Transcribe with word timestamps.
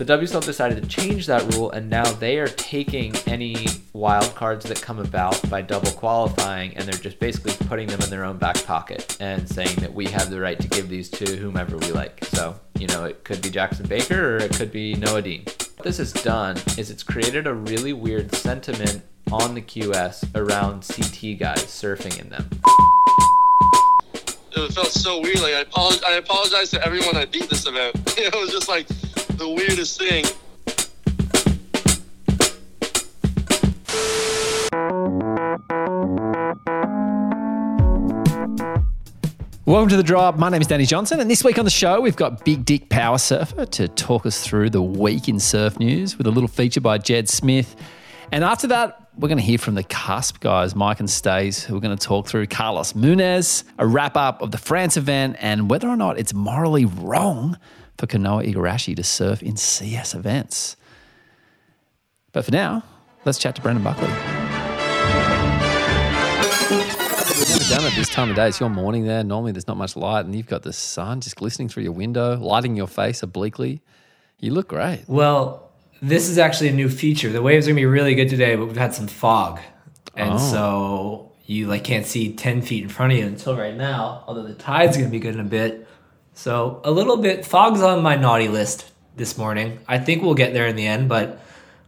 The 0.00 0.18
WSL 0.18 0.42
decided 0.42 0.82
to 0.82 0.88
change 0.88 1.26
that 1.26 1.54
rule, 1.54 1.72
and 1.72 1.90
now 1.90 2.10
they 2.10 2.38
are 2.38 2.48
taking 2.48 3.14
any 3.26 3.66
wild 3.92 4.34
cards 4.34 4.64
that 4.64 4.80
come 4.80 4.98
about 4.98 5.50
by 5.50 5.60
double 5.60 5.90
qualifying, 5.90 6.74
and 6.74 6.88
they're 6.88 6.98
just 6.98 7.18
basically 7.18 7.52
putting 7.66 7.86
them 7.86 8.00
in 8.00 8.08
their 8.08 8.24
own 8.24 8.38
back 8.38 8.64
pocket 8.64 9.18
and 9.20 9.46
saying 9.46 9.76
that 9.76 9.92
we 9.92 10.06
have 10.06 10.30
the 10.30 10.40
right 10.40 10.58
to 10.58 10.68
give 10.68 10.88
these 10.88 11.10
to 11.10 11.36
whomever 11.36 11.76
we 11.76 11.92
like. 11.92 12.24
So, 12.24 12.58
you 12.78 12.86
know, 12.86 13.04
it 13.04 13.24
could 13.24 13.42
be 13.42 13.50
Jackson 13.50 13.86
Baker 13.88 14.36
or 14.36 14.38
it 14.38 14.54
could 14.54 14.72
be 14.72 14.94
Noah 14.94 15.20
Dean. 15.20 15.42
What 15.44 15.84
this 15.84 15.98
has 15.98 16.14
done 16.14 16.56
is 16.78 16.90
it's 16.90 17.02
created 17.02 17.46
a 17.46 17.52
really 17.52 17.92
weird 17.92 18.34
sentiment 18.34 19.02
on 19.30 19.52
the 19.52 19.60
QS 19.60 20.34
around 20.34 20.80
CT 20.80 21.38
guys 21.38 21.66
surfing 21.66 22.18
in 22.18 22.30
them. 22.30 22.48
It 24.52 24.72
felt 24.72 24.88
so 24.88 25.20
weird. 25.20 25.40
Like 25.40 25.52
I 25.52 25.60
apologize, 25.60 26.02
I 26.08 26.12
apologize 26.14 26.70
to 26.70 26.82
everyone 26.82 27.16
that 27.16 27.30
beat 27.30 27.50
this 27.50 27.66
event. 27.66 27.96
it 28.18 28.34
was 28.34 28.50
just 28.50 28.66
like 28.66 28.86
the 29.40 29.48
weirdest 29.48 29.98
thing. 29.98 30.22
Welcome 39.64 39.88
to 39.88 39.96
the 39.96 40.02
drop. 40.02 40.36
My 40.36 40.50
name 40.50 40.60
is 40.60 40.66
Danny 40.66 40.84
Johnson, 40.84 41.20
and 41.20 41.30
this 41.30 41.42
week 41.42 41.58
on 41.58 41.64
the 41.64 41.70
show, 41.70 42.02
we've 42.02 42.16
got 42.16 42.44
Big 42.44 42.66
Dick 42.66 42.90
Power 42.90 43.16
Surfer 43.16 43.64
to 43.64 43.88
talk 43.88 44.26
us 44.26 44.46
through 44.46 44.68
the 44.68 44.82
week 44.82 45.26
in 45.26 45.40
surf 45.40 45.78
news 45.78 46.18
with 46.18 46.26
a 46.26 46.30
little 46.30 46.48
feature 46.48 46.82
by 46.82 46.98
Jed 46.98 47.26
Smith. 47.26 47.76
And 48.30 48.44
after 48.44 48.66
that, 48.66 49.08
we're 49.16 49.28
going 49.28 49.38
to 49.38 49.44
hear 49.44 49.58
from 49.58 49.74
the 49.74 49.84
cusp 49.84 50.40
guys, 50.40 50.74
Mike 50.74 51.00
and 51.00 51.08
Stays, 51.08 51.64
who 51.64 51.78
are 51.78 51.80
going 51.80 51.96
to 51.96 52.06
talk 52.06 52.26
through 52.26 52.46
Carlos 52.46 52.92
Muñoz, 52.92 53.64
a 53.78 53.86
wrap 53.86 54.18
up 54.18 54.42
of 54.42 54.50
the 54.50 54.58
France 54.58 54.98
event, 54.98 55.36
and 55.40 55.70
whether 55.70 55.88
or 55.88 55.96
not 55.96 56.18
it's 56.18 56.34
morally 56.34 56.84
wrong 56.84 57.56
for 58.00 58.06
Kanoa 58.06 58.50
Igarashi 58.50 58.96
to 58.96 59.04
surf 59.04 59.42
in 59.42 59.56
CS 59.56 60.14
events. 60.14 60.74
But 62.32 62.46
for 62.46 62.50
now, 62.50 62.82
let's 63.26 63.38
chat 63.38 63.54
to 63.56 63.62
Brendan 63.62 63.84
Buckley. 63.84 64.08
Never 67.50 67.64
done 67.68 67.84
it 67.84 67.94
this 67.96 68.08
time 68.08 68.30
of 68.30 68.36
day. 68.36 68.48
It's 68.48 68.58
your 68.58 68.70
morning 68.70 69.06
there. 69.06 69.22
Normally, 69.22 69.52
there's 69.52 69.66
not 69.68 69.76
much 69.76 69.96
light, 69.96 70.24
and 70.24 70.34
you've 70.34 70.46
got 70.46 70.62
the 70.62 70.72
sun 70.72 71.20
just 71.20 71.36
glistening 71.36 71.68
through 71.68 71.82
your 71.82 71.92
window, 71.92 72.38
lighting 72.38 72.74
your 72.74 72.86
face 72.86 73.22
obliquely. 73.22 73.82
You 74.38 74.52
look 74.52 74.68
great. 74.68 75.04
Well, 75.06 75.68
this 76.00 76.30
is 76.30 76.38
actually 76.38 76.68
a 76.70 76.72
new 76.72 76.88
feature. 76.88 77.28
The 77.30 77.42
waves 77.42 77.66
are 77.66 77.70
gonna 77.72 77.80
be 77.82 77.86
really 77.86 78.14
good 78.14 78.30
today, 78.30 78.56
but 78.56 78.64
we've 78.66 78.76
had 78.78 78.94
some 78.94 79.08
fog, 79.08 79.60
and 80.16 80.34
Oh. 80.34 80.38
so 80.38 81.32
you 81.44 81.66
like 81.66 81.84
can't 81.84 82.06
see 82.06 82.32
ten 82.32 82.62
feet 82.62 82.82
in 82.82 82.88
front 82.88 83.12
of 83.12 83.18
you 83.18 83.26
until 83.26 83.56
right 83.58 83.76
now. 83.76 84.24
Although 84.26 84.44
the 84.44 84.54
tide's 84.54 84.96
gonna 84.96 85.10
be 85.10 85.18
good 85.18 85.34
in 85.34 85.40
a 85.40 85.44
bit, 85.44 85.86
so 86.34 86.80
a 86.84 86.90
little 86.90 87.16
bit 87.16 87.44
fog's 87.44 87.82
on 87.82 88.02
my 88.02 88.16
naughty 88.16 88.48
list 88.48 88.90
this 89.16 89.36
morning. 89.36 89.78
I 89.86 89.98
think 89.98 90.22
we'll 90.22 90.34
get 90.34 90.52
there 90.52 90.66
in 90.66 90.76
the 90.76 90.86
end, 90.86 91.08
but 91.08 91.40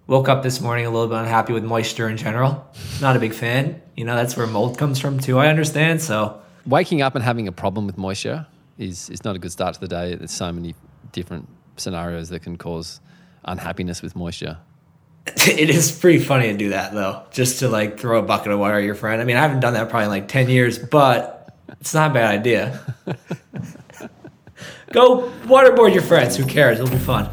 woke 0.07 0.29
up 0.29 0.43
this 0.43 0.61
morning 0.61 0.85
a 0.87 0.91
little 0.91 1.09
bit 1.09 1.19
unhappy 1.19 1.53
with 1.53 1.65
moisture 1.65 2.09
in 2.09 2.17
general. 2.17 2.67
Not 3.01 3.17
a 3.17 3.19
big 3.19 3.33
fan. 3.33 3.81
You 3.97 4.05
know 4.05 4.17
that's 4.17 4.37
where 4.37 4.47
mold 4.47 4.79
comes 4.79 4.99
from 4.99 5.19
too. 5.19 5.39
I 5.39 5.49
understand. 5.49 6.03
So 6.03 6.41
Waking 6.67 7.03
up 7.03 7.15
and 7.15 7.25
having 7.25 7.49
a 7.49 7.53
problem 7.53 7.87
with 7.87 7.99
moisture 7.99 8.47
is, 8.79 9.11
is 9.11 9.25
not 9.25 9.35
a 9.35 9.39
good 9.39 9.53
start 9.53 9.75
to 9.75 9.81
the 9.81 9.89
day. 9.89 10.15
There's 10.15 10.31
so 10.31 10.53
many 10.53 10.75
different 11.11 11.49
scenarios 11.77 12.29
that 12.29 12.41
can 12.41 12.57
cause 12.57 13.01
unhappiness 13.45 14.03
with 14.03 14.15
moisture. 14.15 14.59
it 15.27 15.71
is 15.71 15.91
pretty 15.93 16.19
funny 16.19 16.49
to 16.49 16.57
do 16.57 16.71
that 16.71 16.93
though, 16.93 17.23
just 17.31 17.61
to 17.61 17.69
like 17.69 17.99
throw 17.99 18.19
a 18.19 18.23
bucket 18.23 18.53
of 18.53 18.59
water 18.59 18.79
at 18.79 18.85
your 18.85 18.95
friend. 18.95 19.21
I 19.21 19.25
mean, 19.25 19.37
I 19.37 19.41
haven't 19.41 19.61
done 19.61 19.75
that 19.75 19.89
probably 19.89 20.05
in 20.05 20.11
like 20.11 20.29
ten 20.29 20.49
years, 20.49 20.79
but 20.79 21.57
it's 21.81 21.95
not 21.95 22.11
a 22.11 22.15
bad 22.15 22.39
idea. 22.39 22.81
Go 24.93 25.31
waterboard 25.45 25.95
your 25.95 26.03
friends. 26.03 26.37
Who 26.37 26.45
cares? 26.45 26.79
It'll 26.79 26.91
be 26.91 26.99
fun. 26.99 27.31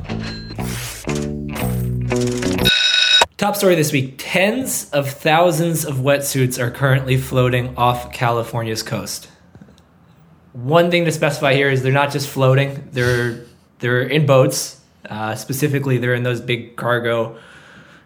Top 3.35 3.55
story 3.55 3.75
this 3.75 3.91
week: 3.91 4.15
tens 4.17 4.89
of 4.91 5.09
thousands 5.09 5.85
of 5.85 5.95
wetsuits 5.97 6.57
are 6.57 6.71
currently 6.71 7.17
floating 7.17 7.75
off 7.75 8.13
California's 8.13 8.81
coast. 8.81 9.29
One 10.53 10.89
thing 10.89 11.03
to 11.05 11.11
specify 11.11 11.53
here 11.53 11.69
is 11.69 11.83
they're 11.83 11.91
not 11.91 12.11
just 12.11 12.29
floating; 12.29 12.87
they're 12.91 13.45
they're 13.79 14.03
in 14.03 14.25
boats. 14.25 14.79
Uh, 15.09 15.35
specifically, 15.35 15.97
they're 15.97 16.13
in 16.13 16.23
those 16.23 16.39
big 16.39 16.77
cargo 16.77 17.37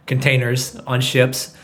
containers 0.08 0.76
on 0.88 1.00
ships. 1.00 1.56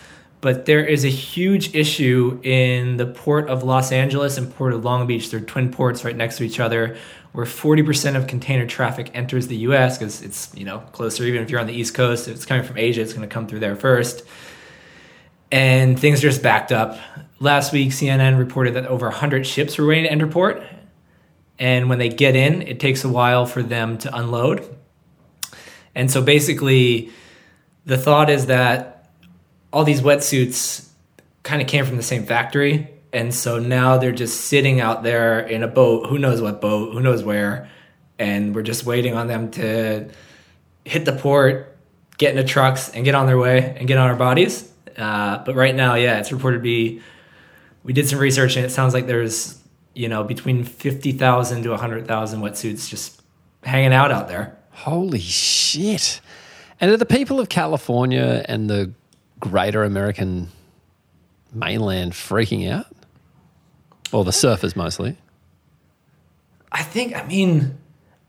But 0.41 0.65
there 0.65 0.85
is 0.85 1.03
a 1.03 1.09
huge 1.09 1.75
issue 1.75 2.39
in 2.43 2.95
the 2.95 3.05
port 3.05 3.49
of 3.49 3.63
Los 3.63 3.91
Angeles 3.91 4.37
and 4.37 4.53
port 4.55 4.73
of 4.73 4.85
Long 4.85 5.05
Beach. 5.05 5.29
They're 5.29 5.41
twin 5.41 5.71
ports 5.71 6.05
right 6.05 6.15
next 6.15 6.37
to 6.37 6.43
each 6.43 6.61
other, 6.61 6.97
where 7.33 7.45
40% 7.45 8.15
of 8.15 8.27
container 8.27 8.65
traffic 8.65 9.11
enters 9.13 9.47
the 9.47 9.57
U.S. 9.57 9.97
because 9.97 10.21
it's 10.21 10.55
you 10.55 10.63
know 10.63 10.79
closer. 10.93 11.23
Even 11.23 11.41
if 11.41 11.49
you're 11.49 11.59
on 11.59 11.67
the 11.67 11.73
East 11.73 11.93
Coast, 11.93 12.27
if 12.29 12.35
it's 12.35 12.45
coming 12.45 12.63
from 12.63 12.77
Asia, 12.77 13.01
it's 13.01 13.13
going 13.13 13.27
to 13.27 13.33
come 13.33 13.47
through 13.47 13.59
there 13.59 13.75
first. 13.75 14.23
And 15.51 15.99
things 15.99 16.19
are 16.19 16.29
just 16.29 16.41
backed 16.41 16.71
up. 16.71 16.97
Last 17.39 17.73
week, 17.73 17.91
CNN 17.91 18.37
reported 18.37 18.75
that 18.75 18.85
over 18.85 19.07
100 19.07 19.45
ships 19.45 19.77
were 19.77 19.87
waiting 19.87 20.05
to 20.05 20.11
enter 20.11 20.27
port, 20.27 20.63
and 21.57 21.89
when 21.89 21.99
they 21.99 22.09
get 22.09 22.35
in, 22.37 22.61
it 22.61 22.79
takes 22.79 23.03
a 23.03 23.09
while 23.09 23.45
for 23.45 23.61
them 23.61 23.97
to 23.99 24.15
unload. 24.15 24.77
And 25.95 26.09
so 26.09 26.21
basically, 26.21 27.11
the 27.85 27.97
thought 27.97 28.29
is 28.29 28.45
that 28.45 28.98
all 29.71 29.83
these 29.83 30.01
wetsuits 30.01 30.87
kind 31.43 31.61
of 31.61 31.67
came 31.67 31.85
from 31.85 31.97
the 31.97 32.03
same 32.03 32.25
factory. 32.25 32.89
And 33.11 33.33
so 33.33 33.59
now 33.59 33.97
they're 33.97 34.11
just 34.11 34.41
sitting 34.41 34.79
out 34.79 35.03
there 35.03 35.39
in 35.39 35.63
a 35.63 35.67
boat, 35.67 36.07
who 36.07 36.19
knows 36.19 36.41
what 36.41 36.61
boat, 36.61 36.93
who 36.93 37.01
knows 37.01 37.23
where. 37.23 37.69
And 38.17 38.53
we're 38.53 38.63
just 38.63 38.85
waiting 38.85 39.15
on 39.15 39.27
them 39.27 39.51
to 39.51 40.09
hit 40.85 41.05
the 41.05 41.13
port, 41.13 41.77
get 42.17 42.31
into 42.31 42.43
trucks, 42.43 42.89
and 42.89 43.05
get 43.05 43.15
on 43.15 43.25
their 43.25 43.37
way 43.37 43.75
and 43.77 43.87
get 43.87 43.97
on 43.97 44.09
our 44.09 44.15
bodies. 44.15 44.71
Uh, 44.97 45.43
but 45.43 45.55
right 45.55 45.73
now, 45.73 45.95
yeah, 45.95 46.19
it's 46.19 46.31
reported 46.31 46.57
to 46.57 46.63
be. 46.63 47.01
We 47.83 47.93
did 47.93 48.07
some 48.09 48.19
research 48.19 48.57
and 48.57 48.65
it 48.65 48.69
sounds 48.69 48.93
like 48.93 49.07
there's, 49.07 49.57
you 49.95 50.09
know, 50.09 50.23
between 50.23 50.65
50,000 50.65 51.63
to 51.63 51.69
100,000 51.69 52.41
wetsuits 52.41 52.89
just 52.89 53.21
hanging 53.63 53.93
out 53.93 54.11
out 54.11 54.27
there. 54.27 54.57
Holy 54.71 55.19
shit. 55.19 56.19
And 56.81 56.91
are 56.91 56.97
the 56.97 57.05
people 57.05 57.39
of 57.39 57.49
California 57.49 58.45
and 58.47 58.69
the 58.69 58.93
greater 59.39 59.83
American 59.83 60.49
mainland 61.53 62.13
freaking 62.13 62.69
out? 62.69 62.87
Or 64.11 64.23
the 64.23 64.31
surfers 64.31 64.75
mostly? 64.75 65.17
I 66.71 66.83
think, 66.83 67.15
I 67.15 67.25
mean, 67.25 67.77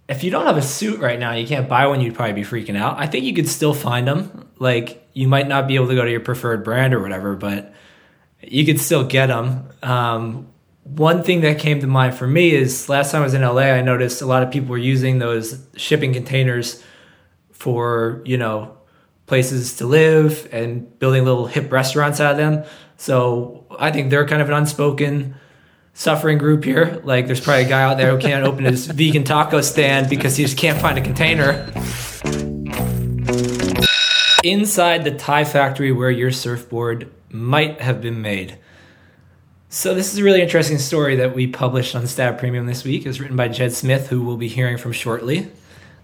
if 0.09 0.25
you 0.25 0.31
don't 0.31 0.47
have 0.47 0.57
a 0.57 0.63
suit 0.63 1.01
right 1.01 1.19
now, 1.19 1.33
you 1.33 1.47
can't 1.47 1.69
buy 1.69 1.87
one, 1.87 2.01
you'd 2.01 2.15
probably 2.15 2.35
be 2.35 2.43
freaking 2.43 2.77
out. 2.77 2.99
I 2.99 3.07
think 3.07 3.25
you 3.25 3.35
could 3.35 3.49
still 3.49 3.75
find 3.75 4.07
them. 4.07 4.49
Like, 4.59 5.09
you 5.13 5.29
might 5.29 5.49
not 5.49 5.69
be 5.69 5.77
able 5.77 5.89
to 5.89 5.95
go 5.95 6.05
to 6.05 6.11
your 6.11 6.21
preferred 6.21 6.65
brand 6.65 6.95
or 6.95 7.01
whatever, 7.01 7.37
but 7.37 7.73
you 8.43 8.65
could 8.67 8.81
still 8.81 9.05
get 9.05 9.27
them. 9.27 9.69
Um, 9.83 10.49
one 10.85 11.23
thing 11.23 11.43
that 11.43 11.59
came 11.59 11.81
to 11.81 11.87
mind 11.87 12.15
for 12.15 12.27
me 12.27 12.53
is 12.53 12.89
last 12.89 13.13
time 13.13 13.23
I 13.23 13.25
was 13.25 13.35
in 13.35 13.43
LA, 13.43 13.63
I 13.63 13.83
noticed 13.83 14.23
a 14.23 14.27
lot 14.27 14.43
of 14.43 14.51
people 14.51 14.71
were 14.71 14.79
using 14.79 15.19
those 15.19 15.65
shipping 15.77 16.13
containers 16.13 16.83
for, 17.53 18.23
you 18.25 18.37
know, 18.37 18.77
places 19.31 19.77
to 19.77 19.87
live 19.87 20.49
and 20.51 20.99
building 20.99 21.25
little 21.25 21.47
hip 21.47 21.71
restaurants 21.71 22.19
out 22.19 22.33
of 22.33 22.37
them. 22.37 22.65
So 22.97 23.65
I 23.79 23.93
think 23.93 24.11
they're 24.11 24.27
kind 24.27 24.43
of 24.43 24.49
an 24.49 24.55
unspoken 24.55 25.37
suffering 25.95 26.37
group 26.37 26.65
here. 26.65 27.01
Like 27.05 27.29
there's 27.29 27.41
probably 27.41 27.67
a 27.67 27.69
guy 27.69 27.83
out 27.83 27.97
there 27.97 28.11
who 28.11 28.19
can't 28.19 28.45
open 28.45 28.65
his 28.65 28.87
vegan 29.01 29.23
taco 29.23 29.61
stand 29.61 30.11
because 30.11 30.37
he 30.37 30.43
just 30.43 30.59
can't 30.59 30.81
find 30.81 30.99
a 30.99 31.01
container. 31.01 31.53
Inside 34.43 35.05
the 35.05 35.15
Thai 35.17 35.45
factory 35.45 35.93
where 35.93 36.11
your 36.11 36.33
surfboard 36.33 37.09
might 37.31 37.81
have 37.81 38.01
been 38.01 38.21
made. 38.23 38.59
So 39.69 39.95
this 39.95 40.13
is 40.13 40.19
a 40.19 40.25
really 40.25 40.43
interesting 40.43 40.79
story 40.79 41.15
that 41.17 41.37
we 41.37 41.47
published 41.47 41.95
on 41.95 42.05
Stab 42.09 42.37
Premium 42.37 42.67
this 42.67 42.83
week. 42.83 43.05
It 43.05 43.09
was 43.09 43.21
written 43.21 43.37
by 43.37 43.47
Jed 43.47 43.73
Smith, 43.75 44.09
who 44.09 44.25
we'll 44.25 44.37
be 44.37 44.49
hearing 44.49 44.77
from 44.77 44.91
shortly. 44.91 45.53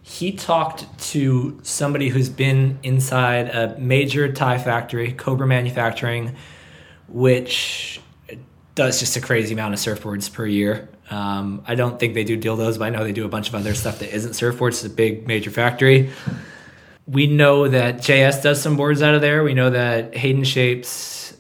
He 0.09 0.31
talked 0.31 0.87
to 1.11 1.59
somebody 1.65 2.11
who's 2.11 2.29
been 2.29 2.79
inside 2.85 3.49
a 3.49 3.77
major 3.77 4.33
Thai 4.33 4.57
factory, 4.57 5.13
Cobra 5.13 5.49
Manufacturing, 5.49 6.37
which 7.09 8.01
does 8.77 9.01
just 9.01 9.17
a 9.17 9.21
crazy 9.21 9.53
amount 9.53 9.75
of 9.75 9.81
surfboards 9.81 10.33
per 10.33 10.47
year. 10.47 10.89
Um, 11.11 11.65
I 11.67 11.75
don't 11.75 11.99
think 11.99 12.15
they 12.15 12.23
do 12.23 12.39
dildos, 12.39 12.79
but 12.79 12.85
I 12.85 12.91
know 12.91 13.03
they 13.03 13.11
do 13.11 13.25
a 13.25 13.29
bunch 13.29 13.49
of 13.49 13.57
other 13.57 13.75
stuff 13.75 13.99
that 13.99 14.15
isn't 14.15 14.31
surfboards. 14.31 14.69
It's 14.69 14.85
a 14.85 14.91
big 14.91 15.27
major 15.27 15.51
factory. 15.51 16.11
We 17.09 17.27
know 17.27 17.67
that 17.67 17.97
JS 17.97 18.45
does 18.45 18.63
some 18.63 18.77
boards 18.77 19.03
out 19.03 19.17
of 19.17 19.23
there. 19.23 19.43
We 19.43 19.55
know 19.55 19.71
that 19.71 20.17
Hayden 20.17 20.45
Shapes 20.45 21.37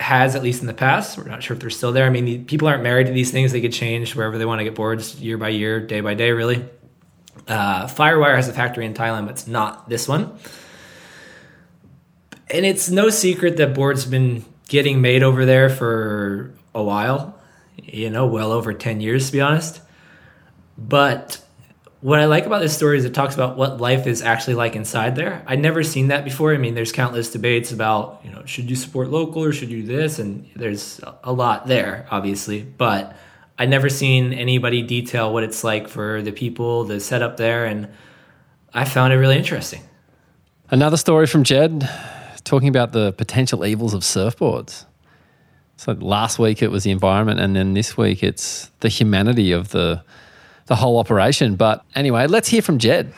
has, 0.00 0.34
at 0.34 0.42
least 0.42 0.62
in 0.62 0.66
the 0.66 0.74
past. 0.74 1.16
We're 1.16 1.28
not 1.28 1.44
sure 1.44 1.54
if 1.54 1.60
they're 1.60 1.70
still 1.70 1.92
there. 1.92 2.06
I 2.06 2.10
mean, 2.10 2.44
people 2.44 2.66
aren't 2.66 2.82
married 2.82 3.06
to 3.06 3.12
these 3.12 3.30
things. 3.30 3.52
They 3.52 3.60
get 3.60 3.72
changed 3.72 4.16
wherever 4.16 4.36
they 4.36 4.46
want 4.46 4.58
to 4.58 4.64
get 4.64 4.74
boards 4.74 5.14
year 5.20 5.38
by 5.38 5.50
year, 5.50 5.78
day 5.78 6.00
by 6.00 6.14
day, 6.14 6.32
really. 6.32 6.68
Uh, 7.50 7.88
Firewire 7.88 8.36
has 8.36 8.46
a 8.46 8.52
factory 8.52 8.86
in 8.86 8.94
Thailand, 8.94 9.26
but 9.26 9.32
it's 9.32 9.48
not 9.48 9.88
this 9.88 10.06
one. 10.06 10.38
And 12.48 12.64
it's 12.64 12.88
no 12.88 13.10
secret 13.10 13.56
that 13.56 13.74
boards 13.74 14.06
been 14.06 14.44
getting 14.68 15.00
made 15.00 15.24
over 15.24 15.44
there 15.44 15.68
for 15.68 16.54
a 16.76 16.82
while, 16.82 17.36
you 17.76 18.08
know, 18.08 18.26
well 18.26 18.52
over 18.52 18.72
10 18.72 19.00
years, 19.00 19.26
to 19.26 19.32
be 19.32 19.40
honest. 19.40 19.80
But 20.78 21.42
what 22.00 22.20
I 22.20 22.26
like 22.26 22.46
about 22.46 22.60
this 22.60 22.76
story 22.76 22.96
is 22.98 23.04
it 23.04 23.14
talks 23.14 23.34
about 23.34 23.56
what 23.56 23.80
life 23.80 24.06
is 24.06 24.22
actually 24.22 24.54
like 24.54 24.76
inside 24.76 25.16
there. 25.16 25.42
I'd 25.44 25.58
never 25.58 25.82
seen 25.82 26.08
that 26.08 26.24
before. 26.24 26.54
I 26.54 26.56
mean, 26.56 26.76
there's 26.76 26.92
countless 26.92 27.32
debates 27.32 27.72
about, 27.72 28.20
you 28.24 28.30
know, 28.30 28.44
should 28.46 28.70
you 28.70 28.76
support 28.76 29.10
local 29.10 29.42
or 29.42 29.52
should 29.52 29.70
you 29.70 29.82
do 29.82 29.88
this? 29.88 30.20
And 30.20 30.48
there's 30.54 31.00
a 31.24 31.32
lot 31.32 31.66
there, 31.66 32.06
obviously. 32.12 32.62
But 32.62 33.16
I'd 33.60 33.68
never 33.68 33.90
seen 33.90 34.32
anybody 34.32 34.80
detail 34.80 35.34
what 35.34 35.44
it's 35.44 35.62
like 35.62 35.86
for 35.86 36.22
the 36.22 36.32
people, 36.32 36.84
the 36.84 36.98
setup 36.98 37.36
there. 37.36 37.66
And 37.66 37.88
I 38.72 38.86
found 38.86 39.12
it 39.12 39.16
really 39.16 39.36
interesting. 39.36 39.82
Another 40.70 40.96
story 40.96 41.26
from 41.26 41.44
Jed 41.44 41.86
talking 42.44 42.70
about 42.70 42.92
the 42.92 43.12
potential 43.12 43.66
evils 43.66 43.92
of 43.92 44.00
surfboards. 44.00 44.86
So 45.76 45.92
last 45.92 46.38
week 46.38 46.62
it 46.62 46.70
was 46.70 46.84
the 46.84 46.90
environment, 46.90 47.38
and 47.38 47.54
then 47.54 47.74
this 47.74 47.98
week 47.98 48.22
it's 48.22 48.70
the 48.80 48.88
humanity 48.88 49.52
of 49.52 49.68
the 49.68 50.02
the 50.64 50.76
whole 50.76 50.98
operation. 50.98 51.56
But 51.56 51.84
anyway, 51.94 52.28
let's 52.28 52.48
hear 52.48 52.62
from 52.62 52.78
Jed. 52.78 53.12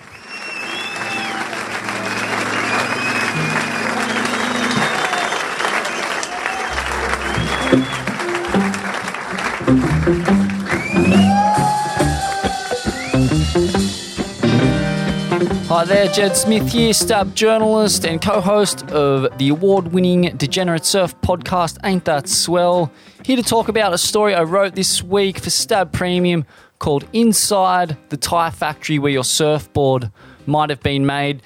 Hi 15.83 15.87
there, 15.87 16.07
Jed 16.07 16.37
Smith 16.37 16.71
here, 16.71 16.93
stab 16.93 17.35
journalist 17.35 18.07
and 18.07 18.23
co 18.23 18.41
host 18.41 18.89
of 18.93 19.37
the 19.39 19.49
award 19.49 19.89
winning 19.89 20.31
Degenerate 20.37 20.85
Surf 20.85 21.21
podcast, 21.23 21.77
Ain't 21.83 22.05
That 22.05 22.29
Swell. 22.29 22.93
Here 23.25 23.35
to 23.35 23.43
talk 23.43 23.67
about 23.67 23.93
a 23.93 23.99
story 23.99 24.33
I 24.33 24.45
wrote 24.45 24.77
this 24.77 25.03
week 25.03 25.41
for 25.41 25.51
Stab 25.51 25.93
Premium 25.93 26.47
called 26.79 27.05
Inside 27.13 27.97
the 28.11 28.17
Thai 28.17 28.51
Factory 28.51 29.01
Where 29.01 29.11
Your 29.11 29.25
Surfboard 29.25 30.13
Might 30.47 30.71
Have 30.71 30.85
Been 30.85 31.05
Made. 31.05 31.43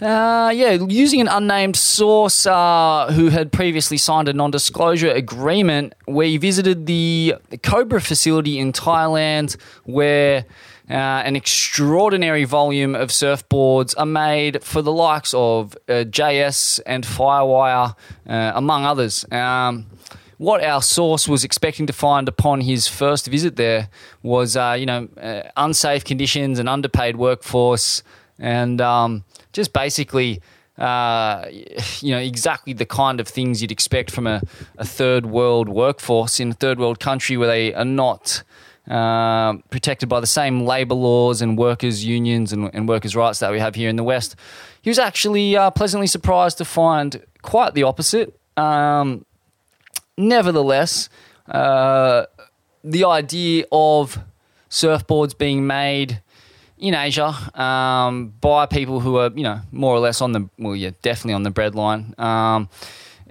Uh, 0.00 0.50
yeah, 0.54 0.78
using 0.88 1.20
an 1.20 1.28
unnamed 1.28 1.76
source 1.76 2.46
uh, 2.46 3.12
who 3.12 3.28
had 3.28 3.52
previously 3.52 3.98
signed 3.98 4.28
a 4.30 4.32
non 4.32 4.50
disclosure 4.50 5.10
agreement, 5.10 5.92
we 6.08 6.38
visited 6.38 6.86
the 6.86 7.34
Cobra 7.62 8.00
facility 8.00 8.58
in 8.58 8.72
Thailand 8.72 9.60
where 9.84 10.46
uh, 10.90 11.22
an 11.24 11.36
extraordinary 11.36 12.42
volume 12.42 12.96
of 12.96 13.10
surfboards 13.10 13.94
are 13.96 14.06
made 14.06 14.64
for 14.64 14.82
the 14.82 14.90
likes 14.92 15.32
of 15.34 15.76
uh, 15.88 16.02
JS 16.04 16.80
and 16.84 17.04
Firewire, 17.04 17.94
uh, 18.28 18.52
among 18.56 18.84
others. 18.84 19.24
Um, 19.30 19.86
what 20.38 20.64
our 20.64 20.82
source 20.82 21.28
was 21.28 21.44
expecting 21.44 21.86
to 21.86 21.92
find 21.92 22.26
upon 22.26 22.62
his 22.62 22.88
first 22.88 23.28
visit 23.28 23.54
there 23.54 23.88
was, 24.22 24.56
uh, 24.56 24.74
you 24.76 24.86
know, 24.86 25.06
uh, 25.20 25.42
unsafe 25.56 26.04
conditions, 26.04 26.58
an 26.58 26.66
underpaid 26.66 27.16
workforce, 27.16 28.02
and 28.38 28.80
um, 28.80 29.24
just 29.52 29.72
basically. 29.72 30.40
Uh, 30.78 31.44
you 32.00 32.10
know 32.10 32.18
exactly 32.18 32.72
the 32.72 32.86
kind 32.86 33.20
of 33.20 33.28
things 33.28 33.60
you'd 33.60 33.70
expect 33.70 34.10
from 34.10 34.26
a, 34.26 34.40
a 34.78 34.84
third 34.86 35.26
world 35.26 35.68
workforce 35.68 36.40
in 36.40 36.52
a 36.52 36.54
third 36.54 36.78
world 36.78 36.98
country 36.98 37.36
where 37.36 37.48
they 37.48 37.74
are 37.74 37.84
not 37.84 38.42
uh, 38.90 39.54
protected 39.70 40.08
by 40.08 40.18
the 40.18 40.26
same 40.26 40.62
labour 40.62 40.96
laws 40.96 41.40
and 41.40 41.56
workers' 41.56 42.04
unions 42.04 42.52
and, 42.52 42.68
and, 42.74 42.88
workers' 42.88 43.14
rights 43.14 43.38
that 43.38 43.52
we 43.52 43.60
have 43.60 43.76
here 43.76 43.88
in 43.88 43.94
the 43.94 44.02
West. 44.02 44.34
He 44.82 44.90
was 44.90 44.98
actually 44.98 45.56
uh, 45.56 45.70
pleasantly 45.70 46.08
surprised 46.08 46.58
to 46.58 46.64
find 46.64 47.22
quite 47.42 47.74
the 47.74 47.84
opposite. 47.84 48.36
Um, 48.56 49.24
nevertheless, 50.16 51.08
uh, 51.48 52.26
the 52.82 53.04
idea 53.04 53.64
of 53.70 54.18
surfboards 54.68 55.38
being 55.38 55.68
made 55.68 56.20
in 56.76 56.94
Asia 56.94 57.32
um, 57.54 58.34
by 58.40 58.66
people 58.66 58.98
who 58.98 59.18
are, 59.18 59.30
you 59.36 59.44
know, 59.44 59.60
more 59.70 59.94
or 59.94 60.00
less 60.00 60.20
on 60.20 60.32
the, 60.32 60.48
well, 60.58 60.74
yeah, 60.74 60.90
definitely 61.02 61.34
on 61.34 61.44
the 61.44 61.50
breadline. 61.50 62.18
Um, 62.18 62.68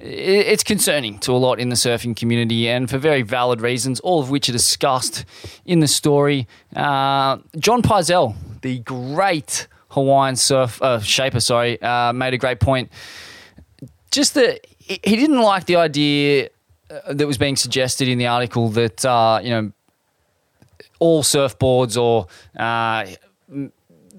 it's 0.01 0.63
concerning 0.63 1.19
to 1.19 1.33
a 1.33 1.37
lot 1.37 1.59
in 1.59 1.69
the 1.69 1.75
surfing 1.75 2.15
community, 2.15 2.69
and 2.69 2.89
for 2.89 2.97
very 2.97 3.21
valid 3.21 3.61
reasons, 3.61 3.99
all 3.99 4.21
of 4.21 4.29
which 4.29 4.47
are 4.49 4.53
discussed 4.53 5.25
in 5.65 5.79
the 5.79 5.87
story. 5.87 6.47
Uh, 6.75 7.37
John 7.57 7.81
Pyzel, 7.81 8.35
the 8.61 8.79
great 8.79 9.67
Hawaiian 9.89 10.35
surf 10.35 10.81
uh, 10.81 10.99
shaper, 10.99 11.39
sorry, 11.39 11.81
uh, 11.81 12.13
made 12.13 12.33
a 12.33 12.37
great 12.37 12.59
point. 12.59 12.91
Just 14.11 14.35
that 14.35 14.65
he 14.79 15.15
didn't 15.15 15.41
like 15.41 15.65
the 15.65 15.75
idea 15.75 16.49
uh, 16.89 17.13
that 17.13 17.27
was 17.27 17.37
being 17.37 17.55
suggested 17.55 18.07
in 18.07 18.17
the 18.17 18.27
article 18.27 18.69
that 18.69 19.03
uh, 19.05 19.39
you 19.43 19.49
know 19.49 19.71
all 20.99 21.23
surfboards 21.23 22.01
or 22.01 22.27
uh, 22.57 23.05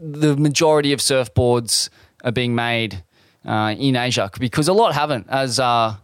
the 0.01 0.37
majority 0.37 0.93
of 0.93 1.01
surfboards 1.01 1.89
are 2.23 2.33
being 2.33 2.55
made 2.55 3.03
uh, 3.45 3.75
in 3.79 3.97
Asia 3.97 4.31
because 4.39 4.69
a 4.69 4.73
lot 4.73 4.95
haven't, 4.95 5.27
as 5.29 5.59
uh, 5.59 5.97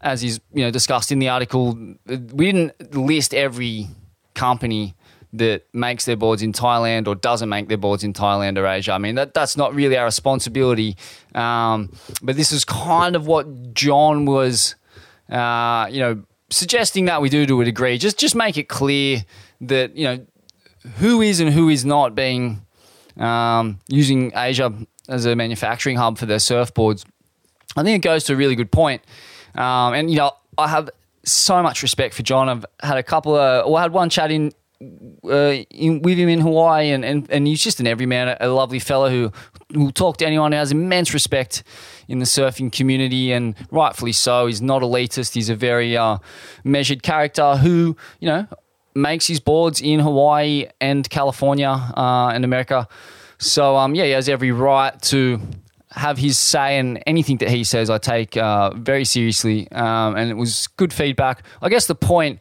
as 0.00 0.22
is 0.22 0.40
you 0.52 0.64
know 0.64 0.70
discussed 0.70 1.12
in 1.12 1.18
the 1.18 1.28
article. 1.28 1.74
We 2.06 2.52
didn't 2.52 2.94
list 2.94 3.34
every 3.34 3.88
company 4.34 4.94
that 5.32 5.62
makes 5.72 6.06
their 6.06 6.16
boards 6.16 6.42
in 6.42 6.52
Thailand 6.52 7.06
or 7.06 7.14
doesn't 7.14 7.48
make 7.48 7.68
their 7.68 7.78
boards 7.78 8.02
in 8.02 8.12
Thailand 8.12 8.58
or 8.58 8.66
Asia. 8.66 8.92
I 8.92 8.98
mean 8.98 9.14
that 9.14 9.34
that's 9.34 9.56
not 9.56 9.74
really 9.74 9.96
our 9.96 10.04
responsibility. 10.04 10.96
Um, 11.34 11.92
but 12.22 12.36
this 12.36 12.52
is 12.52 12.64
kind 12.64 13.14
of 13.14 13.26
what 13.26 13.74
John 13.74 14.24
was, 14.24 14.74
uh, 15.30 15.88
you 15.90 16.00
know, 16.00 16.22
suggesting 16.50 17.04
that 17.04 17.22
we 17.22 17.28
do 17.28 17.46
to 17.46 17.60
a 17.60 17.64
degree. 17.64 17.98
Just 17.98 18.18
just 18.18 18.34
make 18.34 18.56
it 18.56 18.68
clear 18.68 19.24
that 19.60 19.96
you 19.96 20.04
know 20.04 20.26
who 20.96 21.22
is 21.22 21.40
and 21.40 21.52
who 21.52 21.68
is 21.68 21.84
not 21.84 22.14
being 22.14 22.64
um, 23.16 23.78
using 23.88 24.32
Asia 24.34 24.72
as 25.10 25.26
a 25.26 25.36
manufacturing 25.36 25.96
hub 25.96 26.18
for 26.18 26.26
their 26.26 26.38
surfboards. 26.38 27.04
I 27.76 27.82
think 27.82 28.04
it 28.04 28.06
goes 28.06 28.24
to 28.24 28.32
a 28.32 28.36
really 28.36 28.54
good 28.54 28.72
point. 28.72 29.02
Um, 29.54 29.94
and, 29.94 30.10
you 30.10 30.16
know, 30.16 30.32
I 30.56 30.68
have 30.68 30.90
so 31.24 31.62
much 31.62 31.82
respect 31.82 32.14
for 32.14 32.22
John. 32.22 32.48
I've 32.48 32.64
had 32.82 32.96
a 32.96 33.02
couple 33.02 33.34
of, 33.34 33.66
well, 33.66 33.76
I 33.76 33.82
had 33.82 33.92
one 33.92 34.08
chat 34.08 34.30
in, 34.30 34.52
uh, 35.24 35.62
in 35.70 36.00
with 36.02 36.16
him 36.16 36.28
in 36.28 36.40
Hawaii, 36.40 36.90
and, 36.90 37.04
and, 37.04 37.30
and 37.30 37.46
he's 37.46 37.62
just 37.62 37.80
an 37.80 37.86
everyman, 37.86 38.36
a, 38.40 38.48
lovely 38.48 38.78
fellow 38.78 39.10
who 39.10 39.30
will 39.74 39.92
talk 39.92 40.16
to 40.18 40.26
anyone 40.26 40.52
who 40.52 40.58
has 40.58 40.72
immense 40.72 41.12
respect 41.12 41.62
in 42.08 42.18
the 42.18 42.24
surfing 42.24 42.72
community, 42.72 43.32
and 43.32 43.54
rightfully 43.70 44.12
so. 44.12 44.46
He's 44.46 44.62
not 44.62 44.82
elitist. 44.82 45.34
He's 45.34 45.50
a 45.50 45.54
very 45.54 45.96
uh, 45.96 46.18
measured 46.64 47.02
character 47.02 47.56
who, 47.56 47.96
you 48.20 48.28
know, 48.28 48.46
makes 48.94 49.26
his 49.26 49.38
boards 49.38 49.80
in 49.80 50.00
Hawaii 50.00 50.66
and 50.80 51.08
California 51.08 51.68
uh, 51.68 52.30
and 52.34 52.44
America 52.44 52.88
so 53.40 53.76
um, 53.76 53.94
yeah, 53.94 54.04
he 54.04 54.10
has 54.10 54.28
every 54.28 54.52
right 54.52 55.00
to 55.02 55.40
have 55.92 56.18
his 56.18 56.38
say, 56.38 56.78
and 56.78 57.02
anything 57.06 57.38
that 57.38 57.50
he 57.50 57.64
says, 57.64 57.90
I 57.90 57.98
take 57.98 58.36
uh, 58.36 58.70
very 58.74 59.04
seriously. 59.04 59.70
Um, 59.72 60.14
and 60.16 60.30
it 60.30 60.34
was 60.34 60.68
good 60.76 60.92
feedback. 60.92 61.42
I 61.60 61.68
guess 61.68 61.86
the 61.86 61.94
point 61.94 62.38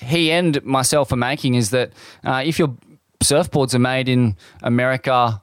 he 0.00 0.32
and 0.32 0.62
myself 0.64 1.12
are 1.12 1.16
making 1.16 1.54
is 1.54 1.70
that 1.70 1.92
uh, 2.24 2.42
if 2.44 2.58
your 2.58 2.76
surfboards 3.22 3.74
are 3.74 3.78
made 3.78 4.08
in 4.08 4.36
America, 4.62 5.40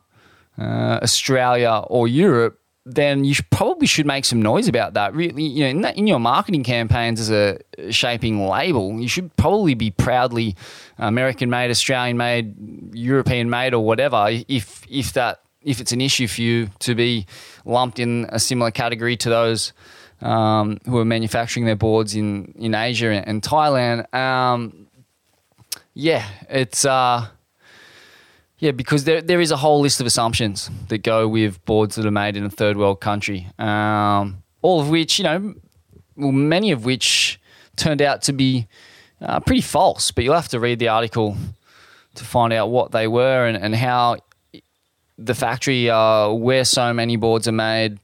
uh, 0.58 1.00
Australia, 1.02 1.84
or 1.88 2.08
Europe, 2.08 2.60
then 2.96 3.24
you 3.24 3.36
probably 3.52 3.88
should 3.88 4.06
make 4.06 4.26
some 4.26 4.42
noise 4.42 4.68
about 4.68 4.94
that. 4.94 5.14
Really, 5.14 5.44
you 5.44 5.64
know, 5.64 5.70
in, 5.70 5.82
that, 5.82 5.98
in, 5.98 6.08
your 6.08 6.20
marketing 6.20 6.64
campaigns 6.64 7.20
as 7.20 7.32
a 7.32 7.60
shaping 7.92 8.48
label, 8.48 9.00
you 9.00 9.08
should 9.08 9.36
probably 9.36 9.76
be 9.76 9.92
proudly 9.92 10.56
American 10.98 11.50
made, 11.50 11.70
Australian 11.70 12.18
made, 12.18 12.56
European 12.94 13.50
made, 13.50 13.74
or 13.74 13.86
whatever. 13.86 14.28
If 14.48 14.84
if 14.90 15.14
that 15.14 15.42
if 15.62 15.80
it's 15.80 15.92
an 15.92 16.02
issue 16.02 16.28
for 16.28 16.42
you 16.42 16.70
to 16.80 16.96
be 16.96 17.26
lumped 17.66 18.00
in 18.00 18.26
a 18.30 18.40
similar 18.40 18.72
category 18.72 19.18
to 19.18 19.30
those 19.30 19.74
um, 20.22 20.80
who 20.86 20.98
are 20.98 21.06
manufacturing 21.06 21.66
their 21.66 21.76
boards 21.76 22.16
in 22.16 22.54
in 22.58 22.74
Asia 22.74 23.12
and, 23.12 23.42
Thailand, 23.42 24.12
um, 24.14 24.88
yeah, 25.94 26.28
it's. 26.50 26.86
Uh, 26.86 27.28
yeah, 28.60 28.72
because 28.72 29.06
there 29.06 29.22
there 29.22 29.40
is 29.40 29.52
a 29.52 29.58
whole 29.58 29.82
list 29.82 30.00
of 30.02 30.08
assumptions 30.08 30.70
that 30.90 31.00
go 31.00 31.28
with 31.28 31.64
boards 31.66 31.96
that 31.96 32.06
are 32.06 32.12
made 32.12 32.36
in 32.36 32.44
a 32.44 32.50
third 32.50 32.78
world 32.78 33.00
country, 33.00 33.48
um, 33.58 34.44
all 34.62 34.82
of 34.82 34.90
which 34.90 35.18
you 35.18 35.24
know, 35.24 35.56
well, 36.16 36.32
many 36.32 36.72
of 36.72 36.86
which 36.86 37.40
turned 37.78 38.02
out 38.02 38.22
to 38.24 38.34
be 38.34 38.68
uh, 39.22 39.40
pretty 39.40 39.62
false. 39.62 40.12
But 40.12 40.24
you'll 40.24 40.36
have 40.36 40.50
to 40.50 40.60
read 40.60 40.80
the 40.80 40.90
article 40.90 41.38
to 42.16 42.24
find 42.24 42.52
out 42.52 42.70
what 42.70 42.92
they 42.92 43.08
were 43.08 43.48
and, 43.48 43.58
and 43.58 43.74
how 43.76 44.18
the 45.18 45.36
factory 45.36 45.90
uh, 45.90 46.30
where 46.30 46.66
so 46.66 46.94
many 46.94 47.16
boards 47.16 47.48
are 47.48 47.54
made 47.54 48.00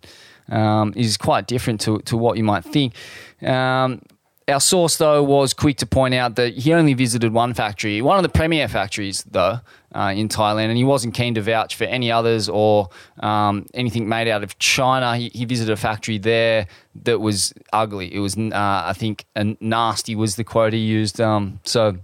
um, 0.50 0.94
is 0.96 1.18
quite 1.18 1.48
different 1.48 1.82
to, 1.82 2.00
to 2.00 2.18
what 2.18 2.38
you 2.38 2.44
might 2.44 2.64
think. 2.64 2.94
Um, 3.42 4.02
our 4.48 4.60
source, 4.60 4.98
though, 4.98 5.24
was 5.24 5.54
quick 5.54 5.78
to 5.78 5.86
point 5.86 6.14
out 6.14 6.36
that 6.36 6.54
he 6.54 6.74
only 6.74 6.94
visited 6.94 7.34
one 7.34 7.54
factory, 7.54 8.02
one 8.02 8.18
of 8.18 8.24
the 8.24 8.30
premier 8.30 8.68
factories, 8.68 9.24
though, 9.24 9.60
uh, 9.96 10.14
in 10.16 10.28
Thailand, 10.28 10.66
and 10.66 10.78
he 10.78 10.84
wasn't 10.84 11.14
keen 11.14 11.34
to 11.36 11.42
vouch 11.42 11.76
for 11.76 11.86
any 11.86 12.12
others 12.12 12.50
or 12.50 12.90
um, 13.22 13.66
anything 13.74 14.10
made 14.10 14.28
out 14.28 14.44
of 14.44 14.60
China. 14.60 15.16
He, 15.16 15.30
he, 15.34 15.46
visited 15.46 15.72
a 15.72 15.78
factory 15.78 16.18
there 16.18 16.68
that 17.04 17.20
was 17.20 17.54
ugly. 17.72 18.14
It 18.14 18.20
was, 18.20 18.38
uh, 18.38 18.52
I 18.54 18.94
think, 18.94 19.26
nasty 19.62 20.16
was 20.16 20.36
the 20.36 20.44
quote 20.44 20.74
he 20.74 20.80
used. 20.80 21.22
Um, 21.22 21.60
so, 21.64 21.98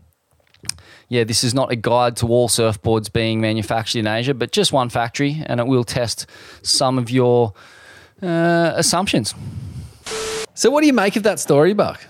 yeah, 1.09 1.25
this 1.25 1.43
is 1.43 1.53
not 1.53 1.71
a 1.71 1.75
guide 1.75 2.15
to 2.17 2.27
all 2.27 2.47
surfboards 2.47 3.11
being 3.11 3.41
manufactured 3.41 3.99
in 3.99 4.07
Asia, 4.07 4.33
but 4.33 4.51
just 4.51 4.71
one 4.71 4.89
factory, 4.89 5.43
and 5.45 5.59
it 5.59 5.67
will 5.67 5.83
test 5.83 6.27
some 6.61 6.97
of 6.97 7.09
your 7.09 7.53
uh, 8.21 8.71
assumptions. 8.75 9.35
So, 10.53 10.69
what 10.69 10.81
do 10.81 10.87
you 10.87 10.93
make 10.93 11.17
of 11.17 11.23
that 11.23 11.39
story, 11.39 11.73
Buck? 11.73 12.05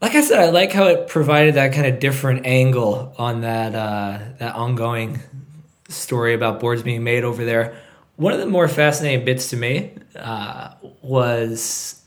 Like 0.00 0.14
I 0.14 0.22
said, 0.22 0.38
I 0.40 0.48
like 0.50 0.72
how 0.72 0.84
it 0.86 1.08
provided 1.08 1.54
that 1.56 1.72
kind 1.74 1.86
of 1.86 2.00
different 2.00 2.46
angle 2.46 3.14
on 3.18 3.42
that 3.42 3.74
uh, 3.74 4.18
that 4.38 4.54
ongoing 4.54 5.20
story 5.88 6.32
about 6.34 6.58
boards 6.60 6.82
being 6.82 7.04
made 7.04 7.22
over 7.24 7.44
there. 7.44 7.76
One 8.16 8.32
of 8.32 8.38
the 8.38 8.46
more 8.46 8.66
fascinating 8.68 9.24
bits 9.24 9.50
to 9.50 9.56
me 9.56 9.92
uh, 10.16 10.72
was 11.02 12.00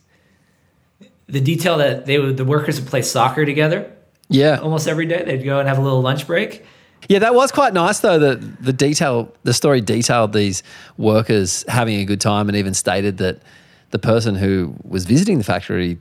the 1.27 1.41
detail 1.41 1.77
that 1.77 2.05
they 2.05 2.19
would, 2.19 2.37
the 2.37 2.45
workers 2.45 2.79
would 2.79 2.89
play 2.89 3.01
soccer 3.01 3.45
together 3.45 3.91
Yeah, 4.29 4.57
almost 4.59 4.87
every 4.87 5.05
day. 5.07 5.23
They'd 5.23 5.43
go 5.43 5.59
and 5.59 5.67
have 5.67 5.77
a 5.79 5.81
little 5.81 6.01
lunch 6.01 6.27
break. 6.27 6.63
yeah, 7.09 7.19
that 7.19 7.33
was 7.35 7.51
quite 7.51 7.73
nice 7.73 7.99
though. 7.99 8.17
That 8.19 8.63
the 8.63 8.73
detail, 8.73 9.31
the 9.43 9.53
story 9.53 9.81
detailed 9.81 10.33
these 10.33 10.63
workers 10.97 11.63
having 11.67 11.99
a 11.99 12.05
good 12.05 12.21
time, 12.21 12.47
and 12.49 12.57
even 12.57 12.73
stated 12.73 13.17
that 13.17 13.41
the 13.91 13.99
person 13.99 14.33
who 14.35 14.75
was 14.83 15.05
visiting 15.05 15.37
the 15.37 15.43
factory 15.43 15.97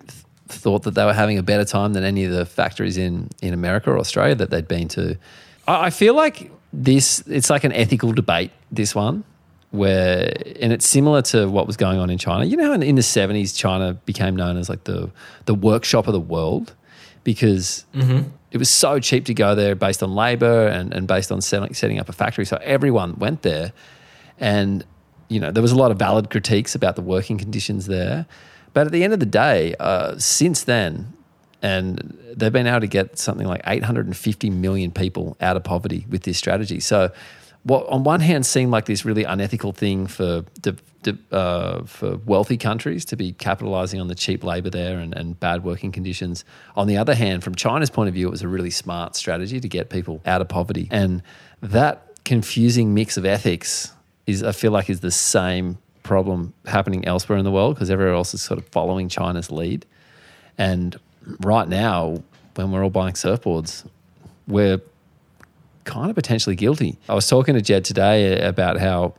thought 0.53 0.83
that 0.83 0.95
they 0.95 1.05
were 1.05 1.13
having 1.15 1.39
a 1.39 1.43
better 1.43 1.65
time 1.65 1.93
than 1.93 2.05
any 2.05 2.25
of 2.25 2.33
the 2.33 2.45
factories 2.47 2.97
in 2.97 3.29
in 3.41 3.53
America 3.55 3.91
or 3.91 3.99
Australia 3.99 4.35
that 4.35 4.51
they'd 4.51 4.69
been 4.69 4.89
to. 4.89 5.17
I 5.67 5.87
I 5.87 5.91
feel 5.91 6.15
like 6.15 6.51
this 6.73 7.23
it's 7.27 7.51
like 7.51 7.65
an 7.65 7.73
ethical 7.73 8.13
debate. 8.13 8.51
This 8.71 8.95
one. 8.95 9.25
Where 9.71 10.31
and 10.61 10.71
it's 10.71 10.87
similar 10.87 11.23
to 11.23 11.49
what 11.49 11.67
was 11.67 11.79
going 11.79 11.99
on 11.99 12.11
in 12.11 12.19
China. 12.19 12.45
You 12.45 12.59
know, 12.59 12.67
how 12.67 12.73
in, 12.75 12.83
in 12.83 12.97
the 12.97 13.03
seventies, 13.03 13.55
China 13.55 13.95
became 14.05 14.37
known 14.37 14.59
as 14.59 14.69
like 14.69 14.85
the 14.85 15.11
the 15.47 15.55
workshop 15.55 16.07
of 16.07 16.13
the 16.13 16.21
world 16.21 16.75
because 17.25 17.85
mm-hmm. 17.95 18.29
it 18.51 18.59
was 18.59 18.69
so 18.69 18.99
cheap 18.99 19.25
to 19.27 19.35
go 19.35 19.55
there 19.55 19.75
based 19.75 20.03
on 20.03 20.15
labor 20.15 20.67
and, 20.67 20.93
and 20.93 21.07
based 21.07 21.33
on 21.33 21.41
setting, 21.41 21.73
setting 21.75 21.99
up 21.99 22.09
a 22.09 22.13
factory. 22.13 22.45
So 22.45 22.59
everyone 22.63 23.19
went 23.19 23.43
there. 23.43 23.73
And, 24.39 24.85
you 25.29 25.41
know, 25.41 25.51
there 25.51 25.63
was 25.63 25.73
a 25.73 25.77
lot 25.77 25.91
of 25.91 25.99
valid 25.99 26.31
critiques 26.31 26.75
about 26.75 26.97
the 26.97 27.03
working 27.03 27.39
conditions 27.39 27.87
there. 27.87 28.27
But 28.73 28.87
at 28.87 28.93
the 28.93 29.05
end 29.05 29.13
of 29.13 29.21
the 29.21 29.27
day, 29.27 29.75
uh, 29.79 30.19
since 30.19 30.65
then, 30.65 31.13
and 31.61 32.19
they've 32.37 32.53
been 32.53 32.67
able 32.67 32.81
to 32.81 32.87
get 32.87 33.19
something 33.19 33.47
like 33.47 33.63
850 33.67 34.51
million 34.51 34.91
people 34.91 35.37
out 35.41 35.57
of 35.57 35.63
poverty 35.63 36.07
with 36.09 36.23
this 36.23 36.37
strategy. 36.39 36.81
So, 36.81 37.13
what 37.65 37.87
on 37.87 38.03
one 38.03 38.21
hand 38.21 38.45
seemed 38.45 38.73
like 38.73 38.87
this 38.87 39.05
really 39.05 39.23
unethical 39.23 39.73
thing 39.73 40.09
for 40.09 40.45
uh, 41.31 41.83
for 41.85 42.17
wealthy 42.19 42.57
countries 42.57 43.05
to 43.07 43.17
be 43.17 43.33
capitalizing 43.33 44.01
on 44.01 44.09
the 44.09 44.15
cheap 44.15 44.45
labor 44.45 44.71
there 44.71 44.99
and, 44.99 45.15
and 45.15 45.39
bad 45.39 45.65
working 45.65 45.93
conditions. 45.93 46.45
On 46.77 46.87
the 46.87 46.97
other 46.97 47.15
hand, 47.15 47.45
from 47.45 47.55
China's 47.55 47.91
point 47.91 48.09
of 48.09 48.15
view, 48.15 48.29
it 48.29 48.31
was 48.31 48.43
a 48.43 48.49
really 48.49 48.71
smart 48.71 49.17
strategy 49.17 49.61
to 49.61 49.69
get 49.69 49.91
people 49.91 50.21
out 50.27 50.41
of 50.41 50.49
poverty. 50.49 50.89
And 50.91 51.23
that 51.61 52.25
confusing 52.25 52.95
mix 52.95 53.17
of 53.17 53.25
ethics 53.25 53.93
is, 54.27 54.43
I 54.43 54.53
feel 54.53 54.73
like, 54.73 54.91
is 54.91 55.01
the 55.01 55.11
same 55.11 55.79
problem 56.03 56.53
happening 56.67 57.05
elsewhere 57.05 57.39
in 57.39 57.45
the 57.45 57.51
world 57.51 57.75
because 57.75 57.91
everywhere 57.91 58.15
else 58.15 58.35
is 58.35 58.43
sort 58.43 58.59
of 58.59 58.67
following 58.69 59.09
China's 59.09 59.51
lead. 59.51 59.87
And 60.59 60.99
right 61.41 61.69
now, 61.69 62.23
when 62.55 62.71
we're 62.71 62.83
all 62.83 62.91
buying 62.91 63.15
surfboards, 63.15 63.87
we're 64.47 64.81
kind 65.85 66.11
of 66.11 66.17
potentially 66.17 66.57
guilty. 66.57 66.99
I 67.09 67.15
was 67.15 67.27
talking 67.27 67.55
to 67.55 67.63
Jed 67.63 67.85
today 67.85 68.41
about 68.41 68.79
how 68.79 69.15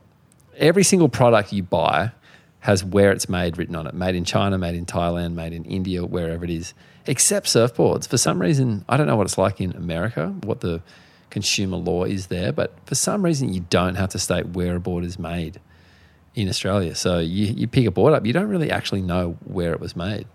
every 0.56 0.84
single 0.84 1.08
product 1.08 1.52
you 1.52 1.62
buy 1.62 2.12
has 2.60 2.82
where 2.82 3.12
it's 3.12 3.28
made 3.28 3.58
written 3.58 3.76
on 3.76 3.86
it 3.86 3.92
made 3.92 4.14
in 4.14 4.24
China, 4.24 4.56
made 4.56 4.74
in 4.74 4.86
Thailand, 4.86 5.34
made 5.34 5.52
in 5.52 5.64
India, 5.64 6.04
wherever 6.04 6.44
it 6.44 6.50
is, 6.50 6.72
except 7.06 7.46
surfboards. 7.46 8.08
For 8.08 8.16
some 8.16 8.40
reason, 8.40 8.84
I 8.88 8.96
don't 8.96 9.06
know 9.06 9.16
what 9.16 9.26
it's 9.26 9.36
like 9.36 9.60
in 9.60 9.72
America, 9.72 10.28
what 10.42 10.60
the 10.60 10.80
consumer 11.28 11.76
law 11.76 12.04
is 12.04 12.28
there, 12.28 12.52
but 12.52 12.72
for 12.86 12.94
some 12.94 13.22
reason, 13.22 13.52
you 13.52 13.66
don't 13.68 13.96
have 13.96 14.08
to 14.10 14.18
state 14.18 14.46
where 14.48 14.76
a 14.76 14.80
board 14.80 15.04
is 15.04 15.18
made 15.18 15.60
in 16.34 16.48
Australia. 16.48 16.94
So 16.94 17.18
you, 17.18 17.46
you 17.46 17.66
pick 17.66 17.86
a 17.86 17.90
board 17.90 18.12
up, 18.12 18.26
you 18.26 18.32
don't 18.32 18.48
really 18.48 18.70
actually 18.70 19.02
know 19.02 19.36
where 19.44 19.72
it 19.72 19.80
was 19.80 19.94
made. 19.94 20.26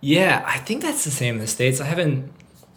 Yeah, 0.00 0.44
I 0.46 0.58
think 0.58 0.82
that's 0.82 1.04
the 1.04 1.10
same 1.10 1.36
in 1.36 1.40
the 1.40 1.46
states. 1.46 1.80
I 1.80 1.84
haven't 1.84 2.32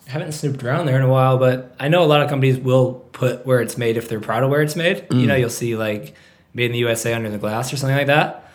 haven't 0.08 0.34
snooped 0.34 0.64
around 0.64 0.88
there 0.88 0.98
in 0.98 1.04
a 1.04 1.10
while, 1.10 1.38
but 1.38 1.74
I 1.80 1.88
know 1.88 2.04
a 2.04 2.06
lot 2.06 2.22
of 2.22 2.30
companies 2.30 2.58
will 2.58 2.96
put 3.14 3.46
where 3.46 3.62
it's 3.62 3.78
made 3.78 3.96
if 3.96 4.10
they're 4.10 4.20
proud 4.20 4.44
of 4.44 4.50
where 4.50 4.62
it's 4.62 4.76
made. 4.76 5.06
You 5.12 5.18
mm. 5.18 5.28
know, 5.28 5.36
you'll 5.36 5.50
see 5.50 5.76
like 5.76 6.16
made 6.54 6.66
in 6.66 6.72
the 6.74 6.80
USA 6.80 7.14
under 7.14 7.30
the 7.30 7.38
glass 7.38 7.72
or 7.72 7.78
something 7.78 7.96
like 7.96 8.08
that. 8.08 8.50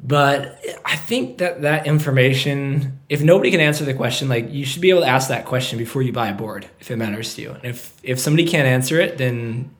But 0.00 0.60
I 0.84 0.96
think 0.96 1.38
that 1.38 1.62
that 1.62 1.86
information, 1.86 3.00
if 3.08 3.22
nobody 3.22 3.50
can 3.50 3.60
answer 3.60 3.84
the 3.84 3.94
question, 3.94 4.28
like 4.28 4.50
you 4.50 4.64
should 4.64 4.80
be 4.80 4.90
able 4.90 5.00
to 5.02 5.08
ask 5.08 5.28
that 5.28 5.44
question 5.44 5.76
before 5.78 6.02
you 6.02 6.12
buy 6.12 6.28
a 6.28 6.34
board 6.34 6.68
if 6.80 6.90
it 6.90 6.96
matters 6.96 7.34
to 7.34 7.42
you. 7.42 7.50
And 7.50 7.64
if 7.64 7.92
if 8.02 8.18
somebody 8.18 8.46
can't 8.46 8.66
answer 8.66 9.00
it, 9.00 9.18
then 9.18 9.70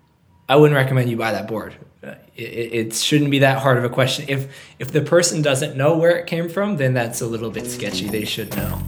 I 0.48 0.56
wouldn't 0.56 0.76
recommend 0.76 1.10
you 1.10 1.16
buy 1.16 1.32
that 1.32 1.46
board. 1.46 1.74
Uh, 2.02 2.14
It, 2.34 2.42
it, 2.42 2.74
it 2.74 2.94
shouldn't 2.94 3.30
be 3.30 3.40
that 3.40 3.58
hard 3.58 3.76
of 3.76 3.84
a 3.84 3.88
question. 3.88 4.24
If 4.28 4.48
if 4.78 4.92
the 4.92 5.02
person 5.02 5.42
doesn't 5.42 5.76
know 5.76 5.98
where 5.98 6.16
it 6.16 6.26
came 6.26 6.48
from, 6.48 6.76
then 6.76 6.94
that's 6.94 7.20
a 7.20 7.26
little 7.26 7.50
bit 7.50 7.66
sketchy. 7.66 8.08
They 8.08 8.24
should 8.24 8.56
know. 8.56 8.80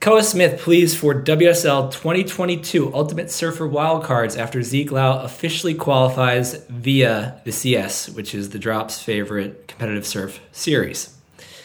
Koa 0.00 0.22
Smith 0.22 0.60
pleads 0.60 0.94
for 0.94 1.20
WSL 1.20 1.90
2022 1.90 2.94
Ultimate 2.94 3.28
Surfer 3.28 3.68
wildcards 3.68 4.38
after 4.38 4.62
Zeke 4.62 4.92
Lau 4.92 5.20
officially 5.22 5.74
qualifies 5.74 6.54
via 6.68 7.40
the 7.44 7.50
CS, 7.50 8.08
which 8.10 8.32
is 8.32 8.50
the 8.50 8.58
Drop's 8.60 9.02
favorite 9.02 9.66
competitive 9.66 10.06
surf 10.06 10.38
series. 10.52 11.12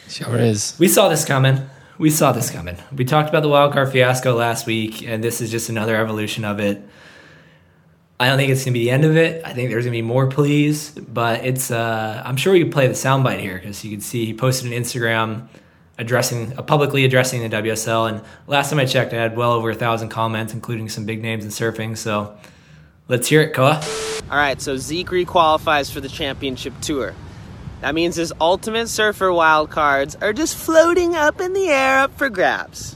Sure 0.10 0.38
is. 0.40 0.76
We 0.80 0.88
saw 0.88 1.08
this 1.08 1.24
coming. 1.24 1.70
We 2.02 2.10
saw 2.10 2.32
this 2.32 2.50
coming. 2.50 2.78
We 2.92 3.06
talked 3.06 3.30
about 3.30 3.44
the 3.44 3.48
wildcard 3.48 3.92
fiasco 3.92 4.34
last 4.34 4.66
week, 4.66 5.08
and 5.08 5.24
this 5.24 5.40
is 5.40 5.52
just 5.52 5.70
another 5.70 5.96
evolution 5.96 6.44
of 6.44 6.60
it. 6.60 6.82
I 8.20 8.26
don't 8.26 8.40
think 8.40 8.50
it's 8.52 8.66
gonna 8.66 8.74
be 8.74 8.86
the 8.86 8.90
end 8.90 9.06
of 9.06 9.16
it. 9.16 9.46
I 9.46 9.54
think 9.54 9.70
there's 9.70 9.86
gonna 9.86 9.92
be 9.92 10.02
more 10.02 10.26
pleas, 10.26 10.90
but 10.90 11.46
it's. 11.46 11.70
Uh, 11.70 12.24
I'm 12.26 12.38
sure 12.38 12.54
we 12.54 12.64
could 12.64 12.72
play 12.72 12.88
the 12.88 12.96
soundbite 12.96 13.40
here 13.40 13.54
because 13.54 13.86
you 13.86 13.92
can 13.92 14.02
see 14.02 14.26
he 14.26 14.34
posted 14.34 14.74
an 14.74 14.82
Instagram 14.82 15.48
addressing, 16.00 16.58
uh, 16.58 16.64
publicly 16.64 17.06
addressing 17.06 17.48
the 17.48 17.56
WSL, 17.56 18.10
and 18.10 18.24
last 18.48 18.72
time 18.72 18.80
I 18.80 18.86
checked, 18.86 19.14
I 19.14 19.18
had 19.18 19.38
well 19.38 19.52
over 19.52 19.70
a 19.70 19.76
thousand 19.76 20.10
comments, 20.10 20.56
including 20.56 20.90
some 20.90 21.06
big 21.06 21.22
names 21.22 21.46
in 21.46 21.52
surfing. 21.52 21.96
So 21.96 22.36
let's 23.10 23.28
hear 23.28 23.44
it, 23.44 23.54
Koa. 23.54 23.80
All 24.32 24.38
right, 24.38 24.60
so 24.60 24.76
Zeke 24.76 25.10
requalifies 25.10 25.92
for 25.92 26.02
the 26.02 26.10
championship 26.10 26.74
tour. 26.82 27.14
That 27.82 27.96
means 27.96 28.16
his 28.16 28.32
Ultimate 28.40 28.88
Surfer 28.88 29.30
wildcards 29.30 30.22
are 30.22 30.34
just 30.34 30.56
floating 30.56 31.16
up 31.16 31.42
in 31.42 31.54
the 31.54 31.68
air 31.68 32.00
up 32.00 32.18
for 32.18 32.30
grabs. 32.30 32.96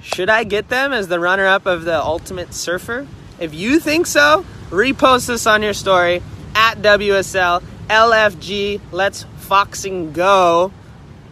Should 0.00 0.28
I 0.28 0.44
get 0.44 0.68
them 0.68 0.92
as 0.92 1.08
the 1.08 1.20
runner 1.20 1.46
up 1.46 1.64
of 1.64 1.84
the 1.84 1.98
Ultimate 1.98 2.52
Surfer? 2.52 3.06
If 3.38 3.54
you 3.54 3.78
think 3.78 4.06
so, 4.06 4.44
repost 4.70 5.28
this 5.28 5.46
on 5.46 5.62
your 5.62 5.72
story 5.72 6.22
at 6.54 6.78
WSL 6.78 7.62
LFG. 7.88 8.80
Let's 8.92 9.26
foxing 9.38 10.12
go. 10.12 10.72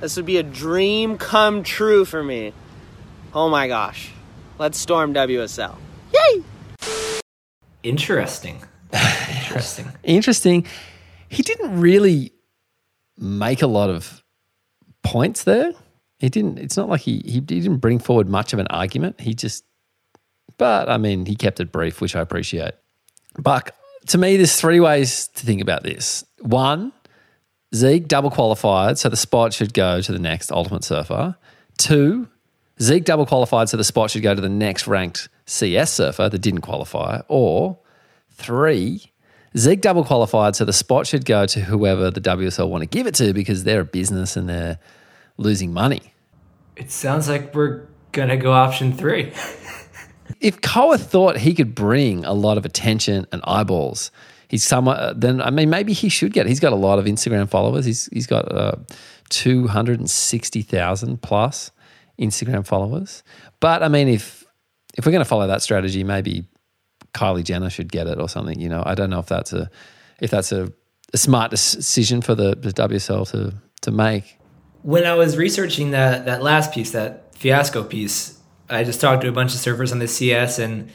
This 0.00 0.16
would 0.16 0.26
be 0.26 0.38
a 0.38 0.42
dream 0.42 1.18
come 1.18 1.62
true 1.62 2.04
for 2.04 2.22
me. 2.22 2.52
Oh 3.34 3.48
my 3.48 3.68
gosh. 3.68 4.10
Let's 4.58 4.78
storm 4.78 5.14
WSL. 5.14 5.76
Yay! 6.12 6.42
Interesting. 7.82 8.62
Interesting. 8.92 9.92
Interesting. 10.02 10.66
He 11.28 11.42
didn't 11.42 11.80
really 11.80 12.31
make 13.22 13.62
a 13.62 13.66
lot 13.66 13.88
of 13.88 14.22
points 15.02 15.44
there. 15.44 15.72
He 16.18 16.28
didn't. 16.28 16.58
It's 16.58 16.76
not 16.76 16.88
like 16.88 17.00
he, 17.00 17.22
he 17.24 17.40
didn't 17.40 17.78
bring 17.78 17.98
forward 17.98 18.28
much 18.28 18.52
of 18.52 18.58
an 18.58 18.66
argument. 18.68 19.20
He 19.20 19.34
just, 19.34 19.64
but 20.58 20.88
I 20.88 20.98
mean, 20.98 21.26
he 21.26 21.34
kept 21.34 21.60
it 21.60 21.72
brief, 21.72 22.00
which 22.00 22.14
I 22.14 22.20
appreciate. 22.20 22.74
Buck, 23.38 23.70
to 24.08 24.18
me, 24.18 24.36
there's 24.36 24.60
three 24.60 24.80
ways 24.80 25.28
to 25.28 25.46
think 25.46 25.62
about 25.62 25.82
this. 25.82 26.24
One, 26.40 26.92
Zeke 27.74 28.06
double 28.06 28.30
qualified, 28.30 28.98
so 28.98 29.08
the 29.08 29.16
spot 29.16 29.52
should 29.52 29.72
go 29.72 30.00
to 30.00 30.12
the 30.12 30.18
next 30.18 30.52
Ultimate 30.52 30.84
Surfer. 30.84 31.36
Two, 31.78 32.28
Zeke 32.80 33.04
double 33.04 33.26
qualified, 33.26 33.68
so 33.68 33.76
the 33.76 33.84
spot 33.84 34.10
should 34.10 34.22
go 34.22 34.34
to 34.34 34.40
the 34.40 34.48
next 34.48 34.86
ranked 34.86 35.28
CS 35.46 35.92
surfer 35.92 36.28
that 36.28 36.38
didn't 36.38 36.60
qualify. 36.62 37.20
Or 37.28 37.78
three, 38.30 39.11
Zeke 39.56 39.80
double 39.80 40.04
qualified, 40.04 40.56
so 40.56 40.64
the 40.64 40.72
spot 40.72 41.06
should 41.06 41.24
go 41.24 41.46
to 41.46 41.60
whoever 41.60 42.10
the 42.10 42.20
WSL 42.20 42.68
want 42.68 42.82
to 42.82 42.86
give 42.86 43.06
it 43.06 43.14
to 43.16 43.32
because 43.32 43.64
they're 43.64 43.80
a 43.80 43.84
business 43.84 44.36
and 44.36 44.48
they're 44.48 44.78
losing 45.36 45.72
money. 45.72 46.14
It 46.76 46.90
sounds 46.90 47.28
like 47.28 47.54
we're 47.54 47.86
gonna 48.12 48.36
go 48.36 48.52
option 48.52 48.96
three. 48.96 49.32
If 50.40 50.60
Koa 50.60 50.98
thought 50.98 51.36
he 51.36 51.54
could 51.54 51.74
bring 51.74 52.24
a 52.24 52.32
lot 52.32 52.58
of 52.58 52.64
attention 52.64 53.26
and 53.32 53.40
eyeballs, 53.44 54.10
he's 54.48 54.64
somewhat. 54.64 55.20
Then 55.20 55.40
I 55.40 55.50
mean, 55.50 55.70
maybe 55.70 55.92
he 55.92 56.08
should 56.08 56.32
get. 56.32 56.46
He's 56.46 56.60
got 56.60 56.72
a 56.72 56.76
lot 56.76 56.98
of 56.98 57.04
Instagram 57.04 57.48
followers. 57.48 57.84
He's 57.84 58.06
he's 58.12 58.26
got 58.26 58.50
uh, 58.50 58.76
two 59.28 59.68
hundred 59.68 60.00
and 60.00 60.10
sixty 60.10 60.62
thousand 60.62 61.22
plus 61.22 61.70
Instagram 62.18 62.66
followers. 62.66 63.22
But 63.60 63.82
I 63.82 63.88
mean, 63.88 64.08
if 64.08 64.44
if 64.94 65.06
we're 65.06 65.12
going 65.12 65.24
to 65.24 65.28
follow 65.28 65.46
that 65.46 65.62
strategy, 65.62 66.04
maybe 66.04 66.44
Kylie 67.14 67.44
Jenner 67.44 67.70
should 67.70 67.90
get 67.90 68.06
it 68.06 68.18
or 68.18 68.28
something. 68.28 68.58
You 68.58 68.68
know, 68.68 68.82
I 68.84 68.94
don't 68.94 69.10
know 69.10 69.18
if 69.18 69.26
that's 69.26 69.52
a 69.52 69.70
if 70.20 70.30
that's 70.30 70.52
a, 70.52 70.72
a 71.12 71.18
smart 71.18 71.50
decision 71.50 72.22
for 72.22 72.34
the, 72.34 72.56
the 72.56 72.72
WSL 72.72 73.30
to 73.30 73.54
to 73.82 73.90
make. 73.90 74.38
when 74.82 75.04
I 75.04 75.14
was 75.14 75.36
researching 75.36 75.90
that 75.90 76.26
that 76.26 76.42
last 76.42 76.72
piece, 76.72 76.92
that 76.92 77.34
fiasco 77.36 77.84
piece, 77.84 78.38
I 78.70 78.84
just 78.84 79.00
talked 79.00 79.22
to 79.22 79.28
a 79.28 79.32
bunch 79.32 79.54
of 79.54 79.60
surfers 79.60 79.92
on 79.92 79.98
the 79.98 80.08
CS, 80.08 80.58
and 80.58 80.90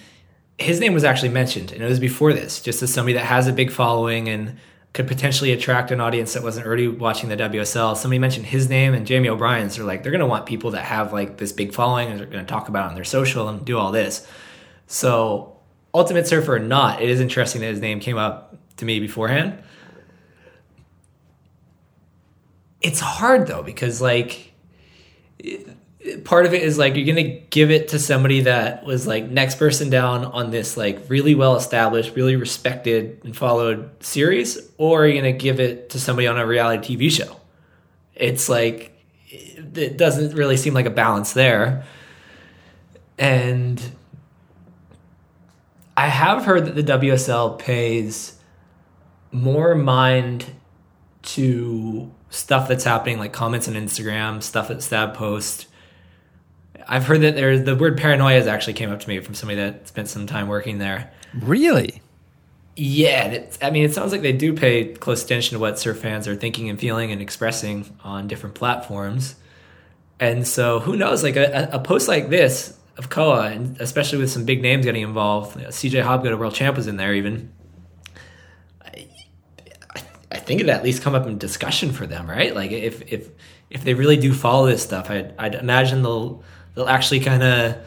his 0.57 0.79
name 0.79 0.93
was 0.93 1.03
actually 1.03 1.29
mentioned, 1.29 1.71
and 1.71 1.83
it 1.83 1.87
was 1.87 1.99
before 1.99 2.33
this, 2.33 2.61
just 2.61 2.81
as 2.81 2.93
somebody 2.93 3.13
that 3.13 3.25
has 3.25 3.47
a 3.47 3.53
big 3.53 3.71
following 3.71 4.27
and 4.27 4.57
could 4.93 5.07
potentially 5.07 5.51
attract 5.51 5.91
an 5.91 6.01
audience 6.01 6.33
that 6.33 6.41
wasn't 6.41 6.65
already 6.65 6.87
watching 6.87 7.29
the 7.29 7.37
WSL. 7.37 7.95
Somebody 7.95 8.17
mentioned 8.17 8.47
his 8.47 8.67
name 8.67 8.95
and 8.95 9.05
Jamie 9.05 9.29
O'Brien's. 9.29 9.75
They're 9.75 9.85
like, 9.85 10.01
they're 10.01 10.11
going 10.11 10.21
to 10.21 10.25
want 10.25 10.47
people 10.47 10.71
that 10.71 10.85
have 10.85 11.13
like 11.13 11.37
this 11.37 11.51
big 11.51 11.71
following 11.71 12.09
and 12.09 12.19
they're 12.19 12.25
going 12.25 12.43
to 12.43 12.49
talk 12.49 12.67
about 12.67 12.85
it 12.85 12.89
on 12.89 12.95
their 12.95 13.03
social 13.03 13.47
and 13.47 13.63
do 13.63 13.77
all 13.77 13.91
this. 13.91 14.27
So, 14.87 15.56
Ultimate 15.97 16.27
Surfer 16.27 16.55
or 16.55 16.59
not, 16.59 17.01
it 17.01 17.09
is 17.09 17.19
interesting 17.19 17.61
that 17.61 17.67
his 17.67 17.81
name 17.81 17.99
came 17.99 18.17
up 18.17 18.55
to 18.77 18.85
me 18.85 18.99
beforehand. 18.99 19.57
It's 22.81 22.99
hard 22.99 23.47
though 23.47 23.63
because 23.63 24.01
like 24.01 24.53
part 26.23 26.45
of 26.45 26.53
it 26.53 26.61
is 26.61 26.77
like 26.77 26.95
you're 26.95 27.07
gonna 27.07 27.39
give 27.49 27.71
it 27.71 27.89
to 27.89 27.99
somebody 27.99 28.41
that 28.41 28.85
was 28.85 29.07
like 29.07 29.29
next 29.29 29.55
person 29.55 29.89
down 29.89 30.25
on 30.25 30.51
this 30.51 30.77
like 30.77 31.09
really 31.09 31.33
well 31.33 31.55
established, 31.55 32.15
really 32.15 32.35
respected 32.35 33.19
and 33.23 33.35
followed 33.35 33.89
series, 34.03 34.59
or 34.77 35.07
you're 35.07 35.19
gonna 35.19 35.33
give 35.33 35.59
it 35.59 35.89
to 35.89 35.99
somebody 35.99 36.27
on 36.27 36.37
a 36.37 36.45
reality 36.45 36.95
TV 36.95 37.11
show. 37.11 37.37
It's 38.13 38.47
like 38.47 38.93
it 39.29 39.97
doesn't 39.97 40.35
really 40.35 40.57
seem 40.57 40.73
like 40.73 40.85
a 40.85 40.91
balance 40.91 41.33
there. 41.33 41.85
And 43.17 43.81
I 45.97 46.07
have 46.07 46.45
heard 46.45 46.65
that 46.67 46.75
the 46.75 46.83
WSL 46.83 47.59
pays 47.59 48.39
more 49.31 49.75
mind 49.75 50.45
to 51.23 52.11
stuff 52.29 52.67
that's 52.69 52.83
happening, 52.83 53.17
like 53.19 53.33
comments 53.33 53.67
on 53.67 53.73
Instagram, 53.73 54.41
stuff 54.41 54.69
that 54.69 54.81
Stab 54.81 55.15
post, 55.15 55.67
I've 56.87 57.05
heard 57.05 57.21
that 57.21 57.35
there 57.35 57.59
the 57.59 57.75
word 57.75 57.97
paranoia 57.97 58.35
has 58.35 58.47
actually 58.47 58.73
came 58.73 58.91
up 58.91 58.99
to 59.01 59.09
me 59.09 59.19
from 59.19 59.33
somebody 59.33 59.59
that 59.59 59.87
spent 59.87 60.07
some 60.07 60.25
time 60.25 60.47
working 60.47 60.77
there. 60.77 61.11
Really? 61.33 62.01
Yeah, 62.75 63.43
I 63.61 63.71
mean, 63.71 63.83
it 63.83 63.93
sounds 63.93 64.11
like 64.11 64.21
they 64.21 64.33
do 64.33 64.53
pay 64.53 64.93
close 64.93 65.23
attention 65.23 65.55
to 65.55 65.59
what 65.59 65.79
surf 65.79 65.97
fans 65.97 66.27
are 66.27 66.35
thinking 66.35 66.69
and 66.69 66.79
feeling 66.79 67.11
and 67.11 67.21
expressing 67.21 67.97
on 68.03 68.27
different 68.27 68.55
platforms. 68.55 69.35
And 70.19 70.47
so, 70.47 70.79
who 70.79 70.95
knows? 70.95 71.23
Like 71.23 71.35
a, 71.35 71.69
a 71.71 71.79
post 71.79 72.07
like 72.07 72.29
this 72.29 72.76
of 72.97 73.09
Koa, 73.09 73.49
and 73.51 73.79
especially 73.79 74.19
with 74.19 74.31
some 74.31 74.45
big 74.45 74.61
names 74.61 74.85
getting 74.85 75.03
involved, 75.03 75.57
CJ 75.57 76.03
Hobgood, 76.03 76.31
a 76.31 76.37
world 76.37 76.55
champ, 76.55 76.75
was 76.75 76.87
in 76.87 76.97
there 76.97 77.13
even. 77.13 77.51
I, 78.83 79.07
I 80.31 80.37
think 80.37 80.61
it'd 80.61 80.69
at 80.69 80.83
least 80.83 81.03
come 81.03 81.13
up 81.13 81.27
in 81.27 81.37
discussion 81.37 81.91
for 81.91 82.07
them, 82.07 82.29
right? 82.29 82.55
Like 82.55 82.71
if 82.71 83.01
if 83.11 83.29
if 83.69 83.83
they 83.83 83.93
really 83.93 84.17
do 84.17 84.33
follow 84.33 84.67
this 84.67 84.83
stuff, 84.83 85.09
I'd, 85.09 85.33
I'd 85.37 85.55
imagine 85.55 86.01
they'll 86.01 86.43
they'll 86.73 86.89
actually 86.89 87.19
kind 87.19 87.43
of 87.43 87.77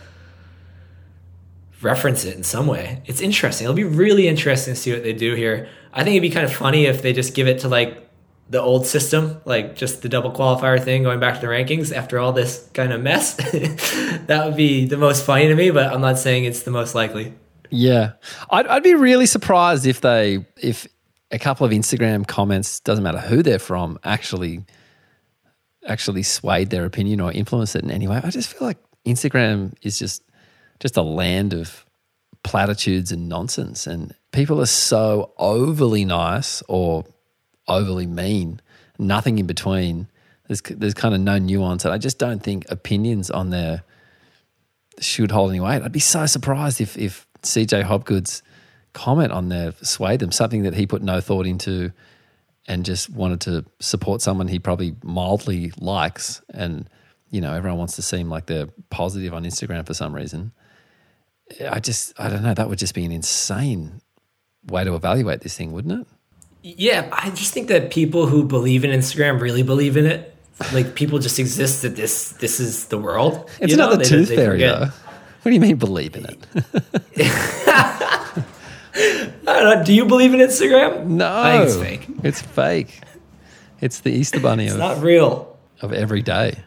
reference 1.82 2.24
it 2.24 2.36
in 2.36 2.42
some 2.42 2.66
way. 2.66 3.02
It's 3.06 3.20
interesting. 3.20 3.64
It'll 3.64 3.74
be 3.74 3.84
really 3.84 4.28
interesting 4.28 4.74
to 4.74 4.80
see 4.80 4.92
what 4.92 5.02
they 5.02 5.12
do 5.12 5.34
here. 5.34 5.68
I 5.92 6.04
think 6.04 6.14
it'd 6.16 6.22
be 6.22 6.30
kind 6.30 6.44
of 6.44 6.52
funny 6.52 6.86
if 6.86 7.02
they 7.02 7.12
just 7.12 7.34
give 7.34 7.48
it 7.48 7.60
to 7.60 7.68
like 7.68 8.09
the 8.50 8.60
old 8.60 8.84
system, 8.84 9.40
like 9.44 9.76
just 9.76 10.02
the 10.02 10.08
double 10.08 10.32
qualifier 10.32 10.82
thing, 10.82 11.04
going 11.04 11.20
back 11.20 11.36
to 11.36 11.40
the 11.40 11.46
rankings 11.46 11.94
after 11.94 12.18
all 12.18 12.32
this 12.32 12.68
kind 12.74 12.92
of 12.92 13.00
mess. 13.00 13.34
that 14.26 14.42
would 14.44 14.56
be 14.56 14.86
the 14.86 14.96
most 14.96 15.24
funny 15.24 15.46
to 15.46 15.54
me, 15.54 15.70
but 15.70 15.92
I'm 15.92 16.00
not 16.00 16.18
saying 16.18 16.44
it's 16.44 16.64
the 16.64 16.72
most 16.72 16.94
likely. 16.94 17.32
Yeah, 17.70 18.12
I'd, 18.50 18.66
I'd 18.66 18.82
be 18.82 18.94
really 18.94 19.26
surprised 19.26 19.86
if 19.86 20.00
they 20.00 20.44
if 20.60 20.88
a 21.30 21.38
couple 21.38 21.64
of 21.64 21.70
Instagram 21.70 22.26
comments 22.26 22.80
doesn't 22.80 23.04
matter 23.04 23.20
who 23.20 23.44
they're 23.44 23.60
from 23.60 24.00
actually 24.02 24.64
actually 25.86 26.24
swayed 26.24 26.70
their 26.70 26.84
opinion 26.84 27.20
or 27.20 27.30
influenced 27.30 27.76
it 27.76 27.84
in 27.84 27.90
any 27.92 28.08
way. 28.08 28.20
I 28.22 28.30
just 28.30 28.52
feel 28.52 28.66
like 28.66 28.78
Instagram 29.06 29.74
is 29.82 29.96
just 29.96 30.24
just 30.80 30.96
a 30.96 31.02
land 31.02 31.54
of 31.54 31.86
platitudes 32.42 33.12
and 33.12 33.28
nonsense, 33.28 33.86
and 33.86 34.12
people 34.32 34.60
are 34.60 34.66
so 34.66 35.32
overly 35.38 36.04
nice 36.04 36.64
or 36.68 37.04
overly 37.70 38.06
mean, 38.06 38.60
nothing 38.98 39.38
in 39.38 39.46
between. 39.46 40.08
There's 40.48 40.60
there's 40.62 40.94
kind 40.94 41.14
of 41.14 41.20
no 41.20 41.38
nuance, 41.38 41.84
and 41.84 41.94
I 41.94 41.98
just 41.98 42.18
don't 42.18 42.42
think 42.42 42.66
opinions 42.70 43.30
on 43.30 43.50
there 43.50 43.84
should 44.98 45.30
hold 45.30 45.50
any 45.50 45.60
weight. 45.60 45.82
I'd 45.82 45.92
be 45.92 46.00
so 46.00 46.26
surprised 46.26 46.80
if 46.80 46.98
if 46.98 47.26
CJ 47.42 47.84
Hobgood's 47.84 48.42
comment 48.92 49.32
on 49.32 49.48
there 49.48 49.72
swayed 49.82 50.20
them, 50.20 50.32
something 50.32 50.64
that 50.64 50.74
he 50.74 50.86
put 50.86 51.02
no 51.02 51.20
thought 51.20 51.46
into 51.46 51.92
and 52.66 52.84
just 52.84 53.08
wanted 53.08 53.40
to 53.42 53.64
support 53.78 54.20
someone 54.20 54.48
he 54.48 54.58
probably 54.58 54.96
mildly 55.02 55.72
likes. 55.78 56.42
And 56.52 56.88
you 57.30 57.40
know 57.40 57.54
everyone 57.54 57.78
wants 57.78 57.96
to 57.96 58.02
seem 58.02 58.28
like 58.28 58.46
they're 58.46 58.68
positive 58.90 59.32
on 59.32 59.44
Instagram 59.44 59.86
for 59.86 59.94
some 59.94 60.14
reason. 60.14 60.52
I 61.68 61.80
just 61.80 62.12
I 62.18 62.28
don't 62.28 62.42
know. 62.42 62.54
That 62.54 62.68
would 62.68 62.78
just 62.78 62.94
be 62.94 63.04
an 63.04 63.12
insane 63.12 64.02
way 64.66 64.84
to 64.84 64.94
evaluate 64.94 65.40
this 65.40 65.56
thing 65.56 65.72
wouldn't 65.72 66.02
it 66.02 66.06
yeah 66.62 67.08
I 67.12 67.30
just 67.30 67.52
think 67.52 67.68
that 67.68 67.90
people 67.90 68.26
who 68.26 68.44
believe 68.44 68.84
in 68.84 68.90
Instagram 68.90 69.40
really 69.40 69.62
believe 69.62 69.96
in 69.96 70.06
it 70.06 70.34
like 70.72 70.94
people 70.94 71.18
just 71.18 71.38
exist 71.38 71.82
that 71.82 71.96
this 71.96 72.30
this 72.32 72.60
is 72.60 72.86
the 72.86 72.98
world 72.98 73.48
it's 73.60 73.74
not 73.74 73.90
know? 73.90 73.96
the 73.96 74.02
they, 74.02 74.08
tooth 74.08 74.28
fairy 74.28 74.58
though 74.58 74.86
what 75.42 75.50
do 75.50 75.52
you 75.52 75.60
mean 75.60 75.76
believe 75.76 76.14
in 76.16 76.26
it 76.26 76.46
know, 79.62 79.84
do 79.84 79.92
you 79.92 80.04
believe 80.04 80.34
in 80.34 80.40
Instagram? 80.40 81.06
No, 81.06 81.30
I 81.30 81.66
think 81.66 81.66
it's 81.66 81.76
fake. 81.76 82.24
It's 82.24 82.42
fake. 82.42 83.00
It's 83.80 84.00
the 84.00 84.10
Easter 84.10 84.40
Bunny. 84.40 84.64
it's 84.64 84.74
of, 84.74 84.78
not 84.78 85.02
real. 85.02 85.58
Of 85.80 85.92
every 85.92 86.22
day. 86.22 86.58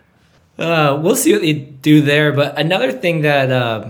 Uh, 0.57 0.99
we'll 1.01 1.15
see 1.15 1.33
what 1.33 1.41
they 1.41 1.53
do 1.53 2.01
there. 2.01 2.31
But 2.31 2.57
another 2.59 2.91
thing 2.91 3.21
that 3.21 3.51
uh, 3.51 3.89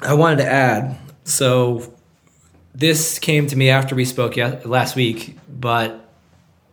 I 0.00 0.14
wanted 0.14 0.36
to 0.36 0.46
add. 0.46 0.98
So 1.24 1.93
this 2.74 3.18
came 3.18 3.46
to 3.46 3.56
me 3.56 3.70
after 3.70 3.94
we 3.94 4.04
spoke 4.04 4.36
last 4.36 4.96
week, 4.96 5.36
but 5.48 6.08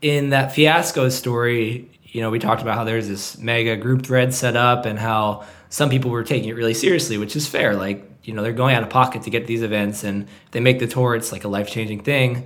in 0.02 0.30
that 0.32 0.54
fiasco 0.54 1.10
story, 1.10 1.90
you 2.04 2.22
know, 2.22 2.30
we 2.30 2.40
talked 2.40 2.62
about 2.62 2.76
how 2.76 2.84
there's 2.84 3.08
this 3.08 3.38
mega 3.38 3.78
group 3.78 4.06
thread 4.06 4.34
set 4.34 4.56
up 4.56 4.86
and 4.86 4.98
how 4.98 5.46
some 5.70 5.90
people 5.90 6.12
were 6.12 6.24
taking 6.24 6.50
it 6.50 6.54
really 6.54 6.74
seriously, 6.74 7.18
which 7.18 7.36
is 7.36 7.48
fair. 7.48 7.76
Like 7.76 8.12
you 8.24 8.34
know 8.34 8.44
they're 8.44 8.54
going 8.54 8.76
out 8.76 8.84
of 8.84 8.90
pocket 8.90 9.24
to 9.24 9.30
get 9.30 9.48
these 9.48 9.62
events 9.62 10.04
and 10.04 10.28
they 10.52 10.60
make 10.60 10.80
the 10.80 10.88
tour 10.88 11.16
it's 11.16 11.32
like 11.32 11.44
a 11.44 11.48
life-changing 11.48 12.02
thing 12.02 12.46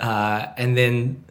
uh, 0.00 0.46
and 0.56 0.76
then 0.76 1.24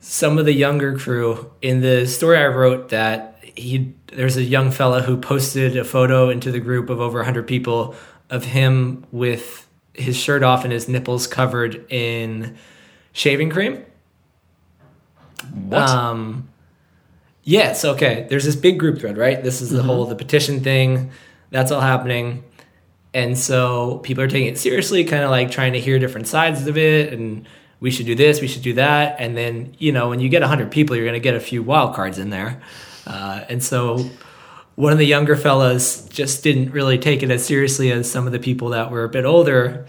some 0.00 0.38
of 0.38 0.44
the 0.44 0.52
younger 0.52 0.96
crew 0.98 1.50
in 1.62 1.80
the 1.80 2.06
story 2.06 2.38
i 2.38 2.46
wrote 2.46 2.90
that 2.90 3.38
he 3.42 3.94
there's 4.08 4.36
a 4.36 4.42
young 4.42 4.70
fella 4.70 5.02
who 5.02 5.16
posted 5.16 5.76
a 5.76 5.84
photo 5.84 6.28
into 6.28 6.50
the 6.50 6.60
group 6.60 6.90
of 6.90 7.00
over 7.00 7.18
100 7.18 7.46
people 7.46 7.94
of 8.30 8.44
him 8.44 9.04
with 9.12 9.65
his 9.98 10.16
shirt 10.16 10.42
off 10.42 10.64
and 10.64 10.72
his 10.72 10.88
nipples 10.88 11.26
covered 11.26 11.84
in 11.90 12.56
shaving 13.12 13.50
cream 13.50 13.84
what 15.54 15.88
um 15.88 16.48
yes 17.44 17.84
okay 17.84 18.26
there's 18.28 18.44
this 18.44 18.56
big 18.56 18.78
group 18.78 18.98
thread 18.98 19.16
right 19.16 19.42
this 19.42 19.60
is 19.60 19.70
the 19.70 19.78
mm-hmm. 19.78 19.86
whole 19.86 20.06
the 20.06 20.16
petition 20.16 20.60
thing 20.60 21.10
that's 21.50 21.70
all 21.70 21.80
happening 21.80 22.42
and 23.16 23.38
so 23.38 23.96
people 24.02 24.22
are 24.22 24.28
taking 24.28 24.48
it 24.48 24.58
seriously, 24.58 25.02
kind 25.02 25.24
of 25.24 25.30
like 25.30 25.50
trying 25.50 25.72
to 25.72 25.80
hear 25.80 25.98
different 25.98 26.28
sides 26.28 26.66
of 26.66 26.76
it. 26.76 27.14
And 27.14 27.48
we 27.80 27.90
should 27.90 28.04
do 28.04 28.14
this, 28.14 28.42
we 28.42 28.46
should 28.46 28.60
do 28.60 28.74
that. 28.74 29.16
And 29.18 29.34
then, 29.34 29.74
you 29.78 29.90
know, 29.90 30.10
when 30.10 30.20
you 30.20 30.28
get 30.28 30.42
100 30.42 30.70
people, 30.70 30.94
you're 30.94 31.06
going 31.06 31.14
to 31.14 31.20
get 31.20 31.34
a 31.34 31.40
few 31.40 31.62
wild 31.62 31.94
cards 31.94 32.18
in 32.18 32.28
there. 32.28 32.60
Uh, 33.06 33.42
and 33.48 33.64
so 33.64 34.10
one 34.76 34.92
of 34.92 34.98
the 34.98 35.06
younger 35.06 35.36
fellows 35.36 36.06
just 36.10 36.44
didn't 36.44 36.70
really 36.70 36.98
take 36.98 37.22
it 37.22 37.30
as 37.30 37.44
seriously 37.44 37.90
as 37.90 38.10
some 38.10 38.26
of 38.26 38.32
the 38.32 38.38
people 38.38 38.68
that 38.70 38.90
were 38.90 39.04
a 39.04 39.08
bit 39.08 39.24
older 39.24 39.86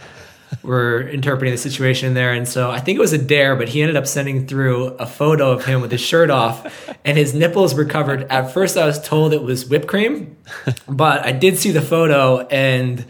were 0.64 1.02
interpreting 1.10 1.54
the 1.54 1.58
situation 1.58 2.14
there. 2.14 2.32
And 2.32 2.48
so 2.48 2.72
I 2.72 2.80
think 2.80 2.98
it 2.98 3.02
was 3.02 3.12
a 3.12 3.18
dare, 3.18 3.58
but 3.58 3.68
he 3.68 3.82
ended 3.82 3.98
up 3.98 4.08
sending 4.08 4.48
through 4.48 4.88
a 4.96 5.06
photo 5.06 5.52
of 5.52 5.66
him 5.66 5.82
with 5.82 5.92
his 5.92 6.00
shirt 6.00 6.30
off 6.30 6.90
and 7.04 7.18
his 7.18 7.34
nipples 7.34 7.76
were 7.76 7.84
covered. 7.84 8.24
At 8.32 8.54
first, 8.54 8.78
I 8.78 8.86
was 8.86 9.02
told 9.02 9.34
it 9.34 9.44
was 9.44 9.68
whipped 9.68 9.88
cream, 9.88 10.38
but 10.88 11.26
I 11.26 11.34
did 11.34 11.58
see 11.58 11.72
the 11.72 11.82
photo 11.82 12.48
and 12.48 13.06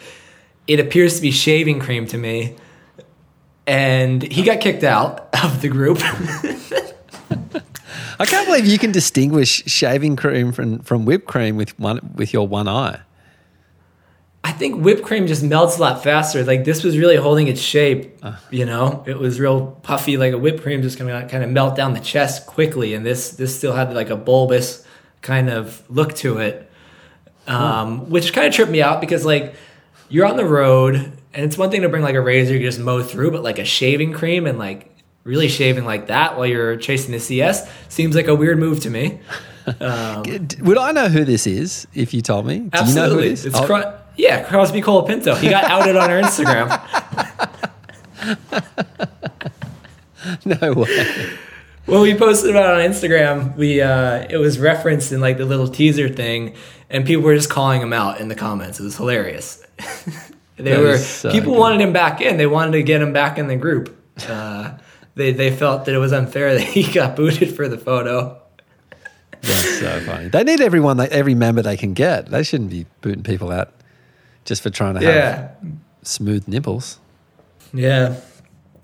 it 0.66 0.80
appears 0.80 1.18
to 1.18 1.22
be 1.22 1.32
shaving 1.32 1.80
cream 1.80 2.08
to 2.08 2.18
me. 2.18 2.56
And 3.68 4.24
he 4.24 4.44
got 4.44 4.62
kicked 4.62 4.84
out 4.84 5.30
of 5.44 5.62
the 5.62 5.68
group. 5.68 6.00
I 8.20 8.26
can't 8.26 8.48
believe 8.48 8.66
you 8.66 8.80
can 8.80 8.92
distinguish 8.92 9.64
shaving 9.66 10.16
cream 10.16 10.52
from, 10.52 10.80
from 10.80 11.06
whipped 11.06 11.28
cream 11.28 11.56
with 11.56 11.78
one 11.80 12.14
with 12.16 12.34
your 12.34 12.48
one 12.48 12.68
eye. 12.68 13.02
I 14.44 14.54
think 14.54 14.82
whipped 14.82 15.04
cream 15.04 15.28
just 15.28 15.44
melts 15.44 15.78
a 15.78 15.82
lot 15.82 16.04
faster. 16.04 16.44
Like 16.44 16.64
this 16.64 16.84
was 16.84 16.98
really 16.98 17.18
holding 17.18 17.48
its 17.48 17.62
shape. 17.62 18.18
Uh. 18.24 18.38
You 18.50 18.66
know, 18.66 19.04
it 19.06 19.18
was 19.18 19.40
real 19.40 19.78
puffy. 19.84 20.18
Like 20.18 20.34
a 20.34 20.38
whipped 20.38 20.64
cream 20.64 20.82
just 20.82 20.98
kind 20.98 21.10
of 21.10 21.30
kind 21.30 21.44
of 21.44 21.50
melt 21.50 21.76
down 21.76 21.94
the 21.94 22.00
chest 22.00 22.48
quickly, 22.48 22.94
and 22.94 23.06
this 23.06 23.32
this 23.32 23.56
still 23.56 23.74
had 23.74 23.94
like 23.94 24.10
a 24.10 24.16
bulbous 24.16 24.86
kind 25.22 25.50
of 25.50 25.84
look 25.90 26.16
to 26.16 26.38
it, 26.38 26.72
um, 27.46 28.10
which 28.10 28.34
kind 28.34 28.48
of 28.48 28.54
tripped 28.54 28.72
me 28.72 28.82
out 28.82 29.02
because 29.02 29.26
like 29.26 29.54
you're 30.10 30.26
on 30.26 30.38
the 30.38 30.46
road, 30.46 30.96
and 30.96 31.46
it's 31.46 31.58
one 31.58 31.70
thing 31.70 31.82
to 31.82 31.90
bring 31.90 32.04
like 32.04 32.16
a 32.16 32.22
razor 32.22 32.54
you 32.54 32.62
just 32.62 32.80
mow 32.80 33.04
through, 33.04 33.32
but 33.32 33.44
like 33.44 33.60
a 33.60 33.66
shaving 33.66 34.14
cream 34.14 34.48
and 34.48 34.58
like 34.58 34.97
really 35.28 35.48
shaving 35.50 35.86
like 35.86 36.08
that 36.08 36.38
while 36.38 36.46
you're 36.48 36.78
chasing 36.78 37.12
the 37.12 37.20
CS 37.20 37.70
seems 37.90 38.16
like 38.16 38.28
a 38.28 38.34
weird 38.36 38.58
move 38.58 38.80
to 38.82 38.90
me. 38.90 39.20
Would 39.68 40.78
I 40.78 40.92
know 40.94 41.10
who 41.10 41.26
this 41.26 41.46
is 41.46 41.86
if 41.94 42.14
you 42.14 42.22
told 42.22 42.46
me? 42.48 42.60
Do 42.60 42.70
Absolutely. 42.74 43.02
you 43.02 43.08
know 43.10 43.14
who 43.16 43.20
it 43.20 43.32
is? 43.34 43.46
It's 43.46 43.58
Oh, 43.60 43.66
Cro- 43.66 43.94
yeah, 44.16 44.44
Crosby 44.44 44.82
Colapinto. 44.82 45.38
He 45.38 45.50
got 45.50 45.66
outed 45.66 45.96
on 45.98 46.10
our 46.10 46.22
Instagram. 46.22 46.70
no 50.46 50.74
way. 50.74 51.30
when 51.86 52.02
we 52.02 52.16
posted 52.16 52.50
about 52.52 52.80
it 52.80 52.86
on 52.86 52.90
Instagram, 52.92 53.56
we 53.58 53.82
uh, 53.82 54.26
it 54.30 54.38
was 54.38 54.60
referenced 54.60 55.12
in 55.12 55.20
like 55.22 55.38
the 55.38 55.46
little 55.46 55.68
teaser 55.68 56.10
thing, 56.10 56.56
and 56.90 57.06
people 57.06 57.24
were 57.24 57.36
just 57.36 57.50
calling 57.50 57.82
him 57.82 57.94
out 57.94 58.20
in 58.20 58.28
the 58.30 58.36
comments. 58.36 58.80
It 58.80 58.84
was 58.84 58.96
hilarious. 58.98 59.64
they 60.56 60.72
That 60.72 60.80
were 60.80 60.98
so 60.98 61.32
people 61.32 61.54
good. 61.54 61.60
wanted 61.60 61.82
him 61.82 61.94
back 61.94 62.22
in. 62.22 62.38
They 62.38 62.48
wanted 62.48 62.72
to 62.74 62.84
get 62.84 63.02
him 63.02 63.14
back 63.14 63.38
in 63.38 63.48
the 63.48 63.56
group. 63.56 63.96
Uh, 64.28 64.72
they 65.18 65.32
they 65.34 65.52
felt 65.56 65.86
that 65.86 65.94
it 65.96 65.98
was 65.98 66.14
unfair 66.14 66.54
that 66.58 66.62
he 66.64 66.84
got 66.92 67.16
booted 67.16 67.56
for 67.56 67.68
the 67.68 67.78
photo. 67.78 68.42
That's 69.42 69.80
so 69.80 70.00
funny. 70.02 70.30
They 70.30 70.44
need 70.44 70.62
everyone, 70.62 70.98
they, 70.98 71.08
every 71.10 71.36
member 71.36 71.62
they 71.62 71.78
can 71.78 71.94
get. 71.94 72.28
They 72.32 72.42
shouldn't 72.44 72.70
be 72.72 72.86
booting 73.02 73.24
people 73.24 73.52
out 73.52 73.72
just 74.46 74.64
for 74.64 74.70
trying 74.70 74.96
to 74.96 75.02
have 75.02 75.16
Yeah, 75.16 75.52
smooth 76.02 76.48
nipples. 76.48 77.00
yeah. 77.74 78.16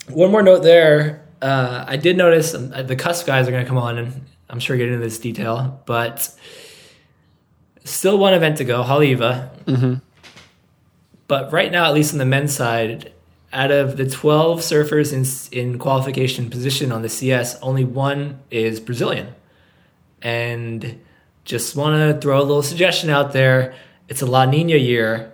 One 0.09 0.31
more 0.31 0.43
note 0.43 0.63
there. 0.63 1.23
Uh, 1.41 1.85
I 1.87 1.95
did 1.97 2.17
notice 2.17 2.53
um, 2.53 2.69
the 2.69 2.95
Cusp 2.95 3.25
guys 3.25 3.47
are 3.47 3.51
going 3.51 3.63
to 3.63 3.67
come 3.67 3.77
on, 3.77 3.97
and 3.97 4.25
I'm 4.49 4.59
sure 4.59 4.75
get 4.77 4.87
into 4.89 4.99
this 4.99 5.17
detail, 5.17 5.81
but 5.85 6.29
still 7.85 8.17
one 8.17 8.33
event 8.33 8.57
to 8.57 8.65
go, 8.65 8.83
Haleiwa. 8.83 10.01
But 11.27 11.51
right 11.53 11.71
now, 11.71 11.85
at 11.85 11.93
least 11.93 12.11
on 12.13 12.19
the 12.19 12.25
men's 12.25 12.53
side, 12.53 13.12
out 13.53 13.71
of 13.71 13.97
the 13.97 14.09
12 14.09 14.59
surfers 14.59 15.13
in, 15.13 15.23
in 15.57 15.79
qualification 15.79 16.49
position 16.49 16.91
on 16.91 17.03
the 17.03 17.09
CS, 17.09 17.55
only 17.61 17.85
one 17.85 18.39
is 18.49 18.79
Brazilian. 18.79 19.33
And 20.21 20.99
just 21.45 21.75
want 21.75 21.95
to 21.95 22.19
throw 22.19 22.39
a 22.39 22.43
little 22.43 22.63
suggestion 22.63 23.09
out 23.09 23.31
there. 23.31 23.75
It's 24.09 24.21
a 24.21 24.25
La 24.25 24.45
Nina 24.45 24.75
year, 24.75 25.31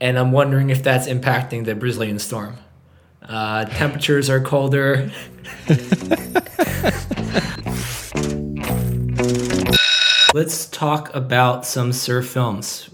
and 0.00 0.18
I'm 0.18 0.32
wondering 0.32 0.70
if 0.70 0.82
that's 0.82 1.08
impacting 1.08 1.64
the 1.64 1.74
Brazilian 1.74 2.18
storm. 2.18 2.56
Uh, 3.22 3.64
temperatures 3.64 4.30
are 4.30 4.40
colder. 4.40 5.10
Let's 10.34 10.66
talk 10.66 11.14
about 11.14 11.66
some 11.66 11.92
surf 11.92 12.28
films. 12.28 12.90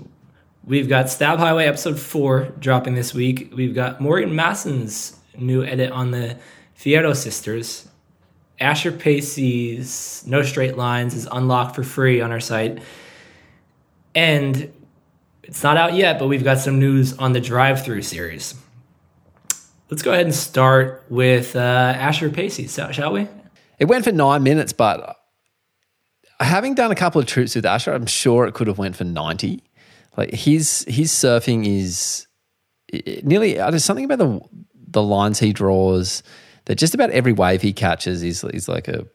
We've 0.67 0.89
got 0.89 1.11
Stab 1.11 1.39
Highway 1.39 1.67
episode 1.67 1.99
four 1.99 2.45
dropping 2.59 2.95
this 2.95 3.13
week. 3.13 3.53
We've 3.55 3.75
got 3.75 4.01
Morgan 4.01 4.31
Maassen's 4.31 5.15
new 5.37 5.63
edit 5.63 5.93
on 5.93 6.11
the 6.11 6.39
Fierro 6.75 7.15
sisters. 7.15 7.87
Asher 8.59 8.91
Pacey's 8.91 10.25
No 10.27 10.43
Straight 10.43 10.79
Lines 10.79 11.13
is 11.13 11.29
unlocked 11.31 11.75
for 11.75 11.83
free 11.83 12.23
on 12.23 12.33
our 12.33 12.41
site. 12.41 12.79
And 14.15 14.73
it's 15.43 15.63
not 15.63 15.77
out 15.77 15.93
yet, 15.93 16.19
but 16.19 16.29
we've 16.29 16.45
got 16.45 16.57
some 16.57 16.79
news 16.79 17.13
on 17.19 17.35
the 17.35 17.41
drive 17.41 17.85
through 17.85 18.01
series. 18.01 18.55
Let's 19.91 20.03
go 20.03 20.13
ahead 20.13 20.25
and 20.25 20.35
start 20.35 21.05
with 21.11 21.57
uh, 21.57 21.59
Asher 21.59 22.31
Pacey, 22.31 22.69
shall 22.69 23.13
we? 23.13 23.29
It 23.79 23.85
went 23.85 24.05
for 24.05 24.13
nine 24.13 24.43
minutes, 24.43 24.73
but 24.73 25.15
having 26.41 26.75
done 26.75 26.91
a 26.91 26.95
couple 26.95 27.21
of 27.21 27.27
trips 27.27 27.55
with 27.55 27.67
Asher, 27.67 27.93
I'm 27.93 28.07
sure 28.07 28.47
it 28.47 28.55
could 28.55 28.67
have 28.67 28.79
went 28.79 28.97
for 28.97 29.05
90. 29.05 29.63
Like 30.17 30.31
his 30.31 30.85
his 30.89 31.11
surfing 31.11 31.67
is 31.67 32.27
nearly 33.23 33.59
uh, 33.59 33.71
there's 33.71 33.85
something 33.85 34.05
about 34.05 34.19
the 34.19 34.41
the 34.89 35.03
lines 35.03 35.41
he 35.41 35.53
draws 35.53 36.23
that 36.67 36.77
just 36.77 36.95
about 36.95 37.11
every 37.11 37.33
wave 37.33 37.63
he 37.63 37.73
catches 37.73 38.23
is 38.23 38.45
is 38.45 38.69
like 38.69 38.89
a 38.89 39.07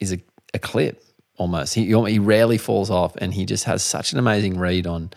is 0.00 0.12
a, 0.12 0.18
a 0.54 0.58
clip 0.58 1.02
almost. 1.36 1.74
He 1.74 1.86
he 1.86 2.18
rarely 2.18 2.58
falls 2.58 2.90
off, 2.90 3.16
and 3.16 3.32
he 3.32 3.46
just 3.46 3.64
has 3.64 3.82
such 3.82 4.12
an 4.12 4.18
amazing 4.18 4.58
read 4.58 4.86
on 4.86 5.10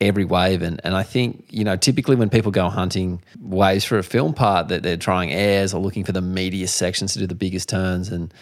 every 0.00 0.24
wave. 0.24 0.62
And 0.62 0.80
and 0.84 0.94
I 0.96 1.02
think 1.02 1.46
you 1.50 1.64
know 1.64 1.76
typically 1.76 2.16
when 2.16 2.30
people 2.30 2.50
go 2.50 2.68
hunting 2.68 3.22
waves 3.38 3.84
for 3.84 3.98
a 3.98 4.02
film 4.02 4.34
part, 4.34 4.68
that 4.68 4.82
they're 4.82 4.96
trying 4.96 5.30
airs 5.32 5.74
or 5.74 5.80
looking 5.80 6.04
for 6.04 6.12
the 6.12 6.20
meatiest 6.20 6.70
sections 6.70 7.12
to 7.12 7.18
do 7.18 7.26
the 7.26 7.34
biggest 7.34 7.68
turns 7.68 8.08
and. 8.10 8.32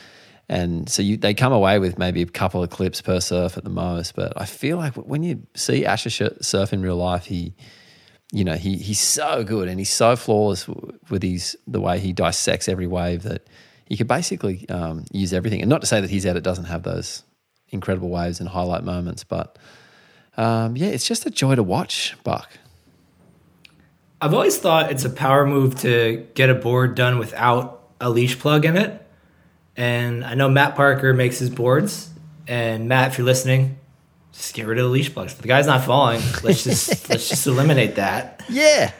And 0.49 0.89
so 0.89 1.03
you, 1.03 1.17
they 1.17 1.35
come 1.35 1.53
away 1.53 1.79
with 1.79 1.99
maybe 1.99 2.23
a 2.23 2.27
couple 2.27 2.63
of 2.63 2.71
clips 2.71 3.03
per 3.03 3.21
surf 3.21 3.59
at 3.59 3.65
the 3.65 3.71
most. 3.71 4.15
But 4.15 4.33
I 4.37 4.47
feel 4.47 4.79
like 4.79 4.95
when 4.95 5.23
you 5.23 5.47
see 5.55 5.85
Asher 5.85 6.31
surf 6.41 6.73
in 6.73 6.81
real 6.81 6.97
life, 6.97 7.27
he, 7.27 7.55
you 8.33 8.45
know, 8.45 8.55
he 8.55 8.77
he's 8.77 9.01
so 9.01 9.45
good 9.45 9.69
and 9.69 9.79
he's 9.79 9.93
so 9.93 10.17
flawless 10.17 10.67
with 11.11 11.23
his 11.23 11.57
the 11.67 11.81
way 11.81 11.99
he 11.99 12.13
dissects 12.13 12.69
every 12.69 12.87
wave 12.87 13.25
that 13.25 13.47
he 13.87 13.97
could 13.97 14.09
basically 14.09 14.69
um, 14.69 15.05
use 15.13 15.33
everything. 15.33 15.61
And 15.61 15.69
not 15.69 15.83
to 15.83 15.87
say 15.87 16.01
that 16.01 16.11
his 16.11 16.25
edit 16.25 16.45
doesn't 16.45 16.67
have 16.67 16.83
those 16.83 17.25
incredible 17.71 18.09
waves 18.09 18.41
and 18.41 18.49
highlight 18.49 18.85
moments, 18.85 19.25
but 19.25 19.59
um, 20.39 20.77
yeah, 20.77 20.89
it's 20.89 21.07
just 21.07 21.27
a 21.27 21.31
joy 21.31 21.57
to 21.57 21.63
watch, 21.63 22.17
Buck. 22.23 22.49
I've 24.21 24.35
always 24.35 24.59
thought 24.59 24.91
it's 24.91 25.05
a 25.05 25.11
power 25.11 25.47
move 25.47 25.79
to 25.81 26.27
get 26.35 26.51
a 26.51 26.55
board 26.55 26.95
done 26.95 27.19
without 27.19 27.89
a 28.01 28.11
leash 28.11 28.39
plug 28.39 28.65
in 28.65 28.77
it. 28.77 29.05
And 29.79 30.25
I 30.25 30.35
know 30.35 30.51
Matt 30.51 30.75
Parker 30.75 31.15
makes 31.15 31.39
his 31.39 31.51
boards. 31.51 32.11
And 32.49 32.89
Matt, 32.89 33.13
if 33.13 33.19
you're 33.19 33.25
listening, 33.25 33.79
just 34.33 34.53
get 34.53 34.67
rid 34.67 34.79
of 34.79 34.85
the 34.85 34.91
leash 34.91 35.15
plugs. 35.15 35.35
The 35.35 35.47
guy's 35.47 35.67
not 35.67 35.85
falling. 35.85 36.21
Let's 36.43 36.65
just 36.65 37.09
let's 37.09 37.29
just 37.29 37.47
eliminate 37.47 37.95
that. 37.95 38.43
Yeah. 38.49 38.93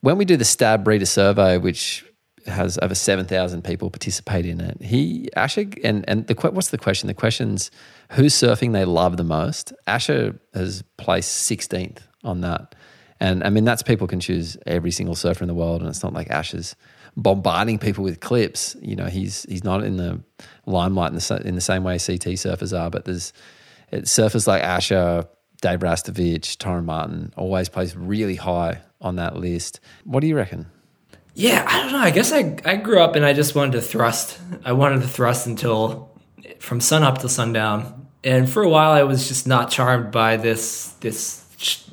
When 0.00 0.18
we 0.18 0.24
do 0.24 0.36
the 0.36 0.44
Stab 0.44 0.82
Breeder 0.82 1.06
survey, 1.06 1.58
which 1.58 2.04
has 2.46 2.76
over 2.82 2.94
7,000 2.94 3.62
people 3.62 3.88
participate 3.88 4.46
in 4.46 4.60
it, 4.60 4.82
he, 4.82 5.28
Asher, 5.36 5.66
and, 5.84 6.04
and 6.08 6.26
the, 6.26 6.34
what's 6.50 6.70
the 6.70 6.78
question? 6.78 7.06
The 7.06 7.14
question's 7.14 7.70
who's 8.10 8.34
surfing 8.34 8.72
they 8.72 8.84
love 8.84 9.16
the 9.16 9.22
most. 9.22 9.72
Asher 9.86 10.40
has 10.54 10.82
placed 10.98 11.48
16th 11.48 12.00
on 12.24 12.40
that. 12.40 12.74
And 13.20 13.44
I 13.44 13.50
mean, 13.50 13.64
that's 13.64 13.84
people 13.84 14.08
can 14.08 14.18
choose 14.18 14.56
every 14.66 14.90
single 14.90 15.14
surfer 15.14 15.44
in 15.44 15.48
the 15.48 15.54
world, 15.54 15.82
and 15.82 15.88
it's 15.88 16.02
not 16.02 16.12
like 16.14 16.28
Asher's 16.30 16.74
bombarding 17.16 17.78
people 17.78 18.04
with 18.04 18.20
clips. 18.20 18.76
You 18.80 18.96
know, 18.96 19.06
he's 19.06 19.44
he's 19.48 19.64
not 19.64 19.84
in 19.84 19.96
the 19.96 20.20
limelight 20.66 21.12
in 21.12 21.18
the, 21.18 21.42
in 21.44 21.54
the 21.54 21.60
same 21.60 21.84
way 21.84 21.94
CT 21.94 22.36
surfers 22.38 22.78
are, 22.78 22.90
but 22.90 23.04
there's 23.04 23.32
surfers 23.92 24.46
like 24.46 24.62
Asher, 24.62 25.26
Dave 25.60 25.80
Rastovich, 25.80 26.56
Torren 26.56 26.84
Martin 26.84 27.32
always 27.36 27.68
plays 27.68 27.96
really 27.96 28.36
high 28.36 28.80
on 29.00 29.16
that 29.16 29.36
list. 29.36 29.80
What 30.04 30.20
do 30.20 30.26
you 30.26 30.36
reckon? 30.36 30.66
Yeah, 31.34 31.64
I 31.66 31.82
don't 31.82 31.92
know. 31.92 31.98
I 31.98 32.10
guess 32.10 32.32
I 32.32 32.58
I 32.64 32.76
grew 32.76 33.00
up 33.00 33.16
and 33.16 33.24
I 33.24 33.32
just 33.32 33.54
wanted 33.54 33.72
to 33.72 33.82
thrust. 33.82 34.38
I 34.64 34.72
wanted 34.72 35.02
to 35.02 35.08
thrust 35.08 35.46
until 35.46 36.10
from 36.58 36.80
sun 36.80 37.02
up 37.02 37.18
to 37.18 37.28
sundown. 37.28 38.06
And 38.24 38.48
for 38.48 38.62
a 38.62 38.68
while, 38.68 38.92
I 38.92 39.02
was 39.02 39.26
just 39.26 39.46
not 39.46 39.70
charmed 39.70 40.12
by 40.12 40.36
this 40.36 40.88
this 41.00 41.42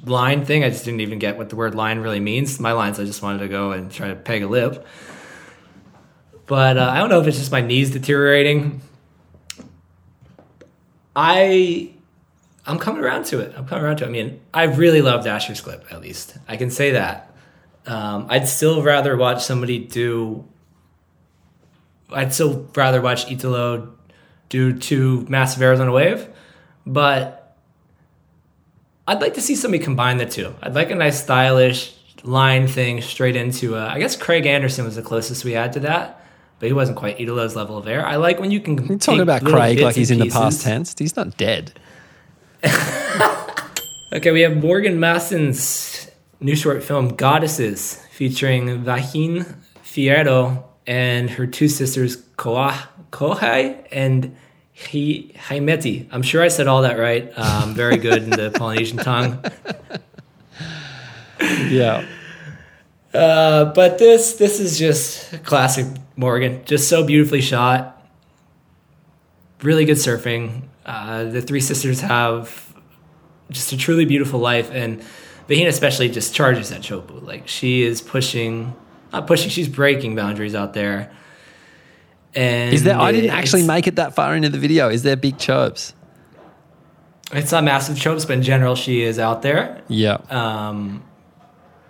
line 0.05 0.45
thing. 0.45 0.63
I 0.63 0.69
just 0.69 0.85
didn't 0.85 1.01
even 1.01 1.19
get 1.19 1.37
what 1.37 1.49
the 1.49 1.55
word 1.55 1.75
line 1.75 1.99
really 1.99 2.19
means. 2.19 2.59
My 2.59 2.71
lines, 2.71 2.99
I 2.99 3.05
just 3.05 3.21
wanted 3.21 3.39
to 3.39 3.47
go 3.47 3.71
and 3.71 3.91
try 3.91 4.09
to 4.09 4.15
peg 4.15 4.43
a 4.43 4.47
lip. 4.47 4.85
But 6.49 6.79
uh, 6.79 6.89
I 6.91 6.97
don't 6.97 7.09
know 7.09 7.21
if 7.21 7.27
it's 7.27 7.37
just 7.37 7.51
my 7.51 7.61
knees 7.61 7.91
deteriorating. 7.91 8.81
I 11.15 11.91
I'm 12.65 12.79
coming 12.79 13.03
around 13.03 13.25
to 13.25 13.39
it. 13.39 13.53
I'm 13.55 13.67
coming 13.67 13.85
around 13.85 13.97
to 13.97 14.05
it. 14.05 14.07
I 14.07 14.11
mean, 14.11 14.41
I 14.51 14.63
really 14.63 15.03
love 15.03 15.23
Dasher's 15.23 15.61
clip. 15.61 15.85
At 15.91 16.01
least 16.01 16.39
I 16.47 16.57
can 16.57 16.71
say 16.71 16.91
that. 16.91 17.31
Um, 17.85 18.25
I'd 18.29 18.47
still 18.47 18.81
rather 18.81 19.15
watch 19.15 19.43
somebody 19.43 19.77
do. 19.77 20.43
I'd 22.09 22.33
still 22.33 22.67
rather 22.75 22.99
watch 22.99 23.31
Italo 23.31 23.93
do 24.49 24.73
two 24.73 25.27
massive 25.29 25.61
airs 25.61 25.79
on 25.79 25.87
a 25.87 25.91
wave, 25.91 26.27
but 26.83 27.55
I'd 29.07 29.21
like 29.21 29.35
to 29.35 29.41
see 29.41 29.55
somebody 29.55 29.83
combine 29.83 30.17
the 30.17 30.25
two. 30.25 30.55
I'd 30.63 30.73
like 30.73 30.89
a 30.89 30.95
nice 30.95 31.21
stylish 31.21 31.93
line 32.23 32.67
thing 32.67 33.01
straight 33.01 33.35
into. 33.35 33.75
Uh, 33.75 33.87
I 33.93 33.99
guess 33.99 34.15
Craig 34.15 34.47
Anderson 34.47 34.85
was 34.85 34.95
the 34.95 35.03
closest 35.03 35.45
we 35.45 35.51
had 35.51 35.73
to 35.73 35.81
that, 35.81 36.18
but 36.59 36.67
he 36.67 36.73
wasn't 36.73 36.97
quite 36.97 37.17
Italo's 37.19 37.55
level 37.55 37.77
of 37.77 37.87
air. 37.87 38.05
I 38.05 38.17
like 38.17 38.39
when 38.39 38.51
you 38.51 38.59
can. 38.59 38.77
You're 38.85 38.97
talking 38.97 39.21
about 39.21 39.43
Craig 39.43 39.79
like 39.79 39.95
he's 39.95 40.11
in 40.11 40.19
the 40.19 40.29
past 40.29 40.61
tense. 40.61 40.95
He's 40.97 41.15
not 41.15 41.37
dead. 41.37 41.73
Okay, 44.11 44.31
we 44.31 44.41
have 44.41 44.57
Morgan 44.57 44.97
Maassen's 44.97 46.09
new 46.39 46.55
short 46.55 46.81
film 46.83 47.09
Goddesses, 47.09 48.03
featuring 48.11 48.83
Vahine 48.83 49.45
Fierro 49.83 50.63
and 50.87 51.29
her 51.29 51.45
two 51.45 51.67
sisters 51.67 52.15
Koah, 52.35 52.87
Kohai 53.11 53.85
and 53.91 54.35
Hi- 54.75 55.29
Haimeti. 55.49 56.07
I'm 56.11 56.23
sure 56.23 56.41
I 56.41 56.47
said 56.47 56.65
all 56.65 56.81
that 56.81 56.97
right. 56.97 57.31
Um, 57.37 57.75
very 57.75 57.97
good 57.97 58.23
in 58.23 58.31
the 58.31 58.49
Polynesian 58.55 58.97
tongue. 58.97 59.43
Yeah. 61.69 62.03
Uh, 63.13 63.65
but 63.65 63.99
this 63.99 64.33
this 64.37 64.59
is 64.59 64.79
just 64.79 65.43
classic 65.43 65.85
Morgan, 66.19 66.61
just 66.65 66.89
so 66.89 67.05
beautifully 67.05 67.39
shot. 67.39 68.05
Really 69.63 69.85
good 69.85 69.95
surfing. 69.95 70.63
Uh, 70.85 71.23
the 71.23 71.41
three 71.41 71.61
sisters 71.61 72.01
have 72.01 72.75
just 73.49 73.71
a 73.71 73.77
truly 73.77 74.03
beautiful 74.03 74.41
life, 74.41 74.69
and 74.69 75.01
Vahine 75.47 75.67
especially 75.67 76.09
just 76.09 76.35
charges 76.35 76.73
at 76.73 76.81
Chopu. 76.81 77.25
Like 77.25 77.47
she 77.47 77.83
is 77.83 78.01
pushing, 78.01 78.75
not 79.13 79.27
pushing, 79.27 79.49
she's 79.49 79.69
breaking 79.69 80.17
boundaries 80.17 80.55
out 80.55 80.73
there. 80.73 81.09
And 82.35 82.73
Is 82.73 82.83
there? 82.83 82.99
I 82.99 83.13
didn't 83.13 83.29
actually 83.29 83.65
make 83.65 83.87
it 83.87 83.95
that 83.95 84.13
far 84.13 84.35
into 84.35 84.49
the 84.49 84.59
video. 84.59 84.89
Is 84.89 85.03
there 85.03 85.15
big 85.15 85.37
chirps? 85.37 85.93
It's 87.31 87.53
not 87.53 87.63
massive 87.63 87.97
chokes, 87.97 88.25
but 88.25 88.33
in 88.33 88.43
general, 88.43 88.75
she 88.75 89.03
is 89.03 89.19
out 89.19 89.41
there. 89.41 89.83
Yeah. 89.87 90.17
um, 90.29 91.01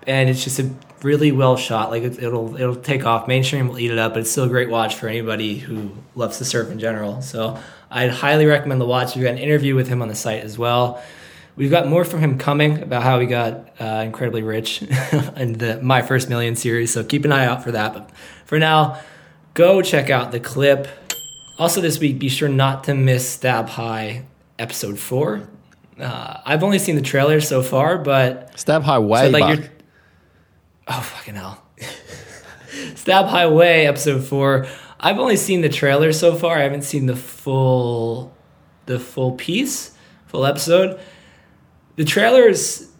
and 0.05 0.29
it's 0.29 0.43
just 0.43 0.59
a 0.59 0.69
really 1.03 1.31
well 1.31 1.57
shot. 1.57 1.89
Like 1.89 2.03
it, 2.03 2.21
it'll 2.21 2.55
it'll 2.55 2.75
take 2.75 3.05
off. 3.05 3.27
Mainstream 3.27 3.67
will 3.67 3.79
eat 3.79 3.91
it 3.91 3.97
up, 3.97 4.13
but 4.13 4.21
it's 4.21 4.31
still 4.31 4.45
a 4.45 4.49
great 4.49 4.69
watch 4.69 4.95
for 4.95 5.07
anybody 5.07 5.57
who 5.57 5.91
loves 6.15 6.37
to 6.39 6.45
surf 6.45 6.69
in 6.71 6.79
general. 6.79 7.21
So 7.21 7.59
I'd 7.91 8.11
highly 8.11 8.45
recommend 8.45 8.81
the 8.81 8.85
watch. 8.85 9.15
We've 9.15 9.23
got 9.23 9.31
an 9.31 9.39
interview 9.39 9.75
with 9.75 9.87
him 9.87 10.01
on 10.01 10.07
the 10.07 10.15
site 10.15 10.43
as 10.43 10.57
well. 10.57 11.01
We've 11.55 11.71
got 11.71 11.87
more 11.87 12.05
from 12.05 12.21
him 12.21 12.37
coming 12.37 12.81
about 12.81 13.03
how 13.03 13.19
he 13.19 13.27
got 13.27 13.69
uh, 13.81 14.03
incredibly 14.05 14.43
rich 14.43 14.81
in 15.35 15.53
the 15.53 15.79
My 15.81 16.01
First 16.01 16.29
Million 16.29 16.55
series. 16.55 16.93
So 16.93 17.03
keep 17.03 17.25
an 17.25 17.33
eye 17.33 17.45
out 17.45 17.63
for 17.63 17.71
that. 17.71 17.93
But 17.93 18.11
for 18.45 18.59
now, 18.59 18.99
go 19.55 19.81
check 19.81 20.09
out 20.09 20.31
the 20.31 20.39
clip. 20.39 20.87
Also, 21.57 21.81
this 21.81 21.99
week, 21.99 22.17
be 22.17 22.29
sure 22.29 22.47
not 22.47 22.85
to 22.85 22.95
miss 22.95 23.27
Stab 23.27 23.67
High 23.67 24.23
episode 24.57 24.97
four. 24.97 25.49
Uh, 25.99 26.39
I've 26.45 26.63
only 26.63 26.79
seen 26.79 26.95
the 26.95 27.01
trailer 27.01 27.41
so 27.41 27.61
far, 27.61 27.97
but 27.97 28.57
Stab 28.57 28.83
high 28.83 28.99
way 28.99 29.31
so, 29.31 29.37
like, 29.37 29.59
buck. 29.59 29.69
Oh 30.91 31.01
fucking 31.01 31.35
hell! 31.35 31.63
Stab 32.95 33.27
Highway 33.27 33.85
episode 33.85 34.23
four. 34.23 34.65
I've 34.99 35.19
only 35.19 35.35
seen 35.35 35.61
the 35.61 35.69
trailer 35.69 36.11
so 36.11 36.35
far. 36.35 36.57
I 36.57 36.63
haven't 36.63 36.81
seen 36.81 37.05
the 37.05 37.15
full, 37.15 38.35
the 38.87 38.99
full 38.99 39.33
piece, 39.33 39.95
full 40.25 40.45
episode. 40.45 40.99
The 41.95 42.05
trailers 42.05 42.91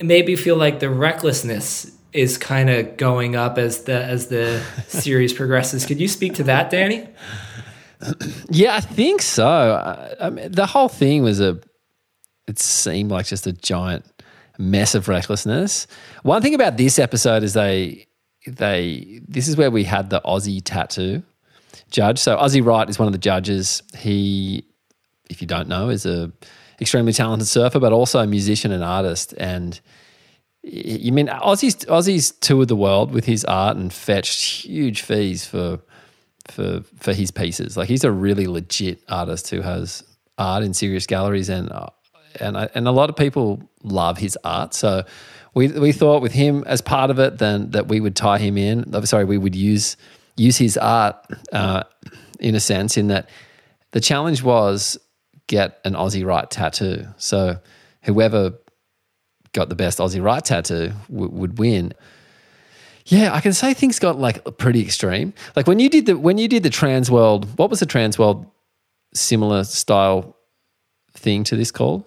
made 0.00 0.26
me 0.26 0.36
feel 0.36 0.56
like 0.56 0.80
the 0.80 0.90
recklessness 0.90 1.90
is 2.12 2.36
kind 2.36 2.68
of 2.68 2.96
going 2.98 3.36
up 3.36 3.56
as 3.56 3.84
the 3.84 4.04
as 4.04 4.28
the 4.28 4.62
series 4.86 5.32
progresses. 5.32 5.86
Could 5.86 6.00
you 6.00 6.08
speak 6.08 6.34
to 6.34 6.44
that, 6.44 6.70
Danny? 6.70 7.08
Yeah, 8.50 8.76
I 8.76 8.80
think 8.80 9.22
so. 9.22 9.46
I, 9.46 10.14
I 10.20 10.30
mean, 10.30 10.52
the 10.52 10.66
whole 10.66 10.88
thing 10.90 11.22
was 11.22 11.40
a. 11.40 11.58
It 12.46 12.58
seemed 12.58 13.10
like 13.10 13.24
just 13.24 13.46
a 13.46 13.52
giant 13.54 14.04
mess 14.58 14.94
of 14.94 15.08
recklessness. 15.08 15.86
One 16.22 16.42
thing 16.42 16.54
about 16.54 16.76
this 16.76 16.98
episode 16.98 17.42
is 17.42 17.54
they 17.54 18.06
they 18.46 19.20
this 19.26 19.48
is 19.48 19.56
where 19.56 19.70
we 19.70 19.84
had 19.84 20.10
the 20.10 20.20
Aussie 20.22 20.60
tattoo 20.62 21.22
judge. 21.90 22.18
So 22.18 22.36
Ozzie 22.36 22.60
Wright 22.60 22.88
is 22.88 22.98
one 22.98 23.06
of 23.08 23.12
the 23.12 23.18
judges. 23.18 23.82
He, 23.96 24.64
if 25.30 25.40
you 25.40 25.46
don't 25.46 25.68
know, 25.68 25.88
is 25.88 26.06
a 26.06 26.32
extremely 26.80 27.12
talented 27.12 27.48
surfer, 27.48 27.80
but 27.80 27.92
also 27.92 28.18
a 28.18 28.26
musician 28.26 28.72
and 28.72 28.84
artist. 28.84 29.34
And 29.38 29.80
you 30.62 31.12
mean 31.12 31.28
Ozzie's 31.28 31.84
Ozzie's 31.88 32.32
toured 32.32 32.68
the 32.68 32.76
world 32.76 33.12
with 33.12 33.24
his 33.24 33.44
art 33.44 33.76
and 33.76 33.92
fetched 33.92 34.64
huge 34.64 35.02
fees 35.02 35.46
for 35.46 35.80
for 36.48 36.82
for 36.98 37.12
his 37.12 37.30
pieces. 37.30 37.76
Like 37.76 37.88
he's 37.88 38.04
a 38.04 38.12
really 38.12 38.46
legit 38.46 39.02
artist 39.08 39.50
who 39.50 39.62
has 39.62 40.04
art 40.38 40.64
in 40.64 40.74
serious 40.74 41.06
galleries 41.06 41.48
and 41.48 41.70
uh, 41.70 41.86
and 42.40 42.56
I, 42.56 42.68
and 42.74 42.86
a 42.88 42.90
lot 42.92 43.10
of 43.10 43.16
people 43.16 43.62
love 43.82 44.18
his 44.18 44.38
art. 44.44 44.74
So 44.74 45.04
we 45.54 45.68
we 45.68 45.92
thought 45.92 46.22
with 46.22 46.32
him 46.32 46.64
as 46.66 46.80
part 46.80 47.10
of 47.10 47.18
it, 47.18 47.38
then 47.38 47.70
that 47.70 47.88
we 47.88 48.00
would 48.00 48.16
tie 48.16 48.38
him 48.38 48.58
in. 48.58 48.84
oh, 48.92 49.04
Sorry, 49.04 49.24
we 49.24 49.38
would 49.38 49.54
use 49.54 49.96
use 50.36 50.56
his 50.56 50.76
art 50.76 51.16
uh, 51.52 51.84
in 52.40 52.54
a 52.54 52.60
sense. 52.60 52.96
In 52.96 53.08
that 53.08 53.28
the 53.92 54.00
challenge 54.00 54.42
was 54.42 54.98
get 55.46 55.78
an 55.84 55.94
Ozzie 55.94 56.24
Wright 56.24 56.50
tattoo. 56.50 57.06
So 57.16 57.58
whoever 58.02 58.54
got 59.52 59.68
the 59.68 59.74
best 59.74 60.00
Ozzie 60.00 60.20
Wright 60.20 60.44
tattoo 60.44 60.92
w- 61.10 61.30
would 61.30 61.58
win. 61.58 61.92
Yeah, 63.06 63.34
I 63.34 63.40
can 63.40 63.52
say 63.52 63.74
things 63.74 63.98
got 63.98 64.18
like 64.18 64.42
pretty 64.58 64.80
extreme. 64.80 65.34
Like 65.54 65.66
when 65.66 65.78
you 65.78 65.88
did 65.88 66.06
the 66.06 66.18
when 66.18 66.38
you 66.38 66.48
did 66.48 66.62
the 66.62 66.70
Trans 66.70 67.10
World, 67.10 67.46
what 67.58 67.70
was 67.70 67.80
the 67.80 67.86
Trans 67.86 68.18
World 68.18 68.46
similar 69.12 69.64
style 69.64 70.36
thing 71.12 71.44
to 71.44 71.56
this 71.56 71.70
called? 71.70 72.04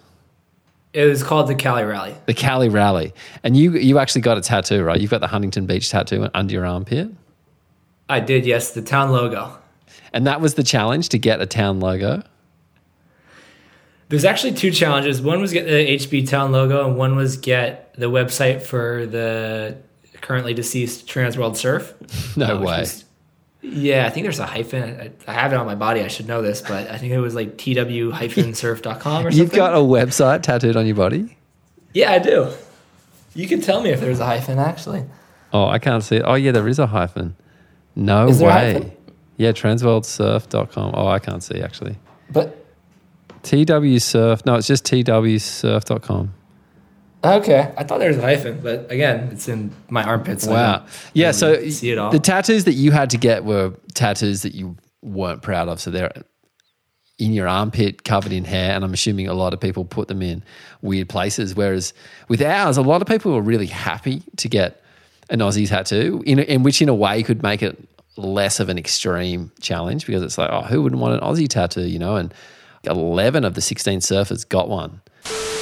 It 0.94 1.04
was 1.04 1.22
called 1.22 1.48
the 1.48 1.54
Cali 1.54 1.84
Rally. 1.84 2.14
The 2.26 2.34
Cali 2.34 2.68
Rally. 2.68 3.12
And 3.44 3.56
you 3.56 3.72
you 3.76 3.98
actually 3.98 4.22
got 4.22 4.38
a 4.38 4.40
tattoo, 4.40 4.82
right? 4.82 5.00
You've 5.00 5.10
got 5.10 5.20
the 5.20 5.26
Huntington 5.26 5.66
Beach 5.66 5.90
tattoo 5.90 6.28
under 6.34 6.52
your 6.52 6.66
armpit. 6.66 7.10
I 8.08 8.20
did, 8.20 8.46
yes, 8.46 8.72
the 8.72 8.80
town 8.82 9.10
logo. 9.12 9.56
And 10.14 10.26
that 10.26 10.40
was 10.40 10.54
the 10.54 10.62
challenge 10.62 11.10
to 11.10 11.18
get 11.18 11.40
a 11.42 11.46
town 11.46 11.78
logo. 11.80 12.22
There's 14.08 14.24
actually 14.24 14.54
two 14.54 14.70
challenges. 14.70 15.20
One 15.20 15.40
was 15.42 15.52
get 15.52 15.66
the 15.66 15.72
HB 15.98 16.26
Town 16.30 16.50
logo, 16.50 16.86
and 16.88 16.96
one 16.96 17.14
was 17.14 17.36
get 17.36 17.92
the 17.98 18.06
website 18.06 18.62
for 18.62 19.04
the 19.04 19.76
currently 20.22 20.54
deceased 20.54 21.06
Trans 21.06 21.36
World 21.36 21.58
Surf. 21.58 21.92
No 22.36 22.56
Uh, 22.56 22.58
way. 22.60 22.64
was- 22.80 23.04
yeah, 23.62 24.06
I 24.06 24.10
think 24.10 24.24
there's 24.24 24.38
a 24.38 24.46
hyphen. 24.46 25.00
I, 25.00 25.10
I 25.30 25.32
have 25.34 25.52
it 25.52 25.56
on 25.56 25.66
my 25.66 25.74
body. 25.74 26.02
I 26.02 26.08
should 26.08 26.26
know 26.28 26.42
this, 26.42 26.60
but 26.60 26.90
I 26.90 26.96
think 26.98 27.12
it 27.12 27.18
was 27.18 27.34
like 27.34 27.56
tw-surf.com 27.58 28.92
or 29.26 29.30
something. 29.30 29.32
You've 29.38 29.52
got 29.52 29.74
a 29.74 29.78
website 29.78 30.42
tattooed 30.42 30.76
on 30.76 30.86
your 30.86 30.96
body? 30.96 31.36
yeah, 31.94 32.12
I 32.12 32.18
do. 32.18 32.50
You 33.34 33.46
can 33.48 33.60
tell 33.60 33.80
me 33.82 33.90
if 33.90 34.00
there's 34.00 34.20
a 34.20 34.24
hyphen, 34.26 34.58
actually. 34.58 35.04
Oh, 35.52 35.66
I 35.66 35.78
can't 35.78 36.02
see 36.02 36.16
it. 36.16 36.22
Oh 36.24 36.34
yeah, 36.34 36.52
there 36.52 36.66
is 36.68 36.78
a 36.78 36.86
hyphen. 36.86 37.36
No 37.96 38.28
Is 38.28 38.40
way. 38.42 38.50
hyphen? 38.50 38.92
Yeah, 39.36 39.52
transworldsurf.com. 39.52 40.92
Oh, 40.94 41.06
I 41.06 41.18
can't 41.18 41.42
see 41.42 41.60
actually. 41.60 41.96
But 42.30 42.64
TW 43.42 43.98
Surf. 43.98 44.44
No, 44.44 44.56
it's 44.56 44.66
just 44.66 44.84
twsurf.com. 44.84 46.34
okay, 47.24 47.72
I 47.76 47.84
thought 47.84 47.98
there 47.98 48.08
was 48.08 48.18
a 48.18 48.22
hyphen, 48.22 48.60
but 48.60 48.90
again, 48.90 49.28
it's 49.32 49.48
in 49.48 49.72
my 49.90 50.02
armpits. 50.02 50.44
so 50.44 50.52
Wow. 50.52 50.86
Yeah, 51.14 51.32
so 51.32 51.52
really 51.52 51.70
see 51.70 51.90
it 51.90 51.98
all. 51.98 52.10
the 52.10 52.18
tattoos 52.18 52.64
that 52.64 52.74
you 52.74 52.90
had 52.90 53.10
to 53.10 53.18
get 53.18 53.44
were 53.44 53.74
tattoos 53.94 54.42
that 54.42 54.54
you 54.54 54.76
weren't 55.02 55.42
proud 55.42 55.68
of. 55.68 55.80
So 55.80 55.90
they're 55.90 56.12
in 57.18 57.32
your 57.32 57.48
armpit, 57.48 58.04
covered 58.04 58.32
in 58.32 58.44
hair, 58.44 58.74
and 58.74 58.84
I'm 58.84 58.94
assuming 58.94 59.26
a 59.26 59.34
lot 59.34 59.52
of 59.52 59.60
people 59.60 59.84
put 59.84 60.08
them 60.08 60.22
in 60.22 60.42
weird 60.82 61.08
places. 61.08 61.54
Whereas 61.54 61.92
with 62.28 62.40
ours, 62.40 62.76
a 62.76 62.82
lot 62.82 63.02
of 63.02 63.08
people 63.08 63.32
were 63.32 63.42
really 63.42 63.66
happy 63.66 64.22
to 64.36 64.48
get 64.48 64.82
an 65.30 65.42
Ozzie 65.42 65.66
tattoo, 65.66 66.22
in, 66.24 66.38
in 66.38 66.62
which 66.62 66.80
in 66.80 66.88
a 66.88 66.94
way 66.94 67.22
could 67.22 67.42
make 67.42 67.62
it 67.62 67.76
less 68.16 68.60
of 68.60 68.68
an 68.68 68.78
extreme 68.78 69.50
challenge 69.60 70.06
because 70.06 70.22
it's 70.22 70.38
like, 70.38 70.50
oh, 70.50 70.62
who 70.62 70.82
wouldn't 70.82 71.00
want 71.00 71.14
an 71.14 71.20
Ozzie 71.20 71.48
tattoo, 71.48 71.86
you 71.86 71.98
know? 71.98 72.16
And 72.16 72.32
11 72.84 73.44
of 73.44 73.54
the 73.54 73.60
16 73.60 74.00
surfers 74.00 74.48
got 74.48 74.68
one. 74.68 75.00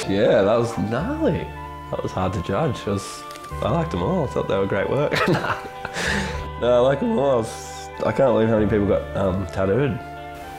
Yeah, 0.05 0.41
that 0.41 0.57
was 0.57 0.77
gnarly. 0.77 1.47
That 1.91 2.03
was 2.03 2.11
hard 2.11 2.33
to 2.33 2.41
judge. 2.43 2.79
It 2.81 2.87
was, 2.87 3.23
I 3.61 3.71
liked 3.71 3.91
them 3.91 4.03
all. 4.03 4.25
I 4.25 4.27
thought 4.27 4.47
they 4.47 4.57
were 4.57 4.65
great 4.65 4.89
work. 4.89 5.11
no, 5.27 6.73
I 6.73 6.79
like 6.79 6.99
them 6.99 7.17
all. 7.17 7.31
I, 7.31 7.35
was, 7.35 7.89
I 8.05 8.11
can't 8.11 8.33
believe 8.33 8.49
how 8.49 8.59
many 8.59 8.69
people 8.69 8.87
got 8.87 9.17
um, 9.17 9.47
tattooed. 9.47 9.99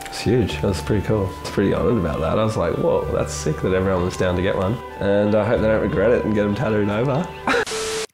It's 0.05 0.21
huge. 0.21 0.61
Was 0.61 0.81
pretty 0.81 1.05
cool. 1.05 1.27
I 1.27 1.41
was 1.41 1.51
pretty 1.51 1.73
honoured 1.73 1.99
about 1.99 2.19
that. 2.19 2.39
I 2.39 2.43
was 2.43 2.57
like, 2.57 2.73
whoa, 2.77 3.05
that's 3.11 3.33
sick 3.33 3.57
that 3.57 3.73
everyone 3.73 4.03
was 4.03 4.17
down 4.17 4.35
to 4.35 4.41
get 4.41 4.55
one. 4.55 4.73
And 4.99 5.35
I 5.35 5.45
hope 5.45 5.61
they 5.61 5.67
don't 5.67 5.81
regret 5.81 6.11
it 6.11 6.25
and 6.25 6.33
get 6.33 6.43
them 6.43 6.55
tattooed 6.55 6.89
over. 6.89 7.27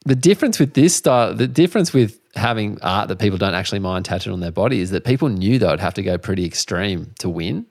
the 0.04 0.14
difference 0.14 0.58
with 0.58 0.74
this 0.74 0.94
style, 0.94 1.34
the 1.34 1.48
difference 1.48 1.92
with 1.92 2.20
having 2.34 2.78
art 2.82 3.08
that 3.08 3.18
people 3.18 3.38
don't 3.38 3.54
actually 3.54 3.78
mind 3.78 4.04
tattooed 4.04 4.32
on 4.32 4.40
their 4.40 4.52
body 4.52 4.80
is 4.80 4.90
that 4.90 5.04
people 5.04 5.28
knew 5.28 5.58
they 5.58 5.66
would 5.66 5.80
have 5.80 5.94
to 5.94 6.02
go 6.02 6.18
pretty 6.18 6.44
extreme 6.44 7.12
to 7.18 7.28
win. 7.28 7.66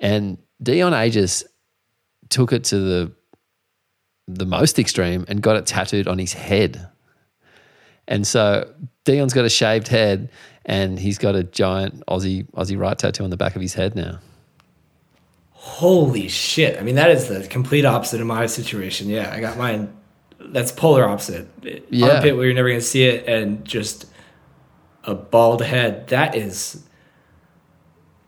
And 0.00 0.38
Dion 0.62 0.92
Agius 0.92 1.44
took 2.34 2.52
it 2.52 2.64
to 2.64 2.78
the 2.80 3.12
the 4.26 4.44
most 4.44 4.78
extreme 4.78 5.24
and 5.28 5.40
got 5.40 5.56
it 5.56 5.66
tattooed 5.66 6.08
on 6.08 6.18
his 6.18 6.32
head. 6.32 6.88
And 8.08 8.26
so 8.26 8.68
Dion's 9.04 9.32
got 9.32 9.44
a 9.44 9.50
shaved 9.50 9.86
head 9.86 10.30
and 10.64 10.98
he's 10.98 11.16
got 11.16 11.36
a 11.36 11.44
giant 11.44 12.02
Ozzie 12.08 12.46
Ozzie 12.54 12.76
Wright 12.76 12.98
tattoo 12.98 13.22
on 13.22 13.30
the 13.30 13.36
back 13.36 13.54
of 13.54 13.62
his 13.62 13.74
head 13.74 13.94
now. 13.94 14.18
Holy 15.52 16.28
shit. 16.28 16.78
I 16.78 16.82
mean, 16.82 16.96
that 16.96 17.10
is 17.10 17.28
the 17.28 17.46
complete 17.46 17.84
opposite 17.84 18.20
of 18.20 18.26
my 18.26 18.46
situation. 18.46 19.08
Yeah, 19.08 19.32
I 19.32 19.40
got 19.40 19.56
mine. 19.56 19.94
That's 20.40 20.72
polar 20.72 21.08
opposite. 21.08 21.48
Yeah. 21.88 22.16
Armpit 22.16 22.36
where 22.36 22.46
you're 22.46 22.54
never 22.54 22.68
going 22.68 22.80
to 22.80 22.86
see 22.86 23.04
it 23.04 23.26
and 23.26 23.64
just 23.64 24.06
a 25.04 25.14
bald 25.14 25.62
head. 25.62 26.08
That 26.08 26.34
is. 26.34 26.82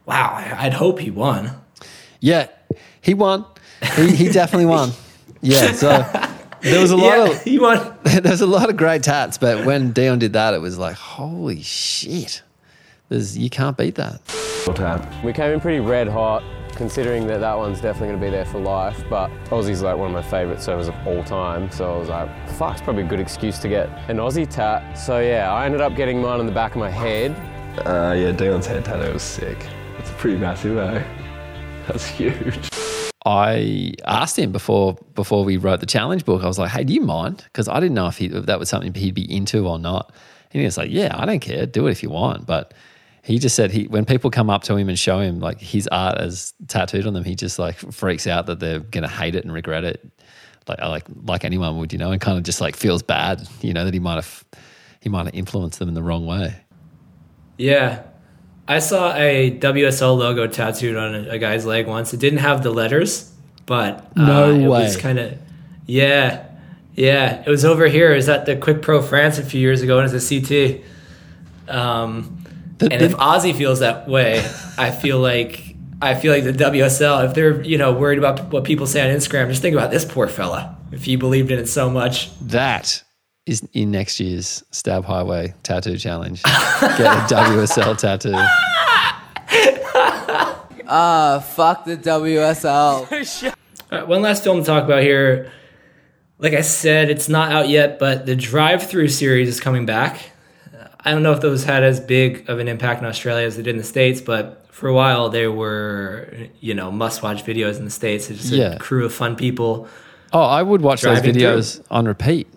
Wow. 0.06 0.36
I'd 0.56 0.74
hope 0.74 1.00
he 1.00 1.10
won. 1.10 1.50
Yeah, 2.20 2.48
he 3.00 3.12
won. 3.12 3.44
He, 3.94 4.14
he 4.16 4.28
definitely 4.28 4.66
won. 4.66 4.90
Yeah, 5.42 5.72
so 5.72 5.88
there 6.62 6.80
was 6.80 6.90
a 6.90 6.96
lot 6.96 7.04
Yeah, 7.18 7.24
of 7.30 7.42
he 7.42 7.58
won. 7.58 7.94
There's 8.04 8.40
a 8.40 8.46
lot 8.46 8.68
of 8.70 8.76
great 8.76 9.02
tats, 9.02 9.38
but 9.38 9.64
when 9.64 9.92
Dion 9.92 10.18
did 10.18 10.32
that, 10.32 10.54
it 10.54 10.60
was 10.60 10.78
like, 10.78 10.96
holy 10.96 11.62
shit. 11.62 12.42
There's, 13.08 13.36
you 13.38 13.50
can't 13.50 13.76
beat 13.76 13.94
that. 13.96 14.20
Tap. 14.74 15.06
We 15.22 15.32
came 15.32 15.52
in 15.52 15.60
pretty 15.60 15.78
red 15.78 16.08
hot, 16.08 16.42
considering 16.74 17.26
that 17.28 17.38
that 17.38 17.56
one's 17.56 17.80
definitely 17.80 18.08
going 18.08 18.20
to 18.20 18.26
be 18.26 18.30
there 18.30 18.44
for 18.44 18.58
life. 18.58 19.00
But 19.08 19.30
Ozzie's 19.50 19.80
like 19.82 19.96
one 19.96 20.08
of 20.08 20.12
my 20.12 20.28
favourite 20.28 20.60
servers 20.60 20.88
of 20.88 20.94
all 21.06 21.22
time, 21.22 21.70
so 21.70 21.94
I 21.94 21.98
was 21.98 22.08
like, 22.08 22.48
fuck, 22.50 22.72
it's 22.72 22.82
probably 22.82 23.04
a 23.04 23.06
good 23.06 23.20
excuse 23.20 23.60
to 23.60 23.68
get 23.68 23.88
an 24.10 24.16
Aussie 24.16 24.48
tat. 24.50 24.98
So 24.98 25.20
yeah, 25.20 25.52
I 25.52 25.66
ended 25.66 25.80
up 25.80 25.94
getting 25.94 26.20
mine 26.20 26.40
on 26.40 26.46
the 26.46 26.52
back 26.52 26.72
of 26.72 26.78
my 26.78 26.90
head. 26.90 27.30
Uh, 27.86 28.12
yeah, 28.16 28.32
Dion's 28.32 28.66
head 28.66 28.84
tattoo 28.84 29.12
was 29.12 29.22
sick. 29.22 29.58
It's 29.98 30.10
a 30.10 30.14
pretty 30.14 30.38
massive, 30.38 30.76
eh? 30.78 31.04
That's 31.86 32.06
huge. 32.06 32.68
I 33.26 33.92
asked 34.04 34.38
him 34.38 34.52
before 34.52 34.96
before 35.14 35.44
we 35.44 35.56
wrote 35.56 35.80
the 35.80 35.86
challenge 35.86 36.24
book. 36.24 36.44
I 36.44 36.46
was 36.46 36.60
like, 36.60 36.70
"Hey, 36.70 36.84
do 36.84 36.94
you 36.94 37.00
mind?" 37.00 37.42
Because 37.44 37.66
I 37.66 37.80
didn't 37.80 37.94
know 37.94 38.06
if, 38.06 38.18
he, 38.18 38.26
if 38.26 38.46
that 38.46 38.60
was 38.60 38.68
something 38.68 38.94
he'd 38.94 39.14
be 39.14 39.30
into 39.34 39.66
or 39.66 39.80
not. 39.80 40.12
And 40.52 40.60
he 40.60 40.64
was 40.64 40.78
like, 40.78 40.90
"Yeah, 40.92 41.12
I 41.12 41.26
don't 41.26 41.40
care. 41.40 41.66
Do 41.66 41.88
it 41.88 41.90
if 41.90 42.04
you 42.04 42.10
want." 42.10 42.46
But 42.46 42.72
he 43.24 43.40
just 43.40 43.56
said 43.56 43.72
he 43.72 43.88
when 43.88 44.04
people 44.04 44.30
come 44.30 44.48
up 44.48 44.62
to 44.64 44.76
him 44.76 44.88
and 44.88 44.96
show 44.96 45.18
him 45.18 45.40
like 45.40 45.60
his 45.60 45.88
art 45.88 46.18
as 46.18 46.54
tattooed 46.68 47.04
on 47.04 47.14
them, 47.14 47.24
he 47.24 47.34
just 47.34 47.58
like 47.58 47.76
freaks 47.76 48.28
out 48.28 48.46
that 48.46 48.60
they're 48.60 48.78
gonna 48.78 49.08
hate 49.08 49.34
it 49.34 49.42
and 49.42 49.52
regret 49.52 49.82
it, 49.82 50.08
like 50.68 50.80
like 50.80 51.04
like 51.24 51.44
anyone 51.44 51.78
would, 51.78 51.92
you 51.92 51.98
know, 51.98 52.12
and 52.12 52.20
kind 52.20 52.38
of 52.38 52.44
just 52.44 52.60
like 52.60 52.76
feels 52.76 53.02
bad, 53.02 53.48
you 53.60 53.74
know, 53.74 53.84
that 53.84 53.92
he 53.92 53.98
might 53.98 54.14
have 54.14 54.44
he 55.00 55.08
might 55.08 55.26
have 55.26 55.34
influenced 55.34 55.80
them 55.80 55.88
in 55.88 55.94
the 55.94 56.02
wrong 56.02 56.26
way. 56.26 56.54
Yeah. 57.58 58.04
I 58.68 58.80
saw 58.80 59.14
a 59.14 59.56
WSL 59.58 60.18
logo 60.18 60.46
tattooed 60.46 60.96
on 60.96 61.14
a, 61.14 61.28
a 61.30 61.38
guy's 61.38 61.64
leg 61.64 61.86
once. 61.86 62.12
It 62.12 62.20
didn't 62.20 62.40
have 62.40 62.62
the 62.62 62.70
letters, 62.70 63.32
but 63.64 64.10
uh, 64.16 64.26
No 64.26 64.50
it 64.54 64.66
was 64.66 64.96
kind 64.96 65.18
of 65.18 65.38
yeah, 65.86 66.46
yeah. 66.94 67.42
It 67.46 67.48
was 67.48 67.64
over 67.64 67.86
here. 67.86 68.12
It 68.12 68.16
was 68.16 68.28
at 68.28 68.44
the 68.46 68.56
Quik 68.56 68.82
Pro 68.82 69.00
France 69.02 69.38
a 69.38 69.44
few 69.44 69.60
years 69.60 69.82
ago, 69.82 69.98
and 70.00 70.12
it's 70.12 70.30
a 70.30 70.40
CT. 70.40 70.82
Um, 71.68 72.44
The- 72.78 72.92
and 72.92 73.00
the- 73.00 73.06
if 73.06 73.14
Ozzie 73.18 73.52
feels 73.52 73.78
that 73.80 74.08
way, 74.08 74.38
I 74.76 74.90
feel 74.90 75.18
like 75.18 75.74
I 76.02 76.14
feel 76.14 76.32
like 76.32 76.44
the 76.44 76.52
WSL. 76.52 77.24
If 77.24 77.34
they're 77.34 77.62
you 77.62 77.78
know 77.78 77.92
worried 77.92 78.18
about 78.18 78.52
what 78.52 78.64
people 78.64 78.86
say 78.86 79.00
on 79.08 79.14
Instagram, 79.16 79.48
just 79.48 79.62
think 79.62 79.74
about 79.76 79.90
this 79.90 80.04
poor 80.04 80.26
fella. 80.28 80.76
If 80.92 81.04
he 81.04 81.16
believed 81.16 81.50
in 81.50 81.58
it 81.58 81.68
so 81.68 81.88
much, 81.88 82.30
That 82.40 83.02
is 83.46 83.66
in 83.72 83.92
next 83.92 84.18
year's 84.20 84.64
Stab 84.72 85.04
Highway 85.04 85.54
Tattoo 85.62 85.96
Challenge. 85.96 86.42
Get 86.42 87.00
a 87.00 87.34
WSL 87.34 87.96
tattoo. 87.96 88.34
Uh, 90.86 91.40
fuck 91.40 91.84
the 91.84 91.96
WSL. 91.96 93.52
All 93.92 93.98
right, 93.98 94.08
one 94.08 94.22
last 94.22 94.42
film 94.44 94.60
to 94.60 94.66
talk 94.66 94.84
about 94.84 95.02
here. 95.02 95.52
Like 96.38 96.52
I 96.52 96.60
said, 96.60 97.08
it's 97.08 97.28
not 97.28 97.52
out 97.52 97.68
yet, 97.68 97.98
but 97.98 98.26
the 98.26 98.36
drive-through 98.36 99.08
series 99.08 99.48
is 99.48 99.60
coming 99.60 99.86
back. 99.86 100.32
I 101.00 101.12
don't 101.12 101.22
know 101.22 101.32
if 101.32 101.40
those 101.40 101.62
had 101.64 101.84
as 101.84 102.00
big 102.00 102.50
of 102.50 102.58
an 102.58 102.66
impact 102.66 103.00
in 103.00 103.06
Australia 103.06 103.46
as 103.46 103.56
they 103.56 103.62
did 103.62 103.70
in 103.70 103.78
the 103.78 103.84
states, 103.84 104.20
but 104.20 104.66
for 104.72 104.88
a 104.88 104.92
while 104.92 105.30
they 105.30 105.46
were, 105.46 106.48
you 106.60 106.74
know, 106.74 106.90
must-watch 106.90 107.44
videos 107.44 107.78
in 107.78 107.84
the 107.84 107.92
states. 107.92 108.28
It's 108.28 108.50
just 108.50 108.52
a 108.52 108.76
crew 108.80 109.04
of 109.06 109.14
fun 109.14 109.36
people. 109.36 109.88
Oh, 110.32 110.42
I 110.42 110.62
would 110.62 110.82
watch 110.82 111.02
those 111.02 111.20
Driving 111.20 111.36
videos 111.36 111.82
on 111.90 112.06
repeat. 112.06 112.48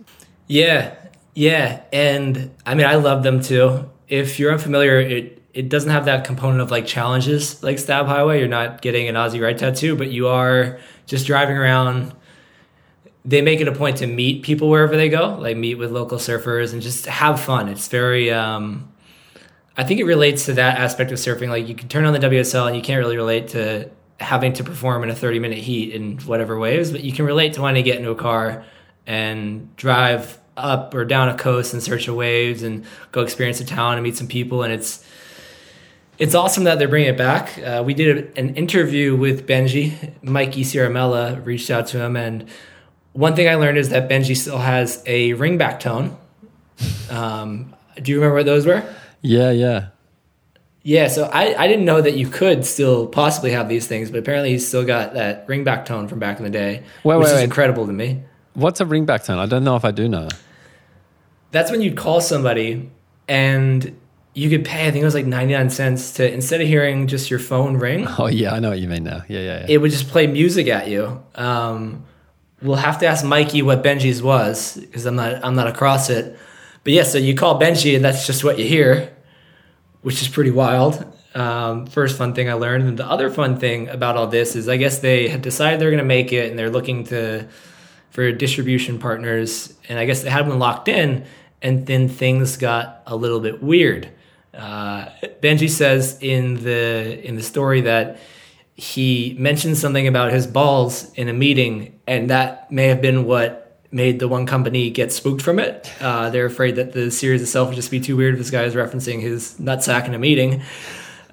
Yeah, 0.50 0.96
yeah, 1.36 1.84
and 1.94 2.52
I 2.66 2.74
mean, 2.74 2.88
I 2.88 2.96
love 2.96 3.22
them 3.22 3.40
too. 3.42 3.88
If 4.08 4.40
you're 4.40 4.52
unfamiliar, 4.52 5.00
it 5.00 5.42
it 5.54 5.70
doesn't 5.70 5.92
have 5.92 6.06
that 6.06 6.26
component 6.26 6.62
of 6.62 6.72
like 6.72 6.88
challenges 6.88 7.62
like 7.62 7.78
Stab 7.78 8.08
Highway. 8.08 8.40
You're 8.40 8.48
not 8.48 8.82
getting 8.82 9.08
an 9.08 9.16
Ozzie 9.16 9.40
Wright 9.40 9.58
tattoo, 9.58 9.96
but 9.96 10.10
you 10.12 10.28
are 10.28 10.80
just 11.06 11.28
driving 11.28 11.56
around. 11.56 12.14
They 13.24 13.44
make 13.44 13.62
it 13.62 13.68
a 13.68 13.72
point 13.72 13.98
to 13.98 14.08
meet 14.08 14.42
people 14.42 14.70
wherever 14.70 14.98
they 14.98 15.08
go, 15.08 15.38
like 15.40 15.56
meet 15.56 15.76
with 15.76 15.92
local 15.92 16.18
surfers 16.18 16.74
and 16.74 16.82
just 16.82 17.06
have 17.06 17.40
fun. 17.40 17.70
It's 17.70 17.88
very. 17.88 18.32
Um, 18.32 18.92
I 19.78 19.84
think 19.84 20.00
it 20.00 20.06
relates 20.06 20.46
to 20.46 20.54
that 20.54 20.80
aspect 20.80 21.12
of 21.12 21.20
surfing. 21.20 21.50
Like 21.50 21.68
you 21.68 21.76
can 21.76 21.88
turn 21.90 22.06
on 22.06 22.14
the 22.14 22.20
WSL 22.20 22.66
and 22.66 22.76
you 22.76 22.82
can't 22.82 23.00
really 23.00 23.18
relate 23.18 23.50
to 23.50 23.92
having 24.20 24.54
to 24.54 24.64
perform 24.64 25.04
in 25.04 25.12
a 25.12 25.16
30 25.16 25.40
minute 25.40 25.60
heat 25.60 25.94
in 25.94 26.18
whatever 26.20 26.58
waves, 26.58 26.92
but 26.92 27.04
you 27.04 27.14
can 27.14 27.26
relate 27.26 27.54
to 27.54 27.62
wanting 27.62 27.84
to 27.84 27.88
get 27.88 28.00
into 28.00 28.10
a 28.10 28.16
car 28.16 28.66
and 29.06 29.76
drive 29.76 30.40
up 30.58 30.94
or 30.94 31.06
down 31.06 31.30
a 31.30 31.38
coast 31.38 31.74
in 31.74 31.82
search 31.82 32.08
of 32.08 32.16
waves 32.16 32.64
and 32.64 32.86
go 33.12 33.22
experience 33.22 33.60
a 33.62 33.66
town 33.66 33.94
and 33.96 34.04
meet 34.04 34.18
some 34.18 34.28
people. 34.28 34.64
And 34.64 34.74
it's 34.74 35.04
it's 36.18 36.36
awesome 36.36 36.66
that 36.66 36.80
they're 36.80 36.90
bringing 36.90 37.10
it 37.10 37.18
back. 37.18 37.58
Uh, 37.58 37.82
we 37.86 37.94
did 37.94 38.38
an 38.38 38.56
interview 38.56 39.16
with 39.16 39.48
Benji. 39.48 40.14
Mikey 40.22 40.64
Ciaramella 40.64 41.44
reached 41.46 41.70
out 41.72 41.88
to 41.88 42.00
him, 42.00 42.18
and 42.18 42.50
one 43.14 43.36
thing 43.36 43.48
I 43.48 43.56
learned 43.56 43.78
is 43.78 43.90
that 43.90 44.10
Benji 44.10 44.36
still 44.36 44.58
has 44.58 45.02
a 45.06 45.34
ringback 45.36 45.80
tone. 45.80 46.18
Um, 47.10 47.74
do 47.96 48.12
you 48.12 48.18
remember 48.18 48.36
what 48.36 48.46
those 48.46 48.66
were? 48.66 48.84
Yeah, 49.22 49.52
yeah. 49.52 49.88
Yeah, 50.82 51.08
so 51.08 51.26
I, 51.26 51.62
I 51.62 51.68
didn't 51.68 51.86
know 51.86 52.02
that 52.02 52.16
you 52.18 52.28
could 52.28 52.66
still 52.66 53.08
possibly 53.08 53.52
have 53.52 53.68
these 53.68 53.86
things, 53.88 54.10
but 54.10 54.20
apparently 54.20 54.52
he's 54.52 54.68
still 54.68 54.86
got 54.86 55.14
that 55.14 55.48
ringback 55.48 55.86
tone 55.86 56.08
from 56.08 56.20
back 56.20 56.38
in 56.38 56.44
the 56.44 56.50
day, 56.50 56.84
Wait, 57.04 57.18
which 57.18 57.26
wait, 57.26 57.32
is 57.32 57.36
wait. 57.38 57.44
incredible 57.44 57.86
to 57.86 57.94
me. 57.94 58.24
What's 58.54 58.82
a 58.82 58.86
ringback 58.86 59.26
tone? 59.26 59.40
I 59.40 59.46
don't 59.46 59.64
know 59.64 59.76
if 59.76 59.86
I 59.86 59.92
do 59.92 60.08
know. 60.10 60.28
That's 61.52 61.72
when 61.72 61.82
you'd 61.82 61.98
call 61.98 62.22
somebody 62.22 62.90
and 63.28 63.96
you 64.34 64.50
could 64.50 64.64
pay, 64.66 64.88
I 64.88 64.92
think 64.92 65.02
it 65.02 65.06
was 65.06 65.16
like 65.16 65.26
99 65.26 65.70
cents 65.70 66.14
to, 66.14 66.32
instead 66.32 66.62
of 66.62 66.68
hearing 66.68 67.08
just 67.08 67.30
your 67.30 67.40
phone 67.40 67.78
ring, 67.78 68.08
Oh 68.18 68.28
yeah, 68.28 68.54
I 68.54 68.60
know 68.60 68.70
what 68.70 68.80
you 68.80 68.88
mean 68.88 69.04
now. 69.04 69.24
Yeah, 69.28 69.40
yeah, 69.40 69.60
yeah. 69.62 69.66
it 69.68 69.78
would 69.78 69.92
just 69.92 70.08
play 70.08 70.28
music 70.28 70.68
at 70.68 70.88
you. 70.88 71.24
Um, 71.36 72.06
we'll 72.62 72.76
have 72.76 73.00
to 73.00 73.08
ask 73.08 73.26
Mikey 73.26 73.62
what 73.62 73.84
Benji's 73.84 74.22
was 74.22 74.78
because 74.78 75.06
I'm 75.06 75.16
not 75.16 75.44
I'm 75.44 75.56
not 75.56 75.68
across 75.68 76.10
it. 76.10 76.38
But 76.84 76.94
yeah, 76.94 77.04
so 77.04 77.18
you 77.18 77.36
call 77.36 77.60
Benji 77.60 77.96
and 77.96 78.06
that's 78.06 78.26
just 78.26 78.44
what 78.44 78.58
you 78.60 78.66
hear, 78.66 79.16
which 80.02 80.22
is 80.22 80.28
pretty 80.28 80.52
wild. 80.52 81.06
Um, 81.36 81.86
first 81.86 82.18
fun 82.18 82.34
thing 82.34 82.50
I 82.50 82.54
learned, 82.54 82.88
and 82.88 82.98
the 82.98 83.06
other 83.06 83.30
fun 83.30 83.60
thing 83.60 83.88
about 83.90 84.18
all 84.18 84.28
this 84.28 84.56
is 84.56 84.68
I 84.68 84.78
guess 84.78 85.00
they 85.00 85.28
had 85.28 85.42
decided 85.42 85.80
they're 85.80 85.92
going 85.92 86.00
to 86.00 86.06
make 86.06 86.34
it, 86.34 86.50
and 86.50 86.58
they're 86.58 86.72
looking 86.72 87.04
to 87.06 87.48
for 88.10 88.32
distribution 88.32 89.00
partners, 89.00 89.74
and 89.88 90.00
I 90.00 90.06
guess 90.06 90.24
they 90.24 90.30
had 90.30 90.48
one 90.48 90.60
locked 90.60 90.88
in, 90.88 91.26
and 91.62 91.86
then 91.86 92.10
things 92.10 92.58
got 92.58 93.04
a 93.06 93.16
little 93.16 93.40
bit 93.40 93.62
weird. 93.62 94.10
Uh, 94.54 95.06
Benji 95.42 95.70
says 95.70 96.18
in 96.22 96.64
the 96.64 97.26
in 97.26 97.36
the 97.36 97.44
story 97.44 97.82
that 97.82 98.20
he 98.76 99.36
mentioned 99.38 99.78
something 99.78 100.08
about 100.08 100.32
his 100.32 100.48
balls 100.48 101.12
in 101.14 101.28
a 101.30 101.34
meeting, 101.34 102.00
and 102.08 102.30
that 102.30 102.72
may 102.72 102.88
have 102.88 103.02
been 103.02 103.26
what 103.26 103.66
made 103.92 104.20
the 104.20 104.28
one 104.28 104.46
company 104.46 104.90
get 104.90 105.12
spooked 105.12 105.42
from 105.42 105.60
it. 105.60 105.92
Uh, 106.00 106.30
they're 106.30 106.46
afraid 106.46 106.76
that 106.76 106.94
the 106.94 107.10
series 107.10 107.42
itself 107.42 107.70
would 107.70 107.76
just 107.76 107.92
be 107.92 108.00
too 108.00 108.16
weird 108.16 108.36
if 108.36 108.40
this 108.40 108.52
guy 108.52 108.64
is 108.64 108.76
referencing 108.76 109.20
his 109.20 109.56
nutsack 109.60 110.06
in 110.06 110.14
a 110.14 110.20
meeting. 110.20 110.62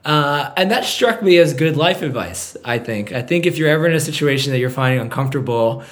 Uh, 0.05 0.53
and 0.57 0.71
that 0.71 0.85
struck 0.85 1.23
me 1.23 1.37
as 1.37 1.53
good 1.53 1.77
life 1.77 2.01
advice, 2.01 2.57
I 2.65 2.79
think. 2.79 3.13
I 3.13 3.23
think 3.23 3.45
if 3.45 3.59
you're 3.59 3.69
ever 3.69 3.87
in 3.87 3.95
a 3.95 4.01
situation 4.01 4.53
that 4.53 4.59
you're 4.59 4.71
finding 4.71 5.01
uncomfortable, 5.01 5.83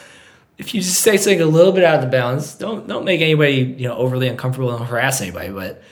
if 0.58 0.74
you 0.74 0.80
just 0.80 1.00
say 1.00 1.16
something 1.16 1.40
a 1.40 1.46
little 1.46 1.72
bit 1.72 1.84
out 1.84 1.96
of 1.96 2.00
the 2.02 2.10
bounds, 2.16 2.54
don't 2.54 2.86
don't 2.86 3.04
make 3.04 3.20
anybody 3.20 3.74
you 3.78 3.88
know 3.88 3.96
overly 3.96 4.28
uncomfortable 4.28 4.74
and 4.74 4.84
harass 4.84 5.20
anybody, 5.20 5.50
but 5.50 5.82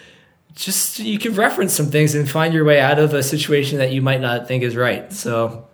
just 0.54 0.98
you 0.98 1.18
can 1.18 1.34
reference 1.34 1.72
some 1.72 1.86
things 1.86 2.14
and 2.14 2.30
find 2.30 2.52
your 2.52 2.64
way 2.64 2.80
out 2.80 2.98
of 2.98 3.14
a 3.14 3.22
situation 3.22 3.78
that 3.78 3.92
you 3.92 4.02
might 4.02 4.20
not 4.20 4.46
think 4.46 4.62
is 4.62 4.76
right. 4.76 5.12
So 5.12 5.66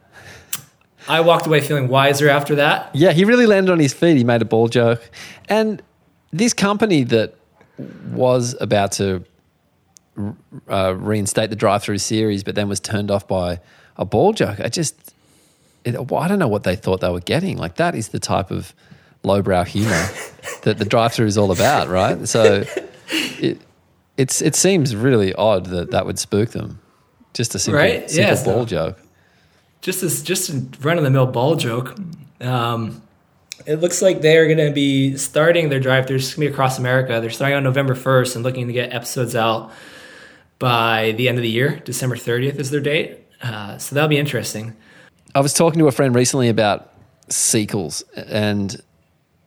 I 1.08 1.20
walked 1.20 1.46
away 1.46 1.60
feeling 1.60 1.88
wiser 1.88 2.28
after 2.28 2.54
that. 2.56 2.94
Yeah, 2.94 3.12
he 3.12 3.24
really 3.24 3.46
landed 3.46 3.72
on 3.72 3.78
his 3.78 3.92
feet. 3.92 4.16
He 4.16 4.24
made 4.24 4.42
a 4.42 4.44
ball 4.44 4.68
joke. 4.68 5.10
And 5.48 5.82
this 6.32 6.52
company 6.52 7.02
that 7.04 7.34
was 8.12 8.54
about 8.60 8.92
to 8.92 9.24
uh, 10.68 10.94
reinstate 10.98 11.50
the 11.50 11.56
drive 11.56 11.82
through 11.82 11.98
series, 11.98 12.44
but 12.44 12.54
then 12.54 12.68
was 12.68 12.80
turned 12.80 13.10
off 13.10 13.26
by 13.26 13.60
a 13.96 14.04
ball 14.04 14.32
joke, 14.32 14.60
I 14.60 14.68
just, 14.68 15.14
it, 15.94 16.12
I 16.12 16.28
don't 16.28 16.38
know 16.38 16.48
what 16.48 16.64
they 16.64 16.76
thought 16.76 17.00
they 17.00 17.10
were 17.10 17.20
getting. 17.20 17.56
Like, 17.58 17.76
that 17.76 17.94
is 17.94 18.08
the 18.08 18.18
type 18.20 18.50
of 18.50 18.74
lowbrow 19.22 19.64
humor 19.64 19.90
that 20.62 20.78
the 20.78 20.84
drive 20.84 21.12
through 21.12 21.26
is 21.26 21.36
all 21.38 21.50
about, 21.52 21.88
right? 21.88 22.26
So 22.28 22.64
it, 23.10 23.60
it's, 24.16 24.40
it 24.42 24.54
seems 24.54 24.94
really 24.96 25.32
odd 25.34 25.66
that 25.66 25.90
that 25.90 26.06
would 26.06 26.18
spook 26.18 26.50
them. 26.50 26.80
Just 27.34 27.54
a 27.54 27.58
simple, 27.58 27.78
Right? 27.80 28.10
simple 28.10 28.36
Yeah, 28.36 28.44
ball 28.44 28.64
joke. 28.64 28.98
just 29.82 30.02
as 30.02 30.22
just 30.22 30.50
a 30.50 30.62
run 30.80 30.98
of 30.98 31.04
the 31.04 31.10
mill 31.10 31.26
ball 31.26 31.56
joke. 31.56 31.96
Um, 32.40 33.02
it 33.66 33.76
looks 33.76 34.00
like 34.00 34.20
they're 34.22 34.46
going 34.46 34.66
to 34.68 34.72
be 34.72 35.16
starting 35.16 35.68
their 35.68 35.80
drive 35.80 36.06
throughs 36.06 36.34
going 36.34 36.34
to 36.34 36.40
be 36.40 36.46
across 36.46 36.78
America. 36.78 37.18
They're 37.20 37.30
starting 37.30 37.56
on 37.56 37.64
November 37.64 37.94
1st 37.94 38.36
and 38.36 38.44
looking 38.44 38.66
to 38.68 38.72
get 38.72 38.92
episodes 38.94 39.34
out 39.36 39.70
by 40.58 41.12
the 41.16 41.28
end 41.28 41.38
of 41.38 41.42
the 41.42 41.50
year. 41.50 41.80
December 41.84 42.16
30th 42.16 42.56
is 42.56 42.70
their 42.70 42.80
date. 42.80 43.18
Uh, 43.42 43.76
so 43.78 43.94
that'll 43.94 44.08
be 44.08 44.18
interesting. 44.18 44.74
I 45.34 45.40
was 45.40 45.52
talking 45.52 45.78
to 45.80 45.86
a 45.86 45.92
friend 45.92 46.14
recently 46.14 46.48
about 46.48 46.92
sequels, 47.28 48.02
and 48.16 48.80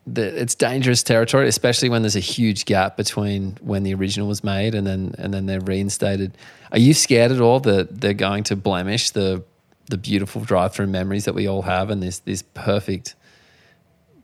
the, 0.06 0.42
it's 0.42 0.56
dangerous 0.56 1.04
territory, 1.04 1.48
especially 1.48 1.90
when 1.90 2.02
there's 2.02 2.16
a 2.16 2.20
huge 2.20 2.66
gap 2.66 2.98
between 2.98 3.58
when 3.62 3.84
the 3.84 3.94
original 3.94 4.28
was 4.28 4.44
made 4.44 4.76
and 4.76 4.86
then 4.86 5.16
and 5.18 5.34
then 5.34 5.46
they're 5.46 5.62
reinstated. 5.62 6.38
Are 6.72 6.80
you 6.80 6.94
scared 6.94 7.32
at 7.32 7.42
all 7.42 7.60
that 7.62 8.02
they're 8.02 8.14
going 8.14 8.44
to 8.46 8.56
blemish 8.56 9.12
the 9.12 9.44
the 9.88 9.98
beautiful 9.98 10.42
drive-through 10.42 10.88
memories 10.88 11.26
that 11.26 11.34
we 11.34 11.48
all 11.48 11.64
have 11.64 11.90
and 11.90 12.02
this 12.02 12.20
this 12.20 12.42
perfect 12.42 13.16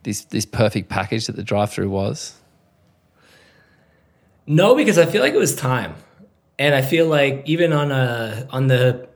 this 0.03 0.21
this 0.25 0.45
perfect 0.45 0.89
package 0.89 1.27
that 1.27 1.36
the 1.36 1.43
drive-through 1.43 1.89
was? 1.89 2.39
No, 4.45 4.75
because 4.75 4.97
I 4.97 5.05
feel 5.05 5.21
like 5.21 5.34
it 5.34 5.39
was 5.39 5.55
time, 5.55 5.95
and 6.57 6.73
I 6.73 6.81
feel 6.81 7.07
like 7.07 7.43
even 7.45 7.73
on 7.73 7.91
a 7.91 8.47
on 8.49 8.67
the 8.67 9.06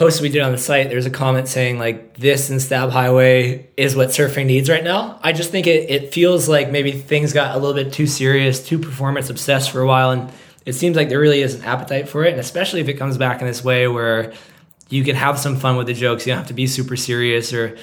post 0.00 0.22
we 0.22 0.30
did 0.30 0.40
on 0.40 0.50
the 0.50 0.56
site, 0.56 0.88
there's 0.88 1.04
a 1.04 1.10
comment 1.10 1.46
saying 1.46 1.78
like 1.78 2.16
this 2.16 2.48
and 2.48 2.60
Stab 2.62 2.88
Highway 2.88 3.68
is 3.76 3.94
what 3.94 4.08
surfing 4.08 4.46
needs 4.46 4.70
right 4.70 4.82
now. 4.82 5.20
I 5.22 5.32
just 5.32 5.50
think 5.50 5.66
it 5.66 5.90
it 5.90 6.14
feels 6.14 6.48
like 6.48 6.70
maybe 6.70 6.90
things 6.90 7.34
got 7.34 7.54
a 7.54 7.58
little 7.58 7.74
bit 7.74 7.92
too 7.92 8.06
serious, 8.06 8.66
too 8.66 8.78
performance 8.78 9.28
obsessed 9.28 9.70
for 9.70 9.82
a 9.82 9.86
while, 9.86 10.10
and 10.10 10.32
it 10.64 10.72
seems 10.72 10.96
like 10.96 11.10
there 11.10 11.20
really 11.20 11.42
is 11.42 11.54
an 11.54 11.64
appetite 11.64 12.08
for 12.08 12.24
it, 12.24 12.30
and 12.30 12.40
especially 12.40 12.80
if 12.80 12.88
it 12.88 12.94
comes 12.94 13.18
back 13.18 13.42
in 13.42 13.46
this 13.46 13.62
way 13.62 13.88
where 13.88 14.32
you 14.88 15.04
can 15.04 15.16
have 15.16 15.38
some 15.38 15.56
fun 15.56 15.76
with 15.76 15.86
the 15.86 15.92
jokes, 15.92 16.26
you 16.26 16.30
don't 16.30 16.38
have 16.38 16.48
to 16.48 16.54
be 16.54 16.66
super 16.66 16.96
serious 16.96 17.52
or 17.52 17.76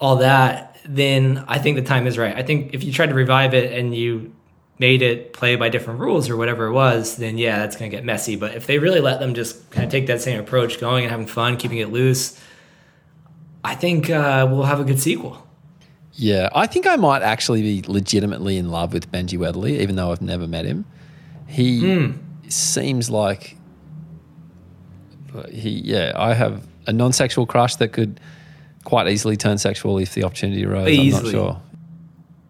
all 0.00 0.16
that, 0.16 0.78
then 0.84 1.44
I 1.46 1.58
think 1.58 1.76
the 1.76 1.84
time 1.84 2.08
is 2.08 2.18
right. 2.18 2.34
I 2.36 2.42
think 2.42 2.74
if 2.74 2.82
you 2.82 2.92
tried 2.92 3.10
to 3.10 3.14
revive 3.14 3.54
it 3.54 3.72
and 3.72 3.94
you 3.94 4.34
made 4.80 5.02
it 5.02 5.34
play 5.34 5.56
by 5.56 5.68
different 5.68 6.00
rules 6.00 6.30
or 6.30 6.38
whatever 6.38 6.64
it 6.64 6.72
was, 6.72 7.16
then 7.16 7.36
yeah, 7.36 7.58
that's 7.58 7.76
going 7.76 7.90
to 7.90 7.96
get 7.96 8.02
messy. 8.02 8.34
But 8.34 8.54
if 8.54 8.66
they 8.66 8.78
really 8.78 9.00
let 9.00 9.20
them 9.20 9.34
just 9.34 9.70
kind 9.70 9.84
of 9.84 9.92
take 9.92 10.06
that 10.06 10.22
same 10.22 10.40
approach, 10.40 10.80
going 10.80 11.04
and 11.04 11.10
having 11.10 11.26
fun, 11.26 11.58
keeping 11.58 11.78
it 11.78 11.92
loose, 11.92 12.40
I 13.62 13.74
think 13.74 14.08
uh, 14.08 14.48
we'll 14.50 14.62
have 14.62 14.80
a 14.80 14.84
good 14.84 14.98
sequel. 14.98 15.46
Yeah, 16.14 16.48
I 16.54 16.66
think 16.66 16.86
I 16.86 16.96
might 16.96 17.20
actually 17.22 17.60
be 17.60 17.84
legitimately 17.86 18.56
in 18.56 18.70
love 18.70 18.94
with 18.94 19.12
Benji 19.12 19.38
Weatherly, 19.38 19.80
even 19.80 19.96
though 19.96 20.12
I've 20.12 20.22
never 20.22 20.46
met 20.46 20.64
him. 20.64 20.86
He 21.46 22.14
seems 22.48 23.10
like 23.10 23.56
he. 25.50 25.70
Yeah, 25.70 26.12
I 26.16 26.32
have 26.32 26.66
a 26.86 26.92
non-sexual 26.92 27.46
crush 27.46 27.76
that 27.76 27.88
could 27.92 28.18
quite 28.84 29.08
easily 29.08 29.36
turn 29.36 29.58
sexual 29.58 29.98
if 29.98 30.14
the 30.14 30.24
opportunity 30.24 30.64
arose. 30.64 30.88
I'm 30.88 31.10
not 31.10 31.30
sure. 31.30 31.62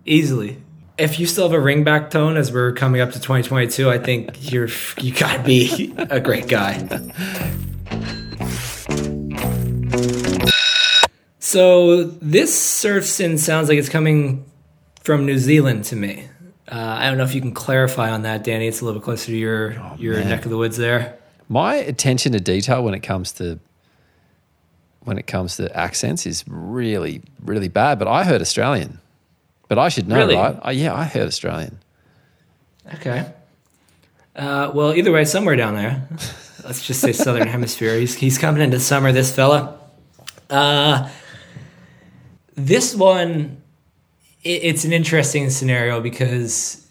Easily. 0.05 0.59
If 1.01 1.19
you 1.19 1.25
still 1.25 1.45
have 1.45 1.55
a 1.55 1.61
ring 1.61 1.83
back 1.83 2.11
tone 2.11 2.37
as 2.37 2.53
we're 2.53 2.73
coming 2.73 3.01
up 3.01 3.13
to 3.13 3.19
2022, 3.19 3.89
I 3.89 3.97
think 3.97 4.53
you're 4.53 4.69
you 4.99 5.15
gotta 5.15 5.43
be 5.43 5.95
a 5.97 6.21
great 6.21 6.47
guy. 6.47 6.77
So 11.39 12.05
this 12.05 12.57
surf 12.57 13.07
sin 13.07 13.39
sounds 13.39 13.71
like 13.71 13.79
it's 13.79 13.89
coming 13.89 14.45
from 15.03 15.25
New 15.25 15.39
Zealand 15.39 15.85
to 15.87 15.97
me. 15.97 16.29
Uh, 16.71 16.77
I 16.77 17.09
don't 17.09 17.17
know 17.17 17.25
if 17.25 17.35
you 17.35 17.41
can 17.41 17.53
clarify 17.55 18.11
on 18.11 18.23
that, 18.23 18.45
Danny. 18.45 18.69
It's 18.69 18.83
a 18.83 18.85
little 18.85 19.01
bit 19.01 19.05
closer 19.05 19.29
to 19.29 19.37
your 19.37 19.73
your 19.97 20.17
man. 20.17 20.29
neck 20.29 20.45
of 20.45 20.51
the 20.51 20.59
woods 20.59 20.77
there. 20.77 21.19
My 21.49 21.77
attention 21.77 22.33
to 22.33 22.41
detail 22.41 22.85
when 22.85 22.93
it 22.93 23.01
comes 23.01 23.33
to 23.33 23.59
when 25.05 25.17
it 25.17 25.27
comes 25.27 25.57
to 25.57 25.75
accents 25.75 26.27
is 26.27 26.45
really 26.47 27.23
really 27.43 27.69
bad. 27.69 27.99
But 27.99 28.07
I 28.07 28.25
heard 28.25 28.43
Australian, 28.43 29.00
but 29.71 29.79
I 29.79 29.89
should 29.89 30.09
know, 30.09 30.17
Really? 30.17 30.35
right? 30.35 30.75
Yeah, 30.75 30.93
I 30.97 31.05
heard 31.05 31.29
Australian. 31.29 31.79
Okay. 32.97 33.33
Uh, 34.35 34.73
well, 34.75 34.93
either 34.97 35.13
way, 35.13 35.25
somewhere 35.25 35.55
down 35.55 35.77
there. 35.77 36.09
Let's 36.65 36.85
just 36.85 37.01
say 37.01 37.13
southern 37.13 37.47
hemisphere. 37.47 37.97
He's 37.97 38.15
he's 38.17 38.37
coming 38.37 38.63
into 38.63 38.81
summer. 38.81 39.13
This 39.13 39.33
fella. 39.33 39.79
Uh, 40.51 41.09
this 42.57 42.97
one, 42.97 43.63
it, 44.43 44.65
it's 44.65 44.85
an 44.85 44.93
interesting 44.93 45.51
scenario 45.51 46.01
because 46.01 46.85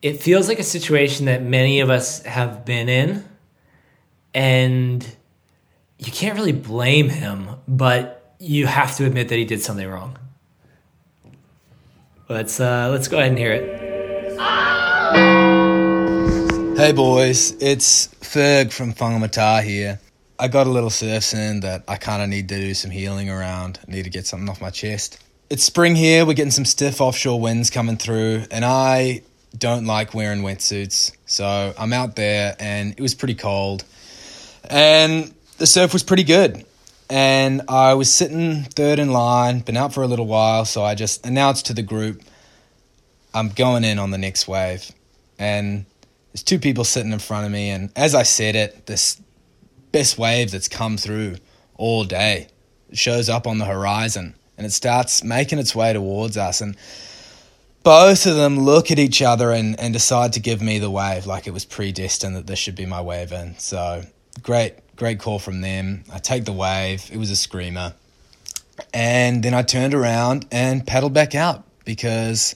it 0.00 0.22
feels 0.22 0.46
like 0.48 0.60
a 0.60 0.62
situation 0.64 1.26
that 1.26 1.42
many 1.42 1.80
of 1.80 1.90
us 1.90 2.22
have 2.22 2.64
been 2.64 2.88
in, 2.88 3.24
and 4.32 5.04
you 5.98 6.12
can't 6.12 6.38
really 6.38 6.52
blame 6.52 7.08
him, 7.08 7.48
but 7.66 8.34
you 8.38 8.66
have 8.68 8.94
to 8.98 9.04
admit 9.06 9.28
that 9.30 9.36
he 9.38 9.44
did 9.44 9.60
something 9.60 9.88
wrong. 9.88 10.16
Let's 12.28 12.58
uh, 12.58 12.88
let's 12.90 13.06
go 13.06 13.18
ahead 13.18 13.28
and 13.28 13.38
hear 13.38 13.52
it. 13.52 14.36
Hey 16.76 16.92
boys, 16.92 17.52
it's 17.60 18.08
Ferg 18.20 18.72
from 18.72 18.94
Whangamata 18.94 19.62
here. 19.62 20.00
I 20.36 20.48
got 20.48 20.66
a 20.66 20.70
little 20.70 20.90
surf 20.90 21.22
sin 21.22 21.60
that 21.60 21.84
I 21.86 21.98
kind 21.98 22.22
of 22.22 22.28
need 22.28 22.48
to 22.48 22.56
do 22.56 22.74
some 22.74 22.90
healing 22.90 23.30
around. 23.30 23.78
I 23.86 23.92
need 23.92 24.02
to 24.04 24.10
get 24.10 24.26
something 24.26 24.48
off 24.48 24.60
my 24.60 24.70
chest. 24.70 25.22
It's 25.50 25.62
spring 25.62 25.94
here, 25.94 26.26
we're 26.26 26.34
getting 26.34 26.50
some 26.50 26.64
stiff 26.64 27.00
offshore 27.00 27.40
winds 27.40 27.70
coming 27.70 27.96
through, 27.96 28.46
and 28.50 28.64
I 28.64 29.22
don't 29.56 29.86
like 29.86 30.12
wearing 30.12 30.42
wetsuits. 30.42 31.12
So 31.26 31.74
I'm 31.78 31.92
out 31.92 32.16
there, 32.16 32.56
and 32.58 32.90
it 32.90 33.00
was 33.00 33.14
pretty 33.14 33.36
cold. 33.36 33.84
And 34.68 35.32
the 35.58 35.66
surf 35.66 35.92
was 35.92 36.02
pretty 36.02 36.24
good. 36.24 36.65
And 37.08 37.62
I 37.68 37.94
was 37.94 38.12
sitting 38.12 38.64
third 38.64 38.98
in 38.98 39.12
line, 39.12 39.60
been 39.60 39.76
out 39.76 39.94
for 39.94 40.02
a 40.02 40.06
little 40.06 40.26
while, 40.26 40.64
so 40.64 40.84
I 40.84 40.94
just 40.94 41.24
announced 41.24 41.66
to 41.66 41.74
the 41.74 41.82
group 41.82 42.22
I'm 43.32 43.50
going 43.50 43.84
in 43.84 43.98
on 43.98 44.10
the 44.10 44.18
next 44.18 44.48
wave. 44.48 44.90
And 45.38 45.86
there's 46.32 46.42
two 46.42 46.58
people 46.58 46.84
sitting 46.84 47.12
in 47.12 47.18
front 47.18 47.46
of 47.46 47.52
me, 47.52 47.70
and 47.70 47.90
as 47.94 48.14
I 48.14 48.24
said 48.24 48.56
it, 48.56 48.86
this 48.86 49.20
best 49.92 50.18
wave 50.18 50.50
that's 50.50 50.68
come 50.68 50.96
through 50.96 51.36
all 51.76 52.04
day 52.04 52.48
shows 52.92 53.28
up 53.28 53.46
on 53.46 53.58
the 53.58 53.64
horizon 53.64 54.34
and 54.56 54.66
it 54.66 54.72
starts 54.72 55.22
making 55.22 55.58
its 55.58 55.74
way 55.74 55.92
towards 55.92 56.36
us. 56.36 56.60
And 56.60 56.76
both 57.82 58.26
of 58.26 58.36
them 58.36 58.60
look 58.60 58.90
at 58.90 58.98
each 58.98 59.22
other 59.22 59.52
and, 59.52 59.78
and 59.78 59.92
decide 59.92 60.32
to 60.34 60.40
give 60.40 60.62
me 60.62 60.78
the 60.78 60.90
wave, 60.90 61.26
like 61.26 61.46
it 61.46 61.52
was 61.52 61.64
predestined 61.64 62.36
that 62.36 62.46
this 62.46 62.58
should 62.58 62.74
be 62.74 62.86
my 62.86 63.00
wave 63.00 63.32
in. 63.32 63.56
So 63.58 64.02
great, 64.42 64.74
great 64.96 65.20
call 65.20 65.38
from 65.38 65.60
them. 65.60 66.04
I 66.12 66.18
take 66.18 66.44
the 66.44 66.52
wave, 66.52 67.08
it 67.12 67.18
was 67.18 67.30
a 67.30 67.36
screamer. 67.36 67.94
And 68.92 69.42
then 69.42 69.54
I 69.54 69.62
turned 69.62 69.94
around 69.94 70.46
and 70.50 70.86
paddled 70.86 71.14
back 71.14 71.34
out 71.34 71.64
because 71.84 72.54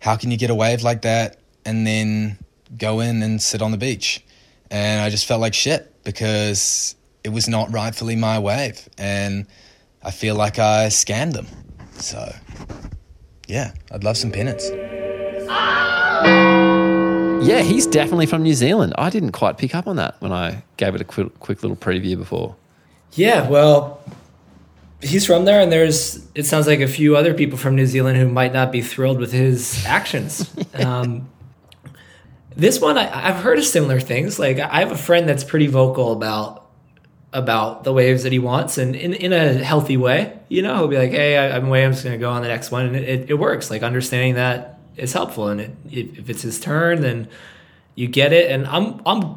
how 0.00 0.16
can 0.16 0.30
you 0.30 0.36
get 0.36 0.50
a 0.50 0.54
wave 0.54 0.82
like 0.82 1.02
that 1.02 1.38
and 1.64 1.86
then 1.86 2.38
go 2.76 3.00
in 3.00 3.22
and 3.22 3.40
sit 3.40 3.62
on 3.62 3.70
the 3.70 3.76
beach? 3.76 4.24
And 4.70 5.02
I 5.02 5.10
just 5.10 5.26
felt 5.26 5.40
like 5.40 5.54
shit 5.54 5.92
because 6.04 6.96
it 7.22 7.28
was 7.28 7.48
not 7.48 7.72
rightfully 7.72 8.16
my 8.16 8.38
wave. 8.38 8.88
And 8.98 9.46
I 10.02 10.10
feel 10.10 10.34
like 10.34 10.58
I 10.58 10.86
scammed 10.86 11.34
them. 11.34 11.46
So, 11.92 12.34
yeah, 13.46 13.72
I'd 13.90 14.02
love 14.02 14.16
some 14.16 14.32
penance. 14.32 14.68
Ah! 15.48 16.51
Yeah, 17.42 17.60
he's 17.60 17.86
definitely 17.86 18.26
from 18.26 18.42
New 18.42 18.54
Zealand. 18.54 18.94
I 18.98 19.10
didn't 19.10 19.32
quite 19.32 19.58
pick 19.58 19.74
up 19.74 19.86
on 19.86 19.96
that 19.96 20.16
when 20.20 20.32
I 20.32 20.62
gave 20.76 20.94
it 20.94 21.00
a 21.00 21.04
quick, 21.04 21.38
quick 21.40 21.62
little 21.62 21.76
preview 21.76 22.16
before. 22.16 22.56
Yeah, 23.12 23.48
well, 23.48 24.00
he's 25.02 25.26
from 25.26 25.44
there, 25.44 25.60
and 25.60 25.70
there's 25.70 26.26
it 26.34 26.44
sounds 26.46 26.66
like 26.66 26.80
a 26.80 26.88
few 26.88 27.16
other 27.16 27.34
people 27.34 27.58
from 27.58 27.76
New 27.76 27.86
Zealand 27.86 28.16
who 28.18 28.28
might 28.28 28.52
not 28.52 28.72
be 28.72 28.80
thrilled 28.80 29.18
with 29.18 29.32
his 29.32 29.84
actions. 29.86 30.50
um, 30.74 31.28
this 32.56 32.80
one, 32.80 32.98
I, 32.98 33.28
I've 33.28 33.42
heard 33.42 33.58
of 33.58 33.64
similar 33.64 34.00
things. 34.00 34.38
Like 34.38 34.58
I 34.58 34.80
have 34.80 34.92
a 34.92 34.96
friend 34.96 35.28
that's 35.28 35.44
pretty 35.44 35.66
vocal 35.66 36.12
about 36.12 36.60
about 37.34 37.82
the 37.84 37.92
waves 37.92 38.24
that 38.24 38.32
he 38.32 38.38
wants, 38.38 38.78
and 38.78 38.94
in 38.94 39.12
in 39.14 39.32
a 39.32 39.54
healthy 39.54 39.96
way. 39.96 40.38
You 40.48 40.62
know, 40.62 40.76
he'll 40.76 40.88
be 40.88 40.98
like, 40.98 41.10
"Hey, 41.10 41.36
I, 41.36 41.56
I'm 41.56 41.66
away. 41.66 41.84
I'm 41.84 41.92
just 41.92 42.04
going 42.04 42.18
to 42.18 42.20
go 42.20 42.30
on 42.30 42.42
the 42.42 42.48
next 42.48 42.70
one," 42.70 42.86
and 42.86 42.96
it, 42.96 43.30
it 43.30 43.34
works. 43.34 43.70
Like 43.70 43.82
understanding 43.82 44.34
that 44.34 44.78
is 44.96 45.12
helpful, 45.12 45.48
and 45.48 45.60
it, 45.60 45.70
if, 45.90 46.18
if 46.18 46.30
it's 46.30 46.42
his 46.42 46.60
turn, 46.60 47.00
then 47.00 47.28
you 47.94 48.08
get 48.08 48.32
it. 48.32 48.50
And 48.50 48.66
I'm 48.66 49.00
I'm 49.06 49.36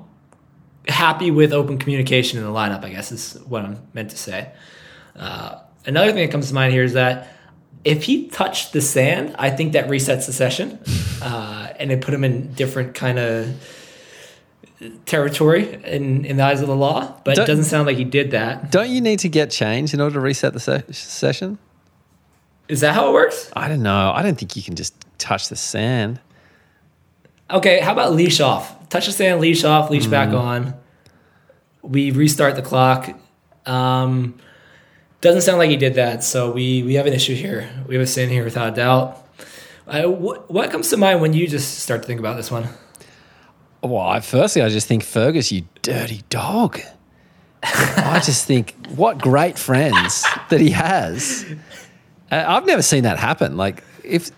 happy 0.88 1.32
with 1.32 1.54
open 1.54 1.78
communication 1.78 2.38
in 2.40 2.46
the 2.46 2.52
lineup. 2.52 2.84
I 2.84 2.90
guess 2.90 3.12
is 3.12 3.34
what 3.48 3.66
I'm 3.66 3.82
meant 3.94 4.12
to 4.12 4.18
say. 4.18 4.52
Uh, 5.16 5.60
another 5.86 6.12
thing 6.12 6.26
that 6.26 6.32
comes 6.32 6.50
to 6.50 6.54
mind 6.54 6.74
here 6.74 6.84
is 6.84 6.94
that 6.94 7.30
if 7.84 8.04
he 8.04 8.28
touched 8.28 8.74
the 8.74 8.82
sand, 8.82 9.36
I 9.38 9.50
think 9.50 9.74
that 9.74 9.88
resets 9.88 10.26
the 10.26 10.34
session, 10.34 10.80
uh, 11.22 11.70
and 11.80 11.92
it 11.92 12.02
put 12.02 12.14
him 12.14 12.24
in 12.24 12.54
different 12.54 12.96
kind 12.96 13.20
of 13.20 13.56
territory 15.06 15.82
in 15.86 16.26
in 16.26 16.38
the 16.38 16.44
eyes 16.44 16.62
of 16.62 16.68
the 16.68 16.76
law. 16.76 17.20
But 17.24 17.36
Don't- 17.36 17.44
it 17.44 17.48
doesn't 17.48 17.66
sound 17.66 17.88
like 17.88 17.98
he 17.98 18.04
did 18.04 18.32
that. 18.32 18.72
Don't 18.72 18.90
you 18.90 19.02
need 19.02 19.20
to 19.20 19.30
get 19.30 19.52
change 19.52 19.94
in 19.94 20.02
order 20.02 20.16
to 20.16 20.20
reset 20.20 20.54
the 20.54 20.60
se- 20.60 20.84
session? 20.92 21.58
Is 22.68 22.82
that 22.82 22.96
how 22.96 23.10
it 23.10 23.14
works? 23.14 23.52
I 23.56 23.68
don't 23.68 23.84
know. 23.84 24.12
I 24.14 24.22
don't 24.24 24.38
think 24.38 24.56
you 24.56 24.64
can 24.64 24.76
just 24.76 24.94
touch 25.18 25.50
the 25.50 25.56
sand. 25.56 26.20
Okay, 27.52 27.80
how 27.80 27.92
about 27.94 28.14
leash 28.14 28.40
off? 28.40 28.90
Touch 28.90 29.06
the 29.06 29.12
sand, 29.12 29.40
leash 29.40 29.64
off, 29.64 29.90
leash 29.92 30.08
back 30.08 30.30
Mm. 30.30 30.40
on. 30.40 30.74
We 31.84 32.10
restart 32.12 32.56
the 32.56 32.64
clock. 32.64 33.10
Um, 33.68 34.36
doesn't 35.22 35.42
sound 35.42 35.60
like 35.60 35.70
he 35.70 35.78
did 35.78 35.96
that, 35.96 36.24
so 36.24 36.52
we 36.52 36.82
we 36.84 36.96
have 36.96 37.06
an 37.06 37.14
issue 37.14 37.36
here. 37.36 37.70
We 37.88 37.96
have 37.96 38.04
a 38.04 38.08
sin 38.08 38.30
here 38.30 38.44
without 38.44 38.74
a 38.74 38.76
doubt. 38.76 39.22
Uh, 39.88 40.04
what, 40.10 40.50
what 40.52 40.72
comes 40.72 40.90
to 40.90 40.98
mind 40.98 41.22
when 41.22 41.34
you 41.34 41.48
just 41.48 41.80
start 41.80 42.02
to 42.02 42.08
think 42.08 42.20
about 42.20 42.38
this 42.38 42.50
one? 42.50 42.68
Well, 43.84 44.02
I, 44.02 44.20
firstly, 44.20 44.64
I 44.64 44.70
just 44.70 44.88
think 44.88 45.04
Fergus, 45.04 45.52
you 45.52 45.66
dirty 45.84 46.24
dog. 46.32 46.80
I 47.64 48.20
just 48.26 48.46
think 48.48 48.74
what 48.96 49.20
great 49.20 49.60
friends 49.60 50.26
that 50.50 50.60
he 50.60 50.72
has. 50.72 51.46
Uh, 52.32 52.44
I've 52.48 52.66
never 52.66 52.82
seen 52.82 53.04
that 53.04 53.18
happen. 53.18 53.58
Like 53.58 53.84
if 54.04 54.32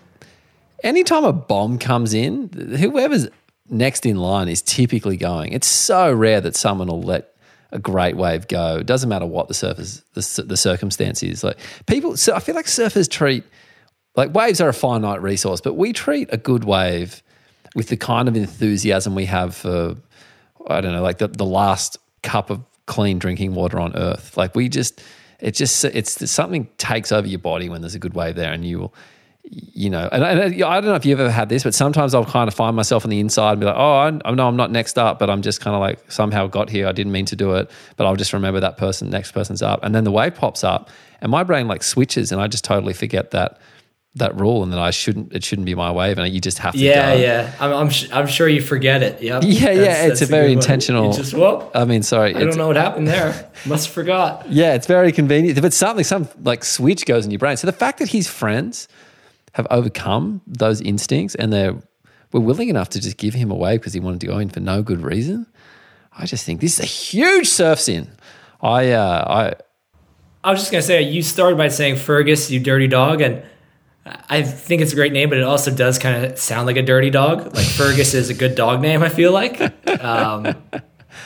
anytime 0.82 1.24
a 1.24 1.32
bomb 1.32 1.78
comes 1.78 2.14
in, 2.14 2.48
whoever's 2.78 3.28
next 3.68 4.06
in 4.06 4.16
line 4.16 4.48
is 4.48 4.62
typically 4.62 5.16
going. 5.16 5.52
It's 5.52 5.66
so 5.66 6.12
rare 6.12 6.40
that 6.40 6.56
someone 6.56 6.88
will 6.88 7.02
let 7.02 7.34
a 7.70 7.78
great 7.78 8.16
wave 8.16 8.48
go. 8.48 8.78
It 8.78 8.86
doesn't 8.86 9.08
matter 9.08 9.26
what 9.26 9.48
the 9.48 9.54
surface, 9.54 10.02
the, 10.14 10.42
the 10.42 10.56
circumstance 10.56 11.22
is. 11.22 11.44
Like 11.44 11.58
people, 11.86 12.16
so 12.16 12.34
I 12.34 12.40
feel 12.40 12.54
like 12.54 12.66
surfers 12.66 13.10
treat 13.10 13.44
like 14.16 14.34
waves 14.34 14.60
are 14.60 14.68
a 14.68 14.74
finite 14.74 15.22
resource, 15.22 15.60
but 15.60 15.74
we 15.74 15.92
treat 15.92 16.28
a 16.32 16.36
good 16.36 16.64
wave 16.64 17.22
with 17.76 17.88
the 17.88 17.96
kind 17.96 18.26
of 18.26 18.36
enthusiasm 18.36 19.14
we 19.14 19.26
have 19.26 19.54
for 19.54 19.96
I 20.66 20.80
don't 20.80 20.92
know, 20.92 21.02
like 21.02 21.18
the, 21.18 21.28
the 21.28 21.46
last 21.46 21.98
cup 22.22 22.50
of 22.50 22.62
clean 22.86 23.18
drinking 23.18 23.54
water 23.54 23.78
on 23.78 23.96
earth. 23.96 24.36
Like 24.36 24.54
we 24.54 24.68
just, 24.68 25.02
it 25.40 25.52
just, 25.52 25.84
it's 25.84 26.30
something 26.30 26.68
takes 26.78 27.12
over 27.12 27.26
your 27.26 27.38
body 27.38 27.68
when 27.68 27.80
there's 27.80 27.94
a 27.94 27.98
good 27.98 28.14
wave 28.14 28.34
there, 28.34 28.52
and 28.52 28.64
you 28.64 28.78
will, 28.78 28.94
you 29.50 29.88
know, 29.88 30.08
and, 30.12 30.22
and 30.22 30.64
I 30.64 30.80
don't 30.80 30.84
know 30.84 30.94
if 30.94 31.06
you've 31.06 31.20
ever 31.20 31.30
had 31.30 31.48
this, 31.48 31.62
but 31.62 31.74
sometimes 31.74 32.14
I'll 32.14 32.24
kind 32.24 32.48
of 32.48 32.54
find 32.54 32.76
myself 32.76 33.04
on 33.04 33.10
the 33.10 33.20
inside 33.20 33.52
and 33.52 33.60
be 33.60 33.66
like, 33.66 33.76
oh, 33.76 34.20
I, 34.24 34.30
know 34.32 34.48
I'm 34.48 34.56
not 34.56 34.70
next 34.70 34.98
up, 34.98 35.18
but 35.18 35.30
I'm 35.30 35.42
just 35.42 35.60
kind 35.60 35.74
of 35.74 35.80
like 35.80 36.10
somehow 36.10 36.48
got 36.48 36.68
here. 36.68 36.86
I 36.86 36.92
didn't 36.92 37.12
mean 37.12 37.24
to 37.26 37.36
do 37.36 37.54
it, 37.54 37.70
but 37.96 38.06
I'll 38.06 38.16
just 38.16 38.32
remember 38.32 38.60
that 38.60 38.76
person, 38.76 39.10
next 39.10 39.32
person's 39.32 39.62
up, 39.62 39.80
and 39.82 39.94
then 39.94 40.04
the 40.04 40.12
wave 40.12 40.34
pops 40.34 40.64
up, 40.64 40.90
and 41.20 41.30
my 41.30 41.44
brain 41.44 41.68
like 41.68 41.82
switches, 41.82 42.32
and 42.32 42.40
I 42.40 42.48
just 42.48 42.64
totally 42.64 42.92
forget 42.92 43.30
that 43.30 43.58
that 44.18 44.38
rule 44.38 44.62
and 44.62 44.72
that 44.72 44.78
I 44.78 44.90
shouldn't 44.90 45.32
it 45.32 45.42
shouldn't 45.44 45.66
be 45.66 45.74
my 45.74 45.90
wave 45.90 46.18
and 46.18 46.32
you 46.32 46.40
just 46.40 46.58
have 46.58 46.72
to 46.74 46.78
Yeah, 46.78 47.14
go. 47.14 47.20
yeah. 47.20 47.54
I'm, 47.60 47.72
I'm, 47.72 47.90
sh- 47.90 48.08
I'm 48.12 48.26
sure 48.26 48.48
you 48.48 48.60
forget 48.60 49.02
it. 49.02 49.22
Yep. 49.22 49.42
Yeah, 49.46 49.60
That's- 49.60 49.78
yeah, 49.78 50.06
it's 50.06 50.22
a 50.22 50.26
very 50.26 50.52
intentional. 50.52 51.12
Just 51.12 51.34
well, 51.34 51.70
I 51.74 51.84
mean, 51.84 52.02
sorry, 52.02 52.34
I 52.34 52.40
don't 52.40 52.56
know 52.56 52.66
what 52.68 52.76
happened 52.76 53.08
there. 53.08 53.50
Must 53.66 53.86
have 53.86 53.94
forgot. 53.94 54.50
Yeah, 54.50 54.74
it's 54.74 54.86
very 54.86 55.10
convenient. 55.12 55.60
But 55.60 55.72
something, 55.72 56.04
some 56.04 56.28
like 56.42 56.64
switch 56.64 57.06
goes 57.06 57.24
in 57.24 57.30
your 57.30 57.38
brain. 57.38 57.56
So 57.56 57.66
the 57.66 57.72
fact 57.72 57.98
that 58.00 58.08
his 58.10 58.28
friends 58.28 58.88
have 59.54 59.66
overcome 59.70 60.42
those 60.46 60.80
instincts 60.80 61.34
and 61.34 61.52
they're 61.52 61.74
were 62.32 62.40
willing 62.40 62.68
enough 62.68 62.90
to 62.90 63.00
just 63.00 63.16
give 63.16 63.32
him 63.34 63.50
away 63.50 63.78
because 63.78 63.94
he 63.94 64.00
wanted 64.00 64.20
to 64.20 64.26
go 64.26 64.38
in 64.38 64.50
for 64.50 64.60
no 64.60 64.82
good 64.82 65.00
reason, 65.00 65.46
I 66.16 66.26
just 66.26 66.44
think 66.44 66.60
this 66.60 66.74
is 66.78 66.80
a 66.84 66.86
huge 66.86 67.48
surf 67.48 67.80
sin. 67.80 68.10
I, 68.60 68.90
uh, 68.90 69.24
I 69.26 69.54
I 70.44 70.50
was 70.50 70.60
just 70.60 70.70
gonna 70.70 70.82
say 70.82 71.02
you 71.02 71.22
started 71.22 71.56
by 71.56 71.68
saying 71.68 71.96
Fergus, 71.96 72.50
you 72.50 72.60
dirty 72.60 72.86
dog, 72.86 73.20
and 73.22 73.42
I 74.28 74.42
think 74.42 74.82
it's 74.82 74.92
a 74.92 74.96
great 74.96 75.12
name, 75.12 75.28
but 75.28 75.38
it 75.38 75.44
also 75.44 75.74
does 75.74 75.98
kind 75.98 76.24
of 76.24 76.38
sound 76.38 76.66
like 76.66 76.76
a 76.76 76.82
dirty 76.82 77.10
dog. 77.10 77.54
Like 77.54 77.66
Fergus 77.66 78.14
is 78.14 78.30
a 78.30 78.34
good 78.34 78.54
dog 78.54 78.80
name. 78.80 79.02
I 79.02 79.08
feel 79.08 79.32
like. 79.32 79.60
Um, 79.60 80.54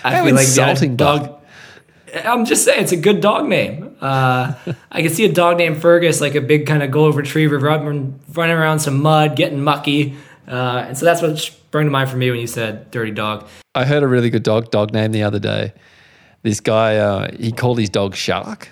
I 0.04 0.14
How 0.14 0.24
feel 0.24 0.34
like 0.34 0.44
insulting, 0.44 0.92
the 0.92 1.04
dog. 1.04 1.42
I'm 2.24 2.44
just 2.44 2.64
saying 2.64 2.82
it's 2.82 2.92
a 2.92 2.96
good 2.96 3.20
dog 3.20 3.48
name. 3.48 3.96
Uh, 4.00 4.54
I 4.90 5.02
can 5.02 5.10
see 5.10 5.24
a 5.24 5.32
dog 5.32 5.58
named 5.58 5.80
Fergus, 5.80 6.20
like 6.20 6.34
a 6.34 6.40
big 6.40 6.66
kind 6.66 6.82
of 6.82 6.90
golden 6.90 7.16
retriever, 7.16 7.58
running, 7.58 8.20
running 8.32 8.56
around 8.56 8.80
some 8.80 9.00
mud, 9.00 9.36
getting 9.36 9.62
mucky, 9.62 10.16
uh, 10.46 10.84
and 10.88 10.98
so 10.98 11.04
that's 11.04 11.22
what 11.22 11.38
sprung 11.38 11.84
to 11.84 11.90
mind 11.90 12.10
for 12.10 12.16
me 12.16 12.30
when 12.30 12.40
you 12.40 12.46
said 12.46 12.90
dirty 12.90 13.12
dog. 13.12 13.46
I, 13.74 13.82
I 13.82 13.84
heard 13.84 14.02
a 14.02 14.08
really 14.08 14.30
good 14.30 14.42
dog 14.42 14.70
dog 14.70 14.92
name 14.92 15.12
the 15.12 15.22
other 15.22 15.38
day. 15.38 15.72
This 16.42 16.60
guy, 16.60 16.96
uh, 16.96 17.30
he 17.36 17.52
called 17.52 17.78
his 17.78 17.88
dog 17.88 18.14
Shark, 18.14 18.68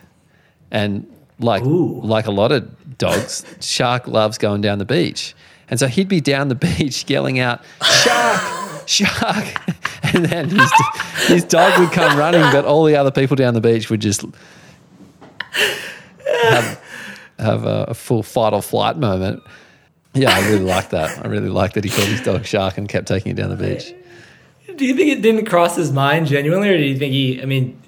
and 0.70 1.06
like 1.40 1.62
like 1.64 2.26
a 2.26 2.30
lot 2.30 2.52
of 2.52 2.98
dogs, 2.98 3.44
Shark 3.60 4.06
loves 4.06 4.38
going 4.38 4.60
down 4.60 4.78
the 4.78 4.84
beach, 4.84 5.34
and 5.68 5.78
so 5.78 5.86
he'd 5.86 6.08
be 6.08 6.20
down 6.20 6.48
the 6.48 6.54
beach 6.78 7.08
yelling 7.08 7.38
out 7.38 7.62
Shark, 7.82 8.88
Shark, 8.88 9.46
and 10.14 10.26
then 10.26 10.50
his, 10.50 10.72
his 11.26 11.44
dog 11.44 11.78
would 11.80 11.92
come 11.92 12.18
running, 12.18 12.42
but 12.52 12.64
all 12.64 12.84
the 12.84 12.96
other 12.96 13.10
people 13.10 13.36
down 13.36 13.54
the 13.54 13.60
beach 13.60 13.90
would 13.90 14.00
just 14.00 14.24
have 16.42 16.82
have 17.38 17.64
a, 17.64 17.86
a 17.88 17.94
full 17.94 18.22
fight 18.22 18.52
or 18.52 18.62
flight 18.62 18.96
moment. 18.96 19.42
Yeah, 20.12 20.34
I 20.34 20.40
really 20.48 20.64
like 20.64 20.90
that. 20.90 21.24
I 21.24 21.28
really 21.28 21.48
like 21.48 21.74
that 21.74 21.84
he 21.84 21.90
called 21.90 22.08
his 22.08 22.20
dog 22.20 22.44
Shark 22.44 22.78
and 22.78 22.88
kept 22.88 23.06
taking 23.06 23.32
it 23.32 23.36
down 23.36 23.50
the 23.50 23.56
beach. 23.56 23.94
Do 24.76 24.84
you 24.86 24.94
think 24.94 25.10
it 25.10 25.22
didn't 25.22 25.46
cross 25.46 25.76
his 25.76 25.92
mind 25.92 26.26
genuinely, 26.26 26.68
or 26.68 26.76
do 26.78 26.82
you 26.84 26.96
think 26.96 27.12
he? 27.12 27.40
I 27.42 27.44
mean, 27.44 27.80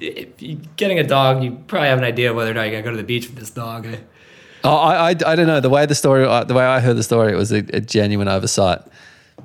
getting 0.76 0.99
a 0.99 1.05
dog, 1.05 1.43
you 1.43 1.53
probably 1.66 1.89
have 1.89 1.99
an 1.99 2.05
idea 2.05 2.30
of 2.30 2.37
whether 2.37 2.51
or 2.51 2.55
not 2.55 2.62
you're 2.62 2.72
gonna 2.72 2.83
go 2.83 2.91
to 2.91 2.97
the 2.97 3.03
beach 3.03 3.28
with 3.28 3.37
this 3.39 3.51
dog. 3.51 3.87
eh? 3.87 3.97
Oh, 4.64 4.76
I, 4.76 5.09
I, 5.09 5.09
I 5.11 5.35
don't 5.37 5.47
know 5.47 5.61
the 5.61 5.70
way 5.70 5.87
the 5.87 5.95
story, 5.95 6.24
uh, 6.24 6.45
the 6.45 6.55
way 6.55 6.64
I 6.64 6.80
heard 6.80 6.97
the 6.97 7.03
story, 7.03 7.33
it 7.33 7.37
was 7.37 7.51
a, 7.53 7.59
a 7.72 7.80
genuine 7.80 8.28
oversight, 8.28 8.80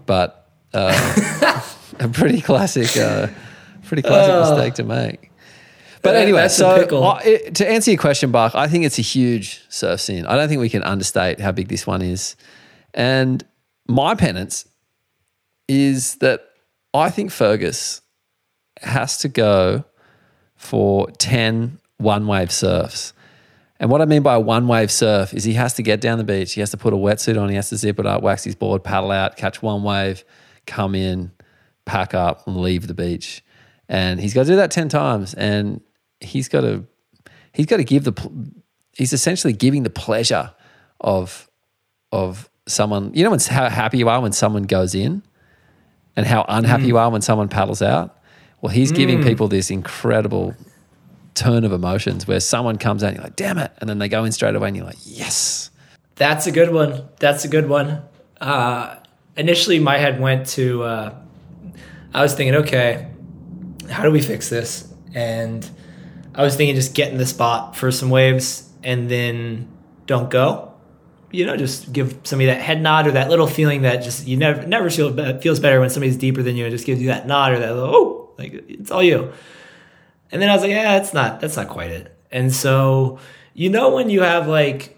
but 0.05 0.49
uh, 0.73 1.61
a 1.99 2.07
pretty 2.09 2.41
classic, 2.41 2.95
uh, 2.97 3.27
pretty 3.85 4.03
classic 4.03 4.31
Oh. 4.33 4.55
mistake 4.55 4.73
to 4.75 4.83
make. 4.83 5.31
But 6.03 6.15
anyway, 6.15 6.47
so. 6.49 6.69
I- 7.03 7.21
it- 7.23 7.55
to 7.55 7.67
answer 7.69 7.91
your 7.91 7.99
question, 7.99 8.31
Bach, 8.31 8.53
I 8.55 8.67
think 8.67 8.85
it's 8.85 8.99
a 8.99 9.01
huge 9.03 9.63
surf 9.69 9.99
scene. 9.99 10.25
I 10.25 10.35
don't 10.35 10.47
think 10.49 10.61
we 10.61 10.69
can 10.69 10.83
understate 10.83 11.39
how 11.39 11.51
big 11.51 11.67
this 11.69 11.87
one 11.87 12.01
is. 12.01 12.35
And 12.93 13.43
my 13.87 14.13
penance 14.15 14.65
is 15.67 16.15
that 16.15 16.41
I 16.93 17.09
think 17.09 17.31
Fergus 17.31 18.01
has 18.81 19.17
to 19.19 19.27
go 19.27 19.85
for 20.55 21.09
10 21.11 21.79
one 21.97 22.27
wave 22.27 22.51
surfs. 22.51 23.13
And 23.79 23.89
what 23.91 24.01
I 24.01 24.05
mean 24.05 24.23
by 24.23 24.35
a 24.35 24.39
one 24.39 24.67
wave 24.67 24.91
surf 24.91 25.33
is 25.33 25.43
he 25.43 25.53
has 25.53 25.73
to 25.75 25.83
get 25.83 26.01
down 26.01 26.17
the 26.17 26.23
beach, 26.23 26.53
he 26.53 26.61
has 26.61 26.71
to 26.71 26.77
put 26.77 26.93
a 26.93 26.97
wetsuit 26.97 27.39
on, 27.39 27.49
he 27.49 27.55
has 27.55 27.69
to 27.69 27.77
zip 27.77 27.99
it 27.99 28.05
up, 28.05 28.23
wax 28.23 28.43
his 28.43 28.55
board, 28.55 28.83
paddle 28.83 29.11
out, 29.11 29.37
catch 29.37 29.61
one 29.61 29.83
wave, 29.83 30.23
come 30.65 30.95
in, 30.95 31.31
pack 31.85 32.13
up, 32.13 32.47
and 32.47 32.57
leave 32.57 32.87
the 32.87 32.93
beach. 32.93 33.43
And 33.87 34.19
he's 34.19 34.33
got 34.33 34.43
to 34.43 34.49
do 34.49 34.55
that 34.57 34.71
10 34.71 34.89
times. 34.89 35.33
And 35.35 35.81
he's 36.19 36.49
got 36.49 36.61
to 36.61 36.85
he's 37.53 37.65
got 37.65 37.77
to 37.77 37.83
give 37.83 38.03
the 38.03 38.51
he's 38.93 39.13
essentially 39.13 39.53
giving 39.53 39.83
the 39.83 39.89
pleasure 39.89 40.51
of 40.99 41.49
of 42.11 42.49
someone 42.67 43.11
you 43.13 43.23
know 43.23 43.37
how 43.49 43.69
happy 43.69 43.97
you 43.97 44.09
are 44.09 44.21
when 44.21 44.31
someone 44.31 44.63
goes 44.63 44.95
in 44.95 45.23
and 46.17 46.25
how 46.25 46.43
unhappy 46.49 46.83
Mm. 46.83 46.87
you 46.87 46.97
are 46.97 47.09
when 47.09 47.21
someone 47.21 47.47
paddles 47.47 47.81
out 47.81 48.17
well 48.61 48.73
he's 48.73 48.91
giving 48.91 49.19
Mm. 49.19 49.23
people 49.23 49.47
this 49.47 49.71
incredible 49.71 50.53
turn 51.35 51.63
of 51.63 51.71
emotions 51.71 52.27
where 52.27 52.39
someone 52.41 52.77
comes 52.77 53.03
out 53.03 53.07
and 53.09 53.17
you're 53.17 53.23
like 53.23 53.35
damn 53.37 53.57
it 53.57 53.71
and 53.79 53.89
then 53.89 53.99
they 53.99 54.09
go 54.09 54.25
in 54.25 54.31
straight 54.33 54.55
away 54.55 54.67
and 54.67 54.75
you're 54.75 54.85
like 54.85 54.97
yes 55.05 55.69
That's 56.15 56.47
a 56.47 56.51
good 56.51 56.73
one. 56.73 57.03
That's 57.19 57.45
a 57.45 57.47
good 57.47 57.69
one. 57.69 58.01
Uh, 58.41 58.95
initially, 59.35 59.77
my 59.77 59.99
head 59.99 60.19
went 60.19 60.47
to. 60.57 60.81
Uh, 60.83 61.13
I 62.11 62.23
was 62.23 62.33
thinking, 62.33 62.55
okay, 62.63 63.05
how 63.87 64.01
do 64.01 64.09
we 64.09 64.19
fix 64.21 64.49
this? 64.49 64.91
And 65.13 65.69
I 66.33 66.41
was 66.41 66.55
thinking, 66.55 66.75
just 66.75 66.95
get 66.95 67.11
in 67.11 67.19
the 67.19 67.25
spot 67.27 67.75
for 67.75 67.91
some 67.91 68.09
waves 68.09 68.67
and 68.83 69.07
then 69.11 69.67
don't 70.07 70.31
go. 70.31 70.66
You 71.31 71.45
know, 71.45 71.57
just 71.57 71.91
give 71.91 72.19
somebody 72.23 72.47
that 72.47 72.61
head 72.61 72.81
nod 72.81 73.07
or 73.07 73.11
that 73.11 73.29
little 73.29 73.47
feeling 73.47 73.81
that 73.81 73.97
just 73.97 74.27
you 74.27 74.37
never 74.37 74.65
never 74.65 74.89
feel 74.89 75.39
feels 75.39 75.59
better 75.59 75.79
when 75.79 75.89
somebody's 75.89 76.17
deeper 76.17 76.41
than 76.41 76.55
you 76.55 76.65
and 76.65 76.71
just 76.71 76.85
gives 76.85 77.01
you 77.01 77.07
that 77.07 77.27
nod 77.27 77.51
or 77.51 77.59
that 77.59 77.75
little, 77.75 77.95
oh 77.95 78.29
like 78.37 78.53
it's 78.69 78.91
all 78.91 79.03
you. 79.03 79.31
And 80.31 80.41
then 80.41 80.49
I 80.49 80.53
was 80.53 80.61
like, 80.61 80.71
yeah, 80.71 80.97
that's 80.97 81.13
not 81.13 81.39
that's 81.39 81.57
not 81.57 81.67
quite 81.69 81.91
it. 81.91 82.15
And 82.31 82.53
so 82.53 83.19
you 83.53 83.69
know 83.69 83.93
when 83.93 84.09
you 84.09 84.21
have 84.21 84.47
like 84.47 84.97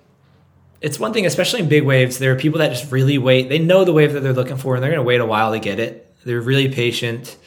it's 0.82 1.00
one 1.00 1.14
thing, 1.14 1.26
especially 1.26 1.60
in 1.60 1.68
big 1.68 1.84
waves, 1.84 2.20
there 2.20 2.32
are 2.32 2.38
people 2.38 2.60
that 2.60 2.70
just 2.70 2.92
really 2.92 3.18
wait. 3.18 3.50
They 3.50 3.60
know 3.60 3.84
the 3.84 3.94
wave 3.94 4.14
that 4.14 4.22
they're 4.22 4.34
looking 4.34 4.58
for, 4.58 4.76
and 4.76 4.84
they're 4.84 4.92
going 4.92 5.04
to 5.04 5.08
wait 5.08 5.20
a 5.20 5.26
while 5.26 5.52
to 5.52 5.60
get 5.60 5.80
it. 5.80 6.16
They're 6.24 6.42
really 6.42 6.70
patient, 6.70 7.38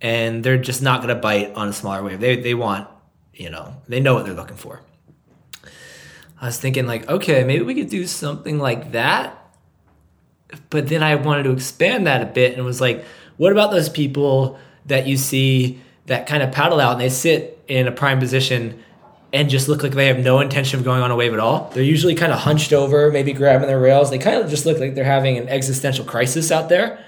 and 0.00 0.44
they're 0.44 0.58
just 0.58 0.82
not 0.82 1.02
going 1.02 1.14
to 1.14 1.20
bite 1.20 1.54
on 1.54 1.68
a 1.68 1.72
smaller 1.72 2.02
wave. 2.02 2.20
They 2.20 2.36
they 2.36 2.54
want, 2.54 2.88
you 3.32 3.50
know, 3.50 3.76
they 3.88 4.00
know 4.00 4.14
what 4.14 4.26
they're 4.26 4.34
looking 4.34 4.56
for. 4.56 4.80
I 6.42 6.46
was 6.46 6.58
thinking 6.58 6.86
like, 6.86 7.08
okay, 7.08 7.44
maybe 7.44 7.64
we 7.64 7.76
could 7.76 7.88
do 7.88 8.04
something 8.04 8.58
like 8.58 8.92
that. 8.92 9.38
But 10.70 10.88
then 10.88 11.00
I 11.00 11.14
wanted 11.14 11.44
to 11.44 11.52
expand 11.52 12.08
that 12.08 12.20
a 12.20 12.26
bit 12.26 12.56
and 12.56 12.64
was 12.64 12.80
like, 12.80 13.04
what 13.36 13.52
about 13.52 13.70
those 13.70 13.88
people 13.88 14.58
that 14.86 15.06
you 15.06 15.16
see 15.16 15.80
that 16.06 16.26
kind 16.26 16.42
of 16.42 16.50
paddle 16.50 16.80
out 16.80 16.92
and 16.92 17.00
they 17.00 17.10
sit 17.10 17.62
in 17.68 17.86
a 17.86 17.92
prime 17.92 18.18
position 18.18 18.82
and 19.32 19.48
just 19.48 19.68
look 19.68 19.84
like 19.84 19.92
they 19.92 20.08
have 20.08 20.18
no 20.18 20.40
intention 20.40 20.80
of 20.80 20.84
going 20.84 21.00
on 21.00 21.12
a 21.12 21.16
wave 21.16 21.32
at 21.32 21.38
all? 21.38 21.70
They're 21.72 21.84
usually 21.84 22.16
kind 22.16 22.32
of 22.32 22.40
hunched 22.40 22.72
over, 22.72 23.12
maybe 23.12 23.32
grabbing 23.32 23.68
their 23.68 23.80
rails. 23.80 24.10
They 24.10 24.18
kind 24.18 24.42
of 24.42 24.50
just 24.50 24.66
look 24.66 24.80
like 24.80 24.96
they're 24.96 25.04
having 25.04 25.38
an 25.38 25.48
existential 25.48 26.04
crisis 26.04 26.50
out 26.50 26.68
there. 26.68 27.04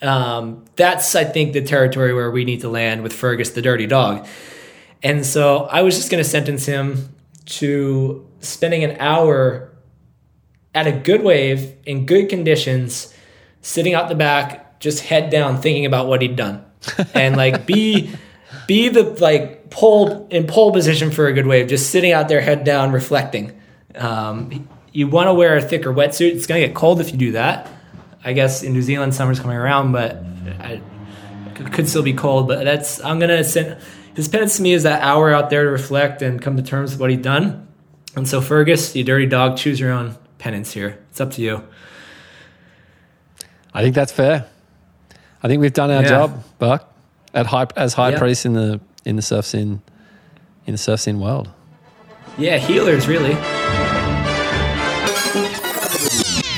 Um, 0.00 0.64
that's, 0.76 1.14
I 1.14 1.24
think, 1.24 1.52
the 1.52 1.60
territory 1.62 2.14
where 2.14 2.30
we 2.30 2.46
need 2.46 2.62
to 2.62 2.70
land 2.70 3.02
with 3.02 3.12
Fergus 3.12 3.50
the 3.50 3.60
dirty 3.60 3.86
dog. 3.86 4.26
And 5.02 5.26
so 5.26 5.64
I 5.64 5.82
was 5.82 5.94
just 5.94 6.10
going 6.10 6.24
to 6.24 6.28
sentence 6.28 6.64
him 6.64 7.10
to 7.44 8.26
spending 8.42 8.84
an 8.84 8.96
hour 9.00 9.72
at 10.74 10.86
a 10.86 10.92
good 10.92 11.22
wave 11.22 11.74
in 11.86 12.06
good 12.06 12.28
conditions, 12.28 13.14
sitting 13.60 13.94
out 13.94 14.08
the 14.08 14.14
back, 14.14 14.80
just 14.80 15.00
head 15.00 15.30
down, 15.30 15.60
thinking 15.60 15.86
about 15.86 16.06
what 16.06 16.22
he'd 16.22 16.36
done, 16.36 16.64
and 17.14 17.36
like 17.36 17.66
be 17.66 18.10
be 18.66 18.88
the 18.88 19.02
like 19.02 19.70
pole 19.70 20.26
in 20.30 20.46
pole 20.46 20.72
position 20.72 21.10
for 21.10 21.26
a 21.26 21.32
good 21.32 21.46
wave, 21.46 21.68
just 21.68 21.90
sitting 21.90 22.12
out 22.12 22.28
there, 22.28 22.40
head 22.40 22.64
down, 22.64 22.92
reflecting. 22.92 23.58
Um, 23.94 24.68
you 24.92 25.08
want 25.08 25.28
to 25.28 25.34
wear 25.34 25.56
a 25.56 25.62
thicker 25.62 25.92
wetsuit. 25.92 26.34
It's 26.34 26.46
gonna 26.46 26.60
get 26.60 26.74
cold 26.74 27.00
if 27.00 27.12
you 27.12 27.18
do 27.18 27.32
that. 27.32 27.68
I 28.24 28.32
guess 28.34 28.62
in 28.62 28.72
New 28.72 28.82
Zealand, 28.82 29.14
summer's 29.14 29.40
coming 29.40 29.56
around, 29.56 29.92
but 29.92 30.22
I, 30.60 30.80
it 31.56 31.72
could 31.72 31.88
still 31.88 32.02
be 32.02 32.12
cold. 32.12 32.48
But 32.48 32.64
that's 32.64 33.02
I'm 33.02 33.18
gonna 33.18 33.44
send 33.44 33.78
his 34.14 34.28
penance 34.28 34.56
to 34.56 34.62
me 34.62 34.72
is 34.72 34.82
that 34.82 35.02
hour 35.02 35.32
out 35.32 35.50
there 35.50 35.64
to 35.64 35.70
reflect 35.70 36.22
and 36.22 36.40
come 36.40 36.56
to 36.56 36.62
terms 36.62 36.92
with 36.92 37.00
what 37.00 37.10
he'd 37.10 37.22
done. 37.22 37.68
And 38.14 38.28
so 38.28 38.40
Fergus, 38.40 38.94
you 38.94 39.04
dirty 39.04 39.26
dog, 39.26 39.56
choose 39.56 39.80
your 39.80 39.90
own 39.92 40.16
penance 40.38 40.72
here. 40.72 40.98
It's 41.10 41.20
up 41.20 41.30
to 41.32 41.42
you. 41.42 41.62
i 43.74 43.80
think 43.82 43.94
that's 43.94 44.12
fair 44.12 44.44
i 45.42 45.48
think 45.48 45.58
we've 45.62 45.72
done 45.72 45.90
our 45.90 46.02
Yeah. 46.02 46.08
job 46.08 46.44
buck 46.58 46.92
at 47.32 47.46
high 47.46 47.66
as 47.74 47.94
high 47.94 48.10
Yeah. 48.10 48.18
priest 48.18 48.44
in 48.44 48.52
the 48.52 48.80
in 49.06 49.16
the 49.16 49.22
surf 49.22 49.46
scene 49.46 49.80
in 50.66 50.72
the 50.72 50.78
surf 50.78 51.00
scene 51.00 51.18
world 51.20 51.48
Yeah, 52.38 52.58
healers 52.58 53.08
really. 53.08 53.34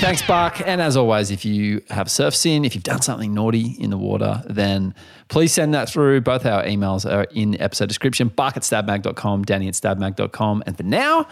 Thanks, 0.04 0.20
Bark. 0.20 0.60
And 0.60 0.82
as 0.82 0.98
always, 0.98 1.30
if 1.30 1.46
you 1.46 1.80
have 1.88 2.10
surf 2.10 2.34
sin, 2.34 2.66
if 2.66 2.74
you've 2.74 2.84
done 2.84 3.00
something 3.00 3.32
naughty 3.32 3.74
in 3.80 3.88
the 3.88 3.96
water, 3.96 4.42
then 4.44 4.94
please 5.28 5.50
send 5.50 5.72
that 5.72 5.88
through. 5.88 6.20
Both 6.20 6.44
our 6.44 6.62
emails 6.64 7.10
are 7.10 7.24
in 7.30 7.58
episode 7.58 7.86
description. 7.86 8.28
Bark 8.28 8.54
at 8.58 8.64
stabmag.com, 8.64 9.44
Danny 9.44 9.66
at 9.66 9.72
stabmag.com. 9.72 10.62
And 10.66 10.76
for 10.76 10.82
now, 10.82 11.26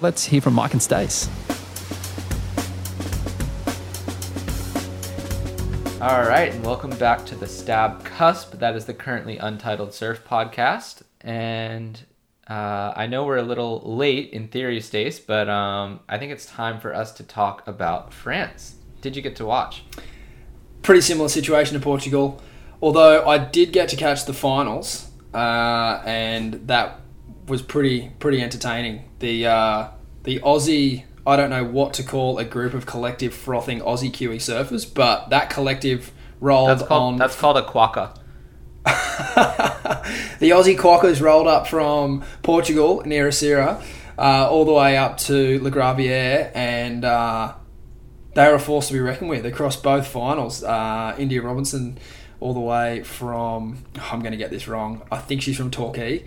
let's 0.00 0.24
hear 0.24 0.40
from 0.40 0.54
Mike 0.54 0.72
and 0.72 0.82
Stace. 0.82 1.28
All 6.00 6.22
right, 6.22 6.54
and 6.54 6.64
welcome 6.64 6.96
back 6.96 7.26
to 7.26 7.34
the 7.34 7.46
Stab 7.46 8.02
Cusp. 8.02 8.52
That 8.52 8.76
is 8.76 8.86
the 8.86 8.94
currently 8.94 9.36
untitled 9.36 9.92
surf 9.92 10.24
podcast. 10.26 11.02
And 11.20 12.00
uh, 12.48 12.92
I 12.94 13.06
know 13.06 13.24
we're 13.24 13.38
a 13.38 13.42
little 13.42 13.80
late 13.84 14.30
in 14.30 14.48
theory, 14.48 14.80
Stace, 14.80 15.18
but 15.18 15.48
um, 15.48 16.00
I 16.08 16.18
think 16.18 16.30
it's 16.32 16.46
time 16.46 16.78
for 16.78 16.94
us 16.94 17.12
to 17.12 17.24
talk 17.24 17.66
about 17.66 18.12
France. 18.12 18.76
Did 19.00 19.16
you 19.16 19.22
get 19.22 19.36
to 19.36 19.44
watch? 19.44 19.82
Pretty 20.82 21.00
similar 21.00 21.28
situation 21.28 21.74
to 21.74 21.80
Portugal, 21.80 22.40
although 22.80 23.26
I 23.26 23.38
did 23.38 23.72
get 23.72 23.88
to 23.88 23.96
catch 23.96 24.26
the 24.26 24.32
finals, 24.32 25.10
uh, 25.34 26.02
and 26.04 26.54
that 26.68 27.00
was 27.48 27.62
pretty 27.62 28.10
pretty 28.20 28.40
entertaining. 28.40 29.08
The 29.18 29.46
uh, 29.46 29.88
the 30.22 30.38
Aussie, 30.40 31.04
I 31.26 31.36
don't 31.36 31.50
know 31.50 31.64
what 31.64 31.94
to 31.94 32.04
call 32.04 32.38
a 32.38 32.44
group 32.44 32.74
of 32.74 32.86
collective 32.86 33.34
frothing 33.34 33.80
Aussie 33.80 34.12
Kiwi 34.12 34.38
surfers, 34.38 34.92
but 34.92 35.30
that 35.30 35.50
collective 35.50 36.12
rolled 36.40 36.68
That's 36.68 36.82
called 36.82 37.14
on 37.14 37.18
that's 37.18 37.36
called 37.36 37.56
a 37.56 37.62
quokka. 37.62 38.16
the 40.38 40.50
Aussie 40.50 40.78
Quackers 40.78 41.20
rolled 41.20 41.48
up 41.48 41.66
from 41.66 42.22
Portugal 42.42 43.02
Ericeira, 43.04 43.82
uh, 44.16 44.48
all 44.48 44.64
the 44.64 44.72
way 44.72 44.96
up 44.96 45.18
to 45.18 45.58
Le 45.60 45.72
Gravier, 45.72 46.52
and 46.54 47.04
uh, 47.04 47.52
they 48.34 48.46
were 48.46 48.54
a 48.54 48.60
force 48.60 48.86
to 48.88 48.92
be 48.92 49.00
reckoned 49.00 49.28
with. 49.28 49.42
They 49.42 49.50
crossed 49.50 49.82
both 49.82 50.06
finals. 50.06 50.62
Uh, 50.62 51.16
India 51.18 51.42
Robinson, 51.42 51.98
all 52.38 52.54
the 52.54 52.60
way 52.60 53.02
from 53.02 53.84
I'm 54.12 54.20
going 54.20 54.32
to 54.32 54.38
get 54.38 54.50
this 54.50 54.68
wrong. 54.68 55.02
I 55.10 55.18
think 55.18 55.42
she's 55.42 55.56
from 55.56 55.72
Torquay. 55.72 56.24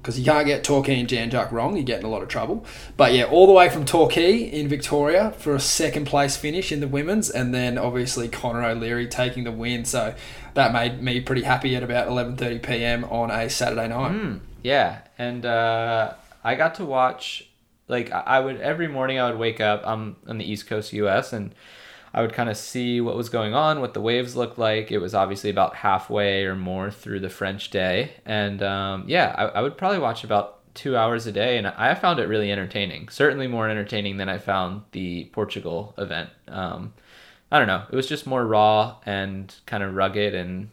Because 0.00 0.16
you 0.18 0.24
can't 0.24 0.46
get 0.46 0.62
Torquay 0.62 1.00
and 1.00 1.08
Jan 1.08 1.28
Juc 1.28 1.50
wrong, 1.50 1.76
you 1.76 1.82
get 1.82 1.98
in 1.98 2.06
a 2.06 2.08
lot 2.08 2.22
of 2.22 2.28
trouble. 2.28 2.64
But 2.96 3.12
yeah, 3.12 3.24
all 3.24 3.48
the 3.48 3.52
way 3.52 3.68
from 3.68 3.84
Torquay 3.84 4.38
in 4.38 4.68
Victoria 4.68 5.32
for 5.32 5.56
a 5.56 5.60
second 5.60 6.06
place 6.06 6.36
finish 6.36 6.70
in 6.70 6.78
the 6.78 6.86
women's, 6.86 7.28
and 7.28 7.52
then 7.52 7.76
obviously 7.76 8.28
Connor 8.28 8.64
O'Leary 8.64 9.08
taking 9.08 9.42
the 9.42 9.50
win. 9.50 9.84
So 9.84 10.14
that 10.58 10.72
made 10.72 11.00
me 11.00 11.20
pretty 11.20 11.42
happy 11.42 11.76
at 11.76 11.84
about 11.84 12.08
11:30 12.08 12.62
p.m. 12.62 13.04
on 13.04 13.30
a 13.30 13.48
Saturday 13.48 13.86
night. 13.86 14.10
Mm, 14.10 14.40
yeah, 14.62 15.02
and 15.16 15.46
uh, 15.46 16.14
I 16.42 16.56
got 16.56 16.74
to 16.76 16.84
watch. 16.84 17.48
Like 17.86 18.10
I 18.10 18.40
would 18.40 18.60
every 18.60 18.88
morning, 18.88 19.20
I 19.20 19.30
would 19.30 19.38
wake 19.38 19.60
up. 19.60 19.82
I'm 19.86 20.16
on 20.26 20.38
the 20.38 20.44
East 20.44 20.66
Coast, 20.66 20.92
U.S., 20.92 21.32
and 21.32 21.54
I 22.12 22.22
would 22.22 22.32
kind 22.32 22.50
of 22.50 22.56
see 22.56 23.00
what 23.00 23.16
was 23.16 23.28
going 23.28 23.54
on, 23.54 23.80
what 23.80 23.94
the 23.94 24.00
waves 24.00 24.34
looked 24.34 24.58
like. 24.58 24.90
It 24.90 24.98
was 24.98 25.14
obviously 25.14 25.48
about 25.48 25.76
halfway 25.76 26.44
or 26.44 26.56
more 26.56 26.90
through 26.90 27.20
the 27.20 27.30
French 27.30 27.70
day, 27.70 28.14
and 28.26 28.60
um, 28.60 29.04
yeah, 29.06 29.34
I, 29.38 29.44
I 29.44 29.62
would 29.62 29.78
probably 29.78 30.00
watch 30.00 30.24
about 30.24 30.74
two 30.74 30.96
hours 30.96 31.26
a 31.26 31.32
day, 31.32 31.56
and 31.56 31.68
I 31.68 31.94
found 31.94 32.18
it 32.18 32.26
really 32.26 32.50
entertaining. 32.50 33.10
Certainly 33.10 33.46
more 33.46 33.68
entertaining 33.68 34.16
than 34.16 34.28
I 34.28 34.38
found 34.38 34.82
the 34.90 35.26
Portugal 35.26 35.94
event. 35.96 36.30
Um, 36.48 36.94
I 37.50 37.58
don't 37.58 37.66
know. 37.66 37.84
It 37.90 37.96
was 37.96 38.06
just 38.06 38.26
more 38.26 38.46
raw 38.46 38.96
and 39.06 39.54
kind 39.66 39.82
of 39.82 39.94
rugged. 39.94 40.34
And 40.34 40.70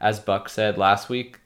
as 0.00 0.20
Buck 0.20 0.48
said 0.48 0.78
last 0.78 1.08
week, 1.08 1.40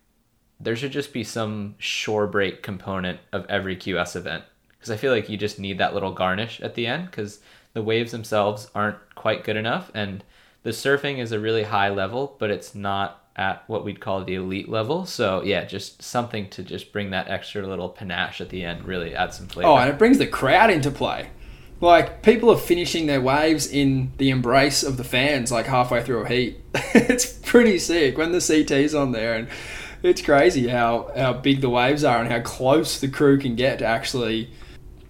there 0.61 0.77
should 0.77 0.93
just 0.93 1.13
be 1.13 1.25
some 1.25 1.75
shore 1.79 2.27
break 2.27 2.63
component 2.63 3.21
of 3.33 3.47
every 3.49 3.77
QS 3.77 4.15
event 4.15 4.45
because 4.79 4.91
I 4.91 4.97
feel 4.97 5.13
like 5.13 5.29
you 5.29 5.37
just 5.37 5.59
need 5.59 5.79
that 5.79 5.95
little 5.95 6.13
garnish 6.13 6.61
at 6.61 6.75
the 6.75 6.87
end 6.87 7.07
because 7.07 7.41
the 7.73 7.83
waves 7.83 8.13
themselves 8.13 8.71
aren't 8.75 8.99
quite 9.15 9.45
good 9.45 9.57
enough. 9.57 9.91
And 9.95 10.23
the 10.63 10.71
surfing 10.71 11.19
is 11.19 11.33
a 11.33 11.41
really 11.41 11.65
high 11.65 11.89
level, 11.89 12.37
but 12.39 12.51
it's 12.51 12.75
not 12.75 13.25
at 13.37 13.67
what 13.69 13.85
we'd 13.85 14.01
call 14.01 14.25
the 14.25 14.35
elite 14.35 14.69
level. 14.69 15.07
So 15.07 15.43
yeah, 15.43 15.65
just 15.65 16.03
something 16.03 16.49
to 16.51 16.63
just 16.63 16.93
bring 16.93 17.11
that 17.11 17.29
extra 17.29 17.67
little 17.67 17.89
panache 17.89 18.41
at 18.41 18.51
the 18.51 18.65
end, 18.65 18.85
really 18.85 19.15
add 19.15 19.33
some 19.33 19.47
flavor. 19.47 19.69
Oh, 19.69 19.77
and 19.77 19.89
it 19.89 19.99
brings 19.99 20.19
the 20.19 20.27
crowd 20.27 20.71
into 20.71 20.91
play. 20.91 21.31
Like 21.81 22.23
people 22.23 22.51
are 22.51 22.59
finishing 22.59 23.07
their 23.07 23.21
waves 23.21 23.67
in 23.67 24.13
the 24.19 24.31
embrace 24.31 24.83
of 24.83 24.97
the 24.97 25.05
fans, 25.05 25.51
like 25.51 25.67
halfway 25.67 26.03
through 26.03 26.25
a 26.25 26.29
heat. 26.29 26.61
it's 26.75 27.27
pretty 27.27 27.79
sick 27.79 28.19
when 28.19 28.33
the 28.33 28.41
CT's 28.41 28.95
on 28.95 29.13
there, 29.13 29.35
and 29.35 29.49
it's 30.03 30.21
crazy 30.21 30.69
how 30.69 31.11
how 31.17 31.33
big 31.33 31.61
the 31.61 31.71
waves 31.71 32.05
are 32.05 32.21
and 32.21 32.31
how 32.31 32.41
close 32.41 33.01
the 33.01 33.09
crew 33.09 33.39
can 33.39 33.57
get 33.57 33.79
to 33.79 33.87
actually 33.87 34.51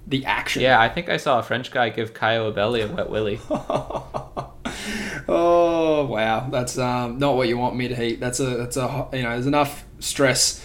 the 0.06 0.24
action. 0.24 0.62
Yeah, 0.62 0.80
I 0.80 0.88
think 0.88 1.08
I 1.08 1.16
saw 1.16 1.40
a 1.40 1.42
French 1.42 1.70
guy 1.70 1.88
give 1.90 2.14
Caio 2.14 2.52
Ibelli 2.52 2.88
a 2.88 2.94
wet 2.94 3.10
willy. 3.10 3.40
Oh 5.32 6.06
wow, 6.06 6.48
that's 6.50 6.76
um, 6.76 7.18
not 7.18 7.36
what 7.36 7.46
you 7.46 7.56
want 7.56 7.76
mid 7.76 7.92
heat. 7.92 8.18
That's 8.18 8.40
a 8.40 8.56
that's 8.56 8.76
a 8.76 9.08
you 9.12 9.22
know 9.22 9.30
there's 9.30 9.46
enough 9.46 9.84
stress 10.00 10.64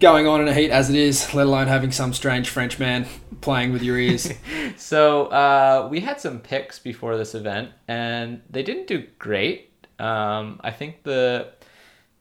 going 0.00 0.26
on 0.26 0.40
in 0.40 0.48
a 0.48 0.54
heat 0.54 0.70
as 0.70 0.90
it 0.90 0.96
is, 0.96 1.32
let 1.34 1.46
alone 1.46 1.68
having 1.68 1.92
some 1.92 2.12
strange 2.12 2.48
French 2.48 2.78
man 2.78 3.06
playing 3.42 3.72
with 3.72 3.82
your 3.82 3.98
ears. 3.98 4.32
so 4.76 5.26
uh, 5.26 5.88
we 5.90 6.00
had 6.00 6.18
some 6.20 6.40
picks 6.40 6.78
before 6.78 7.16
this 7.16 7.34
event, 7.34 7.70
and 7.86 8.40
they 8.48 8.62
didn't 8.62 8.86
do 8.86 9.06
great. 9.18 9.86
Um, 9.98 10.60
I 10.64 10.70
think 10.70 11.02
the 11.04 11.52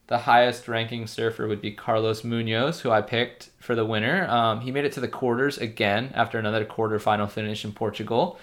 the 0.08 0.18
highest 0.18 0.68
ranking 0.68 1.06
surfer 1.06 1.48
would 1.48 1.62
be 1.62 1.72
Carlos 1.72 2.24
Muñoz, 2.24 2.82
who 2.82 2.90
I 2.90 3.02
picked 3.02 3.52
for 3.60 3.76
the 3.76 3.86
winner. 3.86 4.28
Um, 4.28 4.62
he 4.62 4.72
made 4.72 4.84
it 4.84 4.92
to 4.94 5.00
the 5.00 5.08
quarters 5.08 5.60
again 5.60 6.12
after 6.16 6.40
another 6.40 6.66
quarterfinal 6.66 7.30
finish 7.30 7.64
in 7.64 7.74
Portugal. 7.74 8.40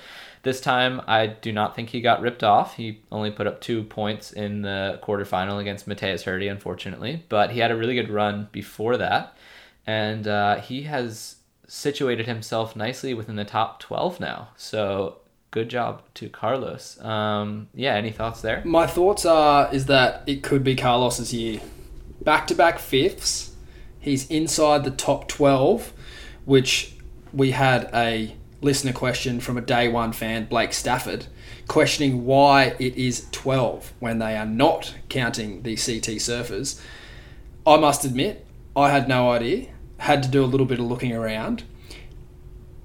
This 0.47 0.61
time, 0.61 1.03
I 1.09 1.27
do 1.27 1.51
not 1.51 1.75
think 1.75 1.89
he 1.89 2.01
got 2.01 2.21
ripped 2.21 2.45
off. 2.45 2.77
He 2.77 3.01
only 3.11 3.33
put 3.33 3.49
up 3.49 3.61
two 3.61 3.83
points 3.83 4.31
in 4.31 4.63
the 4.63 5.01
quarterfinal 5.03 5.61
against 5.61 5.89
Matheus 5.89 6.23
Herdy, 6.23 6.49
unfortunately, 6.49 7.25
but 7.29 7.51
he 7.51 7.59
had 7.59 7.73
a 7.73 7.77
really 7.77 7.97
good 7.97 8.11
run 8.11 8.47
before 8.53 8.97
that, 8.97 9.37
and 9.89 10.29
uh, 10.29 10.61
he 10.61 10.83
has 10.83 11.39
situated 11.67 12.27
himself 12.27 12.77
nicely 12.77 13.13
within 13.13 13.35
the 13.35 13.45
top 13.45 13.81
12 13.81 14.21
now. 14.21 14.51
So 14.57 15.17
good 15.51 15.69
job 15.69 16.03
to 16.15 16.29
Carlos. 16.29 17.03
Um, 17.03 17.69
yeah, 17.75 17.95
any 17.95 18.13
thoughts 18.13 18.41
there? 18.41 18.63
My 18.65 18.87
thoughts 18.87 19.27
are 19.27 19.69
is 19.75 19.87
that 19.87 20.23
it 20.29 20.45
could 20.45 20.63
be 20.63 20.77
Carlos's 20.77 21.35
year. 21.35 21.61
Back 22.21 22.47
to 22.47 22.55
back 22.55 22.79
fifths. 22.79 23.57
He's 23.99 24.31
inside 24.31 24.85
the 24.85 24.93
top 24.93 25.27
12, 25.27 25.93
which 26.45 26.95
we 27.33 27.51
had 27.51 27.91
a 27.93 28.37
listener 28.61 28.93
question 28.93 29.41
from 29.41 29.59
a 29.59 29.61
day 29.61 29.89
one 29.89 30.13
fan, 30.13 30.47
Blake 30.47 30.73
Stafford, 30.73 31.27
questioning 31.69 32.25
why 32.25 32.75
it 32.79 32.97
is 32.97 33.27
12 33.33 33.93
when 34.01 34.19
they 34.19 34.37
are 34.37 34.47
not 34.47 34.95
counting 35.09 35.63
the 35.63 35.77
CT 35.77 36.19
surfers. 36.19 36.81
I 37.67 37.77
must 37.77 38.05
admit, 38.05 38.47
I 38.75 38.91
had 38.91 39.09
no 39.09 39.31
idea. 39.31 39.69
Had 39.99 40.23
to 40.23 40.29
do 40.29 40.45
a 40.45 40.47
little 40.47 40.67
bit 40.67 40.79
of 40.79 40.87
looking 40.87 41.13
around. 41.13 41.65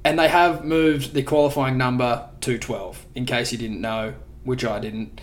And 0.03 0.17
they 0.17 0.30
have 0.30 0.65
moved 0.65 1.13
the 1.13 1.22
qualifying 1.24 1.78
number 1.78 2.28
to 2.41 2.57
12, 2.57 3.05
in 3.13 3.26
case 3.26 3.51
you 3.51 3.57
didn't 3.57 3.82
know, 3.82 4.15
which 4.43 4.65
I 4.65 4.80
didn't. 4.80 5.22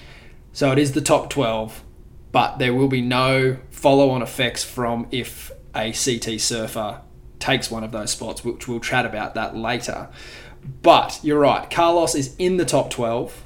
So 0.52 0.70
it 0.70 0.78
is 0.78 0.92
the 0.92 1.00
top 1.00 1.30
12, 1.30 1.82
but 2.30 2.58
there 2.58 2.74
will 2.74 2.88
be 2.88 3.00
no 3.00 3.58
follow 3.70 4.10
on 4.10 4.22
effects 4.22 4.62
from 4.62 5.08
if 5.10 5.50
a 5.74 5.92
CT 5.92 6.40
surfer 6.40 7.00
takes 7.38 7.70
one 7.70 7.84
of 7.84 7.92
those 7.92 8.10
spots, 8.10 8.44
which 8.44 8.68
we'll 8.68 8.80
chat 8.80 9.06
about 9.06 9.34
that 9.34 9.56
later. 9.56 10.08
But 10.82 11.20
you're 11.22 11.38
right, 11.38 11.70
Carlos 11.70 12.14
is 12.14 12.34
in 12.38 12.56
the 12.56 12.64
top 12.64 12.90
12, 12.90 13.44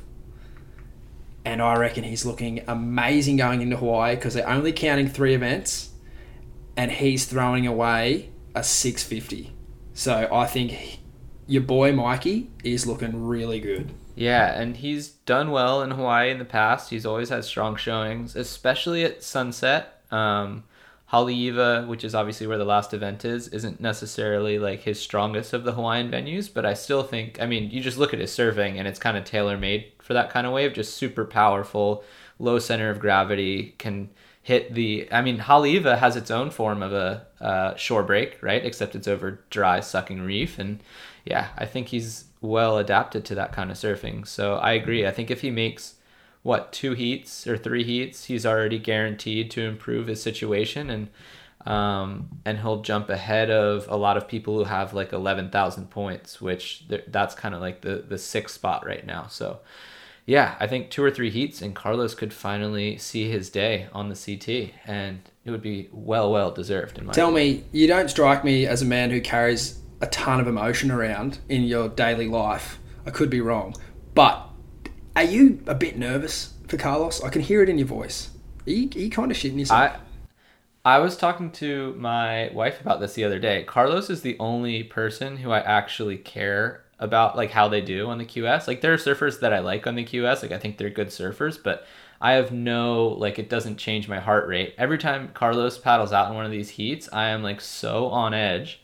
and 1.44 1.60
I 1.60 1.76
reckon 1.76 2.04
he's 2.04 2.24
looking 2.24 2.62
amazing 2.66 3.36
going 3.36 3.62
into 3.62 3.76
Hawaii 3.76 4.14
because 4.14 4.34
they're 4.34 4.48
only 4.48 4.72
counting 4.72 5.08
three 5.08 5.34
events, 5.34 5.90
and 6.76 6.90
he's 6.90 7.26
throwing 7.26 7.66
away 7.66 8.30
a 8.54 8.62
650. 8.62 9.52
So 9.94 10.28
I 10.32 10.46
think 10.46 11.00
your 11.46 11.62
boy 11.62 11.92
Mikey 11.92 12.50
is 12.64 12.86
looking 12.86 13.26
really 13.26 13.60
good. 13.60 13.92
Yeah, 14.14 14.58
and 14.58 14.76
he's 14.76 15.08
done 15.08 15.50
well 15.50 15.82
in 15.82 15.90
Hawaii 15.90 16.30
in 16.30 16.38
the 16.38 16.44
past. 16.44 16.90
He's 16.90 17.06
always 17.06 17.30
had 17.30 17.44
strong 17.44 17.76
showings, 17.76 18.36
especially 18.36 19.04
at 19.04 19.22
Sunset. 19.22 20.02
Um, 20.10 20.64
Haleiwa, 21.12 21.86
which 21.86 22.04
is 22.04 22.14
obviously 22.14 22.46
where 22.46 22.58
the 22.58 22.64
last 22.64 22.94
event 22.94 23.24
is, 23.24 23.48
isn't 23.48 23.80
necessarily 23.80 24.58
like 24.58 24.80
his 24.80 24.98
strongest 24.98 25.52
of 25.52 25.64
the 25.64 25.72
Hawaiian 25.72 26.10
venues, 26.10 26.52
but 26.52 26.64
I 26.64 26.72
still 26.72 27.02
think, 27.02 27.40
I 27.40 27.46
mean, 27.46 27.70
you 27.70 27.82
just 27.82 27.98
look 27.98 28.14
at 28.14 28.20
his 28.20 28.30
surfing 28.30 28.76
and 28.76 28.88
it's 28.88 28.98
kind 28.98 29.16
of 29.18 29.24
tailor 29.24 29.58
made 29.58 29.92
for 30.00 30.14
that 30.14 30.30
kind 30.30 30.46
of 30.46 30.54
wave, 30.54 30.72
just 30.72 30.94
super 30.94 31.26
powerful, 31.26 32.02
low 32.38 32.58
center 32.58 32.88
of 32.88 32.98
gravity, 32.98 33.74
can 33.76 34.08
hit 34.42 34.74
the. 34.74 35.06
I 35.12 35.22
mean, 35.22 35.38
Haleiwa 35.38 35.98
has 35.98 36.16
its 36.16 36.30
own 36.30 36.50
form 36.50 36.82
of 36.82 36.92
a 36.92 37.26
uh, 37.40 37.76
shore 37.76 38.02
break, 38.02 38.42
right? 38.42 38.64
Except 38.64 38.94
it's 38.94 39.08
over 39.08 39.40
dry, 39.50 39.80
sucking 39.80 40.22
reef. 40.22 40.58
And 40.58 40.80
yeah, 41.24 41.48
I 41.56 41.66
think 41.66 41.88
he's 41.88 42.24
well 42.40 42.78
adapted 42.78 43.24
to 43.26 43.34
that 43.36 43.52
kind 43.52 43.70
of 43.70 43.76
surfing. 43.76 44.26
So 44.26 44.54
I 44.54 44.72
agree. 44.72 45.06
I 45.06 45.12
think 45.12 45.30
if 45.30 45.42
he 45.42 45.50
makes 45.50 45.94
what 46.42 46.72
two 46.72 46.92
heats 46.94 47.46
or 47.46 47.56
three 47.56 47.84
heats, 47.84 48.24
he's 48.24 48.44
already 48.44 48.78
guaranteed 48.78 49.50
to 49.52 49.62
improve 49.62 50.06
his 50.08 50.22
situation 50.22 50.90
and 50.90 51.08
um, 51.66 52.40
and 52.44 52.58
he'll 52.58 52.82
jump 52.82 53.08
ahead 53.08 53.50
of 53.50 53.86
a 53.88 53.96
lot 53.96 54.16
of 54.16 54.26
people 54.26 54.58
who 54.58 54.64
have 54.64 54.94
like 54.94 55.12
eleven 55.12 55.50
thousand 55.50 55.90
points, 55.90 56.40
which 56.40 56.84
that's 57.06 57.34
kind 57.34 57.54
of 57.54 57.60
like 57.60 57.82
the 57.82 58.04
the 58.08 58.18
sixth 58.18 58.54
spot 58.54 58.84
right 58.84 59.06
now. 59.06 59.28
So 59.28 59.60
yeah, 60.26 60.56
I 60.58 60.66
think 60.66 60.90
two 60.90 61.02
or 61.02 61.10
three 61.10 61.30
heats 61.30 61.62
and 61.62 61.74
Carlos 61.74 62.14
could 62.14 62.32
finally 62.32 62.96
see 62.98 63.28
his 63.30 63.48
day 63.48 63.88
on 63.92 64.08
the 64.08 64.16
CT, 64.16 64.72
and 64.86 65.20
it 65.44 65.50
would 65.50 65.62
be 65.62 65.88
well 65.92 66.32
well 66.32 66.50
deserved. 66.50 66.98
In 66.98 67.06
my 67.06 67.12
tell 67.12 67.30
opinion. 67.30 67.58
me, 67.58 67.64
you 67.72 67.86
don't 67.86 68.08
strike 68.08 68.44
me 68.44 68.66
as 68.66 68.82
a 68.82 68.86
man 68.86 69.10
who 69.10 69.20
carries 69.20 69.80
a 70.00 70.06
ton 70.08 70.40
of 70.40 70.48
emotion 70.48 70.90
around 70.90 71.38
in 71.48 71.62
your 71.62 71.88
daily 71.88 72.26
life. 72.26 72.80
I 73.06 73.10
could 73.10 73.30
be 73.30 73.40
wrong, 73.40 73.74
but 74.14 74.48
are 75.16 75.22
you 75.22 75.62
a 75.66 75.74
bit 75.74 75.98
nervous 75.98 76.54
for 76.68 76.76
Carlos? 76.76 77.22
I 77.22 77.28
can 77.28 77.42
hear 77.42 77.62
it 77.62 77.68
in 77.68 77.78
your 77.78 77.86
voice. 77.86 78.30
Are 78.66 78.70
you, 78.70 78.88
are 78.94 78.98
you 78.98 79.10
kind 79.10 79.30
of 79.30 79.36
shitting 79.36 79.58
yourself? 79.58 79.92
I, 80.84 80.96
I 80.96 80.98
was 80.98 81.16
talking 81.16 81.50
to 81.52 81.94
my 81.98 82.50
wife 82.52 82.80
about 82.80 83.00
this 83.00 83.14
the 83.14 83.24
other 83.24 83.38
day. 83.38 83.64
Carlos 83.64 84.10
is 84.10 84.22
the 84.22 84.36
only 84.38 84.82
person 84.82 85.38
who 85.38 85.50
I 85.50 85.60
actually 85.60 86.18
care 86.18 86.82
about 86.98 87.36
like 87.36 87.50
how 87.50 87.68
they 87.68 87.80
do 87.80 88.08
on 88.08 88.18
the 88.18 88.24
QS. 88.24 88.68
Like 88.68 88.80
there 88.80 88.92
are 88.92 88.98
surfers 88.98 89.40
that 89.40 89.52
I 89.52 89.58
like 89.58 89.86
on 89.86 89.96
the 89.96 90.04
QS. 90.04 90.42
Like 90.42 90.52
I 90.52 90.58
think 90.58 90.78
they're 90.78 90.90
good 90.90 91.08
surfers, 91.08 91.58
but 91.62 91.86
I 92.20 92.32
have 92.32 92.52
no 92.52 93.08
like 93.08 93.38
it 93.38 93.48
doesn't 93.48 93.76
change 93.76 94.08
my 94.08 94.20
heart 94.20 94.46
rate. 94.46 94.74
Every 94.78 94.98
time 94.98 95.30
Carlos 95.34 95.78
paddles 95.78 96.12
out 96.12 96.30
in 96.30 96.36
one 96.36 96.44
of 96.44 96.52
these 96.52 96.70
heats, 96.70 97.08
I 97.12 97.28
am 97.28 97.42
like 97.42 97.60
so 97.60 98.06
on 98.06 98.32
edge. 98.34 98.81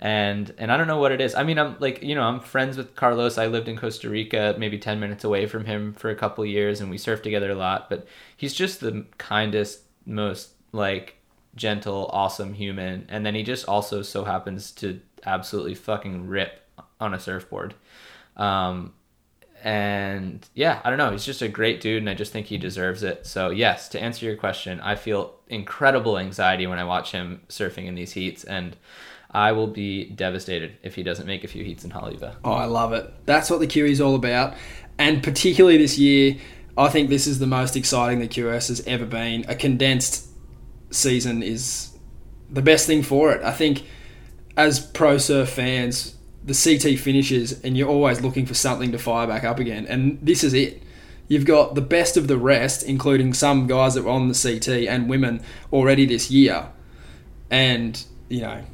And 0.00 0.54
and 0.56 0.72
I 0.72 0.78
don't 0.78 0.86
know 0.86 0.98
what 0.98 1.12
it 1.12 1.20
is. 1.20 1.34
I 1.34 1.42
mean, 1.42 1.58
I'm 1.58 1.76
like, 1.78 2.02
you 2.02 2.14
know, 2.14 2.22
I'm 2.22 2.40
friends 2.40 2.78
with 2.78 2.96
Carlos. 2.96 3.36
I 3.36 3.46
lived 3.46 3.68
in 3.68 3.76
Costa 3.76 4.08
Rica, 4.08 4.54
maybe 4.58 4.78
10 4.78 4.98
minutes 4.98 5.24
away 5.24 5.46
from 5.46 5.66
him 5.66 5.92
for 5.92 6.08
a 6.08 6.16
couple 6.16 6.44
years 6.46 6.80
and 6.80 6.90
we 6.90 6.96
surfed 6.96 7.22
together 7.22 7.50
a 7.50 7.54
lot, 7.54 7.90
but 7.90 8.06
he's 8.36 8.54
just 8.54 8.80
the 8.80 9.04
kindest, 9.18 9.82
most 10.06 10.52
like 10.72 11.16
gentle, 11.54 12.08
awesome 12.12 12.54
human. 12.54 13.04
And 13.10 13.26
then 13.26 13.34
he 13.34 13.42
just 13.42 13.68
also 13.68 14.00
so 14.00 14.24
happens 14.24 14.70
to 14.72 15.00
absolutely 15.26 15.74
fucking 15.74 16.28
rip 16.28 16.66
on 16.98 17.12
a 17.12 17.20
surfboard. 17.20 17.74
Um, 18.36 18.94
and 19.62 20.48
yeah, 20.54 20.80
I 20.84 20.88
don't 20.88 20.98
know. 20.98 21.10
He's 21.10 21.26
just 21.26 21.42
a 21.42 21.48
great 21.48 21.80
dude, 21.80 22.02
and 22.02 22.08
I 22.08 22.14
just 22.14 22.32
think 22.32 22.46
he 22.46 22.56
deserves 22.56 23.02
it. 23.02 23.26
So 23.26 23.50
yes, 23.50 23.88
to 23.90 24.00
answer 24.00 24.24
your 24.24 24.36
question, 24.36 24.80
I 24.80 24.94
feel 24.94 25.34
incredible 25.48 26.18
anxiety 26.18 26.66
when 26.66 26.78
I 26.78 26.84
watch 26.84 27.12
him 27.12 27.42
surfing 27.48 27.86
in 27.86 27.94
these 27.94 28.12
heats, 28.12 28.44
and 28.44 28.76
I 29.32 29.52
will 29.52 29.68
be 29.68 30.06
devastated 30.06 30.76
if 30.82 30.94
he 30.94 31.02
doesn't 31.02 31.26
make 31.26 31.44
a 31.44 31.48
few 31.48 31.64
heats 31.64 31.84
in 31.84 31.90
Haleiwa. 31.90 32.36
Oh, 32.44 32.52
I 32.52 32.64
love 32.64 32.92
it. 32.92 33.12
That's 33.26 33.48
what 33.48 33.60
the 33.60 33.66
QE 33.66 33.88
is 33.88 34.00
all 34.00 34.16
about. 34.16 34.54
And 34.98 35.22
particularly 35.22 35.78
this 35.78 35.98
year, 35.98 36.36
I 36.76 36.88
think 36.88 37.08
this 37.08 37.26
is 37.26 37.38
the 37.38 37.46
most 37.46 37.76
exciting 37.76 38.18
the 38.18 38.28
QS 38.28 38.68
has 38.68 38.80
ever 38.86 39.04
been. 39.04 39.44
A 39.48 39.54
condensed 39.54 40.28
season 40.90 41.42
is 41.42 41.96
the 42.50 42.62
best 42.62 42.86
thing 42.86 43.02
for 43.02 43.32
it. 43.32 43.42
I 43.42 43.52
think 43.52 43.84
as 44.56 44.80
pro 44.80 45.18
surf 45.18 45.50
fans, 45.50 46.16
the 46.44 46.54
CT 46.54 46.98
finishes 46.98 47.62
and 47.62 47.76
you're 47.76 47.88
always 47.88 48.20
looking 48.20 48.46
for 48.46 48.54
something 48.54 48.92
to 48.92 48.98
fire 48.98 49.26
back 49.26 49.44
up 49.44 49.58
again. 49.58 49.86
And 49.86 50.18
this 50.20 50.42
is 50.42 50.54
it. 50.54 50.82
You've 51.28 51.44
got 51.44 51.76
the 51.76 51.80
best 51.80 52.16
of 52.16 52.26
the 52.26 52.36
rest, 52.36 52.82
including 52.82 53.34
some 53.34 53.68
guys 53.68 53.94
that 53.94 54.02
were 54.02 54.10
on 54.10 54.26
the 54.26 54.34
CT 54.34 54.88
and 54.88 55.08
women 55.08 55.42
already 55.72 56.04
this 56.04 56.30
year. 56.30 56.68
And, 57.48 58.02
you 58.28 58.40
know, 58.40 58.64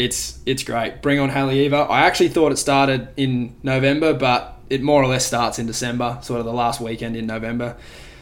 it's 0.00 0.38
it's 0.46 0.62
great. 0.62 1.02
Bring 1.02 1.18
on 1.18 1.30
Haleiwa. 1.30 1.90
I 1.90 2.06
actually 2.06 2.30
thought 2.30 2.52
it 2.52 2.56
started 2.56 3.08
in 3.18 3.54
November, 3.62 4.14
but 4.14 4.58
it 4.70 4.82
more 4.82 5.02
or 5.02 5.06
less 5.06 5.26
starts 5.26 5.58
in 5.58 5.66
December, 5.66 6.18
sort 6.22 6.40
of 6.40 6.46
the 6.46 6.54
last 6.54 6.80
weekend 6.80 7.16
in 7.16 7.26
November. 7.26 7.76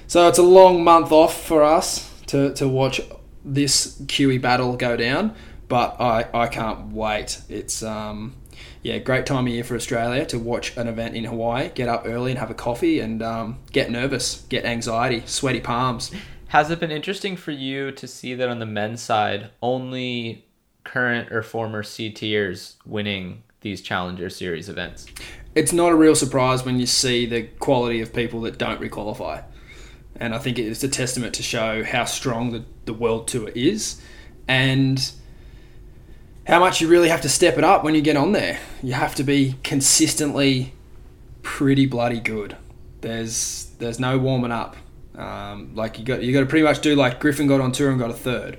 So 0.09 0.27
it's 0.27 0.39
a 0.39 0.43
long 0.43 0.83
month 0.83 1.13
off 1.13 1.41
for 1.41 1.63
us 1.63 2.11
to, 2.27 2.53
to 2.55 2.67
watch 2.67 3.01
this 3.45 3.97
QE 4.07 4.43
battle 4.43 4.77
go 4.77 4.97
down, 4.97 5.37
but 5.69 6.01
I, 6.01 6.27
I 6.35 6.49
can't 6.49 6.93
wait. 6.93 7.43
It's 7.49 7.81
um, 7.85 8.35
yeah, 8.83 8.99
great 8.99 9.25
time 9.25 9.47
of 9.47 9.53
year 9.53 9.63
for 9.63 9.77
Australia 9.77 10.27
to 10.27 10.39
watch 10.39 10.77
an 10.77 10.89
event 10.89 11.15
in 11.15 11.25
Hawaii. 11.25 11.71
Get 11.73 11.89
up 11.89 12.03
early 12.07 12.33
and 12.33 12.41
have 12.41 12.51
a 12.51 12.55
coffee 12.55 12.99
and 12.99 13.23
um, 13.23 13.59
get 13.71 13.89
nervous, 13.89 14.45
get 14.49 14.65
anxiety, 14.65 15.23
sweaty 15.27 15.61
palms. 15.61 16.11
Has 16.49 16.71
it 16.73 16.81
been 16.81 16.91
interesting 16.91 17.37
for 17.37 17.53
you 17.53 17.93
to 17.93 18.09
see 18.09 18.35
that 18.35 18.49
on 18.49 18.59
the 18.59 18.67
men's 18.67 19.03
side, 19.03 19.51
only 19.63 20.48
current 20.89 21.31
or 21.31 21.43
former 21.43 21.83
CTers 21.83 22.75
winning 22.87 23.43
these 23.61 23.83
Challenger 23.83 24.31
Series 24.31 24.69
events? 24.69 25.07
It's 25.55 25.73
not 25.73 25.93
a 25.93 25.95
real 25.95 26.15
surprise 26.15 26.65
when 26.65 26.81
you 26.81 26.87
see 26.87 27.27
the 27.27 27.43
quality 27.59 28.01
of 28.01 28.15
people 28.15 28.41
that 28.43 28.59
don't 28.59 28.81
requalify. 28.81 29.45
And 30.17 30.35
I 30.35 30.39
think 30.39 30.59
it's 30.59 30.83
a 30.83 30.89
testament 30.89 31.35
to 31.35 31.43
show 31.43 31.85
how 31.85 32.05
strong 32.05 32.53
the, 32.53 32.65
the 32.87 32.93
World 32.93 33.29
Tour 33.29 33.51
is 33.51 34.03
and 34.49 35.13
how 36.47 36.59
much 36.59 36.81
you 36.81 36.89
really 36.89 37.11
have 37.11 37.21
to 37.21 37.29
step 37.29 37.59
it 37.59 37.65
up 37.65 37.85
when 37.85 37.95
you 37.95 38.01
get 38.01 38.17
on 38.17 38.33
there. 38.33 38.59
You 38.83 38.95
have 38.95 39.15
to 39.17 39.23
be 39.23 39.57
consistently 39.63 40.73
pretty 41.43 41.87
bloody 41.87 42.21
good. 42.21 42.57
There's 43.01 43.71
there's 43.79 44.01
no 44.01 44.19
warming 44.19 44.51
up. 44.51 44.77
Um, 45.15 45.75
like 45.75 45.99
you 45.99 46.05
got 46.05 46.23
you 46.23 46.33
got 46.33 46.41
to 46.41 46.47
pretty 46.47 46.65
much 46.65 46.81
do 46.81 46.97
like 46.97 47.21
Griffin 47.21 47.47
got 47.47 47.61
on 47.61 47.73
tour 47.73 47.91
and 47.91 47.99
got 47.99 48.11
a 48.11 48.15
third, 48.15 48.59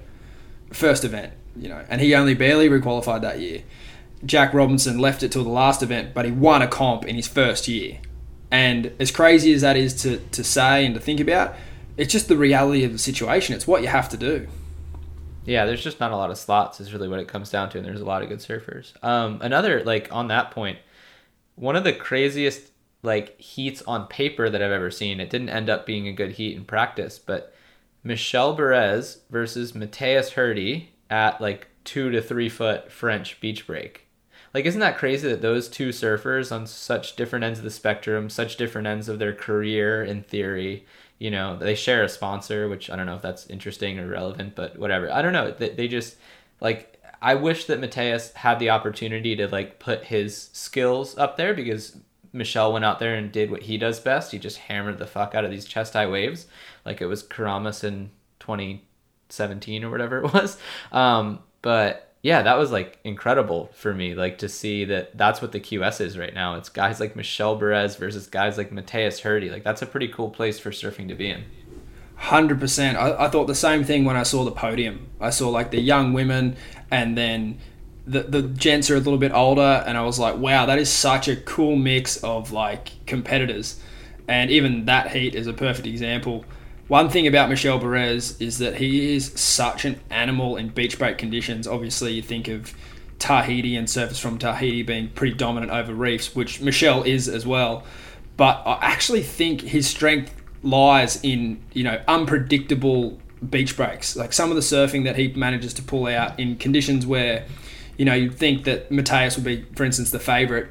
first 0.71 1.03
event, 1.03 1.33
you 1.61 1.69
know, 1.69 1.83
and 1.89 2.01
he 2.01 2.15
only 2.15 2.33
barely 2.33 2.69
requalified 2.69 3.21
that 3.21 3.39
year. 3.39 3.63
Jack 4.25 4.53
Robinson 4.53 4.99
left 4.99 5.23
it 5.23 5.31
till 5.31 5.43
the 5.43 5.49
last 5.49 5.81
event, 5.81 6.13
but 6.13 6.25
he 6.25 6.31
won 6.31 6.61
a 6.61 6.67
comp 6.67 7.05
in 7.05 7.15
his 7.15 7.27
first 7.27 7.67
year. 7.67 7.99
And 8.51 8.93
as 8.99 9.11
crazy 9.11 9.53
as 9.53 9.61
that 9.61 9.77
is 9.77 9.93
to, 10.01 10.17
to 10.17 10.43
say 10.43 10.85
and 10.85 10.95
to 10.95 11.01
think 11.01 11.19
about, 11.19 11.55
it's 11.97 12.11
just 12.11 12.27
the 12.27 12.37
reality 12.37 12.83
of 12.83 12.91
the 12.91 12.97
situation. 12.97 13.55
It's 13.55 13.67
what 13.67 13.81
you 13.81 13.87
have 13.87 14.09
to 14.09 14.17
do. 14.17 14.47
Yeah, 15.45 15.65
there's 15.65 15.83
just 15.83 15.99
not 15.99 16.11
a 16.11 16.17
lot 16.17 16.31
of 16.31 16.37
slots 16.37 16.79
is 16.79 16.93
really 16.93 17.07
what 17.07 17.19
it 17.19 17.27
comes 17.27 17.49
down 17.49 17.69
to, 17.71 17.77
and 17.77 17.87
there's 17.87 18.01
a 18.01 18.05
lot 18.05 18.21
of 18.21 18.29
good 18.29 18.39
surfers. 18.39 18.93
Um, 19.03 19.39
another 19.41 19.83
like 19.83 20.07
on 20.11 20.27
that 20.27 20.51
point, 20.51 20.79
one 21.55 21.75
of 21.75 21.83
the 21.83 21.93
craziest 21.93 22.71
like 23.01 23.39
heats 23.39 23.81
on 23.87 24.07
paper 24.07 24.49
that 24.49 24.61
I've 24.61 24.71
ever 24.71 24.91
seen. 24.91 25.19
It 25.19 25.29
didn't 25.29 25.49
end 25.49 25.69
up 25.69 25.85
being 25.85 26.07
a 26.07 26.13
good 26.13 26.33
heat 26.33 26.55
in 26.55 26.65
practice, 26.65 27.17
but 27.17 27.53
Michel 28.03 28.55
Bourez 28.55 29.19
versus 29.29 29.73
Matheus 29.73 30.33
Herdy 30.33 30.87
at 31.09 31.39
like 31.41 31.67
two 31.83 32.11
to 32.11 32.21
three 32.21 32.49
foot 32.49 32.91
French 32.91 33.39
beach 33.41 33.65
break. 33.65 34.05
Like, 34.53 34.65
isn't 34.65 34.79
that 34.79 34.97
crazy 34.97 35.29
that 35.29 35.41
those 35.41 35.69
two 35.69 35.89
surfers 35.89 36.51
on 36.51 36.65
such 36.65 37.15
different 37.15 37.45
ends 37.45 37.59
of 37.59 37.65
the 37.65 37.71
spectrum, 37.71 38.29
such 38.29 38.57
different 38.57 38.87
ends 38.87 39.07
of 39.07 39.19
their 39.19 39.33
career 39.33 40.03
in 40.03 40.23
theory, 40.23 40.85
you 41.19 41.29
know, 41.29 41.55
they 41.57 41.75
share 41.75 42.03
a 42.03 42.09
sponsor, 42.09 42.67
which 42.67 42.89
I 42.89 42.95
don't 42.95 43.05
know 43.05 43.15
if 43.15 43.21
that's 43.21 43.47
interesting 43.47 43.99
or 43.99 44.07
relevant, 44.07 44.55
but 44.55 44.79
whatever. 44.79 45.11
I 45.11 45.21
don't 45.21 45.33
know. 45.33 45.51
They, 45.51 45.69
they 45.69 45.87
just, 45.87 46.15
like, 46.61 46.99
I 47.21 47.35
wish 47.35 47.65
that 47.65 47.81
Matheus 47.81 48.33
had 48.33 48.57
the 48.57 48.71
opportunity 48.71 49.35
to, 49.35 49.47
like, 49.47 49.77
put 49.77 50.05
his 50.05 50.49
skills 50.53 51.15
up 51.17 51.37
there 51.37 51.53
because 51.53 51.97
Michel 52.33 52.73
went 52.73 52.85
out 52.85 52.99
there 52.99 53.15
and 53.15 53.31
did 53.31 53.51
what 53.51 53.63
he 53.63 53.77
does 53.77 53.99
best. 53.99 54.31
He 54.31 54.39
just 54.39 54.57
hammered 54.57 54.97
the 54.97 55.05
fuck 55.05 55.35
out 55.35 55.45
of 55.45 55.51
these 55.51 55.65
chest 55.65 55.93
high 55.93 56.07
waves 56.07 56.47
like 56.85 57.01
it 57.01 57.07
was 57.07 57.21
Keramas 57.21 57.83
in 57.83 58.09
2017 59.29 59.83
or 59.83 59.89
whatever 59.89 60.17
it 60.25 60.33
was. 60.33 60.57
Um, 60.91 61.39
but 61.61 62.13
yeah, 62.21 62.41
that 62.41 62.57
was 62.57 62.71
like 62.71 62.99
incredible 63.03 63.71
for 63.73 63.93
me, 63.93 64.13
like 64.13 64.39
to 64.39 64.49
see 64.49 64.85
that 64.85 65.17
that's 65.17 65.41
what 65.41 65.51
the 65.51 65.59
QS 65.59 66.01
is 66.01 66.17
right 66.17 66.33
now. 66.33 66.55
It's 66.55 66.69
guys 66.69 66.99
like 66.99 67.15
Michel 67.15 67.57
Bourez 67.57 67.97
versus 67.97 68.27
guys 68.27 68.57
like 68.57 68.71
Matheus 68.71 69.21
Herdy. 69.21 69.51
Like 69.51 69.63
that's 69.63 69.81
a 69.81 69.85
pretty 69.85 70.09
cool 70.09 70.29
place 70.29 70.59
for 70.59 70.71
surfing 70.71 71.07
to 71.07 71.15
be 71.15 71.29
in. 71.29 71.45
Hundred 72.15 72.59
percent. 72.59 72.97
I, 72.97 73.25
I 73.25 73.29
thought 73.29 73.47
the 73.47 73.55
same 73.55 73.85
thing 73.85 74.03
when 74.03 74.17
I 74.17 74.23
saw 74.23 74.43
the 74.43 74.51
podium. 74.51 75.07
I 75.21 75.29
saw 75.29 75.47
like 75.49 75.71
the 75.71 75.79
young 75.79 76.11
women, 76.11 76.57
and 76.91 77.17
then 77.17 77.59
the 78.05 78.23
the 78.23 78.41
gents 78.41 78.89
are 78.89 78.95
a 78.95 78.99
little 78.99 79.17
bit 79.17 79.31
older, 79.31 79.83
and 79.87 79.97
I 79.97 80.01
was 80.01 80.19
like, 80.19 80.35
wow, 80.35 80.65
that 80.65 80.77
is 80.77 80.89
such 80.89 81.29
a 81.29 81.37
cool 81.37 81.77
mix 81.77 82.17
of 82.17 82.51
like 82.51 83.05
competitors. 83.05 83.79
And 84.27 84.51
even 84.51 84.85
that 84.85 85.11
heat 85.11 85.33
is 85.33 85.47
a 85.47 85.53
perfect 85.53 85.87
example. 85.87 86.43
One 86.89 87.07
thing 87.11 87.27
about 87.27 87.49
Michel 87.49 87.79
Bourez 87.79 88.41
is 88.41 88.57
that 88.57 88.77
he 88.77 89.15
is 89.15 89.31
such 89.39 89.85
an 89.85 89.99
animal 90.09 90.57
in 90.57 90.69
beach 90.69 90.97
break 90.97 91.19
conditions. 91.19 91.67
Obviously, 91.67 92.13
you 92.13 92.23
think 92.23 92.47
of 92.47 92.73
Tahiti 93.19 93.75
and 93.75 93.87
surfers 93.87 94.19
from 94.19 94.39
Tahiti 94.39 94.81
being 94.81 95.09
pretty 95.09 95.35
dominant 95.35 95.71
over 95.71 95.93
reefs, 95.93 96.35
which 96.35 96.61
Michel 96.61 97.03
is 97.03 97.29
as 97.29 97.45
well. 97.45 97.83
But 98.37 98.63
I 98.65 98.79
actually 98.81 99.21
think 99.21 99.61
his 99.61 99.87
strength 99.87 100.33
lies 100.63 101.23
in 101.23 101.61
you 101.73 101.83
know 101.83 102.01
unpredictable 102.07 103.19
beach 103.47 103.77
breaks, 103.77 104.15
like 104.15 104.33
some 104.33 104.49
of 104.49 104.55
the 104.55 104.63
surfing 104.63 105.03
that 105.03 105.15
he 105.15 105.27
manages 105.33 105.75
to 105.75 105.83
pull 105.83 106.07
out 106.07 106.39
in 106.39 106.55
conditions 106.55 107.05
where 107.05 107.45
you 107.97 108.05
know 108.05 108.15
you'd 108.15 108.35
think 108.35 108.63
that 108.63 108.89
Matheus 108.89 109.35
would 109.35 109.45
be, 109.45 109.63
for 109.75 109.83
instance, 109.83 110.09
the 110.09 110.19
favourite. 110.19 110.65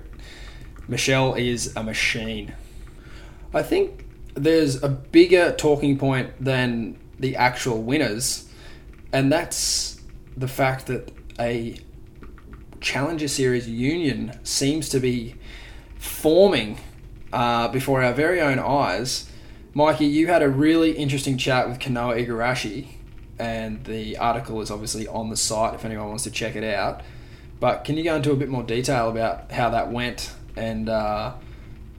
Michel 0.89 1.35
is 1.35 1.73
a 1.77 1.85
machine. 1.85 2.55
I 3.55 3.63
think 3.63 4.08
there's 4.39 4.83
a 4.83 4.89
bigger 4.89 5.53
talking 5.53 5.99
point 5.99 6.33
than 6.43 6.99
the 7.19 7.37
actual 7.37 7.83
winners, 7.83 8.49
and 9.13 9.33
that's 9.33 10.01
the 10.37 10.49
fact 10.49 10.87
that 10.87 11.11
a 11.39 11.79
Challenger 12.81 13.29
Series 13.29 13.69
union 13.69 14.39
seems 14.45 14.89
to 14.91 15.01
be 15.01 15.35
forming 15.97 16.79
uh, 17.33 17.69
before 17.69 18.03
our 18.03 18.13
very 18.13 18.41
own 18.41 18.59
eyes. 18.59 19.31
Mikey, 19.75 20.07
you 20.07 20.29
had 20.29 20.43
a 20.43 20.49
really 20.49 20.93
interesting 20.93 21.37
chat 21.37 21.69
with 21.69 21.79
Kanoa 21.79 22.25
Igarashi, 22.25 22.89
and 23.39 23.85
the 23.85 24.17
article 24.19 24.61
is 24.61 24.71
obviously 24.71 25.07
on 25.07 25.31
the 25.31 25.37
site 25.37 25.75
if 25.75 25.85
anyone 25.85 26.09
wants 26.09 26.25
to 26.25 26.31
check 26.31 26.57
it 26.57 26.65
out. 26.65 27.03
But 27.61 27.85
can 27.85 27.97
you 27.97 28.05
go 28.05 28.17
into 28.17 28.31
a 28.31 28.37
bit 28.37 28.49
more 28.49 28.63
detail 28.63 29.09
about 29.09 29.51
how 29.51 29.71
that 29.71 29.91
went 29.91 30.33
and 30.57 30.89
uh, 30.89 31.35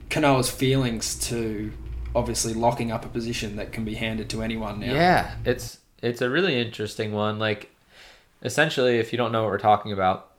Kanoa's 0.08 0.50
feelings 0.50 1.14
to 1.28 1.72
obviously 2.14 2.54
locking 2.54 2.90
up 2.90 3.04
a 3.04 3.08
position 3.08 3.56
that 3.56 3.72
can 3.72 3.84
be 3.84 3.94
handed 3.94 4.28
to 4.30 4.42
anyone 4.42 4.80
now. 4.80 4.92
Yeah, 4.92 5.34
it's 5.44 5.78
it's 6.02 6.22
a 6.22 6.30
really 6.30 6.60
interesting 6.60 7.12
one. 7.12 7.38
Like 7.38 7.70
essentially, 8.42 8.98
if 8.98 9.12
you 9.12 9.16
don't 9.16 9.32
know 9.32 9.42
what 9.42 9.50
we're 9.50 9.58
talking 9.58 9.92
about, 9.92 10.32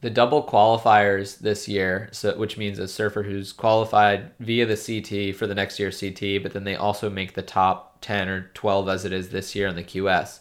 the 0.00 0.10
double 0.10 0.42
qualifiers 0.42 1.38
this 1.38 1.68
year, 1.68 2.08
so 2.12 2.36
which 2.36 2.58
means 2.58 2.78
a 2.78 2.88
surfer 2.88 3.22
who's 3.22 3.52
qualified 3.52 4.30
via 4.40 4.66
the 4.66 4.76
CT 4.76 5.36
for 5.36 5.46
the 5.46 5.54
next 5.54 5.78
year's 5.78 6.00
CT, 6.00 6.42
but 6.42 6.52
then 6.52 6.64
they 6.64 6.76
also 6.76 7.08
make 7.08 7.34
the 7.34 7.42
top 7.42 7.98
ten 8.00 8.28
or 8.28 8.50
twelve 8.54 8.88
as 8.88 9.04
it 9.04 9.12
is 9.12 9.30
this 9.30 9.54
year 9.54 9.66
in 9.66 9.76
the 9.76 9.84
QS. 9.84 10.40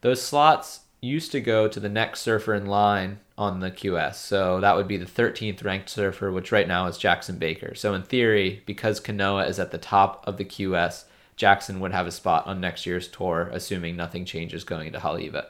those 0.00 0.22
slots 0.22 0.80
used 1.00 1.32
to 1.32 1.40
go 1.40 1.66
to 1.66 1.80
the 1.80 1.88
next 1.88 2.20
surfer 2.20 2.54
in 2.54 2.66
line 2.66 3.18
on 3.42 3.60
the 3.60 3.70
QS. 3.70 4.14
So 4.14 4.60
that 4.60 4.76
would 4.76 4.86
be 4.86 4.96
the 4.96 5.04
13th 5.04 5.64
ranked 5.64 5.88
surfer, 5.88 6.30
which 6.30 6.52
right 6.52 6.68
now 6.68 6.86
is 6.86 6.96
Jackson 6.96 7.38
Baker. 7.38 7.74
So 7.74 7.92
in 7.94 8.02
theory, 8.02 8.62
because 8.66 9.00
Kanoa 9.00 9.48
is 9.48 9.58
at 9.58 9.72
the 9.72 9.78
top 9.78 10.22
of 10.26 10.36
the 10.36 10.44
QS, 10.44 11.04
Jackson 11.36 11.80
would 11.80 11.92
have 11.92 12.06
a 12.06 12.12
spot 12.12 12.46
on 12.46 12.60
next 12.60 12.86
year's 12.86 13.08
tour, 13.08 13.50
assuming 13.52 13.96
nothing 13.96 14.24
changes 14.24 14.62
going 14.64 14.86
into 14.86 15.00
Haleiwa. 15.00 15.46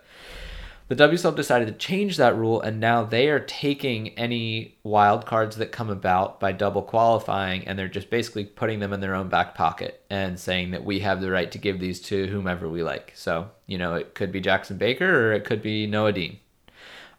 The 0.88 1.08
WSL 1.08 1.36
decided 1.36 1.68
to 1.68 1.74
change 1.74 2.16
that 2.16 2.36
rule, 2.36 2.60
and 2.60 2.80
now 2.80 3.04
they 3.04 3.28
are 3.28 3.40
taking 3.40 4.10
any 4.18 4.76
wild 4.82 5.24
cards 5.26 5.56
that 5.56 5.72
come 5.72 5.90
about 5.90 6.40
by 6.40 6.52
double 6.52 6.82
qualifying, 6.82 7.66
and 7.66 7.78
they're 7.78 7.88
just 7.88 8.10
basically 8.10 8.44
putting 8.44 8.80
them 8.80 8.92
in 8.92 9.00
their 9.00 9.14
own 9.14 9.28
back 9.28 9.54
pocket 9.54 10.04
and 10.10 10.38
saying 10.38 10.70
that 10.72 10.84
we 10.84 11.00
have 11.00 11.20
the 11.20 11.30
right 11.30 11.50
to 11.52 11.58
give 11.58 11.78
these 11.78 12.00
to 12.02 12.26
whomever 12.26 12.68
we 12.68 12.82
like. 12.82 13.12
So, 13.14 13.50
you 13.66 13.78
know, 13.78 13.94
it 13.94 14.14
could 14.14 14.32
be 14.32 14.40
Jackson 14.40 14.76
Baker 14.76 15.28
or 15.28 15.32
it 15.32 15.44
could 15.44 15.62
be 15.62 15.86
Noah 15.86 16.12
Dean. 16.12 16.38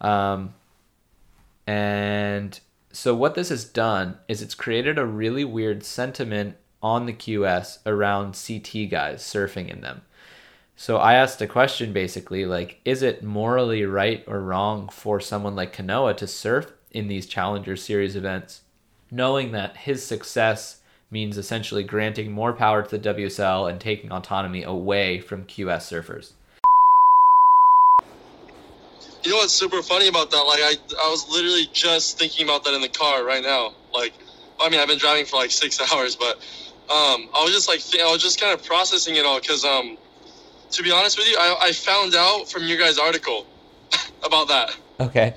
Um, 0.02 0.54
and 1.66 2.60
so, 2.92 3.16
what 3.16 3.36
this 3.36 3.50
has 3.50 3.66
done 3.66 4.20
is 4.28 4.42
it's 4.42 4.56
created 4.56 4.98
a 4.98 5.06
really 5.06 5.44
weird 5.44 5.84
sentiment 5.84 6.58
on 6.84 7.06
the 7.06 7.14
QS 7.14 7.80
around 7.86 8.34
CT 8.34 8.90
guys 8.92 9.24
surfing 9.24 9.70
in 9.70 9.82
them. 9.82 10.02
So 10.76 10.98
I 10.98 11.14
asked 11.14 11.42
a 11.42 11.48
question 11.48 11.94
basically 11.94 12.46
like, 12.46 12.82
is 12.84 13.02
it 13.02 13.24
morally 13.24 13.86
right 13.86 14.24
or 14.28 14.42
wrong 14.42 14.90
for 14.90 15.20
someone 15.20 15.56
like 15.56 15.76
Kanoa 15.76 16.18
to 16.18 16.28
surf 16.28 16.74
in 16.92 17.08
these 17.08 17.26
Challenger 17.26 17.76
Series 17.76 18.16
events, 18.16 18.62
knowing 19.10 19.52
that 19.52 19.78
his 19.78 20.06
success 20.06 20.82
means 21.10 21.38
essentially 21.38 21.84
granting 21.84 22.32
more 22.32 22.54
power 22.54 22.84
to 22.84 22.98
the 22.98 23.14
WSL 23.14 23.70
and 23.70 23.80
taking 23.80 24.12
autonomy 24.12 24.64
away 24.64 25.20
from 25.20 25.46
QS 25.46 25.92
surfers? 25.92 26.34
You 29.24 29.32
know 29.32 29.38
what's 29.38 29.54
super 29.54 29.82
funny 29.82 30.08
about 30.08 30.32
that? 30.32 30.42
Like, 30.42 30.60
I, 30.60 30.76
I 31.02 31.10
was 31.10 31.30
literally 31.30 31.68
just 31.72 32.20
thinking 32.20 32.46
about 32.46 32.64
that 32.66 32.74
in 32.74 32.82
the 32.82 32.90
car 32.90 33.24
right 33.24 33.42
now. 33.42 33.74
Like, 33.94 34.14
I 34.60 34.70
mean, 34.70 34.80
I've 34.80 34.88
been 34.88 34.98
driving 34.98 35.26
for 35.26 35.38
like 35.38 35.52
six 35.52 35.80
hours, 35.94 36.16
but 36.16 36.38
um, 36.92 37.30
I 37.34 37.42
was 37.44 37.54
just 37.54 37.68
like, 37.70 37.82
I 38.02 38.12
was 38.12 38.22
just 38.22 38.40
kind 38.40 38.54
of 38.54 38.66
processing 38.66 39.16
it 39.16 39.26
all 39.26 39.40
because, 39.40 39.64
um, 39.64 39.98
to 40.72 40.84
be 40.84 40.92
honest 40.92 41.18
with 41.18 41.28
you, 41.28 41.38
I, 41.40 41.58
I 41.62 41.72
found 41.72 42.16
out 42.16 42.50
from 42.50 42.64
your 42.64 42.78
guys' 42.78 42.98
article 42.98 43.46
about 44.26 44.48
that. 44.50 44.76
Okay. 45.00 45.34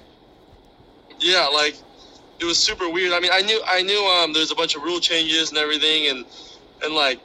Yeah, 1.20 1.46
like 1.46 1.76
it 2.40 2.44
was 2.44 2.58
super 2.58 2.90
weird. 2.90 3.12
I 3.12 3.20
mean, 3.20 3.30
I 3.32 3.40
knew 3.42 3.60
I 3.66 3.82
knew 3.82 4.04
um 4.04 4.32
there's 4.32 4.50
a 4.50 4.54
bunch 4.54 4.76
of 4.76 4.82
rule 4.82 5.00
changes 5.00 5.48
and 5.48 5.58
everything, 5.58 6.08
and 6.08 6.26
and 6.82 6.94
like 6.94 7.20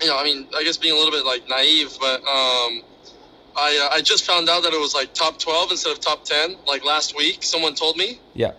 you 0.00 0.08
know, 0.08 0.16
I 0.16 0.24
mean, 0.24 0.48
I 0.56 0.64
guess 0.64 0.76
being 0.76 0.94
a 0.94 0.96
little 0.96 1.12
bit 1.12 1.24
like 1.24 1.48
naive, 1.48 1.96
but 2.00 2.22
um, 2.26 2.82
I 3.56 3.88
uh, 3.90 3.96
I 3.96 4.00
just 4.00 4.24
found 4.24 4.48
out 4.48 4.62
that 4.62 4.72
it 4.72 4.80
was 4.80 4.94
like 4.94 5.12
top 5.14 5.38
12 5.38 5.72
instead 5.72 5.92
of 5.92 6.00
top 6.00 6.24
10 6.24 6.56
like 6.66 6.84
last 6.84 7.16
week. 7.16 7.42
Someone 7.42 7.74
told 7.74 7.96
me, 7.96 8.18
Yeah. 8.34 8.52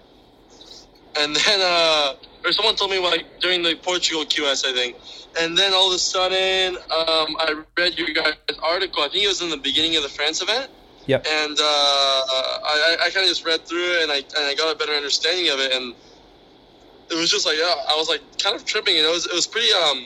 and 1.17 1.35
then 1.35 1.59
uh, 1.61 2.15
or 2.45 2.51
someone 2.51 2.75
told 2.75 2.91
me 2.91 2.99
like 2.99 3.39
during 3.39 3.63
the 3.63 3.75
Portugal 3.75 4.23
QS, 4.25 4.65
I 4.65 4.73
think. 4.73 4.95
And 5.39 5.57
then 5.57 5.73
all 5.73 5.87
of 5.89 5.95
a 5.95 5.99
sudden, 5.99 6.75
um, 6.75 7.35
I 7.39 7.63
read 7.77 7.97
your 7.97 8.09
guys' 8.09 8.35
article. 8.61 9.01
I 9.01 9.09
think 9.09 9.23
it 9.23 9.27
was 9.27 9.41
in 9.41 9.49
the 9.49 9.57
beginning 9.57 9.95
of 9.95 10.03
the 10.03 10.09
France 10.09 10.41
event. 10.43 10.69
Yep. 11.07 11.25
And 11.27 11.57
uh, 11.59 11.63
I, 11.63 12.97
I 13.05 13.09
kind 13.09 13.23
of 13.23 13.29
just 13.29 13.43
read 13.45 13.65
through 13.65 13.83
it 13.97 14.03
and 14.03 14.11
I, 14.11 14.17
and 14.17 14.45
I 14.45 14.53
got 14.55 14.73
a 14.73 14.77
better 14.77 14.93
understanding 14.93 15.49
of 15.51 15.59
it. 15.59 15.71
And 15.73 15.95
it 17.09 17.15
was 17.15 17.31
just 17.31 17.45
like, 17.47 17.57
yeah, 17.57 17.73
I 17.89 17.95
was 17.97 18.09
like 18.09 18.21
kind 18.37 18.55
of 18.55 18.63
tripping. 18.63 18.95
And 18.97 19.05
it 19.05 19.09
was, 19.09 19.25
it 19.25 19.33
was 19.33 19.47
pretty 19.47 19.67
um, 19.73 20.05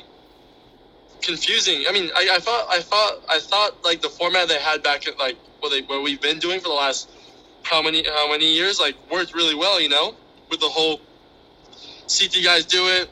confusing. 1.28 1.84
I 1.88 1.92
mean, 1.92 2.10
I, 2.16 2.30
I 2.38 2.40
thought, 2.40 2.66
I 2.70 2.80
thought, 2.80 3.22
I 3.30 3.40
thought 3.40 3.84
like 3.84 4.02
the 4.02 4.10
format 4.10 4.48
they 4.48 4.60
had 4.60 4.82
back 4.82 5.08
at 5.08 5.20
like 5.20 5.38
what 5.60 5.70
they, 5.70 5.82
what 5.82 6.02
we've 6.02 6.22
been 6.22 6.40
doing 6.40 6.60
for 6.60 6.70
the 6.70 6.74
last 6.74 7.12
how 7.64 7.82
many, 7.82 8.04
how 8.04 8.32
many 8.32 8.54
years, 8.56 8.80
like 8.80 8.96
worked 9.12 9.36
really 9.36 9.54
well, 9.54 9.80
you 9.80 9.90
know, 9.90 10.16
with 10.50 10.62
the 10.62 10.70
whole 10.70 11.02
CT 12.08 12.44
guys 12.44 12.66
do 12.66 12.88
it 12.88 13.10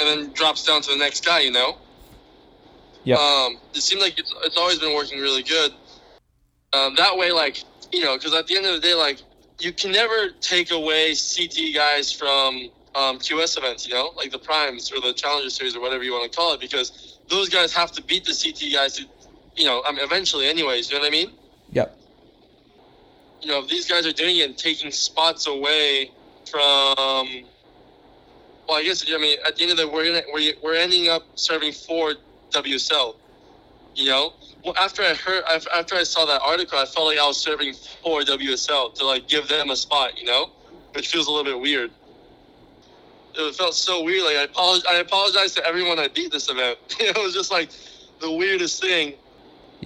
and 0.00 0.08
then 0.08 0.32
drops 0.32 0.64
down 0.64 0.80
to 0.82 0.90
the 0.90 0.96
next 0.96 1.24
guy, 1.24 1.40
you 1.40 1.52
know? 1.52 1.76
Yeah. 3.04 3.16
Um, 3.16 3.58
it 3.74 3.82
seemed 3.82 4.00
like 4.00 4.18
it's, 4.18 4.34
it's 4.44 4.56
always 4.56 4.78
been 4.78 4.94
working 4.94 5.20
really 5.20 5.42
good. 5.42 5.72
Um, 6.72 6.94
that 6.96 7.16
way, 7.16 7.32
like, 7.32 7.62
you 7.92 8.04
know, 8.04 8.16
because 8.16 8.34
at 8.34 8.46
the 8.46 8.56
end 8.56 8.66
of 8.66 8.74
the 8.74 8.80
day, 8.80 8.94
like, 8.94 9.20
you 9.60 9.72
can 9.72 9.92
never 9.92 10.30
take 10.40 10.70
away 10.70 11.14
CT 11.14 11.74
guys 11.74 12.12
from 12.12 12.70
um, 12.98 13.18
QS 13.18 13.56
events, 13.58 13.86
you 13.86 13.94
know, 13.94 14.10
like 14.16 14.32
the 14.32 14.38
primes 14.38 14.90
or 14.90 15.00
the 15.00 15.12
Challenger 15.12 15.50
Series 15.50 15.76
or 15.76 15.80
whatever 15.80 16.02
you 16.02 16.12
want 16.12 16.30
to 16.30 16.36
call 16.36 16.52
it, 16.54 16.60
because 16.60 17.18
those 17.28 17.48
guys 17.48 17.72
have 17.72 17.92
to 17.92 18.02
beat 18.02 18.24
the 18.24 18.32
CT 18.32 18.72
guys 18.72 18.94
to, 18.94 19.04
you 19.56 19.64
know, 19.64 19.82
I 19.86 19.92
mean, 19.92 20.00
eventually, 20.02 20.46
anyways, 20.46 20.90
you 20.90 20.96
know 20.96 21.02
what 21.02 21.08
I 21.08 21.10
mean? 21.10 21.30
Yep. 21.72 21.96
You 23.42 23.48
know, 23.48 23.60
if 23.60 23.68
these 23.68 23.88
guys 23.88 24.04
are 24.06 24.12
doing 24.12 24.38
it 24.38 24.48
and 24.48 24.58
taking 24.58 24.90
spots 24.90 25.46
away 25.46 26.10
from 26.50 27.44
well, 28.68 28.76
I 28.76 28.82
guess 28.82 29.04
I 29.10 29.16
mean 29.16 29.38
at 29.46 29.56
the 29.56 29.62
end 29.62 29.70
of 29.72 29.78
the 29.78 29.84
day, 29.84 29.90
we're 29.90 30.04
gonna, 30.04 30.22
we're 30.32 30.52
we're 30.62 30.74
ending 30.74 31.08
up 31.08 31.22
serving 31.36 31.72
for 31.72 32.14
WSL. 32.50 33.16
You 33.94 34.06
know, 34.06 34.32
well 34.64 34.74
after 34.78 35.02
I 35.02 35.14
heard 35.14 35.44
after 35.74 35.94
I 35.94 36.02
saw 36.02 36.26
that 36.26 36.42
article, 36.42 36.78
I 36.78 36.84
felt 36.84 37.06
like 37.06 37.18
I 37.18 37.26
was 37.26 37.38
serving 37.38 37.74
for 38.02 38.20
WSL 38.22 38.94
to 38.94 39.06
like 39.06 39.28
give 39.28 39.48
them 39.48 39.70
a 39.70 39.76
spot. 39.76 40.18
You 40.18 40.26
know, 40.26 40.50
which 40.92 41.08
feels 41.08 41.28
a 41.28 41.30
little 41.30 41.44
bit 41.44 41.60
weird. 41.60 41.90
It 43.38 43.54
felt 43.54 43.74
so 43.74 44.02
weird. 44.02 44.24
Like 44.24 44.36
I 44.36 44.42
apologize. 44.42 44.84
I 44.90 44.96
apologize 44.96 45.54
to 45.54 45.64
everyone 45.64 45.98
I 45.98 46.08
beat 46.08 46.32
this 46.32 46.50
event. 46.50 46.78
it 47.00 47.16
was 47.16 47.34
just 47.34 47.50
like 47.50 47.70
the 48.20 48.30
weirdest 48.30 48.80
thing. 48.82 49.14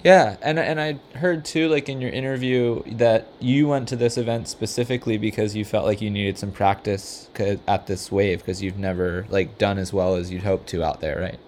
Yeah, 0.03 0.37
and 0.41 0.57
and 0.57 0.81
I 0.81 0.97
heard 1.17 1.45
too, 1.45 1.69
like 1.69 1.87
in 1.87 2.01
your 2.01 2.09
interview, 2.09 2.81
that 2.97 3.27
you 3.39 3.67
went 3.67 3.87
to 3.89 3.95
this 3.95 4.17
event 4.17 4.47
specifically 4.47 5.17
because 5.17 5.55
you 5.55 5.63
felt 5.63 5.85
like 5.85 6.01
you 6.01 6.09
needed 6.09 6.39
some 6.39 6.51
practice 6.51 7.29
at 7.67 7.85
this 7.85 8.11
wave 8.11 8.39
because 8.39 8.63
you've 8.63 8.79
never 8.79 9.27
like 9.29 9.59
done 9.59 9.77
as 9.77 9.93
well 9.93 10.15
as 10.15 10.31
you'd 10.31 10.43
hoped 10.43 10.67
to 10.69 10.83
out 10.83 10.99
there, 10.99 11.19
right? 11.19 11.39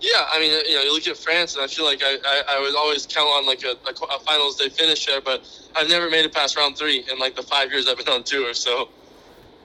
Yeah, 0.00 0.26
I 0.32 0.38
mean, 0.38 0.52
you 0.68 0.76
know, 0.76 0.82
you 0.82 0.92
look 0.92 1.08
at 1.08 1.16
France, 1.16 1.56
and 1.56 1.64
I 1.64 1.66
feel 1.66 1.84
like 1.84 2.00
I, 2.04 2.18
I, 2.24 2.42
I 2.50 2.60
would 2.60 2.76
always 2.76 3.04
count 3.04 3.28
on 3.28 3.46
like 3.46 3.64
a, 3.64 3.74
a, 3.88 4.14
a 4.14 4.20
finals 4.20 4.56
day 4.56 4.68
finish 4.68 5.06
there, 5.06 5.20
but 5.20 5.42
I've 5.74 5.88
never 5.88 6.08
made 6.08 6.24
it 6.24 6.32
past 6.32 6.56
round 6.56 6.78
three 6.78 7.04
in 7.10 7.18
like 7.18 7.34
the 7.34 7.42
five 7.42 7.72
years 7.72 7.88
I've 7.88 7.98
been 7.98 8.08
on 8.08 8.22
tour. 8.22 8.54
So, 8.54 8.90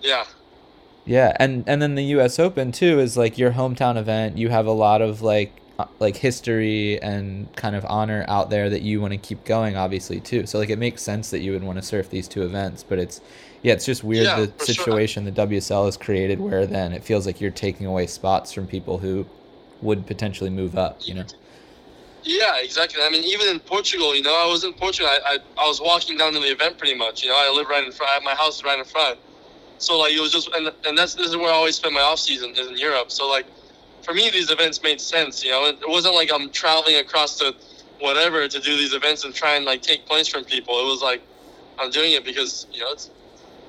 yeah. 0.02 0.26
Yeah, 1.06 1.36
and 1.40 1.64
and 1.68 1.82
then 1.82 1.96
the 1.96 2.04
U.S. 2.06 2.40
Open 2.40 2.72
too 2.72 3.00
is 3.00 3.18
like 3.18 3.38
your 3.38 3.52
hometown 3.52 3.98
event. 3.98 4.38
You 4.38 4.50
have 4.50 4.66
a 4.66 4.72
lot 4.72 5.02
of 5.02 5.22
like 5.22 5.62
uh, 5.78 5.86
like 6.00 6.16
history 6.18 7.02
and 7.02 7.54
kind 7.56 7.76
of 7.76 7.86
honor 7.86 8.24
out 8.30 8.50
there 8.50 8.70
that 8.70 8.84
you 8.84 9.02
want 9.02 9.12
to 9.12 9.18
keep 9.18 9.44
going, 9.44 9.76
obviously 9.76 10.22
too. 10.22 10.46
So 10.46 10.60
like 10.60 10.70
it 10.70 10.80
makes 10.80 11.02
sense 11.02 11.30
that 11.32 11.40
you 11.40 11.52
would 11.52 11.64
want 11.64 11.78
to 11.78 11.82
surf 11.84 12.10
these 12.10 12.28
two 12.28 12.44
events, 12.44 12.84
but 12.84 13.00
it's 13.00 13.22
yeah, 13.62 13.74
it's 13.74 13.86
just 13.86 14.04
weird 14.04 14.26
Yeah, 14.26 14.36
the 14.36 14.48
for 14.58 14.72
sure. 14.72 14.76
situation 14.76 15.26
the 15.26 15.32
WSL 15.32 15.86
has 15.86 15.98
created 15.98 16.40
where 16.40 16.66
then 16.66 16.94
it 16.94 17.04
feels 17.04 17.26
like 17.26 17.42
you're 17.42 17.52
taking 17.52 17.86
away 17.86 18.08
spots 18.08 18.54
from 18.54 18.68
people 18.68 19.00
who 19.00 19.26
would 19.82 20.08
potentially 20.08 20.50
move 20.50 20.78
up. 20.78 21.00
You 21.08 21.16
know. 21.16 21.26
Yeah, 22.24 22.58
exactly. 22.62 23.02
I 23.04 23.10
mean, 23.10 23.24
even 23.26 23.48
in 23.48 23.60
Portugal, 23.60 24.16
you 24.16 24.24
know, 24.24 24.34
I 24.34 24.48
was 24.50 24.64
in 24.64 24.74
Portugal. 24.74 25.10
I, 25.10 25.36
I, 25.36 25.64
I 25.64 25.68
was 25.68 25.82
walking 25.82 26.18
down 26.18 26.32
to 26.34 26.40
the 26.40 26.52
event 26.52 26.78
pretty 26.78 26.96
much. 26.96 27.22
You 27.24 27.30
know, 27.30 27.36
I 27.36 27.52
live 27.54 27.68
right 27.68 27.84
in 27.84 27.92
front. 27.92 28.24
My 28.24 28.34
house 28.36 28.58
is 28.58 28.64
right 28.64 28.80
in 28.80 28.86
front. 28.86 29.20
So 29.78 29.98
like, 29.98 30.14
it 30.14 30.20
was 30.20 30.32
just, 30.32 30.50
and, 30.56 30.72
and 30.86 30.98
that's 30.98 31.16
this 31.16 31.28
is 31.28 31.38
where 31.38 31.50
I 31.50 31.54
always 31.54 31.76
spend 31.76 31.94
my 31.94 32.02
off 32.02 32.20
season 32.20 32.52
is 32.52 32.68
in 32.68 32.78
Europe. 32.78 33.12
So 33.12 33.28
like, 33.28 33.46
for 34.04 34.14
me, 34.14 34.30
these 34.30 34.52
events 34.52 34.82
made 34.84 35.00
sense. 35.00 35.44
You 35.44 35.52
know, 35.52 35.66
it, 35.66 35.80
it 35.82 35.90
wasn't 35.90 36.16
like 36.16 36.30
I'm 36.34 36.50
traveling 36.50 36.98
across 36.98 37.38
to 37.40 37.56
whatever 38.00 38.48
to 38.48 38.60
do 38.60 38.78
these 38.78 38.94
events 38.94 39.24
and 39.24 39.34
try 39.34 39.56
and 39.56 39.66
like 39.66 39.82
take 39.82 40.06
points 40.06 40.28
from 40.28 40.44
people. 40.44 40.80
It 40.80 40.86
was 40.86 41.02
like 41.02 41.22
I'm 41.80 41.90
doing 41.90 42.12
it 42.12 42.26
because 42.26 42.68
you 42.72 42.82
know 42.82 42.92
it's 42.92 43.10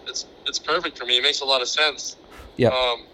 it's 0.06 0.26
it's 0.46 0.58
perfect 0.58 0.98
for 0.98 1.04
me. 1.04 1.18
It 1.18 1.22
makes 1.22 1.40
a 1.40 1.44
lot 1.44 1.62
of 1.62 1.68
sense. 1.68 2.16
Yeah. 2.56 2.68
Um, 2.68 3.04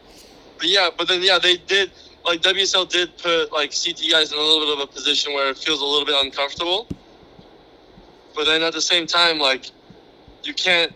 but 0.59 0.68
yeah, 0.68 0.88
but 0.97 1.09
then 1.09 1.22
yeah, 1.22 1.38
they 1.38 1.57
did 1.57 1.91
like 2.24 2.41
WSL 2.41 2.88
did 2.88 3.16
put 3.18 3.53
like 3.53 3.72
CT 3.72 4.11
guys 4.11 4.32
in 4.32 4.38
a 4.38 4.41
little 4.41 4.61
bit 4.61 4.78
of 4.78 4.88
a 4.88 4.93
position 4.93 5.32
where 5.32 5.51
it 5.51 5.59
feels 5.59 5.80
a 5.80 5.84
little 5.84 6.07
bit 6.07 6.16
uncomfortable. 6.22 6.88
But 8.34 8.45
then 8.47 8.62
at 8.62 8.72
the 8.72 8.80
same 8.80 9.07
time, 9.07 9.38
like 9.38 9.70
you 10.43 10.55
can't 10.55 10.93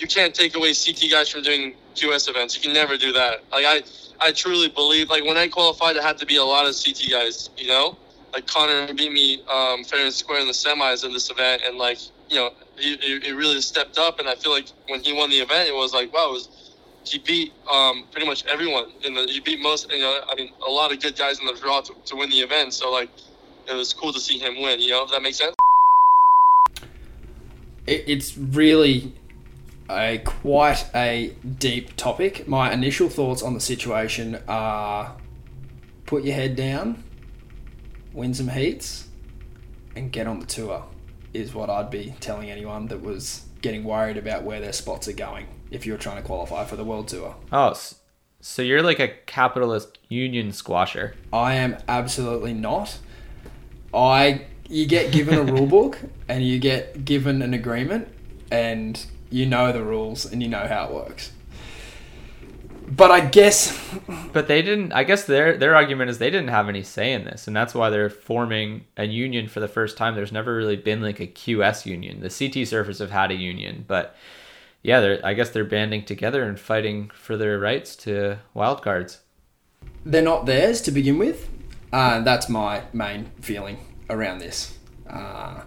you 0.00 0.06
can't 0.06 0.34
take 0.34 0.56
away 0.56 0.72
CT 0.74 1.10
guys 1.10 1.28
from 1.28 1.42
doing 1.42 1.74
QS 1.94 2.28
events. 2.28 2.56
You 2.56 2.62
can 2.62 2.72
never 2.72 2.96
do 2.96 3.12
that. 3.12 3.44
Like 3.50 3.64
I 3.66 3.82
I 4.20 4.32
truly 4.32 4.68
believe 4.68 5.10
like 5.10 5.24
when 5.24 5.36
I 5.36 5.48
qualified, 5.48 5.96
it 5.96 6.02
had 6.02 6.18
to 6.18 6.26
be 6.26 6.36
a 6.36 6.44
lot 6.44 6.66
of 6.66 6.74
CT 6.74 7.10
guys. 7.10 7.50
You 7.56 7.68
know, 7.68 7.96
like 8.32 8.46
Connor 8.46 8.92
beat 8.94 9.12
me 9.12 9.42
um, 9.50 9.84
fair 9.84 10.04
and 10.04 10.12
square 10.12 10.40
in 10.40 10.46
the 10.46 10.52
semis 10.52 11.04
in 11.04 11.12
this 11.12 11.30
event, 11.30 11.62
and 11.64 11.78
like 11.78 11.98
you 12.28 12.36
know 12.36 12.50
he, 12.76 12.96
he, 12.96 13.32
really 13.32 13.60
stepped 13.60 13.98
up. 13.98 14.18
And 14.20 14.28
I 14.28 14.34
feel 14.34 14.52
like 14.52 14.68
when 14.88 15.00
he 15.00 15.12
won 15.12 15.30
the 15.30 15.38
event, 15.38 15.68
it 15.68 15.74
was 15.74 15.92
like 15.92 16.12
wow, 16.12 16.30
was 16.30 16.74
he 17.04 17.18
beat 17.18 17.52
um, 17.70 18.04
pretty 18.10 18.26
much 18.26 18.44
everyone 18.46 18.92
in 19.04 19.14
the 19.14 19.22
he 19.26 19.40
beat 19.40 19.60
most 19.60 19.90
you 19.90 20.00
know 20.00 20.20
I 20.30 20.34
mean 20.34 20.50
a 20.66 20.70
lot 20.70 20.92
of 20.92 21.00
good 21.00 21.16
guys 21.16 21.40
in 21.40 21.46
the 21.46 21.54
draw 21.54 21.80
to, 21.80 21.94
to 22.06 22.16
win 22.16 22.30
the 22.30 22.40
event. 22.40 22.74
So 22.74 22.90
like 22.90 23.10
it 23.68 23.74
was 23.74 23.92
cool 23.92 24.12
to 24.12 24.20
see 24.20 24.38
him 24.38 24.60
win. 24.62 24.80
You 24.80 24.90
know, 24.90 25.02
does 25.02 25.12
that 25.12 25.22
makes 25.22 25.38
sense? 25.38 25.54
it, 27.88 28.04
it's 28.06 28.36
really 28.36 29.12
a 29.90 30.18
quite 30.24 30.86
a 30.94 31.34
deep 31.58 31.96
topic. 31.96 32.46
My 32.46 32.72
initial 32.72 33.08
thoughts 33.08 33.42
on 33.42 33.54
the 33.54 33.60
situation 33.60 34.38
are 34.48 35.16
put 36.06 36.24
your 36.24 36.34
head 36.34 36.56
down, 36.56 37.04
win 38.12 38.34
some 38.34 38.48
heats, 38.48 39.08
and 39.96 40.12
get 40.12 40.26
on 40.26 40.40
the 40.40 40.46
tour 40.46 40.84
is 41.34 41.54
what 41.54 41.70
I'd 41.70 41.90
be 41.90 42.14
telling 42.20 42.50
anyone 42.50 42.86
that 42.88 43.02
was 43.02 43.44
getting 43.60 43.84
worried 43.84 44.16
about 44.16 44.44
where 44.44 44.60
their 44.60 44.72
spots 44.72 45.08
are 45.08 45.12
going 45.12 45.46
if 45.70 45.84
you're 45.84 45.98
trying 45.98 46.16
to 46.16 46.22
qualify 46.22 46.64
for 46.64 46.76
the 46.76 46.84
world 46.84 47.08
tour. 47.08 47.36
Oh, 47.52 47.74
so 48.40 48.62
you're 48.62 48.82
like 48.82 49.00
a 49.00 49.08
capitalist 49.08 49.98
union 50.08 50.52
squasher. 50.52 51.14
I 51.32 51.54
am 51.54 51.76
absolutely 51.88 52.54
not. 52.54 52.98
I 53.92 54.46
you 54.68 54.86
get 54.86 55.12
given 55.12 55.34
a 55.34 55.42
rule 55.42 55.66
book 55.66 55.98
and 56.28 56.44
you 56.44 56.58
get 56.58 57.04
given 57.04 57.42
an 57.42 57.54
agreement 57.54 58.08
and 58.50 59.04
you 59.30 59.46
know 59.46 59.72
the 59.72 59.82
rules 59.82 60.24
and 60.30 60.42
you 60.42 60.48
know 60.48 60.66
how 60.66 60.86
it 60.86 60.92
works. 60.92 61.32
But 62.90 63.10
I 63.10 63.20
guess 63.20 63.78
But 64.32 64.48
they 64.48 64.62
didn't. 64.62 64.92
I 64.92 65.04
guess 65.04 65.24
their 65.24 65.56
their 65.56 65.74
argument 65.74 66.10
is 66.10 66.18
they 66.18 66.30
didn't 66.30 66.48
have 66.48 66.68
any 66.68 66.82
say 66.82 67.12
in 67.12 67.24
this, 67.24 67.46
and 67.46 67.54
that's 67.56 67.74
why 67.74 67.90
they're 67.90 68.10
forming 68.10 68.84
a 68.96 69.04
union 69.04 69.48
for 69.48 69.60
the 69.60 69.68
first 69.68 69.96
time. 69.96 70.14
There's 70.14 70.32
never 70.32 70.54
really 70.54 70.76
been 70.76 71.02
like 71.02 71.20
a 71.20 71.26
QS 71.26 71.84
union. 71.86 72.20
The 72.20 72.28
CT 72.30 72.66
surfers 72.66 72.98
have 73.00 73.10
had 73.10 73.30
a 73.30 73.34
union, 73.34 73.84
but 73.86 74.16
yeah, 74.82 75.00
they're. 75.00 75.20
I 75.24 75.34
guess 75.34 75.50
they're 75.50 75.64
banding 75.64 76.04
together 76.04 76.42
and 76.44 76.58
fighting 76.58 77.10
for 77.12 77.36
their 77.36 77.58
rights 77.58 77.96
to 77.96 78.38
wildcards. 78.56 79.18
they're 80.04 80.22
not 80.22 80.46
theirs 80.46 80.80
to 80.82 80.90
begin 80.90 81.18
with. 81.18 81.48
Uh, 81.92 82.20
that's 82.20 82.48
my 82.48 82.82
main 82.92 83.30
feeling 83.40 83.78
around 84.08 84.38
this. 84.38 84.76
Uh, 85.08 85.62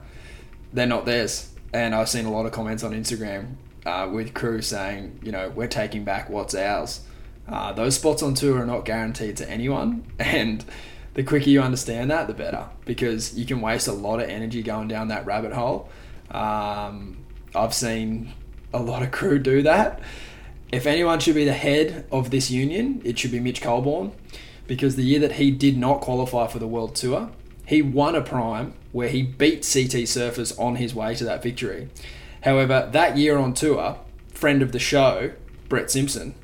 they're 0.73 0.87
not 0.87 1.05
theirs. 1.05 1.50
And 1.73 1.95
I've 1.95 2.09
seen 2.09 2.25
a 2.25 2.31
lot 2.31 2.45
of 2.45 2.51
comments 2.51 2.83
on 2.83 2.91
Instagram 2.91 3.55
uh, 3.85 4.09
with 4.11 4.33
crew 4.33 4.61
saying, 4.61 5.19
you 5.23 5.31
know, 5.31 5.49
we're 5.49 5.67
taking 5.67 6.03
back 6.03 6.29
what's 6.29 6.53
ours. 6.53 7.01
Uh, 7.47 7.73
those 7.73 7.95
spots 7.95 8.21
on 8.21 8.33
tour 8.33 8.59
are 8.61 8.65
not 8.65 8.85
guaranteed 8.85 9.37
to 9.37 9.49
anyone. 9.49 10.05
And 10.19 10.63
the 11.13 11.23
quicker 11.23 11.49
you 11.49 11.61
understand 11.61 12.09
that, 12.11 12.27
the 12.27 12.33
better. 12.33 12.67
Because 12.85 13.37
you 13.37 13.45
can 13.45 13.59
waste 13.59 13.87
a 13.87 13.93
lot 13.93 14.21
of 14.21 14.29
energy 14.29 14.63
going 14.63 14.87
down 14.87 15.09
that 15.09 15.25
rabbit 15.25 15.51
hole. 15.51 15.89
Um, 16.29 17.17
I've 17.53 17.73
seen 17.73 18.33
a 18.73 18.81
lot 18.81 19.03
of 19.03 19.11
crew 19.11 19.39
do 19.39 19.61
that. 19.63 19.99
If 20.71 20.85
anyone 20.85 21.19
should 21.19 21.35
be 21.35 21.43
the 21.43 21.53
head 21.53 22.05
of 22.11 22.31
this 22.31 22.49
union, 22.49 23.01
it 23.03 23.19
should 23.19 23.31
be 23.31 23.41
Mitch 23.41 23.61
Colborne. 23.61 24.13
Because 24.67 24.95
the 24.95 25.03
year 25.03 25.19
that 25.19 25.33
he 25.33 25.51
did 25.51 25.77
not 25.77 25.99
qualify 25.99 26.47
for 26.47 26.59
the 26.59 26.67
World 26.67 26.95
Tour, 26.95 27.29
he 27.65 27.81
won 27.81 28.15
a 28.15 28.21
prime 28.21 28.73
where 28.91 29.09
he 29.09 29.21
beat 29.21 29.61
CT 29.61 30.05
Surfers 30.07 30.57
on 30.59 30.75
his 30.75 30.93
way 30.93 31.15
to 31.15 31.23
that 31.23 31.43
victory. 31.43 31.89
However, 32.43 32.89
that 32.91 33.17
year 33.17 33.37
on 33.37 33.53
tour, 33.53 33.97
friend 34.33 34.61
of 34.61 34.71
the 34.71 34.79
show, 34.79 35.31
Brett 35.69 35.91
Simpson, 35.91 36.35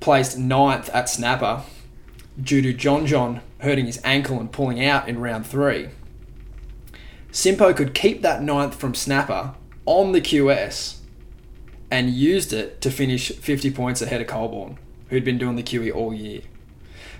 placed 0.00 0.38
ninth 0.38 0.88
at 0.90 1.08
Snapper 1.08 1.62
due 2.40 2.62
to 2.62 2.72
John 2.72 3.06
John 3.06 3.40
hurting 3.60 3.86
his 3.86 4.00
ankle 4.04 4.40
and 4.40 4.50
pulling 4.50 4.84
out 4.84 5.08
in 5.08 5.20
round 5.20 5.46
three. 5.46 5.88
Simpo 7.30 7.76
could 7.76 7.94
keep 7.94 8.22
that 8.22 8.42
ninth 8.42 8.74
from 8.74 8.94
Snapper 8.94 9.54
on 9.84 10.12
the 10.12 10.20
QS 10.20 10.98
and 11.90 12.10
used 12.10 12.52
it 12.52 12.80
to 12.80 12.90
finish 12.90 13.30
50 13.30 13.70
points 13.70 14.02
ahead 14.02 14.20
of 14.20 14.26
Colborne, 14.26 14.78
who'd 15.08 15.24
been 15.24 15.38
doing 15.38 15.56
the 15.56 15.62
QE 15.62 15.94
all 15.94 16.14
year. 16.14 16.42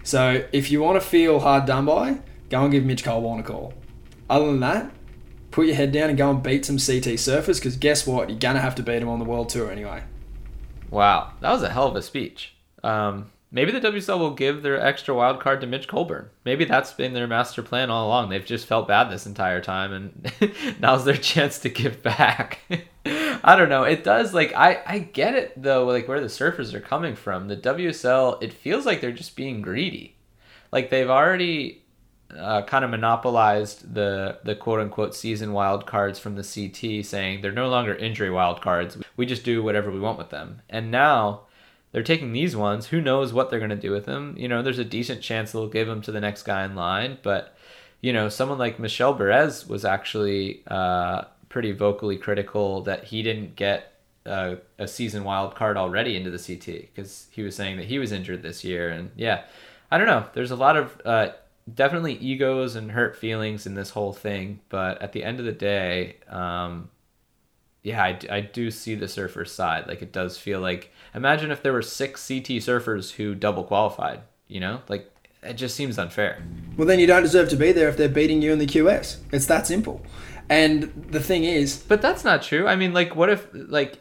So 0.02 0.44
if 0.52 0.70
you 0.70 0.80
want 0.80 1.00
to 1.00 1.06
feel 1.06 1.40
hard 1.40 1.66
done 1.66 1.84
by, 1.84 2.18
go 2.50 2.62
and 2.62 2.72
give 2.72 2.84
Mitch 2.84 3.04
Colborne 3.04 3.40
a 3.40 3.42
call. 3.42 3.74
Other 4.30 4.46
than 4.46 4.60
that, 4.60 4.90
put 5.50 5.66
your 5.66 5.76
head 5.76 5.92
down 5.92 6.08
and 6.08 6.18
go 6.18 6.30
and 6.30 6.42
beat 6.42 6.64
some 6.64 6.76
CT 6.76 7.16
surfers 7.16 7.56
because 7.56 7.76
guess 7.76 8.06
what? 8.06 8.28
You're 8.28 8.38
going 8.38 8.56
to 8.56 8.60
have 8.60 8.74
to 8.76 8.82
beat 8.82 9.00
them 9.00 9.08
on 9.08 9.18
the 9.18 9.24
World 9.24 9.48
Tour 9.48 9.70
anyway. 9.70 10.02
Wow, 10.90 11.32
that 11.40 11.50
was 11.50 11.62
a 11.62 11.70
hell 11.70 11.88
of 11.88 11.96
a 11.96 12.02
speech. 12.02 12.54
Um, 12.82 13.30
maybe 13.50 13.72
the 13.72 13.80
WSL 13.80 14.18
will 14.18 14.34
give 14.34 14.62
their 14.62 14.80
extra 14.80 15.14
wild 15.14 15.40
card 15.40 15.60
to 15.60 15.66
Mitch 15.66 15.88
Colborne. 15.88 16.30
Maybe 16.44 16.64
that's 16.64 16.92
been 16.92 17.12
their 17.12 17.26
master 17.26 17.62
plan 17.62 17.90
all 17.90 18.06
along. 18.06 18.30
They've 18.30 18.44
just 18.44 18.66
felt 18.66 18.88
bad 18.88 19.10
this 19.10 19.26
entire 19.26 19.60
time, 19.60 19.92
and 19.92 20.32
now's 20.80 21.04
their 21.04 21.16
chance 21.16 21.58
to 21.60 21.68
give 21.68 22.02
back. 22.02 22.60
I 23.04 23.56
don't 23.56 23.68
know. 23.68 23.84
It 23.84 24.04
does 24.04 24.34
like 24.34 24.54
I 24.54 24.82
I 24.86 24.98
get 24.98 25.34
it 25.34 25.62
though. 25.62 25.84
Like 25.84 26.08
where 26.08 26.20
the 26.20 26.26
surfers 26.26 26.74
are 26.74 26.80
coming 26.80 27.14
from. 27.14 27.48
The 27.48 27.56
WSL. 27.56 28.42
It 28.42 28.52
feels 28.52 28.86
like 28.86 29.00
they're 29.00 29.12
just 29.12 29.36
being 29.36 29.62
greedy. 29.62 30.16
Like 30.72 30.90
they've 30.90 31.08
already 31.08 31.84
uh, 32.36 32.62
kind 32.62 32.84
of 32.84 32.90
monopolized 32.90 33.94
the 33.94 34.38
the 34.44 34.54
quote 34.54 34.80
unquote 34.80 35.14
season 35.14 35.52
wild 35.52 35.86
cards 35.86 36.18
from 36.18 36.36
the 36.36 36.42
CT, 36.42 37.04
saying 37.04 37.40
they're 37.40 37.52
no 37.52 37.68
longer 37.68 37.94
injury 37.94 38.30
wild 38.30 38.60
cards. 38.60 38.98
We 39.16 39.26
just 39.26 39.44
do 39.44 39.62
whatever 39.62 39.90
we 39.90 40.00
want 40.00 40.18
with 40.18 40.30
them. 40.30 40.62
And 40.68 40.90
now 40.90 41.42
they're 41.92 42.02
taking 42.02 42.32
these 42.32 42.54
ones. 42.54 42.86
Who 42.88 43.00
knows 43.00 43.32
what 43.32 43.50
they're 43.50 43.58
going 43.58 43.70
to 43.70 43.76
do 43.76 43.92
with 43.92 44.04
them? 44.04 44.34
You 44.36 44.48
know, 44.48 44.62
there's 44.62 44.78
a 44.78 44.84
decent 44.84 45.22
chance 45.22 45.52
they'll 45.52 45.68
give 45.68 45.88
them 45.88 46.02
to 46.02 46.12
the 46.12 46.20
next 46.20 46.42
guy 46.42 46.64
in 46.64 46.74
line. 46.74 47.18
But 47.22 47.56
you 48.00 48.12
know, 48.12 48.28
someone 48.28 48.58
like 48.58 48.78
Michel 48.78 49.16
Bourez 49.16 49.66
was 49.68 49.84
actually 49.84 50.62
uh, 50.66 51.24
pretty 51.48 51.72
vocally 51.72 52.16
critical 52.16 52.82
that 52.82 53.04
he 53.04 53.22
didn't 53.22 53.56
get 53.56 53.94
a, 54.26 54.58
a 54.78 54.86
season 54.86 55.24
wild 55.24 55.54
card 55.54 55.76
already 55.76 56.14
into 56.14 56.30
the 56.30 56.38
CT 56.38 56.88
because 56.94 57.26
he 57.30 57.42
was 57.42 57.56
saying 57.56 57.78
that 57.78 57.86
he 57.86 57.98
was 57.98 58.12
injured 58.12 58.42
this 58.42 58.62
year. 58.64 58.90
And 58.90 59.10
yeah, 59.16 59.44
I 59.90 59.98
don't 59.98 60.06
know. 60.06 60.26
There's 60.34 60.50
a 60.50 60.56
lot 60.56 60.76
of 60.76 61.00
uh, 61.04 61.28
definitely 61.74 62.14
egos 62.14 62.74
and 62.76 62.92
hurt 62.92 63.16
feelings 63.16 63.66
in 63.66 63.74
this 63.74 63.90
whole 63.90 64.12
thing. 64.12 64.60
But 64.68 65.00
at 65.02 65.12
the 65.12 65.24
end 65.24 65.38
of 65.38 65.46
the 65.46 65.52
day, 65.52 66.16
um, 66.28 66.90
yeah, 67.82 68.02
I, 68.02 68.18
I 68.30 68.40
do 68.40 68.70
see 68.70 68.94
the 68.94 69.08
surfer 69.08 69.44
side. 69.44 69.86
Like 69.86 70.02
it 70.02 70.12
does 70.12 70.38
feel 70.38 70.60
like 70.60 70.92
imagine 71.14 71.50
if 71.50 71.62
there 71.62 71.72
were 71.72 71.82
six 71.82 72.26
CT 72.26 72.46
surfers 72.60 73.12
who 73.12 73.34
double 73.34 73.64
qualified. 73.64 74.20
You 74.46 74.60
know, 74.60 74.80
like 74.88 75.10
it 75.42 75.54
just 75.54 75.76
seems 75.76 75.98
unfair. 75.98 76.42
Well, 76.76 76.86
then 76.86 76.98
you 76.98 77.06
don't 77.06 77.22
deserve 77.22 77.48
to 77.50 77.56
be 77.56 77.72
there 77.72 77.88
if 77.88 77.96
they're 77.96 78.08
beating 78.08 78.42
you 78.42 78.52
in 78.52 78.58
the 78.58 78.66
QS. 78.66 79.18
It's 79.32 79.46
that 79.46 79.66
simple. 79.66 80.02
And 80.48 80.84
the 81.10 81.20
thing 81.20 81.44
is, 81.44 81.76
But 81.86 82.00
that's 82.00 82.24
not 82.24 82.42
true. 82.42 82.66
I 82.66 82.76
mean, 82.76 82.94
like, 82.94 83.14
what 83.14 83.28
if 83.28 83.46
like 83.52 84.00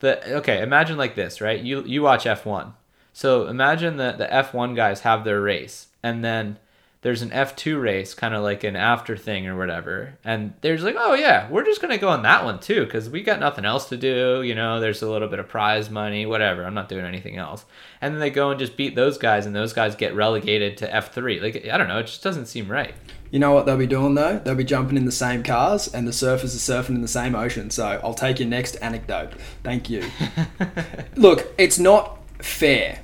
the 0.00 0.36
okay? 0.38 0.62
Imagine 0.62 0.96
like 0.98 1.14
this, 1.14 1.40
right? 1.40 1.60
You 1.60 1.84
you 1.84 2.02
watch 2.02 2.26
F 2.26 2.44
one. 2.44 2.74
So 3.12 3.46
imagine 3.46 3.96
that 3.96 4.18
the 4.18 4.32
F 4.32 4.54
one 4.54 4.74
guys 4.74 5.00
have 5.00 5.24
their 5.24 5.40
race, 5.40 5.88
and 6.02 6.24
then 6.24 6.58
there's 7.02 7.22
an 7.22 7.32
F 7.32 7.54
two 7.54 7.78
race, 7.78 8.12
kind 8.12 8.34
of 8.34 8.42
like 8.42 8.64
an 8.64 8.74
after 8.74 9.16
thing 9.16 9.46
or 9.46 9.56
whatever. 9.56 10.18
And 10.24 10.54
there's 10.62 10.82
like, 10.82 10.96
oh 10.98 11.14
yeah, 11.14 11.48
we're 11.48 11.64
just 11.64 11.80
gonna 11.80 11.96
go 11.98 12.08
on 12.08 12.22
that 12.22 12.44
one 12.44 12.58
too, 12.58 12.84
because 12.84 13.08
we 13.08 13.22
got 13.22 13.38
nothing 13.38 13.64
else 13.64 13.88
to 13.90 13.96
do. 13.96 14.42
You 14.42 14.54
know, 14.54 14.80
there's 14.80 15.02
a 15.02 15.10
little 15.10 15.28
bit 15.28 15.38
of 15.38 15.48
prize 15.48 15.90
money, 15.90 16.26
whatever. 16.26 16.64
I'm 16.64 16.74
not 16.74 16.88
doing 16.88 17.04
anything 17.04 17.36
else. 17.36 17.64
And 18.00 18.12
then 18.14 18.20
they 18.20 18.30
go 18.30 18.50
and 18.50 18.58
just 18.58 18.76
beat 18.76 18.96
those 18.96 19.16
guys, 19.16 19.46
and 19.46 19.54
those 19.54 19.72
guys 19.72 19.94
get 19.94 20.14
relegated 20.14 20.76
to 20.78 20.92
F 20.94 21.14
three. 21.14 21.38
Like 21.40 21.66
I 21.66 21.78
don't 21.78 21.88
know, 21.88 21.98
it 21.98 22.06
just 22.06 22.22
doesn't 22.22 22.46
seem 22.46 22.68
right. 22.70 22.94
you 23.30 23.38
know 23.38 23.52
what 23.52 23.66
they'll 23.66 23.76
be 23.76 23.86
doing 23.86 24.14
though? 24.14 24.38
They'll 24.38 24.54
be 24.54 24.64
jumping 24.64 24.96
in 24.96 25.04
the 25.04 25.12
same 25.12 25.42
cars 25.42 25.88
and 25.88 26.06
the 26.06 26.12
surfers 26.12 26.54
are 26.54 26.82
surfing 26.82 26.96
in 26.96 27.02
the 27.02 27.08
same 27.08 27.34
ocean. 27.34 27.70
So 27.70 28.00
I'll 28.02 28.14
take 28.14 28.38
your 28.40 28.48
next 28.48 28.76
anecdote. 28.76 29.32
Thank 29.62 29.90
you. 29.90 30.04
Look, 31.16 31.46
it's 31.58 31.78
not 31.78 32.18
fair, 32.42 33.02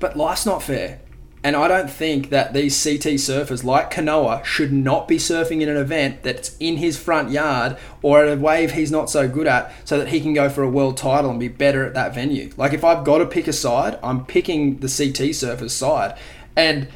but 0.00 0.16
life's 0.16 0.46
not 0.46 0.62
fair. 0.62 1.00
And 1.44 1.54
I 1.56 1.68
don't 1.68 1.90
think 1.90 2.30
that 2.30 2.54
these 2.54 2.82
CT 2.82 3.16
surfers 3.20 3.62
like 3.62 3.92
Kanoa 3.92 4.42
should 4.46 4.72
not 4.72 5.06
be 5.06 5.18
surfing 5.18 5.60
in 5.60 5.68
an 5.68 5.76
event 5.76 6.22
that's 6.22 6.56
in 6.58 6.78
his 6.78 6.98
front 6.98 7.30
yard 7.30 7.76
or 8.00 8.24
at 8.24 8.38
a 8.38 8.40
wave 8.40 8.72
he's 8.72 8.90
not 8.90 9.10
so 9.10 9.28
good 9.28 9.46
at 9.46 9.70
so 9.84 9.98
that 9.98 10.08
he 10.08 10.22
can 10.22 10.32
go 10.32 10.48
for 10.48 10.62
a 10.62 10.68
world 10.70 10.96
title 10.96 11.30
and 11.30 11.38
be 11.38 11.48
better 11.48 11.84
at 11.84 11.92
that 11.92 12.14
venue. 12.14 12.50
Like 12.56 12.72
if 12.72 12.82
I've 12.82 13.04
got 13.04 13.18
to 13.18 13.26
pick 13.26 13.46
a 13.46 13.52
side, 13.52 13.98
I'm 14.02 14.24
picking 14.24 14.78
the 14.78 14.88
CT 14.88 15.32
surfers 15.34 15.72
side. 15.72 16.18
And 16.56 16.88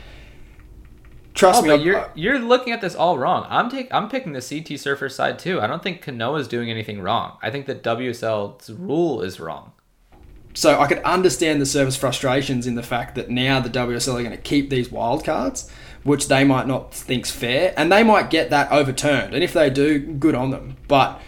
trust 1.35 1.63
Oh, 1.63 1.67
me, 1.67 1.85
you're 1.85 2.11
you're 2.15 2.39
looking 2.39 2.73
at 2.73 2.81
this 2.81 2.95
all 2.95 3.19
wrong. 3.19 3.47
I'm 3.51 3.69
take 3.71 3.93
I'm 3.93 4.09
picking 4.09 4.33
the 4.33 4.41
CT 4.41 4.81
surfer 4.81 5.11
side 5.11 5.39
too. 5.39 5.61
I 5.61 5.67
don't 5.67 5.83
think 5.83 6.03
Kanoa's 6.03 6.49
doing 6.49 6.71
anything 6.71 7.03
wrong. 7.03 7.37
I 7.43 7.51
think 7.51 7.67
that 7.67 7.83
WSL's 7.83 8.71
rule 8.71 9.21
is 9.21 9.39
wrong. 9.41 9.73
So 10.55 10.81
I 10.81 10.87
could 10.89 10.99
understand 10.99 11.61
the 11.61 11.67
service 11.67 11.97
frustrations 11.97 12.67
in 12.67 12.75
the 12.75 12.83
fact 12.83 13.15
that 13.15 13.31
now 13.31 13.61
the 13.61 13.71
WSL 13.71 14.15
are 14.19 14.23
going 14.23 14.31
to 14.31 14.37
keep 14.37 14.71
these 14.71 14.91
wild 14.91 15.25
cards, 15.25 15.71
which 16.03 16.29
they 16.29 16.43
might 16.43 16.67
not 16.67 16.93
think's 16.93 17.31
fair, 17.31 17.75
and 17.77 17.93
they 17.93 18.03
might 18.03 18.31
get 18.31 18.51
that 18.51 18.73
overturned. 18.73 19.35
And 19.35 19.45
if 19.45 19.53
they 19.53 19.71
do, 19.71 19.99
good 19.99 20.35
on 20.35 20.51
them. 20.51 20.77
But 20.89 21.21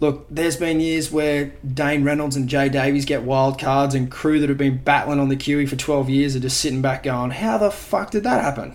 look, 0.00 0.26
there's 0.28 0.56
been 0.56 0.80
years 0.80 1.10
where 1.10 1.54
Dane 1.66 2.04
Reynolds 2.04 2.36
and 2.36 2.48
Jay 2.48 2.68
Davies 2.68 3.06
get 3.06 3.22
wild 3.22 3.58
cards, 3.58 3.94
and 3.94 4.10
crew 4.10 4.38
that 4.40 4.50
have 4.50 4.58
been 4.58 4.78
battling 4.78 5.18
on 5.18 5.28
the 5.28 5.36
QE 5.36 5.66
for 5.68 5.76
12 5.76 6.10
years 6.10 6.36
are 6.36 6.40
just 6.40 6.60
sitting 6.60 6.82
back 6.82 7.04
going, 7.04 7.30
"How 7.30 7.56
the 7.56 7.70
fuck 7.70 8.10
did 8.10 8.24
that 8.24 8.42
happen?" 8.42 8.74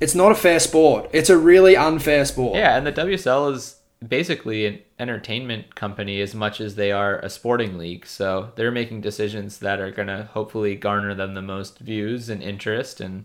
It's 0.00 0.14
not 0.14 0.32
a 0.32 0.36
fair 0.36 0.60
sport. 0.60 1.08
It's 1.12 1.30
a 1.30 1.38
really 1.38 1.76
unfair 1.76 2.24
sport. 2.24 2.56
Yeah, 2.56 2.76
and 2.76 2.86
the 2.86 2.92
WSL 2.92 3.48
is 3.52 3.76
basically 4.06 4.66
an 4.66 4.78
entertainment 4.98 5.74
company 5.74 6.20
as 6.20 6.34
much 6.34 6.60
as 6.60 6.76
they 6.76 6.92
are 6.92 7.18
a 7.18 7.28
sporting 7.28 7.78
league. 7.78 8.06
So 8.06 8.52
they're 8.54 8.70
making 8.70 9.00
decisions 9.00 9.58
that 9.58 9.80
are 9.80 9.90
going 9.90 10.08
to 10.08 10.28
hopefully 10.32 10.76
garner 10.76 11.14
them 11.14 11.34
the 11.34 11.42
most 11.42 11.78
views 11.78 12.28
and 12.28 12.42
interest 12.42 13.00
and 13.00 13.24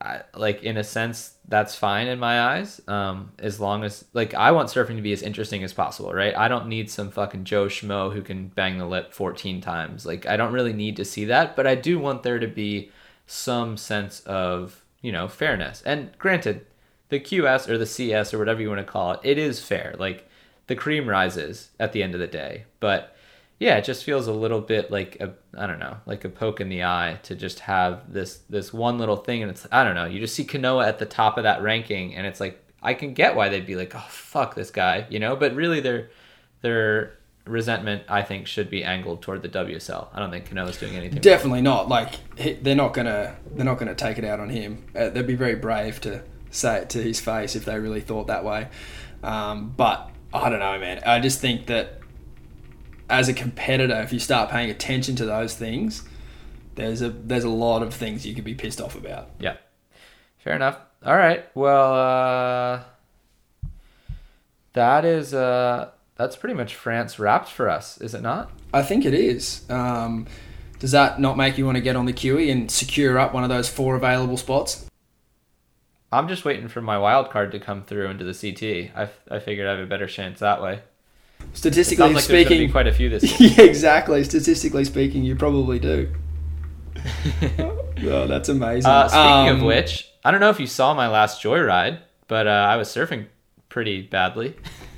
I, 0.00 0.22
like 0.34 0.62
in 0.64 0.76
a 0.76 0.84
sense 0.84 1.34
that's 1.46 1.76
fine 1.76 2.08
in 2.08 2.18
my 2.18 2.40
eyes 2.40 2.80
um 2.88 3.30
as 3.38 3.60
long 3.60 3.84
as 3.84 4.04
like 4.12 4.34
i 4.34 4.50
want 4.50 4.68
surfing 4.68 4.96
to 4.96 5.02
be 5.02 5.12
as 5.12 5.22
interesting 5.22 5.62
as 5.62 5.72
possible 5.72 6.12
right 6.12 6.36
i 6.36 6.48
don't 6.48 6.66
need 6.66 6.90
some 6.90 7.12
fucking 7.12 7.44
joe 7.44 7.66
schmo 7.66 8.12
who 8.12 8.20
can 8.20 8.48
bang 8.48 8.76
the 8.76 8.86
lip 8.86 9.14
14 9.14 9.60
times 9.60 10.04
like 10.04 10.26
i 10.26 10.36
don't 10.36 10.52
really 10.52 10.72
need 10.72 10.96
to 10.96 11.04
see 11.04 11.24
that 11.26 11.54
but 11.54 11.66
i 11.66 11.76
do 11.76 12.00
want 12.00 12.24
there 12.24 12.40
to 12.40 12.48
be 12.48 12.90
some 13.26 13.76
sense 13.76 14.18
of 14.26 14.82
you 15.00 15.12
know 15.12 15.28
fairness 15.28 15.80
and 15.86 16.10
granted 16.18 16.66
the 17.14 17.20
QS 17.20 17.68
or 17.68 17.78
the 17.78 17.86
CS 17.86 18.34
or 18.34 18.38
whatever 18.38 18.60
you 18.60 18.68
want 18.68 18.80
to 18.80 18.92
call 18.92 19.12
it, 19.12 19.20
it 19.22 19.38
is 19.38 19.62
fair. 19.62 19.94
Like 19.98 20.28
the 20.66 20.76
cream 20.76 21.08
rises 21.08 21.70
at 21.78 21.92
the 21.92 22.02
end 22.02 22.14
of 22.14 22.20
the 22.20 22.26
day, 22.26 22.64
but 22.80 23.14
yeah, 23.58 23.76
it 23.76 23.84
just 23.84 24.04
feels 24.04 24.26
a 24.26 24.32
little 24.32 24.60
bit 24.60 24.90
like 24.90 25.16
a 25.20 25.34
I 25.56 25.66
don't 25.66 25.78
know, 25.78 25.96
like 26.06 26.24
a 26.24 26.28
poke 26.28 26.60
in 26.60 26.68
the 26.68 26.84
eye 26.84 27.18
to 27.24 27.34
just 27.34 27.60
have 27.60 28.12
this 28.12 28.38
this 28.50 28.72
one 28.72 28.98
little 28.98 29.16
thing, 29.16 29.42
and 29.42 29.50
it's 29.50 29.66
I 29.70 29.84
don't 29.84 29.94
know. 29.94 30.06
You 30.06 30.20
just 30.20 30.34
see 30.34 30.44
Kanoa 30.44 30.86
at 30.86 30.98
the 30.98 31.06
top 31.06 31.38
of 31.38 31.44
that 31.44 31.62
ranking, 31.62 32.14
and 32.14 32.26
it's 32.26 32.40
like 32.40 32.60
I 32.82 32.94
can 32.94 33.14
get 33.14 33.36
why 33.36 33.48
they'd 33.48 33.66
be 33.66 33.76
like, 33.76 33.94
oh 33.94 34.04
fuck 34.08 34.54
this 34.54 34.70
guy, 34.70 35.06
you 35.08 35.18
know. 35.18 35.36
But 35.36 35.54
really, 35.54 35.80
their 35.80 36.10
their 36.62 37.18
resentment 37.46 38.02
I 38.08 38.22
think 38.22 38.46
should 38.46 38.70
be 38.70 38.82
angled 38.82 39.22
toward 39.22 39.42
the 39.42 39.48
WSL. 39.48 40.08
I 40.12 40.18
don't 40.18 40.30
think 40.30 40.48
Kanoa's 40.48 40.78
doing 40.78 40.96
anything. 40.96 41.20
Definitely 41.20 41.62
not. 41.62 41.88
Like 41.88 42.14
they're 42.62 42.74
not 42.74 42.92
gonna 42.92 43.36
they're 43.52 43.64
not 43.64 43.78
gonna 43.78 43.94
take 43.94 44.18
it 44.18 44.24
out 44.24 44.40
on 44.40 44.50
him. 44.50 44.84
Uh, 44.96 45.10
they'd 45.10 45.26
be 45.26 45.36
very 45.36 45.54
brave 45.54 46.00
to 46.02 46.22
say 46.50 46.78
it 46.78 46.90
to 46.90 47.02
his 47.02 47.20
face 47.20 47.54
if 47.54 47.64
they 47.64 47.78
really 47.78 48.00
thought 48.00 48.26
that 48.26 48.44
way. 48.44 48.68
Um, 49.22 49.72
but 49.76 50.10
I 50.34 50.48
don't 50.48 50.58
know, 50.58 50.78
man. 50.78 51.00
I 51.06 51.20
just 51.20 51.40
think 51.40 51.66
that 51.66 52.00
as 53.08 53.28
a 53.28 53.32
competitor, 53.32 54.00
if 54.02 54.12
you 54.12 54.18
start 54.18 54.50
paying 54.50 54.68
attention 54.70 55.14
to 55.16 55.24
those 55.24 55.54
things, 55.54 56.02
there's 56.74 57.02
a 57.02 57.10
there's 57.10 57.44
a 57.44 57.50
lot 57.50 57.82
of 57.82 57.94
things 57.94 58.26
you 58.26 58.34
could 58.34 58.44
be 58.44 58.54
pissed 58.54 58.80
off 58.80 58.96
about. 58.96 59.30
Yeah. 59.38 59.56
Fair 60.38 60.56
enough. 60.56 60.78
All 61.04 61.16
right. 61.16 61.44
Well, 61.54 61.94
uh, 61.94 62.82
that 64.72 65.04
is 65.04 65.32
uh, 65.32 65.90
that's 66.16 66.36
pretty 66.36 66.54
much 66.54 66.74
France 66.74 67.18
wrapped 67.18 67.48
for 67.48 67.68
us, 67.68 68.00
is 68.00 68.14
it 68.14 68.22
not? 68.22 68.50
I 68.72 68.82
think 68.82 69.04
it 69.04 69.14
is. 69.14 69.62
Um, 69.70 70.26
does 70.80 70.90
that 70.90 71.20
not 71.20 71.36
make 71.36 71.56
you 71.56 71.64
want 71.64 71.76
to 71.76 71.80
get 71.82 71.94
on 71.96 72.06
the 72.06 72.12
QE 72.12 72.50
and 72.50 72.70
secure 72.70 73.18
up 73.18 73.32
one 73.32 73.44
of 73.44 73.50
those 73.50 73.68
four 73.68 73.94
available 73.94 74.36
spots? 74.36 74.86
I'm 76.14 76.28
just 76.28 76.44
waiting 76.44 76.68
for 76.68 76.80
my 76.80 76.96
wild 76.98 77.30
card 77.30 77.52
to 77.52 77.60
come 77.60 77.82
through 77.82 78.08
into 78.08 78.24
the 78.24 78.32
CT. 78.32 78.96
I, 78.96 79.34
I 79.34 79.38
figured 79.40 79.66
I 79.66 79.72
have 79.72 79.80
a 79.80 79.86
better 79.86 80.06
chance 80.06 80.40
that 80.40 80.62
way. 80.62 80.80
Statistically 81.52 82.14
like 82.14 82.22
speaking, 82.22 82.58
be 82.58 82.68
quite 82.68 82.86
a 82.86 82.92
few 82.92 83.08
this 83.10 83.40
year. 83.40 83.50
yeah, 83.56 83.64
exactly. 83.64 84.22
Statistically 84.24 84.84
speaking, 84.84 85.24
you 85.24 85.36
probably 85.36 85.78
do. 85.78 86.12
oh, 87.58 88.26
that's 88.26 88.48
amazing. 88.48 88.90
Uh, 88.90 89.08
speaking 89.08 89.48
of 89.48 89.60
Um, 89.60 89.64
which, 89.66 90.10
I 90.24 90.30
don't 90.30 90.40
know 90.40 90.50
if 90.50 90.60
you 90.60 90.66
saw 90.66 90.94
my 90.94 91.08
last 91.08 91.42
joyride, 91.42 91.98
but 92.28 92.46
uh, 92.46 92.50
I 92.50 92.76
was 92.76 92.88
surfing 92.88 93.26
pretty 93.68 94.02
badly. 94.02 94.54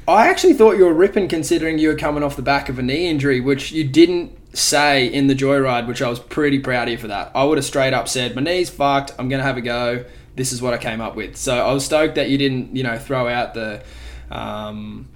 I 0.08 0.28
actually 0.28 0.54
thought 0.54 0.76
you 0.76 0.84
were 0.84 0.94
ripping 0.94 1.26
considering 1.28 1.78
you 1.78 1.88
were 1.88 1.96
coming 1.96 2.22
off 2.22 2.36
the 2.36 2.42
back 2.42 2.68
of 2.68 2.78
a 2.78 2.82
knee 2.82 3.08
injury, 3.08 3.40
which 3.40 3.72
you 3.72 3.82
didn't 3.82 4.32
say 4.56 5.06
in 5.06 5.26
the 5.26 5.34
joyride, 5.34 5.88
which 5.88 6.00
I 6.00 6.08
was 6.08 6.20
pretty 6.20 6.60
proud 6.60 6.86
of 6.88 6.92
you 6.92 6.98
for 6.98 7.08
that. 7.08 7.32
I 7.34 7.42
would 7.44 7.58
have 7.58 7.64
straight 7.64 7.92
up 7.92 8.06
said, 8.06 8.36
My 8.36 8.42
knee's 8.42 8.70
fucked, 8.70 9.12
I'm 9.18 9.28
gonna 9.28 9.42
have 9.42 9.56
a 9.56 9.62
go. 9.62 10.04
This 10.36 10.52
is 10.52 10.62
what 10.62 10.74
I 10.74 10.78
came 10.78 11.00
up 11.00 11.16
with. 11.16 11.36
So 11.36 11.56
I 11.56 11.72
was 11.72 11.84
stoked 11.84 12.14
that 12.14 12.30
you 12.30 12.38
didn't, 12.38 12.76
you 12.76 12.82
know, 12.82 12.98
throw 12.98 13.26
out 13.26 13.54
the 13.54 13.82
um, 14.30 15.08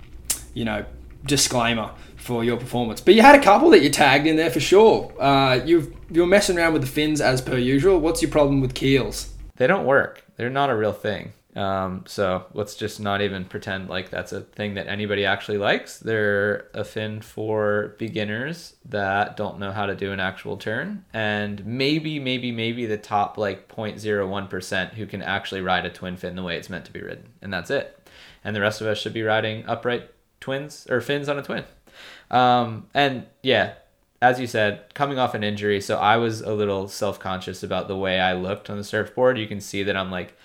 you 0.54 0.64
know, 0.64 0.84
disclaimer 1.24 1.92
for 2.16 2.44
your 2.44 2.56
performance. 2.56 3.00
But 3.00 3.14
you 3.14 3.22
had 3.22 3.34
a 3.34 3.42
couple 3.42 3.70
that 3.70 3.82
you 3.82 3.90
tagged 3.90 4.26
in 4.26 4.36
there 4.36 4.50
for 4.50 4.60
sure. 4.60 5.12
Uh, 5.20 5.60
you've 5.64 5.94
you're 6.10 6.26
messing 6.26 6.58
around 6.58 6.72
with 6.72 6.82
the 6.82 6.88
fins 6.88 7.20
as 7.20 7.40
per 7.40 7.56
usual. 7.56 8.00
What's 8.00 8.22
your 8.22 8.30
problem 8.30 8.60
with 8.60 8.74
keels? 8.74 9.32
They 9.56 9.66
don't 9.66 9.86
work. 9.86 10.24
They're 10.36 10.50
not 10.50 10.70
a 10.70 10.76
real 10.76 10.92
thing. 10.92 11.32
Um, 11.56 12.04
so 12.06 12.46
let's 12.54 12.76
just 12.76 13.00
not 13.00 13.22
even 13.22 13.44
pretend 13.44 13.88
like 13.88 14.10
that's 14.10 14.32
a 14.32 14.42
thing 14.42 14.74
that 14.74 14.86
anybody 14.86 15.24
actually 15.24 15.58
likes. 15.58 15.98
They're 15.98 16.68
a 16.74 16.84
fin 16.84 17.20
for 17.20 17.96
beginners 17.98 18.76
that 18.84 19.36
don't 19.36 19.58
know 19.58 19.72
how 19.72 19.86
to 19.86 19.96
do 19.96 20.12
an 20.12 20.20
actual 20.20 20.56
turn, 20.56 21.04
and 21.12 21.64
maybe, 21.66 22.20
maybe, 22.20 22.52
maybe 22.52 22.86
the 22.86 22.98
top 22.98 23.36
like 23.36 23.68
0.01% 23.68 24.94
who 24.94 25.06
can 25.06 25.22
actually 25.22 25.60
ride 25.60 25.86
a 25.86 25.90
twin 25.90 26.16
fin 26.16 26.36
the 26.36 26.42
way 26.42 26.56
it's 26.56 26.70
meant 26.70 26.84
to 26.84 26.92
be 26.92 27.00
ridden, 27.00 27.30
and 27.42 27.52
that's 27.52 27.70
it. 27.70 28.08
And 28.44 28.54
the 28.54 28.60
rest 28.60 28.80
of 28.80 28.86
us 28.86 28.98
should 28.98 29.12
be 29.12 29.22
riding 29.22 29.64
upright 29.66 30.10
twins 30.40 30.86
or 30.88 31.00
fins 31.00 31.28
on 31.28 31.38
a 31.38 31.42
twin. 31.42 31.64
Um, 32.30 32.86
and 32.94 33.26
yeah, 33.42 33.74
as 34.22 34.38
you 34.38 34.46
said, 34.46 34.92
coming 34.94 35.18
off 35.18 35.34
an 35.34 35.42
injury, 35.42 35.80
so 35.80 35.98
I 35.98 36.16
was 36.16 36.42
a 36.42 36.52
little 36.52 36.88
self 36.88 37.18
conscious 37.18 37.62
about 37.62 37.88
the 37.88 37.96
way 37.96 38.20
I 38.20 38.34
looked 38.34 38.68
on 38.68 38.76
the 38.76 38.84
surfboard. 38.84 39.38
You 39.38 39.46
can 39.46 39.60
see 39.60 39.82
that 39.82 39.96
I'm 39.96 40.10
like 40.10 40.36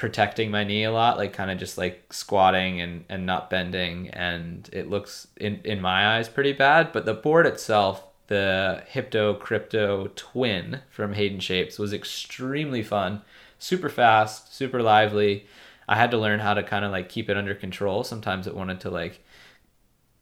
protecting 0.00 0.50
my 0.50 0.64
knee 0.64 0.84
a 0.84 0.90
lot, 0.90 1.18
like 1.18 1.34
kind 1.34 1.50
of 1.50 1.58
just 1.58 1.76
like 1.76 2.10
squatting 2.10 2.80
and, 2.80 3.04
and 3.10 3.26
not 3.26 3.50
bending, 3.50 4.08
and 4.08 4.66
it 4.72 4.88
looks 4.88 5.28
in 5.36 5.60
in 5.62 5.78
my 5.78 6.16
eyes 6.16 6.26
pretty 6.26 6.54
bad. 6.54 6.90
But 6.90 7.04
the 7.04 7.12
board 7.12 7.46
itself, 7.46 8.02
the 8.28 8.82
Hypto 8.90 9.38
Krypto 9.38 10.12
Twin 10.16 10.80
from 10.88 11.12
Hayden 11.12 11.38
Shapes, 11.38 11.78
was 11.78 11.92
extremely 11.92 12.82
fun, 12.82 13.20
super 13.58 13.90
fast, 13.90 14.54
super 14.54 14.82
lively. 14.82 15.46
I 15.86 15.96
had 15.96 16.10
to 16.12 16.18
learn 16.18 16.40
how 16.40 16.54
to 16.54 16.62
kind 16.62 16.84
of 16.84 16.92
like 16.92 17.10
keep 17.10 17.28
it 17.28 17.36
under 17.36 17.54
control. 17.54 18.02
Sometimes 18.02 18.46
it 18.46 18.56
wanted 18.56 18.80
to 18.80 18.90
like 18.90 19.22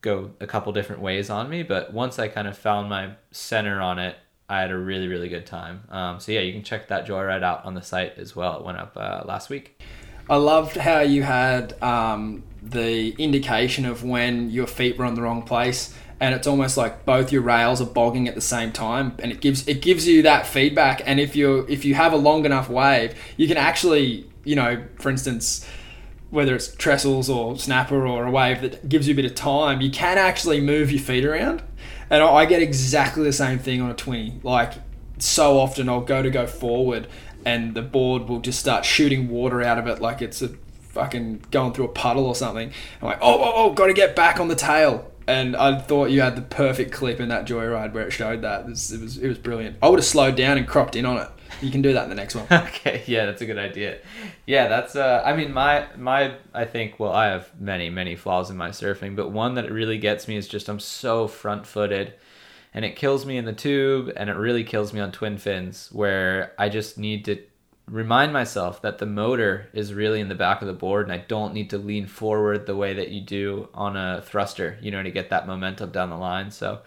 go 0.00 0.32
a 0.40 0.46
couple 0.48 0.72
different 0.72 1.02
ways 1.02 1.30
on 1.30 1.48
me, 1.48 1.62
but 1.62 1.92
once 1.92 2.18
I 2.18 2.26
kind 2.26 2.48
of 2.48 2.58
found 2.58 2.88
my 2.88 3.12
center 3.30 3.80
on 3.80 4.00
it, 4.00 4.16
I 4.48 4.60
had 4.60 4.70
a 4.70 4.78
really 4.78 5.08
really 5.08 5.28
good 5.28 5.46
time. 5.46 5.82
Um, 5.90 6.20
so 6.20 6.32
yeah, 6.32 6.40
you 6.40 6.52
can 6.52 6.62
check 6.62 6.88
that 6.88 7.06
joyride 7.06 7.42
out 7.42 7.64
on 7.64 7.74
the 7.74 7.82
site 7.82 8.18
as 8.18 8.34
well. 8.34 8.58
It 8.58 8.64
went 8.64 8.78
up 8.78 8.96
uh, 8.96 9.22
last 9.26 9.50
week. 9.50 9.80
I 10.30 10.36
loved 10.36 10.76
how 10.76 11.00
you 11.00 11.22
had 11.22 11.80
um, 11.82 12.42
the 12.62 13.10
indication 13.18 13.86
of 13.86 14.04
when 14.04 14.50
your 14.50 14.66
feet 14.66 14.98
were 14.98 15.06
on 15.06 15.14
the 15.14 15.22
wrong 15.22 15.42
place, 15.42 15.94
and 16.20 16.34
it's 16.34 16.46
almost 16.46 16.76
like 16.76 17.06
both 17.06 17.32
your 17.32 17.42
rails 17.42 17.80
are 17.80 17.86
bogging 17.86 18.28
at 18.28 18.34
the 18.34 18.40
same 18.40 18.72
time, 18.72 19.14
and 19.20 19.32
it 19.32 19.40
gives 19.40 19.66
it 19.66 19.80
gives 19.80 20.06
you 20.06 20.22
that 20.22 20.46
feedback. 20.46 21.02
And 21.06 21.18
if 21.18 21.34
you 21.34 21.66
if 21.68 21.84
you 21.84 21.94
have 21.94 22.12
a 22.12 22.16
long 22.16 22.44
enough 22.44 22.68
wave, 22.68 23.14
you 23.36 23.48
can 23.48 23.56
actually, 23.56 24.28
you 24.44 24.56
know, 24.56 24.84
for 24.98 25.08
instance, 25.08 25.66
whether 26.30 26.54
it's 26.54 26.74
trestles 26.74 27.30
or 27.30 27.56
snapper 27.58 28.06
or 28.06 28.26
a 28.26 28.30
wave 28.30 28.60
that 28.60 28.88
gives 28.88 29.08
you 29.08 29.14
a 29.14 29.16
bit 29.16 29.24
of 29.24 29.34
time, 29.34 29.80
you 29.80 29.90
can 29.90 30.18
actually 30.18 30.60
move 30.60 30.90
your 30.90 31.00
feet 31.00 31.24
around. 31.24 31.62
And 32.10 32.22
I 32.22 32.46
get 32.46 32.62
exactly 32.62 33.24
the 33.24 33.32
same 33.32 33.58
thing 33.58 33.80
on 33.80 33.90
a 33.90 33.94
20. 33.94 34.40
Like, 34.42 34.74
so 35.18 35.58
often 35.58 35.88
I'll 35.88 36.00
go 36.00 36.22
to 36.22 36.30
go 36.30 36.46
forward 36.46 37.06
and 37.44 37.74
the 37.74 37.82
board 37.82 38.28
will 38.28 38.40
just 38.40 38.58
start 38.58 38.84
shooting 38.84 39.28
water 39.28 39.62
out 39.62 39.78
of 39.78 39.86
it 39.86 40.00
like 40.00 40.20
it's 40.22 40.42
a 40.42 40.48
fucking 40.90 41.44
going 41.50 41.72
through 41.72 41.86
a 41.86 41.92
puddle 41.92 42.26
or 42.26 42.34
something. 42.34 42.72
I'm 43.00 43.08
like, 43.08 43.18
oh, 43.20 43.42
oh, 43.42 43.52
oh, 43.54 43.72
got 43.72 43.86
to 43.86 43.92
get 43.92 44.16
back 44.16 44.40
on 44.40 44.48
the 44.48 44.54
tail. 44.54 45.10
And 45.28 45.54
I 45.54 45.78
thought 45.78 46.10
you 46.10 46.22
had 46.22 46.36
the 46.36 46.42
perfect 46.42 46.90
clip 46.90 47.20
in 47.20 47.28
that 47.28 47.46
joyride 47.46 47.92
where 47.92 48.06
it 48.06 48.12
showed 48.12 48.40
that. 48.42 48.62
It 48.62 48.66
was, 48.70 48.92
it 48.92 49.00
was, 49.00 49.18
it 49.18 49.28
was 49.28 49.36
brilliant. 49.36 49.76
I 49.82 49.88
would 49.90 49.98
have 49.98 50.06
slowed 50.06 50.36
down 50.36 50.56
and 50.56 50.66
cropped 50.66 50.96
in 50.96 51.04
on 51.04 51.18
it. 51.18 51.28
You 51.60 51.70
can 51.70 51.82
do 51.82 51.92
that 51.92 52.04
in 52.04 52.08
the 52.08 52.14
next 52.14 52.34
one. 52.34 52.46
okay, 52.68 53.02
yeah, 53.06 53.26
that's 53.26 53.42
a 53.42 53.46
good 53.46 53.58
idea. 53.58 53.98
Yeah, 54.46 54.68
that's 54.68 54.96
uh 54.96 55.22
I 55.24 55.34
mean 55.36 55.52
my 55.52 55.86
my 55.96 56.34
I 56.54 56.64
think 56.64 56.98
well 56.98 57.12
I 57.12 57.26
have 57.26 57.50
many 57.60 57.90
many 57.90 58.16
flaws 58.16 58.48
in 58.48 58.56
my 58.56 58.70
surfing, 58.70 59.16
but 59.16 59.30
one 59.30 59.54
that 59.54 59.70
really 59.70 59.98
gets 59.98 60.28
me 60.28 60.36
is 60.36 60.46
just 60.46 60.68
I'm 60.68 60.80
so 60.80 61.26
front-footed 61.26 62.14
and 62.74 62.84
it 62.84 62.96
kills 62.96 63.26
me 63.26 63.36
in 63.36 63.44
the 63.44 63.52
tube 63.52 64.12
and 64.16 64.30
it 64.30 64.36
really 64.36 64.62
kills 64.62 64.92
me 64.92 65.00
on 65.00 65.10
twin 65.10 65.36
fins 65.36 65.88
where 65.90 66.52
I 66.58 66.68
just 66.68 66.96
need 66.96 67.24
to 67.24 67.42
remind 67.90 68.32
myself 68.32 68.82
that 68.82 68.98
the 68.98 69.06
motor 69.06 69.68
is 69.72 69.94
really 69.94 70.20
in 70.20 70.28
the 70.28 70.34
back 70.34 70.62
of 70.62 70.68
the 70.68 70.74
board 70.74 71.06
and 71.06 71.12
I 71.12 71.24
don't 71.26 71.54
need 71.54 71.70
to 71.70 71.78
lean 71.78 72.06
forward 72.06 72.66
the 72.66 72.76
way 72.76 72.94
that 72.94 73.08
you 73.08 73.20
do 73.20 73.68
on 73.74 73.96
a 73.96 74.22
thruster, 74.22 74.78
you 74.80 74.90
know, 74.90 75.02
to 75.02 75.10
get 75.10 75.30
that 75.30 75.46
momentum 75.46 75.90
down 75.90 76.10
the 76.10 76.16
line. 76.16 76.50
So 76.50 76.80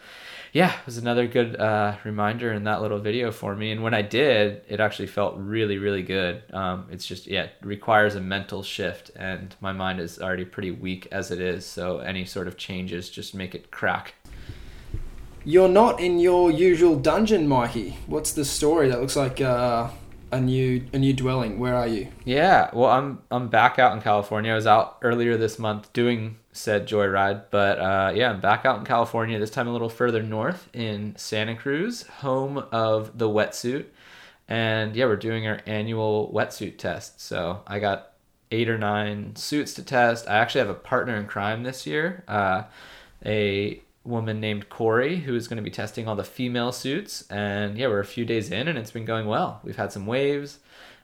yeah, 0.54 0.74
it 0.74 0.86
was 0.86 0.98
another 0.98 1.28
good 1.28 1.56
uh, 1.56 1.96
reminder 2.04 2.52
in 2.52 2.66
that 2.66 2.82
little 2.82 3.00
video 3.00 3.32
for 3.32 3.56
me. 3.56 3.72
And 3.72 3.84
when 3.84 3.94
I 3.94 4.02
did, 4.02 4.62
it 4.68 4.82
actually 4.82 5.08
felt 5.08 5.36
really, 5.38 5.78
really 5.78 6.04
good. 6.04 6.44
Um, 6.52 6.88
it's 6.92 7.06
just, 7.06 7.26
yeah, 7.26 7.44
it 7.44 7.54
requires 7.62 8.16
a 8.16 8.22
mental 8.22 8.62
shift, 8.62 9.12
and 9.16 9.56
my 9.62 9.72
mind 9.72 10.02
is 10.02 10.20
already 10.20 10.44
pretty 10.44 10.72
weak 10.72 11.08
as 11.10 11.32
it 11.32 11.40
is. 11.40 11.66
So 11.66 12.00
any 12.00 12.26
sort 12.26 12.50
of 12.50 12.58
changes 12.58 13.10
just 13.10 13.34
make 13.34 13.56
it 13.56 13.72
crack. 13.72 14.16
You're 15.46 15.70
not 15.70 16.02
in 16.02 16.20
your 16.20 16.52
usual 16.52 16.98
dungeon, 16.98 17.48
Mikey. 17.48 17.98
What's 18.06 18.34
the 18.34 18.44
story? 18.44 18.90
That 18.90 19.00
looks 19.00 19.16
like 19.16 19.40
uh, 19.40 19.90
a 20.32 20.40
new 20.40 20.86
a 20.94 21.00
new 21.00 21.14
dwelling. 21.14 21.60
Where 21.60 21.76
are 21.76 21.88
you? 21.88 22.08
Yeah, 22.26 22.70
well, 22.74 22.90
I'm 22.90 23.20
I'm 23.30 23.48
back 23.50 23.80
out 23.80 23.96
in 23.96 24.02
California. 24.02 24.52
I 24.52 24.56
was 24.56 24.68
out 24.68 24.98
earlier 25.02 25.38
this 25.38 25.60
month 25.60 25.92
doing 25.94 26.38
said 26.54 26.88
joyride, 26.88 27.46
but 27.50 27.80
uh, 27.80 28.12
yeah, 28.16 28.32
I'm 28.32 28.42
back 28.42 28.66
out 28.66 28.80
in 28.80 28.86
California. 28.86 29.40
This 29.40 29.50
time 29.50 29.68
a 29.68 29.72
little 29.72 29.90
further 29.90 30.22
north 30.22 30.70
in 30.74 31.16
Santa 31.18 31.56
Cruz, 31.56 32.04
home 32.08 32.58
of 32.72 33.18
the 33.18 33.30
wetsuit, 33.30 33.86
and 34.48 34.96
yeah, 34.96 35.06
we're 35.06 35.16
doing 35.16 35.48
our 35.48 35.60
annual 35.66 36.32
wetsuit 36.34 36.78
test. 36.78 37.22
So 37.22 37.62
I 37.68 37.80
got 37.80 38.14
eight 38.52 38.70
or 38.70 38.78
nine 38.78 39.36
suits 39.36 39.74
to 39.76 39.84
test. 39.84 40.28
I 40.28 40.38
actually 40.38 40.60
have 40.60 40.70
a 40.70 40.76
partner 40.76 41.16
in 41.16 41.26
crime 41.26 41.64
this 41.64 41.86
year, 41.88 42.24
uh, 42.28 42.64
a 43.26 43.82
woman 44.04 44.40
named 44.40 44.70
Corey 44.70 45.18
who 45.18 45.36
is 45.36 45.48
going 45.48 45.58
to 45.58 45.64
be 45.64 45.70
testing 45.70 46.08
all 46.08 46.16
the 46.16 46.24
female 46.24 46.72
suits. 46.72 47.30
And 47.30 47.78
yeah, 47.78 47.88
we're 47.88 48.00
a 48.00 48.06
few 48.06 48.26
days 48.26 48.52
in, 48.52 48.68
and 48.68 48.78
it's 48.78 48.92
been 48.92 49.06
going 49.06 49.28
well. 49.28 49.60
We've 49.64 49.76
had 49.76 49.92
some 49.92 50.06
waves. 50.06 50.60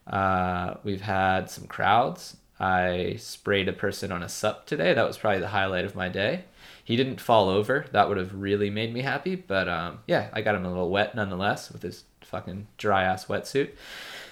Uh, 0.06 0.76
we've 0.84 1.02
had 1.02 1.50
some 1.50 1.68
crowds. 1.68 2.38
I 2.60 3.18
sprayed 3.20 3.68
a 3.68 3.74
person 3.74 4.12
on 4.12 4.24
a 4.24 4.30
sup 4.30 4.66
today. 4.66 4.94
That 4.94 5.08
was 5.08 5.18
probably 5.18 5.42
the 5.42 5.50
highlight 5.50 5.86
of 5.86 5.96
my 5.96 6.10
day. 6.10 6.46
He 6.84 6.96
didn't 6.96 7.22
fall 7.22 7.50
over. 7.50 7.86
That 7.92 8.08
would 8.08 8.18
have 8.18 8.34
really 8.34 8.70
made 8.70 8.94
me 8.94 9.02
happy. 9.02 9.36
But 9.36 9.68
um, 9.68 10.00
yeah, 10.08 10.30
I 10.34 10.42
got 10.42 10.56
him 10.56 10.66
a 10.66 10.70
little 10.70 10.90
wet 10.90 11.14
nonetheless 11.14 11.72
with 11.72 11.84
his 11.84 12.04
fucking 12.22 12.68
dry 12.78 13.04
ass 13.04 13.26
wetsuit. 13.26 13.72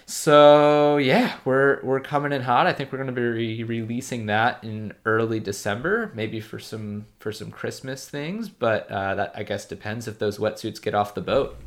So 0.07 0.97
yeah, 0.97 1.37
we're 1.45 1.79
we're 1.83 1.99
coming 1.99 2.31
in 2.31 2.41
hot. 2.41 2.67
I 2.67 2.73
think 2.73 2.91
we're 2.91 2.99
going 2.99 3.13
to 3.13 3.13
be 3.13 3.63
re- 3.63 3.63
releasing 3.63 4.27
that 4.27 4.63
in 4.63 4.93
early 5.03 5.39
December, 5.39 6.11
maybe 6.13 6.39
for 6.39 6.59
some 6.59 7.07
for 7.19 7.31
some 7.31 7.49
Christmas 7.49 8.07
things. 8.07 8.47
But 8.47 8.89
uh, 8.91 9.15
that 9.15 9.33
I 9.35 9.43
guess 9.43 9.65
depends 9.65 10.07
if 10.07 10.19
those 10.19 10.37
wetsuits 10.37 10.79
get 10.81 10.93
off 10.93 11.15
the 11.15 11.21
boat. 11.21 11.57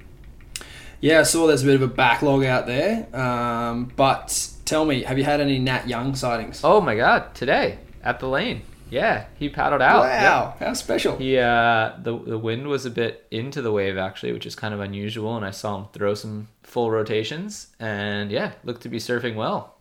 Yeah, 1.00 1.20
I 1.20 1.22
saw 1.24 1.46
there's 1.46 1.62
a 1.62 1.66
bit 1.66 1.76
of 1.76 1.82
a 1.82 1.88
backlog 1.88 2.44
out 2.44 2.66
there. 2.66 3.08
Um, 3.14 3.92
but 3.96 4.50
tell 4.64 4.84
me, 4.84 5.02
have 5.02 5.18
you 5.18 5.24
had 5.24 5.40
any 5.40 5.58
Nat 5.58 5.88
Young 5.88 6.14
sightings? 6.14 6.60
Oh 6.62 6.80
my 6.80 6.94
God! 6.94 7.34
Today 7.34 7.78
at 8.04 8.20
the 8.20 8.28
lane, 8.28 8.62
yeah, 8.90 9.26
he 9.38 9.48
paddled 9.48 9.82
out. 9.82 10.00
Wow, 10.04 10.54
how 10.58 10.72
special! 10.74 11.16
He 11.16 11.38
uh, 11.38 11.92
the 12.02 12.18
the 12.18 12.38
wind 12.38 12.66
was 12.68 12.86
a 12.86 12.90
bit 12.90 13.26
into 13.30 13.60
the 13.62 13.72
wave 13.72 13.96
actually, 13.98 14.32
which 14.32 14.46
is 14.46 14.54
kind 14.54 14.72
of 14.74 14.80
unusual, 14.80 15.36
and 15.36 15.44
I 15.44 15.50
saw 15.50 15.76
him 15.78 15.86
throw 15.92 16.14
some 16.14 16.48
full 16.62 16.90
rotations, 16.90 17.68
and 17.80 18.30
yeah, 18.30 18.52
looked 18.64 18.82
to 18.82 18.88
be 18.88 18.98
surfing 18.98 19.34
well, 19.34 19.76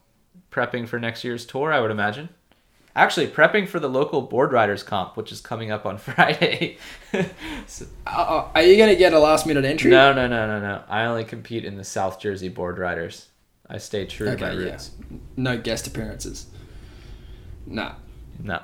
prepping 0.51 0.87
for 0.87 0.99
next 0.99 1.23
year's 1.23 1.45
tour, 1.45 1.71
I 1.73 1.79
would 1.81 1.91
imagine. 1.91 2.29
Actually, 2.95 3.27
prepping 3.27 3.67
for 3.67 3.79
the 3.79 3.87
local 3.89 4.23
board 4.23 4.51
riders 4.51 4.81
comp, 4.81 5.15
which 5.17 5.31
is 5.31 5.39
coming 5.39 5.69
up 5.69 5.85
on 5.85 5.97
Friday. 5.99 6.77
So- 7.67 7.85
Uh, 8.07 8.47
are 8.55 8.63
you 8.63 8.75
going 8.75 8.89
to 8.89 8.95
get 8.95 9.13
a 9.13 9.19
last 9.19 9.45
minute 9.45 9.65
entry? 9.65 9.91
no, 9.91 10.11
no, 10.13 10.27
no, 10.27 10.47
no, 10.47 10.59
no. 10.59 10.81
I 10.89 11.05
only 11.05 11.23
compete 11.23 11.63
in 11.63 11.77
the 11.77 11.83
South 11.83 12.19
Jersey 12.19 12.49
board 12.49 12.79
riders. 12.79 13.29
I 13.69 13.77
stay 13.77 14.05
true 14.07 14.25
to 14.35 14.37
my 14.37 14.49
Okay, 14.49 14.63
yeah. 14.65 14.71
roots. 14.71 14.91
No 15.35 15.59
guest 15.59 15.85
appearances. 15.85 16.47
Nah. 17.67 17.93
No. 18.41 18.61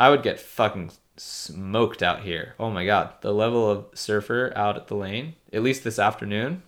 I 0.00 0.08
would 0.08 0.22
get 0.22 0.40
fucking 0.40 0.92
smoked 1.18 2.02
out 2.02 2.22
here. 2.22 2.54
Oh 2.58 2.70
my 2.70 2.86
god. 2.86 3.12
The 3.20 3.34
level 3.34 3.70
of 3.70 3.84
surfer 3.92 4.50
out 4.56 4.76
at 4.78 4.86
the 4.86 4.96
lane, 4.96 5.34
at 5.52 5.62
least 5.62 5.84
this 5.84 5.98
afternoon, 5.98 6.62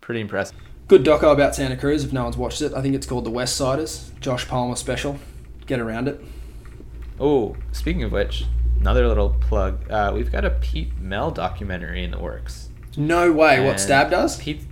pretty 0.00 0.20
impressive. 0.20 0.56
Good 0.88 1.04
doco 1.04 1.32
about 1.32 1.54
Santa 1.54 1.76
Cruz 1.76 2.02
if 2.02 2.12
no 2.12 2.24
one's 2.24 2.36
watched 2.36 2.60
it. 2.60 2.74
I 2.74 2.82
think 2.82 2.96
it's 2.96 3.06
called 3.06 3.24
The 3.24 3.30
West 3.30 3.56
Siders. 3.56 4.10
Josh 4.20 4.46
Pomer 4.48 4.76
special. 4.76 5.20
Get 5.66 5.78
around 5.78 6.08
it. 6.08 6.20
Oh, 7.20 7.54
speaking 7.70 8.02
of 8.02 8.10
which, 8.10 8.44
another 8.80 9.06
little 9.06 9.30
plug. 9.40 9.88
Uh, 9.88 10.10
we've 10.12 10.32
got 10.32 10.44
a 10.44 10.50
Pete 10.50 10.98
Mel 10.98 11.30
documentary 11.30 12.02
in 12.02 12.10
the 12.10 12.18
works. 12.18 12.68
No 12.96 13.30
way. 13.32 13.64
What 13.64 13.78
Stab 13.78 14.10
does? 14.10 14.38
Pete, 14.38 14.62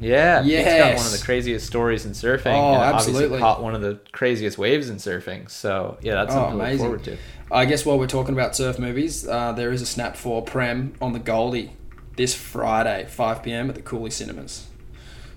yeah, 0.00 0.42
Pete's 0.42 0.64
got 0.64 0.96
one 0.96 1.06
of 1.06 1.12
the 1.12 1.22
craziest 1.24 1.66
stories 1.66 2.06
in 2.06 2.12
surfing. 2.12 2.54
Oh, 2.54 2.74
and 2.74 2.82
absolutely. 2.94 3.38
Caught 3.38 3.62
one 3.62 3.74
of 3.74 3.80
the 3.80 3.98
craziest 4.12 4.58
waves 4.58 4.88
in 4.88 4.96
surfing. 4.96 5.50
So 5.50 5.98
yeah, 6.02 6.14
that's 6.14 6.32
Oh, 6.32 6.36
something 6.36 6.52
to 6.52 6.56
look 6.58 6.66
amazing. 6.66 6.84
forward 6.86 7.04
to. 7.04 7.16
I 7.50 7.64
guess 7.64 7.84
while 7.86 7.98
we're 7.98 8.06
talking 8.06 8.34
about 8.34 8.54
surf 8.54 8.78
movies, 8.78 9.26
uh, 9.26 9.52
there 9.52 9.72
is 9.72 9.80
a 9.82 9.86
Snap 9.86 10.16
4 10.16 10.42
Prem 10.42 10.94
on 11.00 11.12
the 11.14 11.18
Goldie 11.18 11.72
this 12.16 12.34
Friday, 12.34 13.06
5 13.08 13.42
p.m. 13.42 13.68
at 13.68 13.74
the 13.74 13.82
Cooley 13.82 14.10
Cinemas. 14.10 14.66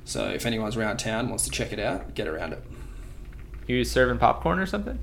So 0.03 0.27
if 0.29 0.45
anyone's 0.45 0.75
around 0.75 0.97
town 0.97 1.29
wants 1.29 1.45
to 1.45 1.49
check 1.51 1.71
it 1.71 1.79
out, 1.79 2.13
get 2.15 2.27
around 2.27 2.53
it. 2.53 2.63
You 3.67 3.83
serving 3.85 4.17
popcorn 4.17 4.59
or 4.59 4.65
something? 4.65 4.99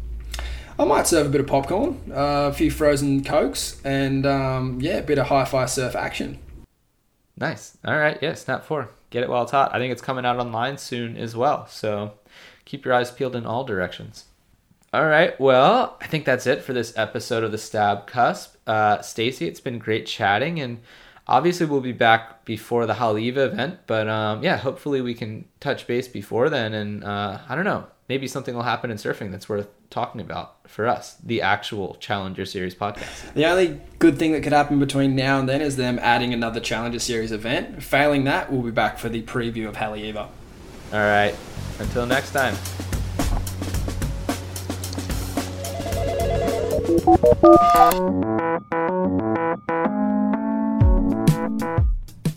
I 0.79 0.85
might 0.85 1.07
serve 1.07 1.27
a 1.27 1.31
bit 1.31 1.41
of 1.41 1.47
popcorn, 1.47 2.01
uh, 2.13 2.51
a 2.51 2.53
few 2.53 2.71
frozen 2.71 3.25
cokes, 3.25 3.81
and 3.85 4.25
um, 4.27 4.81
yeah, 4.81 4.99
a 4.99 5.03
bit 5.03 5.19
of 5.19 5.27
hi-fi 5.29 5.67
surf 5.67 5.97
action. 5.97 6.39
Nice. 7.37 7.77
All 7.85 7.97
right. 7.97 8.19
Yeah, 8.21 8.35
Snap 8.35 8.65
4. 8.65 8.89
Get 9.11 9.23
it 9.23 9.29
while 9.29 9.43
it's 9.43 9.53
hot. 9.53 9.75
I 9.75 9.79
think 9.79 9.93
it's 9.93 10.03
coming 10.03 10.27
out 10.27 10.39
online 10.39 10.79
soon 10.79 11.17
as 11.17 11.35
well. 11.35 11.67
So 11.67 12.13
keep 12.65 12.85
your 12.85 12.95
eyes 12.95 13.11
peeled 13.11 13.37
in 13.37 13.47
all 13.47 13.65
directions. 13.65 14.27
All 14.93 15.07
right. 15.07 15.39
Well, 15.39 15.97
I 16.01 16.07
think 16.07 16.25
that's 16.25 16.47
it 16.47 16.63
for 16.63 16.73
this 16.73 16.97
episode 16.97 17.45
of 17.45 17.53
the 17.53 17.59
Stab 17.59 18.07
Cusp. 18.07 18.57
Uh, 18.67 19.03
Stacy, 19.03 19.47
it's 19.47 19.61
been 19.61 19.79
great 19.79 20.07
chatting. 20.07 20.61
And 20.61 20.81
obviously, 21.27 21.67
we'll 21.67 21.83
be 21.83 21.93
back 21.93 22.47
before 22.47 22.87
the 22.87 22.95
Haleiwa 22.95 23.53
event. 23.53 23.81
But 23.87 24.09
um, 24.09 24.43
yeah, 24.43 24.57
hopefully, 24.57 25.03
we 25.03 25.15
can 25.15 25.45
touch 25.61 25.87
base 25.87 26.09
before 26.09 26.49
then. 26.49 26.73
And 26.73 27.05
uh, 27.05 27.39
I 27.49 27.55
don't 27.55 27.67
know. 27.67 27.87
Maybe 28.09 28.27
something 28.27 28.55
will 28.55 28.63
happen 28.63 28.91
in 28.91 28.97
surfing 28.97 29.33
that's 29.33 29.51
worth 29.51 29.69
talking 29.91 30.23
about 30.23 30.67
for 30.67 30.87
us, 30.87 31.17
the 31.23 31.43
actual 31.43 31.95
Challenger 32.01 32.47
Series 32.47 32.75
podcast. 32.75 33.35
The 33.35 33.45
only 33.45 33.83
good 33.99 34.19
thing 34.19 34.33
that 34.33 34.43
could 34.43 34.55
happen 34.55 34.79
between 34.79 35.15
now 35.15 35.39
and 35.39 35.47
then 35.47 35.61
is 35.61 35.77
them 35.77 35.99
adding 36.01 36.33
another 36.33 36.59
Challenger 36.59 37.01
Series 37.01 37.33
event. 37.33 37.83
Failing 37.83 38.25
that, 38.25 38.51
we'll 38.51 38.63
be 38.63 38.71
back 38.71 38.97
for 38.99 39.11
the 39.11 39.21
preview 39.25 39.69
of 39.69 39.77
Haleiwa. 39.77 40.27
All 40.91 40.99
right. 40.99 41.35
Until 41.79 42.07
next 42.07 42.33
time. 42.33 42.55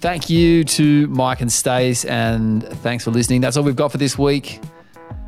Thank 0.02 0.30
you 0.30 0.66
to 0.66 1.08
Mike 1.08 1.40
and 1.40 1.50
Stace, 1.50 2.04
and 2.04 2.62
thanks 2.80 3.06
for 3.06 3.12
listening. 3.12 3.40
That's 3.40 3.56
all 3.56 3.64
we've 3.64 3.74
got 3.74 3.94
for 3.94 3.98
this 3.98 4.18
week. 4.18 4.60